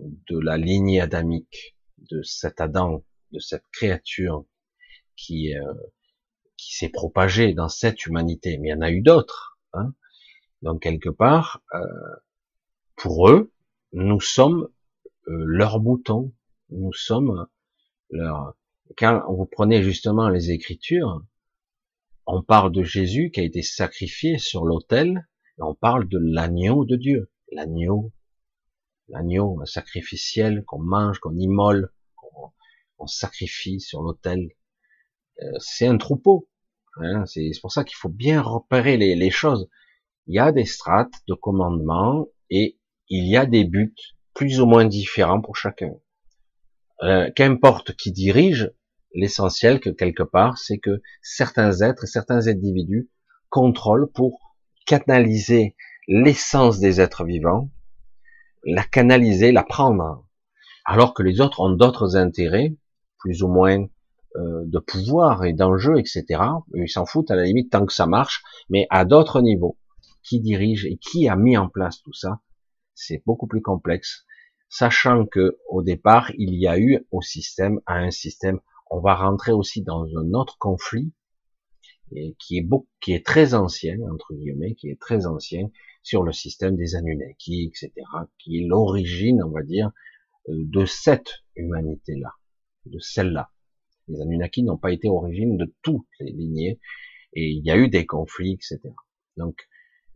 de 0.00 0.38
la 0.38 0.56
lignée 0.56 1.00
adamique, 1.00 1.71
de 2.10 2.22
cet 2.22 2.60
Adam, 2.60 3.04
de 3.32 3.38
cette 3.38 3.64
créature 3.72 4.44
qui, 5.16 5.56
euh, 5.56 5.74
qui 6.56 6.74
s'est 6.76 6.88
propagé 6.88 7.54
dans 7.54 7.68
cette 7.68 8.06
humanité, 8.06 8.58
mais 8.58 8.68
il 8.68 8.70
y 8.72 8.74
en 8.74 8.80
a 8.80 8.90
eu 8.90 9.02
d'autres. 9.02 9.58
Hein. 9.72 9.94
Donc 10.62 10.82
quelque 10.82 11.10
part, 11.10 11.62
euh, 11.74 11.78
pour 12.96 13.28
eux, 13.28 13.52
nous 13.92 14.20
sommes 14.20 14.68
euh, 15.28 15.44
leurs 15.46 15.80
boutons, 15.80 16.32
nous 16.70 16.92
sommes 16.92 17.46
leur. 18.10 18.56
Quand 18.96 19.22
vous 19.28 19.46
prenez 19.46 19.82
justement 19.82 20.28
les 20.28 20.50
Écritures, 20.50 21.24
on 22.26 22.42
parle 22.42 22.72
de 22.72 22.82
Jésus 22.82 23.30
qui 23.30 23.40
a 23.40 23.44
été 23.44 23.62
sacrifié 23.62 24.38
sur 24.38 24.64
l'autel, 24.64 25.26
on 25.58 25.74
parle 25.74 26.08
de 26.08 26.18
l'agneau 26.18 26.84
de 26.84 26.96
Dieu, 26.96 27.30
l'agneau, 27.50 28.12
l'agneau 29.08 29.64
sacrificiel 29.64 30.64
qu'on 30.64 30.80
mange, 30.80 31.18
qu'on 31.18 31.36
immole, 31.36 31.92
qu'on 32.16 33.06
sacrifie 33.06 33.80
sur 33.80 34.02
l'autel. 34.02 34.50
Euh, 35.42 35.50
c'est 35.58 35.86
un 35.86 35.98
troupeau, 35.98 36.48
Hein, 36.96 37.24
c'est 37.26 37.50
pour 37.60 37.72
ça 37.72 37.84
qu'il 37.84 37.96
faut 37.96 38.08
bien 38.08 38.42
repérer 38.42 38.96
les, 38.96 39.30
choses. 39.30 39.68
Il 40.26 40.34
y 40.34 40.38
a 40.38 40.52
des 40.52 40.66
strates 40.66 41.14
de 41.26 41.34
commandement 41.34 42.26
et 42.50 42.78
il 43.08 43.28
y 43.28 43.36
a 43.36 43.46
des 43.46 43.64
buts 43.64 43.94
plus 44.34 44.60
ou 44.60 44.66
moins 44.66 44.84
différents 44.84 45.40
pour 45.40 45.56
chacun. 45.56 45.94
Euh, 47.02 47.30
qu'importe 47.34 47.96
qui 47.96 48.12
dirige, 48.12 48.72
l'essentiel 49.14 49.80
que 49.80 49.90
quelque 49.90 50.22
part, 50.22 50.58
c'est 50.58 50.78
que 50.78 51.02
certains 51.22 51.80
êtres 51.80 52.06
certains 52.06 52.46
individus 52.46 53.10
contrôlent 53.48 54.10
pour 54.12 54.56
canaliser 54.86 55.76
l'essence 56.08 56.78
des 56.78 57.00
êtres 57.00 57.24
vivants, 57.24 57.70
la 58.64 58.84
canaliser, 58.84 59.52
la 59.52 59.62
prendre, 59.62 60.26
alors 60.84 61.14
que 61.14 61.22
les 61.22 61.40
autres 61.40 61.60
ont 61.60 61.70
d'autres 61.70 62.16
intérêts, 62.16 62.76
plus 63.18 63.42
ou 63.42 63.48
moins 63.48 63.86
euh, 64.36 64.64
de 64.64 64.78
pouvoir 64.78 65.44
et 65.44 65.52
d'enjeux, 65.52 65.98
etc. 65.98 66.42
Ils 66.74 66.88
s'en 66.88 67.06
foutent 67.06 67.30
à 67.30 67.36
la 67.36 67.44
limite 67.44 67.70
tant 67.70 67.86
que 67.86 67.92
ça 67.92 68.06
marche, 68.06 68.42
mais 68.68 68.86
à 68.90 69.04
d'autres 69.04 69.40
niveaux. 69.40 69.78
Qui 70.22 70.40
dirige 70.40 70.86
et 70.86 70.96
qui 70.98 71.28
a 71.28 71.36
mis 71.36 71.56
en 71.56 71.68
place 71.68 72.00
tout 72.02 72.12
ça 72.12 72.40
C'est 72.94 73.22
beaucoup 73.26 73.46
plus 73.46 73.62
complexe, 73.62 74.24
sachant 74.68 75.26
que 75.26 75.58
au 75.68 75.82
départ 75.82 76.30
il 76.38 76.54
y 76.54 76.68
a 76.68 76.78
eu 76.78 77.04
au 77.10 77.20
système, 77.22 77.80
à 77.86 77.94
un 77.94 78.10
système, 78.10 78.60
on 78.90 79.00
va 79.00 79.14
rentrer 79.14 79.52
aussi 79.52 79.82
dans 79.82 80.04
un 80.04 80.32
autre 80.32 80.56
conflit 80.58 81.12
et 82.14 82.36
qui 82.38 82.58
est 82.58 82.62
beaucoup, 82.62 82.88
qui 83.00 83.12
est 83.12 83.24
très 83.24 83.54
ancien 83.54 83.96
entre 84.10 84.34
guillemets, 84.34 84.74
qui 84.74 84.90
est 84.90 85.00
très 85.00 85.26
ancien 85.26 85.70
sur 86.02 86.22
le 86.22 86.32
système 86.32 86.76
des 86.76 86.96
Anunnaki, 86.96 87.64
etc., 87.64 87.92
qui 88.38 88.58
est 88.58 88.66
l'origine, 88.66 89.42
on 89.42 89.50
va 89.50 89.62
dire, 89.62 89.90
euh, 90.48 90.52
de 90.56 90.84
cette 90.84 91.44
humanité-là, 91.56 92.32
de 92.86 92.98
celle-là. 92.98 93.50
Les 94.08 94.20
Anunnaki 94.20 94.62
n'ont 94.62 94.78
pas 94.78 94.92
été 94.92 95.08
origine 95.08 95.56
de 95.56 95.72
toutes 95.82 96.08
les 96.20 96.32
lignées, 96.32 96.80
et 97.34 97.48
il 97.48 97.64
y 97.64 97.70
a 97.70 97.76
eu 97.76 97.88
des 97.88 98.04
conflits, 98.04 98.52
etc. 98.52 98.80
Donc, 99.36 99.68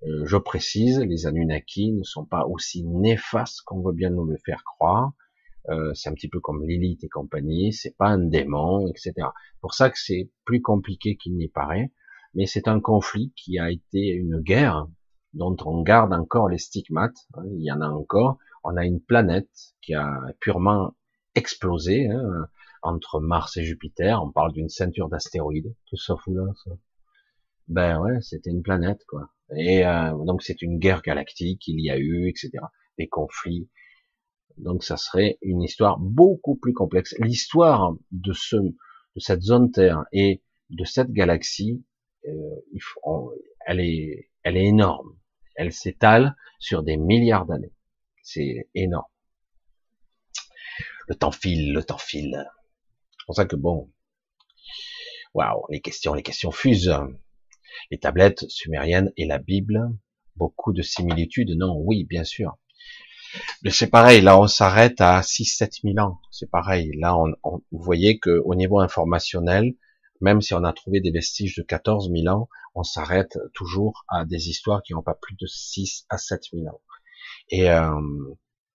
euh, 0.02 0.26
je 0.26 0.36
précise, 0.36 0.98
les 1.00 1.26
Anunnaki 1.26 1.92
ne 1.92 2.02
sont 2.02 2.26
pas 2.26 2.46
aussi 2.46 2.84
néfastes 2.84 3.62
qu'on 3.62 3.80
veut 3.80 3.92
bien 3.92 4.10
nous 4.10 4.24
le 4.24 4.36
faire 4.44 4.62
croire. 4.64 5.12
Euh, 5.68 5.92
c'est 5.94 6.08
un 6.08 6.14
petit 6.14 6.28
peu 6.28 6.40
comme 6.40 6.64
Lilith 6.66 7.02
et 7.04 7.08
compagnie, 7.08 7.72
c'est 7.72 7.96
pas 7.96 8.08
un 8.08 8.18
démon, 8.18 8.86
etc. 8.88 9.14
Pour 9.60 9.74
ça 9.74 9.90
que 9.90 9.98
c'est 9.98 10.30
plus 10.44 10.62
compliqué 10.62 11.16
qu'il 11.16 11.36
n'y 11.36 11.48
paraît, 11.48 11.92
mais 12.34 12.46
c'est 12.46 12.68
un 12.68 12.80
conflit 12.80 13.32
qui 13.36 13.58
a 13.58 13.70
été 13.70 14.08
une 14.08 14.40
guerre 14.40 14.86
dont 15.34 15.56
on 15.64 15.82
garde 15.82 16.12
encore 16.12 16.48
les 16.48 16.58
stigmates. 16.58 17.26
Hein, 17.34 17.44
il 17.52 17.62
y 17.62 17.72
en 17.72 17.80
a 17.80 17.88
encore. 17.88 18.38
On 18.64 18.76
a 18.76 18.84
une 18.84 19.00
planète 19.00 19.50
qui 19.82 19.94
a 19.94 20.20
purement 20.40 20.94
explosé 21.34 22.08
hein, 22.08 22.48
entre 22.82 23.20
Mars 23.20 23.56
et 23.56 23.64
Jupiter. 23.64 24.22
On 24.22 24.30
parle 24.30 24.52
d'une 24.52 24.68
ceinture 24.68 25.08
d'astéroïdes. 25.08 25.74
Que 25.90 25.96
ça 25.96 26.16
fout 26.16 26.34
là 26.34 26.44
ça 26.64 26.70
Ben 27.68 28.00
ouais, 28.00 28.20
c'était 28.22 28.50
une 28.50 28.62
planète 28.62 29.04
quoi. 29.06 29.30
Et 29.54 29.86
euh, 29.86 30.12
donc 30.24 30.42
c'est 30.42 30.62
une 30.62 30.78
guerre 30.78 31.02
galactique, 31.02 31.68
il 31.68 31.80
y 31.80 31.90
a 31.90 31.98
eu, 31.98 32.28
etc. 32.28 32.50
Des 32.98 33.08
conflits. 33.08 33.68
Donc 34.58 34.84
ça 34.84 34.96
serait 34.96 35.38
une 35.42 35.62
histoire 35.62 35.98
beaucoup 35.98 36.56
plus 36.56 36.72
complexe. 36.72 37.14
L'histoire 37.18 37.94
de 38.10 38.32
ce, 38.32 38.56
de 38.56 39.20
cette 39.20 39.42
zone 39.42 39.70
Terre 39.70 40.04
et 40.12 40.42
de 40.70 40.84
cette 40.84 41.12
galaxie, 41.12 41.84
euh, 42.26 42.60
elle 43.66 43.80
est, 43.80 44.30
elle 44.42 44.56
est 44.56 44.64
énorme. 44.66 45.16
Elle 45.54 45.72
s'étale 45.72 46.36
sur 46.58 46.82
des 46.82 46.96
milliards 46.96 47.46
d'années. 47.46 47.72
C'est 48.22 48.68
énorme. 48.74 49.04
Le 51.08 51.14
temps 51.14 51.30
file, 51.30 51.72
le 51.72 51.82
temps 51.84 51.98
file. 51.98 52.44
C'est 53.18 53.26
pour 53.26 53.36
ça 53.36 53.44
que 53.44 53.56
bon, 53.56 53.92
waouh, 55.34 55.66
les 55.70 55.80
questions, 55.80 56.14
les 56.14 56.22
questions 56.22 56.50
fusent. 56.50 56.94
Les 57.90 57.98
tablettes 57.98 58.48
sumériennes 58.48 59.12
et 59.16 59.26
la 59.26 59.38
Bible, 59.38 59.90
beaucoup 60.34 60.72
de 60.72 60.82
similitudes, 60.82 61.50
non, 61.56 61.76
oui, 61.78 62.04
bien 62.04 62.24
sûr. 62.24 62.56
Mais 63.62 63.70
c'est 63.70 63.88
pareil, 63.88 64.20
là 64.20 64.38
on 64.38 64.46
s'arrête 64.46 65.00
à 65.00 65.20
6-7 65.20 65.82
000 65.82 65.98
ans, 66.06 66.20
c'est 66.30 66.50
pareil. 66.50 66.90
Là, 66.98 67.16
on, 67.16 67.32
vous 67.42 67.82
voyez 67.82 68.18
que 68.18 68.42
au 68.44 68.54
niveau 68.54 68.80
informationnel, 68.80 69.74
même 70.20 70.40
si 70.40 70.54
on 70.54 70.64
a 70.64 70.72
trouvé 70.72 71.00
des 71.00 71.10
vestiges 71.10 71.56
de 71.56 71.62
14 71.62 72.10
000 72.10 72.34
ans, 72.34 72.48
on 72.74 72.82
s'arrête 72.82 73.38
toujours 73.54 74.04
à 74.08 74.24
des 74.24 74.48
histoires 74.48 74.82
qui 74.82 74.92
n'ont 74.92 75.02
pas 75.02 75.18
plus 75.20 75.36
de 75.36 75.46
6 75.46 76.06
à 76.08 76.18
7 76.18 76.42
000 76.52 76.66
ans. 76.66 76.80
Et 77.48 77.70
euh, 77.70 77.90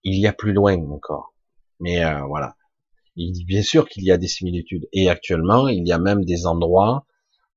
il 0.03 0.19
y 0.19 0.27
a 0.27 0.33
plus 0.33 0.53
loin 0.53 0.75
encore. 0.89 1.33
Mais 1.79 2.03
euh, 2.03 2.21
voilà. 2.25 2.55
Il 3.15 3.45
bien 3.45 3.61
sûr 3.61 3.89
qu'il 3.89 4.03
y 4.03 4.11
a 4.11 4.17
des 4.17 4.27
similitudes. 4.27 4.87
Et 4.93 5.09
actuellement, 5.09 5.67
il 5.67 5.85
y 5.87 5.91
a 5.91 5.99
même 5.99 6.23
des 6.23 6.45
endroits 6.45 7.05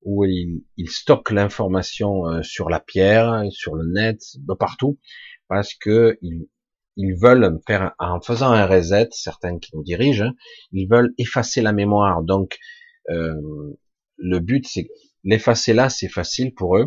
où 0.03 0.25
il, 0.25 0.65
stocke 0.89 1.31
l'information 1.31 2.27
euh, 2.27 2.43
sur 2.43 2.69
la 2.69 2.81
pierre, 2.81 3.45
sur 3.51 3.75
le 3.75 3.87
net, 3.87 4.21
partout, 4.59 4.99
parce 5.49 5.75
que 5.75 6.19
ils 6.97 7.15
veulent 7.15 7.59
faire, 7.67 7.95
en 7.99 8.21
faisant 8.21 8.53
un 8.53 8.67
reset, 8.67 9.09
certains 9.13 9.59
qui 9.59 9.75
nous 9.75 9.83
dirigent, 9.83 10.27
hein, 10.27 10.35
ils 10.73 10.87
veulent 10.89 11.13
effacer 11.19 11.61
la 11.61 11.73
mémoire. 11.73 12.23
Donc, 12.23 12.59
euh, 13.11 13.35
le 14.17 14.39
but, 14.39 14.67
c'est 14.67 14.89
l'effacer 15.25 15.73
là, 15.73 15.89
c'est 15.89 16.09
facile 16.09 16.55
pour 16.55 16.77
eux, 16.77 16.87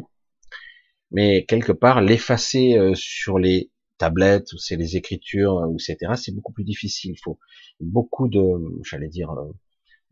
mais 1.12 1.46
quelque 1.46 1.72
part, 1.72 2.02
l'effacer 2.02 2.78
euh, 2.78 2.94
sur 2.96 3.40
les 3.40 3.72
tablettes 3.98 4.54
ou 4.54 4.58
c'est 4.58 4.76
les 4.76 4.96
écritures 4.96 5.56
ou 5.68 5.76
etc. 5.76 6.14
C'est 6.16 6.34
beaucoup 6.34 6.54
plus 6.54 6.64
difficile. 6.64 7.14
Il 7.14 7.22
faut 7.24 7.40
beaucoup 7.80 8.28
de, 8.28 8.42
j'allais 8.84 9.08
dire, 9.08 9.34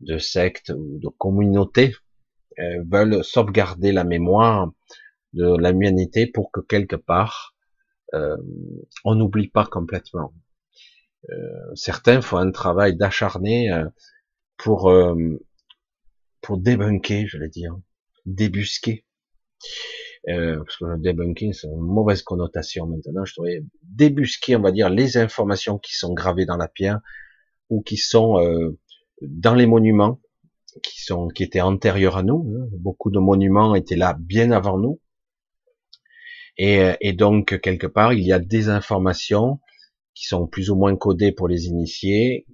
de 0.00 0.18
sectes 0.18 0.70
ou 0.70 0.98
de 0.98 1.08
communautés 1.08 1.94
euh, 2.58 2.82
veulent 2.90 3.22
sauvegarder 3.22 3.92
la 3.92 4.04
mémoire 4.04 4.70
de 5.34 5.56
l'humanité 5.56 6.26
pour 6.26 6.50
que 6.50 6.60
quelque 6.60 6.96
part 6.96 7.55
euh, 8.14 8.36
on 9.04 9.14
n'oublie 9.14 9.48
pas 9.48 9.66
complètement. 9.66 10.32
Euh, 11.30 11.74
certains 11.74 12.20
font 12.20 12.38
un 12.38 12.50
travail 12.50 12.96
d'acharné 12.96 13.72
euh, 13.72 13.84
pour 14.56 14.92
pour 16.40 16.58
débunker, 16.58 17.26
je 17.26 17.38
vais 17.38 17.48
dire, 17.48 17.76
débusquer. 18.24 19.04
parce 20.26 20.76
que 20.78 20.84
le 20.84 20.98
débunking, 20.98 21.52
c'est 21.52 21.66
une 21.66 21.80
mauvaise 21.80 22.22
connotation 22.22 22.86
maintenant. 22.86 23.24
Je 23.24 23.34
trouvais 23.34 23.64
débusquer, 23.82 24.56
on 24.56 24.62
va 24.62 24.72
dire, 24.72 24.88
les 24.88 25.16
informations 25.16 25.78
qui 25.78 25.94
sont 25.94 26.14
gravées 26.14 26.46
dans 26.46 26.56
la 26.56 26.68
pierre 26.68 27.00
ou 27.68 27.82
qui 27.82 27.96
sont 27.96 28.38
dans 29.20 29.54
les 29.54 29.66
monuments 29.66 30.20
qui 30.82 31.02
sont 31.02 31.28
qui 31.28 31.42
étaient 31.42 31.60
antérieurs 31.60 32.16
à 32.16 32.22
nous. 32.22 32.46
Hein. 32.54 32.68
Beaucoup 32.72 33.10
de 33.10 33.18
monuments 33.18 33.74
étaient 33.74 33.96
là 33.96 34.16
bien 34.18 34.50
avant 34.50 34.78
nous. 34.78 35.00
Et, 36.58 36.92
et, 37.00 37.12
donc 37.12 37.58
quelque 37.60 37.86
part, 37.86 38.12
il 38.12 38.24
y 38.24 38.32
a 38.32 38.38
des 38.38 38.68
informations 38.68 39.60
qui 40.14 40.26
sont 40.26 40.46
plus 40.46 40.70
ou 40.70 40.76
moins 40.76 40.96
codées 40.96 41.32
pour 41.32 41.48
les 41.48 41.66
initiés, 41.66 42.46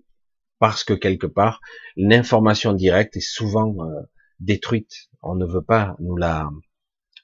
parce 0.59 0.83
que 0.85 0.93
quelque 0.93 1.27
part, 1.27 1.61
l'information 1.97 2.73
directe 2.73 3.17
est 3.17 3.21
souvent 3.21 3.75
euh, 3.81 4.01
détruite. 4.41 5.09
On 5.23 5.37
ne 5.37 5.47
veut 5.47 5.63
pas 5.63 5.97
nous 6.01 6.17
la 6.17 6.51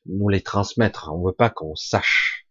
nous 0.06 0.28
les 0.28 0.40
transmettre. 0.40 1.10
On 1.12 1.24
veut 1.24 1.34
pas 1.34 1.50
qu'on 1.50 1.74
sache. 1.74 2.46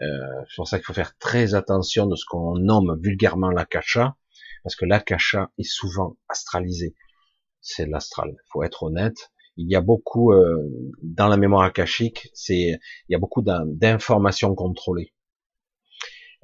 Euh, 0.00 0.06
c'est 0.48 0.56
pour 0.56 0.68
ça 0.68 0.78
qu'il 0.78 0.86
faut 0.86 0.94
faire 0.94 1.16
très 1.18 1.54
attention 1.54 2.06
de 2.06 2.16
ce 2.16 2.24
qu'on 2.24 2.56
nomme 2.58 2.98
vulgairement 3.02 3.50
l'akasha, 3.50 4.16
parce 4.62 4.76
que 4.76 4.86
l'akasha 4.86 5.50
est 5.58 5.68
souvent 5.68 6.16
astralisé 6.28 6.94
c'est 7.62 7.86
l'astral. 7.86 8.30
Il 8.30 8.48
faut 8.50 8.62
être 8.62 8.82
honnête. 8.82 9.30
Il 9.56 9.70
y 9.70 9.76
a 9.76 9.80
beaucoup 9.80 10.32
euh, 10.32 10.56
dans 11.02 11.28
la 11.28 11.36
mémoire 11.36 11.62
akashique, 11.62 12.30
c'est 12.34 12.78
il 13.08 13.12
y 13.12 13.14
a 13.14 13.18
beaucoup 13.18 13.42
d'informations 13.42 14.54
contrôlées. 14.54 15.12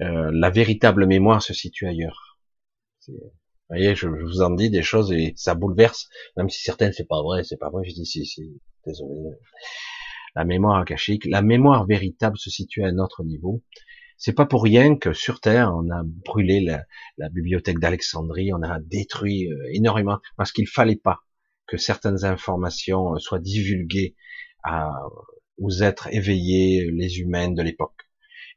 Euh, 0.00 0.30
la 0.32 0.50
véritable 0.50 1.06
mémoire 1.06 1.42
se 1.42 1.54
situe 1.54 1.86
ailleurs. 1.86 2.38
Vous 3.08 3.14
voyez, 3.70 3.94
je, 3.94 4.06
vous 4.08 4.42
en 4.42 4.50
dis 4.50 4.70
des 4.70 4.82
choses 4.82 5.12
et 5.12 5.32
ça 5.36 5.54
bouleverse, 5.54 6.08
même 6.36 6.48
si 6.48 6.62
certaines 6.62 6.92
c'est 6.92 7.08
pas 7.08 7.22
vrai, 7.22 7.44
c'est 7.44 7.56
pas 7.56 7.70
vrai. 7.70 7.84
Je 7.88 7.94
dis 7.94 8.06
si, 8.06 8.24
si, 8.26 8.60
désolé. 8.86 9.14
La 10.34 10.44
mémoire 10.44 10.78
akashique, 10.78 11.24
la 11.24 11.42
mémoire 11.42 11.86
véritable 11.86 12.38
se 12.38 12.50
situe 12.50 12.84
à 12.84 12.88
un 12.88 12.98
autre 12.98 13.24
niveau. 13.24 13.62
C'est 14.16 14.32
pas 14.32 14.46
pour 14.46 14.62
rien 14.64 14.96
que 14.96 15.12
sur 15.12 15.40
Terre, 15.40 15.72
on 15.74 15.90
a 15.90 16.02
brûlé 16.04 16.60
la, 16.60 17.28
bibliothèque 17.30 17.78
d'Alexandrie, 17.78 18.52
on 18.52 18.62
a 18.62 18.80
détruit 18.80 19.50
euh, 19.50 19.56
énormément, 19.72 20.18
parce 20.36 20.52
qu'il 20.52 20.68
fallait 20.68 20.96
pas 20.96 21.20
que 21.68 21.76
certaines 21.76 22.24
informations 22.24 23.14
euh, 23.14 23.18
soient 23.18 23.38
divulguées 23.38 24.16
à, 24.64 24.90
aux 25.58 25.82
êtres 25.82 26.08
éveillés, 26.12 26.90
les 26.90 27.20
humains 27.20 27.50
de 27.50 27.62
l'époque. 27.62 28.10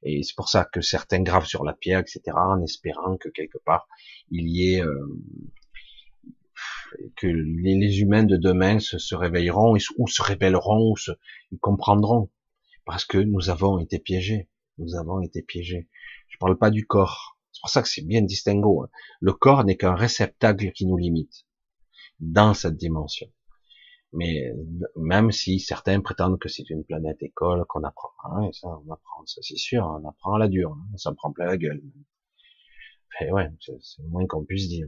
Et 0.04 0.24
c'est 0.24 0.36
pour 0.36 0.50
ça 0.50 0.66
que 0.66 0.82
certains 0.82 1.22
gravent 1.22 1.46
sur 1.46 1.64
la 1.64 1.74
pierre, 1.74 2.00
etc., 2.00 2.22
en 2.36 2.62
espérant 2.64 3.18
que 3.18 3.30
quelque 3.30 3.60
part 3.60 3.88
il 4.32 4.48
y 4.50 4.74
ait 4.74 4.82
euh, 4.82 5.08
que 7.18 7.28
les, 7.28 8.00
humains 8.02 8.24
de 8.24 8.38
demain 8.38 8.80
se, 8.80 9.16
réveilleront 9.16 9.78
ou 9.98 10.08
se 10.08 10.22
révéleront 10.24 10.92
ou 10.92 10.98
se 10.98 11.12
ils 11.52 11.60
comprendront 11.60 12.32
parce 12.86 13.06
que 13.06 13.20
nous 13.20 13.50
avons 13.50 13.78
été 13.78 14.00
piégés 14.00 14.50
nous 14.82 14.96
avons 14.96 15.22
été 15.22 15.42
piégés. 15.42 15.88
Je 16.28 16.38
parle 16.38 16.58
pas 16.58 16.72
du 16.72 16.86
corps. 16.86 17.38
C'est 17.52 17.62
pour 17.62 17.70
ça 17.70 17.82
que 17.82 17.88
c'est 17.88 18.06
bien 18.06 18.22
distinguo. 18.22 18.84
Hein. 18.84 18.90
Le 19.20 19.34
corps 19.34 19.64
n'est 19.64 19.78
qu'un 19.78 19.96
réceptacle 19.96 20.72
qui 20.72 20.86
nous 20.86 20.98
limite 20.98 21.46
dans 22.22 22.54
cette 22.54 22.78
dimension. 22.78 23.28
Mais 24.14 24.54
même 24.96 25.32
si 25.32 25.60
certains 25.60 26.02
prétendent 26.02 26.40
que 26.40 26.50
c'est 26.50 26.70
une 26.70 26.84
planète 26.84 27.22
école, 27.24 27.66
qu'on 27.68 27.84
apprend, 27.84 28.12
hein, 28.26 28.50
ça 28.54 28.68
on 28.68 28.92
apprend, 28.92 29.26
ça 29.26 29.42
c'est 29.42 29.58
sûr, 29.58 29.86
on 29.86 30.08
apprend 30.08 30.36
à 30.36 30.40
la 30.40 30.48
dure, 30.48 30.72
hein, 30.72 30.98
ça 30.98 31.12
me 31.12 31.16
prend 31.16 31.32
plein 31.32 31.46
la 31.46 31.58
gueule. 31.58 31.82
Et 33.22 33.32
ouais, 33.32 33.50
c'est 33.60 34.02
le 34.02 34.10
moins 34.10 34.26
qu'on 34.26 34.44
puisse 34.44 34.68
dire. 34.68 34.88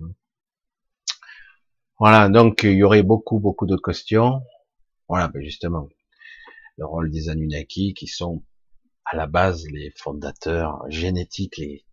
Voilà, 2.00 2.30
donc 2.30 2.64
il 2.64 2.74
y 2.74 2.84
aurait 2.84 3.04
beaucoup, 3.04 3.40
beaucoup 3.40 3.66
de 3.66 3.78
questions. 3.78 4.42
Voilà, 5.08 5.28
ben 5.28 5.42
justement, 5.42 5.88
le 6.78 6.86
rôle 6.86 7.12
des 7.12 7.30
Anunnaki 7.30 7.94
qui 7.94 8.08
sont 8.08 8.44
à 9.06 9.16
la 9.16 9.28
base 9.28 9.66
les 9.68 9.92
fondateurs 9.98 10.84
génétiques. 10.90 11.58
Les... 11.58 11.86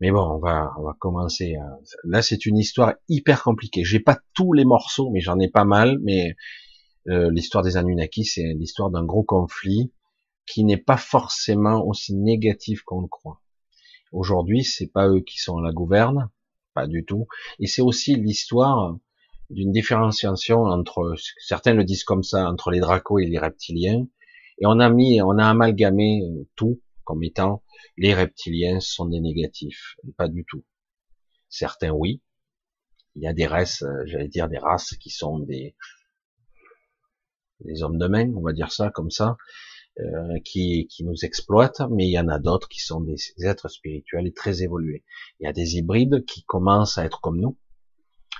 Mais 0.00 0.10
bon, 0.10 0.22
on 0.22 0.38
va, 0.38 0.72
on 0.78 0.84
va 0.84 0.94
commencer. 0.98 1.56
Là, 2.04 2.22
c'est 2.22 2.46
une 2.46 2.56
histoire 2.56 2.94
hyper 3.08 3.42
compliquée. 3.42 3.84
J'ai 3.84 4.00
pas 4.00 4.18
tous 4.34 4.52
les 4.52 4.64
morceaux, 4.64 5.10
mais 5.10 5.20
j'en 5.20 5.38
ai 5.40 5.48
pas 5.48 5.64
mal. 5.64 5.98
Mais 6.02 6.36
euh, 7.08 7.30
l'histoire 7.32 7.64
des 7.64 7.76
Anunnaki, 7.76 8.24
c'est 8.24 8.54
l'histoire 8.54 8.90
d'un 8.90 9.04
gros 9.04 9.24
conflit 9.24 9.92
qui 10.46 10.64
n'est 10.64 10.76
pas 10.76 10.96
forcément 10.96 11.84
aussi 11.84 12.14
négatif 12.14 12.82
qu'on 12.82 13.00
le 13.00 13.08
croit. 13.08 13.40
Aujourd'hui, 14.12 14.64
c'est 14.64 14.86
pas 14.86 15.08
eux 15.08 15.20
qui 15.20 15.38
sont 15.38 15.58
la 15.60 15.72
gouverne, 15.72 16.30
pas 16.74 16.86
du 16.86 17.04
tout. 17.04 17.26
Et 17.58 17.66
c'est 17.66 17.82
aussi 17.82 18.14
l'histoire 18.14 18.96
d'une 19.50 19.72
différenciation 19.72 20.64
entre, 20.64 21.14
certains 21.38 21.74
le 21.74 21.84
disent 21.84 22.04
comme 22.04 22.22
ça, 22.22 22.48
entre 22.48 22.70
les 22.70 22.80
dracos 22.80 23.18
et 23.18 23.26
les 23.26 23.38
reptiliens, 23.38 24.06
et 24.60 24.66
on 24.66 24.80
a 24.80 24.88
mis, 24.90 25.22
on 25.22 25.38
a 25.38 25.46
amalgamé 25.46 26.22
tout 26.56 26.80
comme 27.04 27.22
étant 27.22 27.62
les 27.96 28.14
reptiliens 28.14 28.80
sont 28.80 29.06
des 29.06 29.20
négatifs. 29.20 29.96
Pas 30.16 30.28
du 30.28 30.44
tout. 30.44 30.64
Certains 31.48 31.90
oui. 31.90 32.22
Il 33.16 33.22
y 33.22 33.26
a 33.26 33.32
des 33.32 33.46
races, 33.46 33.82
euh, 33.82 34.04
j'allais 34.06 34.28
dire 34.28 34.48
des 34.48 34.58
races 34.58 34.94
qui 35.00 35.10
sont 35.10 35.40
des, 35.40 35.74
des 37.60 37.82
hommes 37.82 37.98
de 37.98 38.06
main, 38.06 38.32
on 38.34 38.42
va 38.42 38.52
dire 38.52 38.70
ça 38.70 38.90
comme 38.90 39.10
ça, 39.10 39.36
euh, 40.00 40.38
qui, 40.44 40.86
qui 40.86 41.04
nous 41.04 41.24
exploitent, 41.24 41.82
mais 41.90 42.06
il 42.06 42.12
y 42.12 42.20
en 42.20 42.28
a 42.28 42.38
d'autres 42.38 42.68
qui 42.68 42.80
sont 42.80 43.00
des, 43.00 43.16
êtres 43.40 43.68
spirituels 43.68 44.28
et 44.28 44.32
très 44.32 44.62
évolués. 44.62 45.04
Il 45.40 45.44
y 45.44 45.48
a 45.48 45.52
des 45.52 45.76
hybrides 45.76 46.24
qui 46.24 46.44
commencent 46.44 46.98
à 46.98 47.04
être 47.04 47.20
comme 47.20 47.40
nous, 47.40 47.58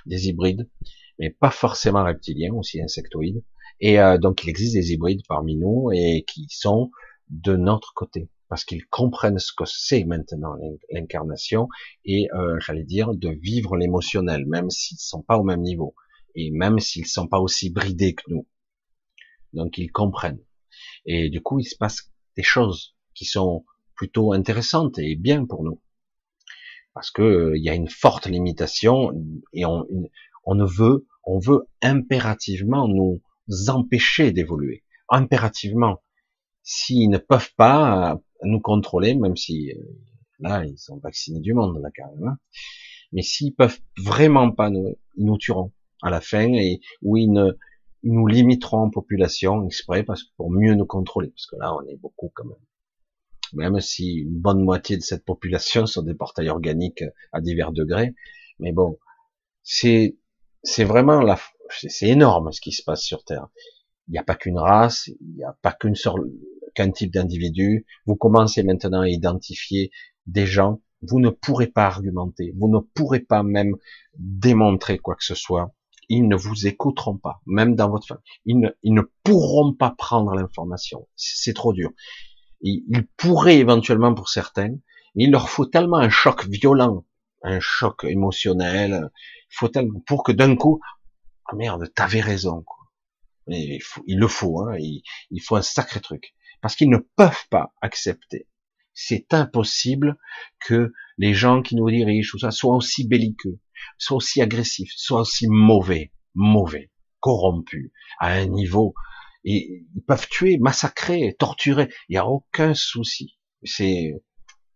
des 0.05 0.29
hybrides, 0.29 0.69
mais 1.17 1.29
pas 1.29 1.51
forcément 1.51 2.03
reptiliens, 2.03 2.53
aussi 2.53 2.81
insectoïdes, 2.81 3.43
et 3.81 3.99
euh, 3.99 4.17
donc 4.17 4.43
il 4.43 4.49
existe 4.49 4.73
des 4.73 4.93
hybrides 4.93 5.23
parmi 5.27 5.57
nous 5.57 5.91
et 5.93 6.23
qui 6.25 6.47
sont 6.49 6.91
de 7.29 7.57
notre 7.57 7.93
côté. 7.93 8.29
Parce 8.49 8.65
qu'ils 8.65 8.85
comprennent 8.87 9.37
ce 9.37 9.53
que 9.55 9.65
c'est 9.65 10.03
maintenant 10.03 10.55
l'incarnation 10.91 11.69
et 12.03 12.27
euh, 12.33 12.59
j'allais 12.59 12.83
dire 12.83 13.13
de 13.13 13.29
vivre 13.29 13.77
l'émotionnel, 13.77 14.45
même 14.47 14.71
s'ils 14.71 14.95
ne 14.95 15.01
sont 15.01 15.21
pas 15.21 15.37
au 15.37 15.43
même 15.43 15.61
niveau 15.61 15.95
et 16.35 16.49
même 16.51 16.79
s'ils 16.79 17.03
ne 17.03 17.07
sont 17.07 17.27
pas 17.27 17.39
aussi 17.39 17.69
bridés 17.69 18.15
que 18.15 18.23
nous. 18.27 18.47
Donc 19.53 19.77
ils 19.77 19.91
comprennent. 19.91 20.43
Et 21.05 21.29
du 21.29 21.41
coup, 21.41 21.59
il 21.59 21.65
se 21.65 21.77
passe 21.77 22.11
des 22.35 22.43
choses 22.43 22.95
qui 23.13 23.25
sont 23.25 23.65
plutôt 23.95 24.33
intéressantes 24.33 24.97
et 24.97 25.15
bien 25.15 25.45
pour 25.45 25.63
nous. 25.63 25.81
Parce 26.93 27.11
que 27.11 27.21
euh, 27.21 27.57
il 27.57 27.63
y 27.63 27.69
a 27.69 27.75
une 27.75 27.89
forte 27.89 28.25
limitation 28.25 29.11
et 29.53 29.65
on, 29.65 29.85
on 30.45 30.55
ne 30.55 30.65
veut, 30.65 31.05
on 31.23 31.39
veut 31.39 31.67
impérativement 31.83 32.87
nous 32.87 33.21
empêcher 33.67 34.31
d'évoluer. 34.31 34.83
Impérativement. 35.09 36.01
S'ils 36.63 37.09
ne 37.09 37.17
peuvent 37.17 37.53
pas 37.55 38.19
nous 38.43 38.59
contrôler, 38.59 39.15
même 39.15 39.35
si 39.35 39.71
euh, 39.71 39.83
là 40.39 40.65
ils 40.65 40.77
sont 40.77 40.97
vaccinés 40.97 41.41
du 41.41 41.53
monde 41.53 41.79
là 41.81 41.89
quand 41.95 42.13
même. 42.15 42.29
Hein. 42.29 42.37
Mais 43.11 43.21
s'ils 43.21 43.53
peuvent 43.53 43.79
vraiment 43.97 44.51
pas 44.51 44.69
nous, 44.69 44.95
ils 45.15 45.25
nous 45.25 45.37
tueront 45.37 45.71
à 46.01 46.09
la 46.09 46.21
fin 46.21 46.53
et 46.53 46.79
ou 47.01 47.17
ils 47.17 47.31
ne 47.31 47.51
ils 48.03 48.13
nous 48.13 48.27
limiteront 48.27 48.83
en 48.83 48.89
population 48.89 49.65
exprès 49.65 50.03
parce 50.03 50.23
que 50.23 50.29
pour 50.37 50.51
mieux 50.51 50.73
nous 50.73 50.85
contrôler 50.85 51.29
parce 51.29 51.47
que 51.47 51.57
là 51.57 51.75
on 51.75 51.85
est 51.87 51.97
beaucoup 51.97 52.31
quand 52.33 52.45
même. 52.45 52.57
Même 53.53 53.79
si 53.79 54.13
une 54.13 54.39
bonne 54.39 54.63
moitié 54.63 54.95
de 54.95 55.01
cette 55.01 55.25
population 55.25 55.87
sont 55.87 56.03
des 56.03 56.13
portails 56.13 56.49
organiques 56.49 57.03
à 57.31 57.41
divers 57.41 57.71
degrés, 57.71 58.13
mais 58.59 58.71
bon, 58.71 58.99
c'est 59.63 60.17
c'est 60.63 60.83
vraiment 60.83 61.21
la 61.21 61.39
c'est 61.69 62.07
énorme 62.07 62.51
ce 62.51 62.61
qui 62.61 62.71
se 62.71 62.83
passe 62.83 63.01
sur 63.01 63.23
Terre. 63.23 63.47
Il 64.07 64.11
n'y 64.11 64.17
a 64.17 64.23
pas 64.23 64.35
qu'une 64.35 64.57
race, 64.57 65.07
il 65.07 65.35
n'y 65.35 65.43
a 65.43 65.55
pas 65.61 65.71
qu'une 65.71 65.95
seule 65.95 66.31
qu'un 66.79 66.91
type 66.91 67.11
d'individu. 67.11 67.85
Vous 68.05 68.15
commencez 68.15 68.63
maintenant 68.63 69.01
à 69.01 69.09
identifier 69.09 69.91
des 70.27 70.47
gens. 70.47 70.81
Vous 71.01 71.19
ne 71.19 71.29
pourrez 71.29 71.67
pas 71.67 71.85
argumenter. 71.85 72.53
Vous 72.57 72.69
ne 72.69 72.79
pourrez 72.79 73.19
pas 73.19 73.43
même 73.43 73.75
démontrer 74.15 74.97
quoi 74.97 75.15
que 75.15 75.25
ce 75.25 75.35
soit. 75.35 75.73
Ils 76.07 76.27
ne 76.27 76.37
vous 76.37 76.67
écouteront 76.67 77.17
pas, 77.17 77.41
même 77.45 77.75
dans 77.75 77.89
votre 77.89 78.07
famille. 78.07 78.71
Ils 78.81 78.93
ne, 78.93 79.01
pourront 79.23 79.73
pas 79.73 79.91
prendre 79.91 80.33
l'information. 80.33 81.07
C'est 81.17 81.53
trop 81.53 81.73
dur. 81.73 81.91
Ils, 82.61 83.05
pourraient 83.17 83.57
éventuellement 83.57 84.13
pour 84.13 84.29
certains, 84.29 84.75
mais 85.15 85.25
il 85.25 85.31
leur 85.31 85.49
faut 85.49 85.65
tellement 85.65 85.97
un 85.97 86.09
choc 86.09 86.47
violent, 86.47 87.05
un 87.43 87.59
choc 87.59 88.05
émotionnel. 88.05 89.11
Faut 89.49 89.67
tellement 89.67 89.99
pour 90.07 90.23
que 90.23 90.31
d'un 90.31 90.55
coup, 90.55 90.79
ah 91.45 91.55
merde, 91.55 91.91
t'avais 91.93 92.21
raison. 92.21 92.63
Quoi. 92.63 92.87
il, 93.47 94.17
le 94.17 94.27
faut, 94.27 94.61
hein, 94.61 94.77
il 94.77 95.41
faut 95.41 95.57
un 95.57 95.61
sacré 95.61 95.99
truc 95.99 96.33
parce 96.61 96.75
qu'ils 96.75 96.89
ne 96.89 96.97
peuvent 97.15 97.47
pas 97.49 97.73
accepter. 97.81 98.47
C'est 98.93 99.33
impossible 99.33 100.17
que 100.59 100.91
les 101.17 101.33
gens 101.33 101.61
qui 101.61 101.75
nous 101.75 101.89
dirigent, 101.89 102.31
tout 102.31 102.39
ça, 102.39 102.51
soient 102.51 102.75
aussi 102.75 103.07
belliqueux, 103.07 103.59
soient 103.97 104.17
aussi 104.17 104.41
agressifs, 104.41 104.91
soient 104.95 105.21
aussi 105.21 105.47
mauvais, 105.47 106.11
mauvais, 106.35 106.91
corrompus, 107.19 107.91
à 108.19 108.33
un 108.33 108.47
niveau, 108.47 108.93
ils 109.43 109.85
peuvent 110.07 110.27
tuer, 110.27 110.57
massacrer, 110.57 111.35
torturer, 111.39 111.89
il 112.09 112.13
n'y 112.13 112.17
a 112.17 112.27
aucun 112.27 112.73
souci. 112.73 113.37
C'est, 113.63 114.13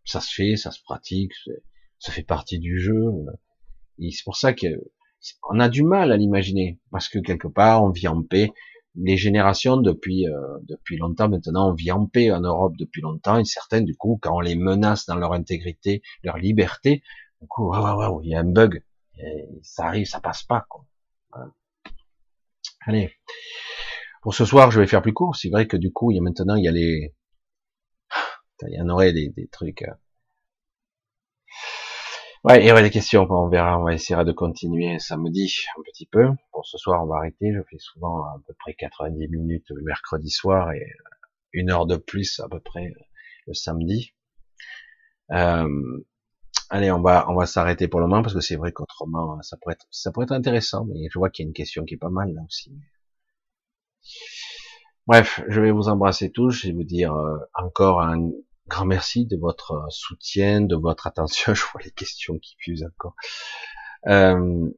ça 0.05 0.21
se 0.21 0.33
fait, 0.33 0.55
ça 0.55 0.71
se 0.71 0.81
pratique, 0.83 1.33
ça 1.99 2.11
fait 2.11 2.23
partie 2.23 2.59
du 2.59 2.79
jeu. 2.79 3.03
Et 3.99 4.11
c'est 4.11 4.23
pour 4.23 4.37
ça 4.37 4.53
que 4.53 4.67
on 5.49 5.59
a 5.59 5.69
du 5.69 5.83
mal 5.83 6.11
à 6.11 6.17
l'imaginer, 6.17 6.79
parce 6.91 7.07
que 7.07 7.19
quelque 7.19 7.47
part, 7.47 7.83
on 7.83 7.91
vit 7.91 8.07
en 8.07 8.21
paix, 8.23 8.51
les 8.95 9.17
générations 9.17 9.77
depuis 9.77 10.27
euh, 10.27 10.57
depuis 10.63 10.97
longtemps 10.97 11.29
maintenant, 11.29 11.69
on 11.71 11.73
vit 11.73 11.91
en 11.91 12.05
paix 12.05 12.31
en 12.31 12.41
Europe 12.41 12.73
depuis 12.77 13.01
longtemps, 13.01 13.37
et 13.39 13.45
certains 13.45 13.81
du 13.81 13.95
coup, 13.95 14.19
quand 14.21 14.35
on 14.35 14.39
les 14.39 14.55
menace 14.55 15.05
dans 15.05 15.15
leur 15.15 15.33
intégrité, 15.33 16.01
leur 16.23 16.37
liberté, 16.37 17.03
du 17.41 17.47
coup, 17.47 17.69
waouh, 17.69 17.97
waouh, 17.97 18.21
il 18.23 18.29
y 18.29 18.35
a 18.35 18.39
un 18.39 18.51
bug, 18.51 18.83
ça 19.61 19.87
arrive, 19.87 20.05
ça 20.05 20.19
passe 20.19 20.43
pas. 20.43 20.65
Quoi. 20.69 20.85
Allez, 22.85 23.13
pour 24.21 24.33
ce 24.33 24.45
soir, 24.45 24.71
je 24.71 24.79
vais 24.79 24.87
faire 24.87 25.01
plus 25.01 25.13
court. 25.13 25.35
C'est 25.35 25.49
vrai 25.49 25.67
que 25.67 25.77
du 25.77 25.91
coup, 25.91 26.11
il 26.11 26.15
y 26.15 26.19
a 26.19 26.21
maintenant, 26.21 26.55
il 26.55 26.63
y 26.63 26.67
a 26.67 26.71
les, 26.71 27.13
il 28.67 28.75
y 28.75 28.81
en 28.81 28.89
aurait 28.89 29.13
des, 29.13 29.29
des 29.29 29.47
trucs. 29.47 29.83
Ouais, 32.43 32.61
il 32.61 32.67
y 32.67 32.71
aurait 32.73 32.83
des 32.83 32.89
questions, 32.89 33.25
on 33.29 33.47
verra, 33.47 33.79
on 33.79 33.85
va 33.85 33.93
essayer 33.93 34.21
de 34.25 34.31
continuer 34.33 34.99
samedi 34.99 35.55
un 35.77 35.81
petit 35.83 36.05
peu. 36.05 36.27
Pour 36.51 36.65
ce 36.65 36.77
soir, 36.77 37.01
on 37.01 37.07
va 37.07 37.15
arrêter. 37.15 37.53
Je 37.53 37.61
fais 37.69 37.77
souvent 37.79 38.21
à 38.25 38.41
peu 38.45 38.53
près 38.59 38.73
90 38.73 39.29
minutes 39.29 39.69
le 39.69 39.81
mercredi 39.81 40.29
soir 40.29 40.73
et 40.73 40.91
une 41.53 41.71
heure 41.71 41.85
de 41.85 41.95
plus 41.95 42.41
à 42.41 42.49
peu 42.49 42.59
près 42.59 42.93
le 43.47 43.53
samedi. 43.53 44.13
Euh, 45.31 46.03
allez, 46.69 46.91
on 46.91 47.01
va 47.01 47.25
on 47.29 47.35
va 47.35 47.45
s'arrêter 47.45 47.87
pour 47.87 48.01
le 48.01 48.07
moment 48.07 48.21
parce 48.21 48.33
que 48.33 48.41
c'est 48.41 48.57
vrai 48.57 48.73
qu'autrement 48.73 49.41
ça 49.41 49.55
pourrait 49.57 49.75
être 49.75 49.87
ça 49.91 50.11
pourrait 50.11 50.25
être 50.25 50.31
intéressant, 50.33 50.85
mais 50.85 51.07
je 51.09 51.17
vois 51.19 51.29
qu'il 51.29 51.45
y 51.45 51.47
a 51.47 51.49
une 51.49 51.53
question 51.53 51.85
qui 51.85 51.93
est 51.93 51.97
pas 51.97 52.09
mal 52.09 52.33
là 52.33 52.41
aussi. 52.45 52.73
Bref, 55.07 55.41
je 55.47 55.61
vais 55.61 55.71
vous 55.71 55.87
embrasser 55.87 56.29
tous, 56.31 56.51
je 56.51 56.67
vais 56.67 56.73
vous 56.73 56.83
dire 56.83 57.13
euh, 57.13 57.37
encore 57.53 58.01
un 58.01 58.31
grand 58.67 58.85
merci 58.85 59.25
de 59.25 59.37
votre 59.37 59.73
euh, 59.73 59.89
soutien, 59.89 60.61
de 60.61 60.75
votre 60.75 61.07
attention. 61.07 61.53
Je 61.55 61.63
vois 61.71 61.81
les 61.83 61.91
questions 61.91 62.37
qui 62.39 62.55
fusent 62.59 62.85
encore. 62.85 63.15
Euh, 64.07 64.69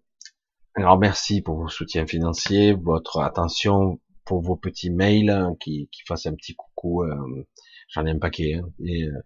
grand 0.76 0.98
merci 0.98 1.42
pour 1.42 1.58
vos 1.58 1.70
soutiens 1.70 2.06
financiers, 2.06 2.74
votre 2.74 3.20
attention 3.20 4.00
pour 4.26 4.42
vos 4.42 4.56
petits 4.56 4.90
mails 4.90 5.30
hein, 5.30 5.56
qui, 5.60 5.88
qui 5.92 6.02
fassent 6.08 6.26
un 6.26 6.36
petit 6.36 6.56
coucou. 6.56 7.04
Euh, 7.04 7.48
J'en 7.90 8.06
ai 8.06 8.12
un 8.12 8.20
paquet. 8.20 8.56
Hein, 8.56 8.70
et, 8.84 9.04
euh, 9.04 9.22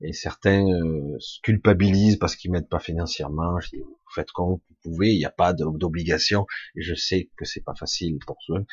et, 0.00 0.12
certains 0.12 0.64
euh, 0.64 1.16
se 1.18 1.40
culpabilisent 1.42 2.16
parce 2.16 2.36
qu'ils 2.36 2.52
m'aident 2.52 2.68
pas 2.68 2.78
financièrement. 2.78 3.58
Je 3.60 3.70
dis, 3.70 3.80
vous 3.80 3.98
faites 4.14 4.30
comme 4.30 4.50
vous 4.50 4.62
pouvez, 4.82 5.12
il 5.12 5.18
n'y 5.18 5.24
a 5.24 5.30
pas 5.30 5.52
d'obligation. 5.52 6.46
Je 6.76 6.94
sais 6.94 7.30
que 7.36 7.44
c'est 7.44 7.64
pas 7.64 7.74
facile 7.74 8.18
pour 8.26 8.36
ceux. 8.46 8.64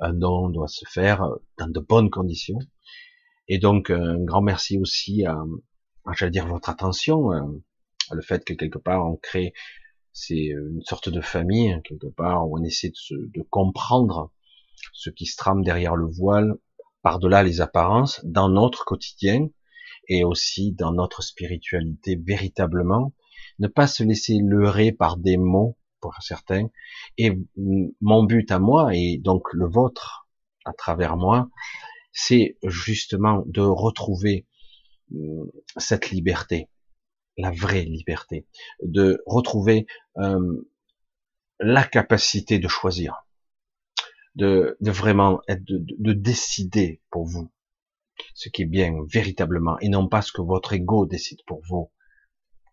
Un 0.00 0.14
don 0.14 0.48
doit 0.48 0.68
se 0.68 0.84
faire 0.88 1.28
dans 1.58 1.68
de 1.68 1.80
bonnes 1.80 2.08
conditions. 2.08 2.58
Et 3.48 3.58
donc 3.58 3.90
un 3.90 4.22
grand 4.24 4.42
merci 4.42 4.78
aussi 4.78 5.24
à, 5.24 5.36
j'allais 6.16 6.30
dire 6.30 6.46
votre 6.46 6.68
attention, 6.68 7.32
euh, 7.32 7.40
le 8.10 8.22
fait 8.22 8.44
que 8.44 8.54
quelque 8.54 8.78
part 8.78 9.06
on 9.06 9.16
crée, 9.16 9.52
c'est 10.12 10.46
une 10.46 10.82
sorte 10.82 11.08
de 11.08 11.20
famille 11.20 11.72
hein, 11.72 11.80
quelque 11.84 12.06
part 12.06 12.48
où 12.48 12.58
on 12.58 12.62
essaie 12.62 12.90
de, 12.90 13.30
de 13.34 13.42
comprendre 13.50 14.30
ce 14.92 15.10
qui 15.10 15.26
se 15.26 15.36
trame 15.36 15.62
derrière 15.62 15.96
le 15.96 16.06
voile, 16.06 16.54
par-delà 17.02 17.42
les 17.42 17.60
apparences, 17.60 18.20
dans 18.24 18.48
notre 18.48 18.84
quotidien 18.84 19.48
et 20.08 20.24
aussi 20.24 20.72
dans 20.72 20.92
notre 20.92 21.22
spiritualité 21.22 22.16
véritablement, 22.16 23.12
ne 23.58 23.68
pas 23.68 23.86
se 23.86 24.02
laisser 24.02 24.38
leurrer 24.42 24.92
par 24.92 25.16
des 25.16 25.36
mots 25.36 25.76
pour 26.00 26.14
certains. 26.20 26.68
Et 27.18 27.38
mon 28.00 28.24
but 28.24 28.50
à 28.50 28.58
moi 28.58 28.94
et 28.94 29.18
donc 29.18 29.52
le 29.52 29.66
vôtre 29.66 30.28
à 30.64 30.72
travers 30.72 31.16
moi, 31.16 31.48
c'est 32.14 32.56
justement 32.62 33.42
de 33.46 33.60
retrouver 33.60 34.46
euh, 35.12 35.52
cette 35.76 36.10
liberté, 36.10 36.70
la 37.36 37.50
vraie 37.50 37.84
liberté, 37.84 38.46
de 38.82 39.22
retrouver 39.26 39.86
euh, 40.16 40.70
la 41.58 41.84
capacité 41.84 42.58
de 42.58 42.68
choisir, 42.68 43.26
de, 44.36 44.76
de 44.80 44.90
vraiment 44.90 45.40
être, 45.48 45.64
de, 45.64 45.84
de, 45.98 46.12
décider 46.12 47.02
pour 47.10 47.26
vous 47.26 47.50
ce 48.34 48.48
qui 48.48 48.62
est 48.62 48.66
bien 48.66 48.94
véritablement, 49.06 49.78
et 49.80 49.88
non 49.88 50.08
pas 50.08 50.22
ce 50.22 50.32
que 50.32 50.40
votre 50.40 50.72
ego 50.72 51.06
décide 51.06 51.42
pour 51.46 51.62
vous, 51.68 51.90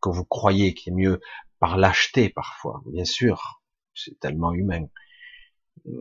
que 0.02 0.10
vous 0.10 0.26
croyez 0.26 0.76
qui 0.76 0.90
est 0.90 0.94
mieux 0.94 1.20
par 1.60 1.78
lâcheté 1.78 2.30
parfois, 2.30 2.84
bien 2.86 3.06
sûr, 3.06 3.64
c'est 3.96 4.20
tellement 4.20 4.54
humain, 4.54 4.88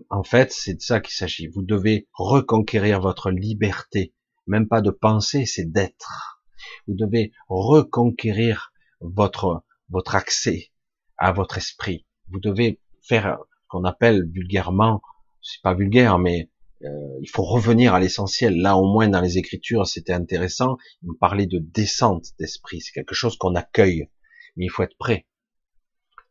en 0.08 0.22
fait, 0.22 0.52
c'est 0.52 0.74
de 0.74 0.80
ça 0.80 1.00
qu'il 1.00 1.14
s'agit. 1.14 1.46
Vous 1.46 1.62
devez 1.62 2.08
reconquérir 2.12 3.00
votre 3.00 3.30
liberté, 3.30 4.14
même 4.46 4.68
pas 4.68 4.80
de 4.80 4.90
penser, 4.90 5.46
c'est 5.46 5.70
d'être. 5.70 6.42
Vous 6.86 6.94
devez 6.94 7.32
reconquérir 7.48 8.72
votre 9.00 9.64
votre 9.88 10.14
accès 10.14 10.70
à 11.18 11.32
votre 11.32 11.58
esprit. 11.58 12.06
Vous 12.28 12.40
devez 12.40 12.80
faire 13.02 13.38
ce 13.62 13.68
qu'on 13.68 13.84
appelle 13.84 14.28
vulgairement, 14.30 15.02
c'est 15.42 15.62
pas 15.62 15.74
vulgaire, 15.74 16.18
mais 16.18 16.50
euh, 16.84 17.18
il 17.20 17.28
faut 17.28 17.42
revenir 17.42 17.94
à 17.94 18.00
l'essentiel. 18.00 18.56
Là, 18.60 18.76
au 18.76 18.90
moins 18.90 19.08
dans 19.08 19.20
les 19.20 19.36
Écritures, 19.36 19.86
c'était 19.86 20.12
intéressant. 20.12 20.76
Il 21.02 21.10
me 21.10 21.16
parlait 21.16 21.46
de 21.46 21.58
descente 21.58 22.26
d'esprit. 22.38 22.80
C'est 22.80 22.92
quelque 22.92 23.14
chose 23.14 23.36
qu'on 23.36 23.54
accueille, 23.54 24.08
mais 24.56 24.66
il 24.66 24.70
faut 24.70 24.82
être 24.82 24.96
prêt 24.96 25.26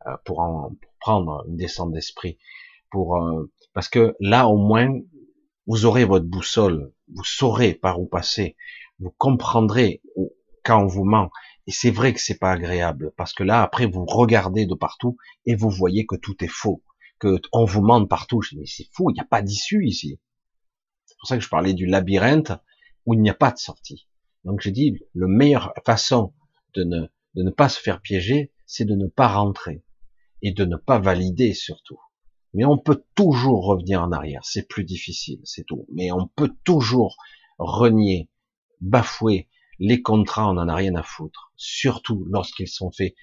euh, 0.06 0.16
pour 0.24 0.40
en 0.40 0.70
pour 0.80 0.92
prendre 1.00 1.44
une 1.48 1.56
descente 1.56 1.92
d'esprit 1.92 2.38
euh, 2.94 3.50
parce 3.72 3.88
que 3.88 4.14
là 4.20 4.48
au 4.48 4.56
moins 4.56 4.92
vous 5.66 5.84
aurez 5.84 6.04
votre 6.04 6.26
boussole, 6.26 6.92
vous 7.08 7.24
saurez 7.24 7.74
par 7.74 8.00
où 8.00 8.06
passer, 8.06 8.56
vous 8.98 9.14
comprendrez 9.16 10.02
quand 10.64 10.82
on 10.82 10.86
vous 10.86 11.04
ment. 11.04 11.30
Et 11.66 11.72
c'est 11.72 11.90
vrai 11.90 12.12
que 12.12 12.20
c'est 12.20 12.38
pas 12.38 12.52
agréable 12.52 13.12
parce 13.16 13.32
que 13.32 13.44
là 13.44 13.62
après 13.62 13.86
vous 13.86 14.04
regardez 14.04 14.66
de 14.66 14.74
partout 14.74 15.16
et 15.46 15.54
vous 15.54 15.70
voyez 15.70 16.06
que 16.06 16.16
tout 16.16 16.42
est 16.42 16.50
faux, 16.50 16.82
que 17.18 17.40
on 17.52 17.64
vous 17.64 17.82
ment 17.82 18.06
partout. 18.06 18.42
Je 18.42 18.50
dis 18.50 18.58
mais 18.58 18.66
c'est 18.66 18.88
fou, 18.92 19.10
il 19.10 19.14
n'y 19.14 19.20
a 19.20 19.24
pas 19.24 19.42
d'issue 19.42 19.86
ici. 19.86 20.20
C'est 21.06 21.16
pour 21.18 21.28
ça 21.28 21.36
que 21.36 21.44
je 21.44 21.48
parlais 21.48 21.74
du 21.74 21.86
labyrinthe 21.86 22.52
où 23.06 23.14
il 23.14 23.20
n'y 23.20 23.30
a 23.30 23.34
pas 23.34 23.50
de 23.50 23.58
sortie. 23.58 24.08
Donc 24.44 24.60
j'ai 24.60 24.70
dit, 24.70 24.98
le 25.12 25.26
meilleure 25.26 25.74
façon 25.84 26.32
de 26.74 26.84
ne 27.34 27.50
pas 27.50 27.68
se 27.68 27.80
faire 27.80 28.00
piéger, 28.00 28.52
c'est 28.66 28.84
de 28.84 28.94
ne 28.94 29.06
pas 29.06 29.28
rentrer 29.28 29.82
et 30.42 30.52
de 30.52 30.64
ne 30.64 30.76
pas 30.76 30.98
valider 30.98 31.52
surtout. 31.52 32.00
Mais 32.52 32.64
on 32.64 32.78
peut 32.78 33.04
toujours 33.14 33.64
revenir 33.64 34.02
en 34.02 34.12
arrière, 34.12 34.44
c'est 34.44 34.68
plus 34.68 34.84
difficile, 34.84 35.40
c'est 35.44 35.64
tout. 35.64 35.86
Mais 35.92 36.10
on 36.10 36.26
peut 36.26 36.52
toujours 36.64 37.16
renier, 37.58 38.28
bafouer 38.80 39.48
les 39.78 40.02
contrats, 40.02 40.50
on 40.50 40.54
n'en 40.54 40.68
a 40.68 40.74
rien 40.74 40.94
à 40.94 41.02
foutre. 41.02 41.52
Surtout 41.56 42.24
lorsqu'ils 42.28 42.68
sont 42.68 42.90
faits 42.90 43.14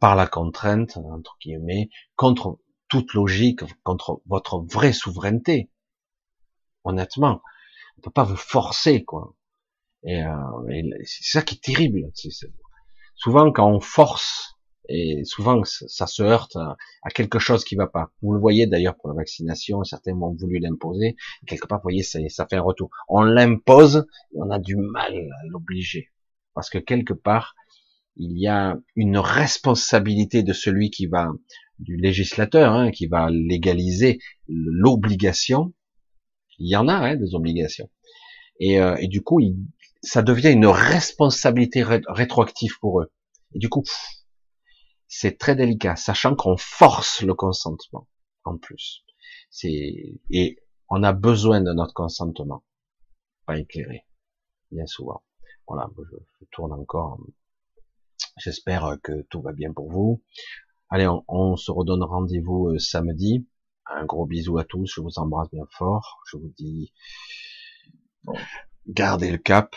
par 0.00 0.16
la 0.16 0.26
contrainte, 0.26 0.96
entre 0.96 1.36
guillemets, 1.40 1.90
contre 2.16 2.58
toute 2.88 3.12
logique, 3.12 3.60
contre 3.82 4.22
votre 4.26 4.60
vraie 4.60 4.92
souveraineté. 4.92 5.70
Honnêtement, 6.84 7.42
on 7.96 8.00
peut 8.02 8.10
pas 8.10 8.24
vous 8.24 8.36
forcer, 8.36 9.04
quoi. 9.04 9.34
Et, 10.04 10.22
euh, 10.22 10.82
c'est 11.04 11.24
ça 11.24 11.42
qui 11.42 11.56
est 11.56 11.62
terrible. 11.62 12.10
souvent, 13.16 13.50
quand 13.52 13.68
on 13.68 13.80
force, 13.80 14.57
et 14.88 15.24
souvent 15.24 15.62
ça 15.64 16.06
se 16.06 16.22
heurte 16.22 16.56
à, 16.56 16.76
quelque 17.14 17.38
chose 17.38 17.64
qui 17.64 17.76
va 17.76 17.86
pas. 17.86 18.10
Vous 18.22 18.32
le 18.32 18.40
voyez 18.40 18.66
d'ailleurs 18.66 18.96
pour 18.96 19.08
la 19.08 19.14
vaccination, 19.14 19.84
certains 19.84 20.12
ont 20.12 20.34
voulu 20.34 20.58
l'imposer. 20.58 21.16
Quelque 21.46 21.66
part, 21.66 21.78
vous 21.78 21.84
voyez, 21.84 22.02
ça, 22.02 22.18
ça 22.28 22.46
fait 22.46 22.56
un 22.56 22.62
retour. 22.62 22.90
On 23.08 23.22
l'impose 23.22 24.06
et 24.34 24.38
on 24.38 24.50
a 24.50 24.58
du 24.58 24.76
mal 24.76 25.14
à 25.14 25.46
l'obliger. 25.48 26.10
Parce 26.54 26.70
que 26.70 26.78
quelque 26.78 27.12
part, 27.12 27.54
il 28.16 28.38
y 28.38 28.48
a 28.48 28.76
une 28.96 29.18
responsabilité 29.18 30.42
de 30.42 30.52
celui 30.52 30.90
qui 30.90 31.06
va, 31.06 31.28
du 31.78 31.96
législateur, 31.96 32.72
hein, 32.72 32.90
qui 32.90 33.06
va 33.06 33.30
légaliser 33.30 34.18
l'obligation. 34.48 35.72
Il 36.58 36.68
y 36.68 36.76
en 36.76 36.88
a 36.88 36.94
hein, 36.94 37.16
des 37.16 37.34
obligations. 37.34 37.88
Et, 38.58 38.80
euh, 38.80 38.96
et 38.96 39.06
du 39.06 39.22
coup, 39.22 39.40
ça 40.02 40.22
devient 40.22 40.50
une 40.50 40.66
responsabilité 40.66 41.84
rétroactive 41.84 42.78
pour 42.80 43.02
eux. 43.02 43.12
Et 43.54 43.58
du 43.58 43.68
coup, 43.68 43.84
c'est 45.08 45.38
très 45.38 45.56
délicat, 45.56 45.96
sachant 45.96 46.36
qu'on 46.36 46.56
force 46.56 47.22
le 47.22 47.34
consentement 47.34 48.06
en 48.44 48.58
plus. 48.58 49.04
C'est 49.50 50.20
et 50.30 50.58
on 50.88 51.02
a 51.02 51.12
besoin 51.12 51.60
de 51.60 51.72
notre 51.72 51.94
consentement, 51.94 52.64
pas 53.46 53.58
éclairé, 53.58 54.06
bien 54.70 54.86
souvent. 54.86 55.22
Voilà, 55.66 55.90
je, 55.98 56.44
tourne 56.50 56.72
encore. 56.72 57.18
J'espère 58.38 58.96
que 59.02 59.22
tout 59.22 59.42
va 59.42 59.52
bien 59.52 59.72
pour 59.72 59.90
vous. 59.90 60.22
Allez, 60.88 61.08
on, 61.28 61.56
se 61.56 61.70
redonne 61.70 62.02
rendez-vous 62.02 62.68
euh, 62.68 62.78
samedi. 62.78 63.46
Un 63.84 64.06
gros 64.06 64.26
bisou 64.26 64.58
à 64.58 64.64
tous, 64.64 64.86
je 64.94 65.00
vous 65.00 65.18
embrasse 65.18 65.50
bien 65.50 65.66
fort. 65.70 66.20
Je 66.30 66.38
vous 66.38 66.52
dis 66.56 66.92
gardez 68.86 69.30
le 69.30 69.38
cap, 69.38 69.76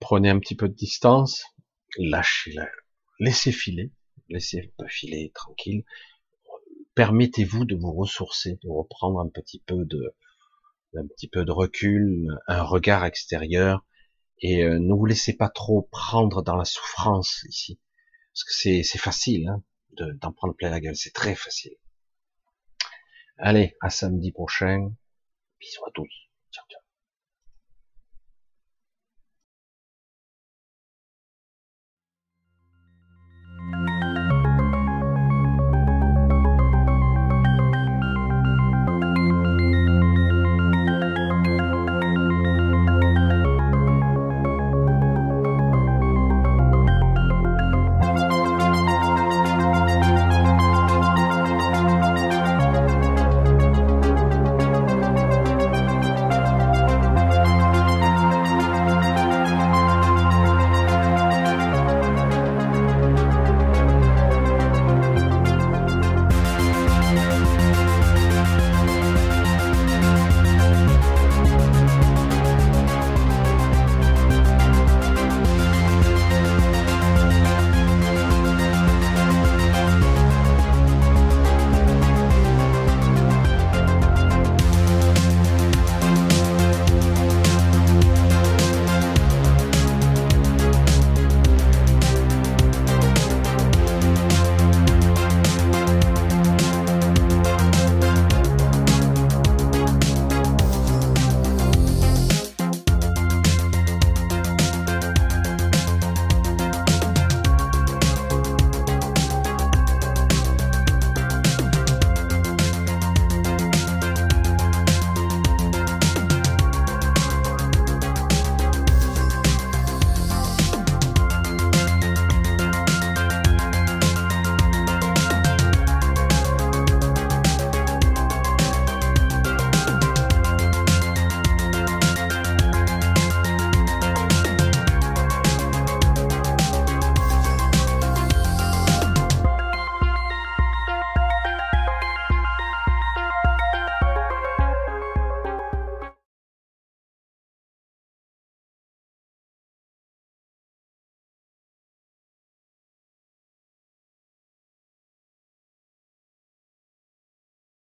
prenez 0.00 0.30
un 0.30 0.38
petit 0.38 0.56
peu 0.56 0.68
de 0.68 0.74
distance, 0.74 1.44
lâchez 1.96 2.52
la, 2.52 2.68
laissez 3.18 3.52
filer, 3.52 3.92
laissez 4.28 4.72
filer 4.88 5.30
tranquille. 5.34 5.84
Permettez-vous 6.94 7.64
de 7.64 7.76
vous 7.76 7.92
ressourcer, 7.92 8.58
de 8.62 8.68
reprendre 8.68 9.20
un 9.20 9.28
petit 9.28 9.62
peu 9.66 9.84
de, 9.84 11.50
recul, 11.50 12.28
un 12.46 12.62
regard 12.62 13.04
extérieur, 13.04 13.84
et 14.40 14.64
euh, 14.64 14.78
ne 14.78 14.92
vous 14.92 15.06
laissez 15.06 15.36
pas 15.36 15.48
trop 15.48 15.88
prendre 15.90 16.42
dans 16.42 16.56
la 16.56 16.64
souffrance 16.64 17.44
ici, 17.48 17.80
parce 18.32 18.44
que 18.44 18.52
c'est, 18.52 18.82
c'est 18.82 18.98
facile 18.98 19.48
hein, 19.48 19.62
d'en 20.20 20.32
prendre 20.32 20.54
plein 20.54 20.70
la 20.70 20.80
gueule, 20.80 20.96
c'est 20.96 21.14
très 21.14 21.34
facile. 21.34 21.76
Allez, 23.38 23.76
à 23.80 23.90
samedi 23.90 24.32
prochain. 24.32 24.92
Bisous 25.60 25.84
à 25.86 25.90
tous. 25.92 26.10
Ciao, 26.50 26.64
ciao. 26.68 26.77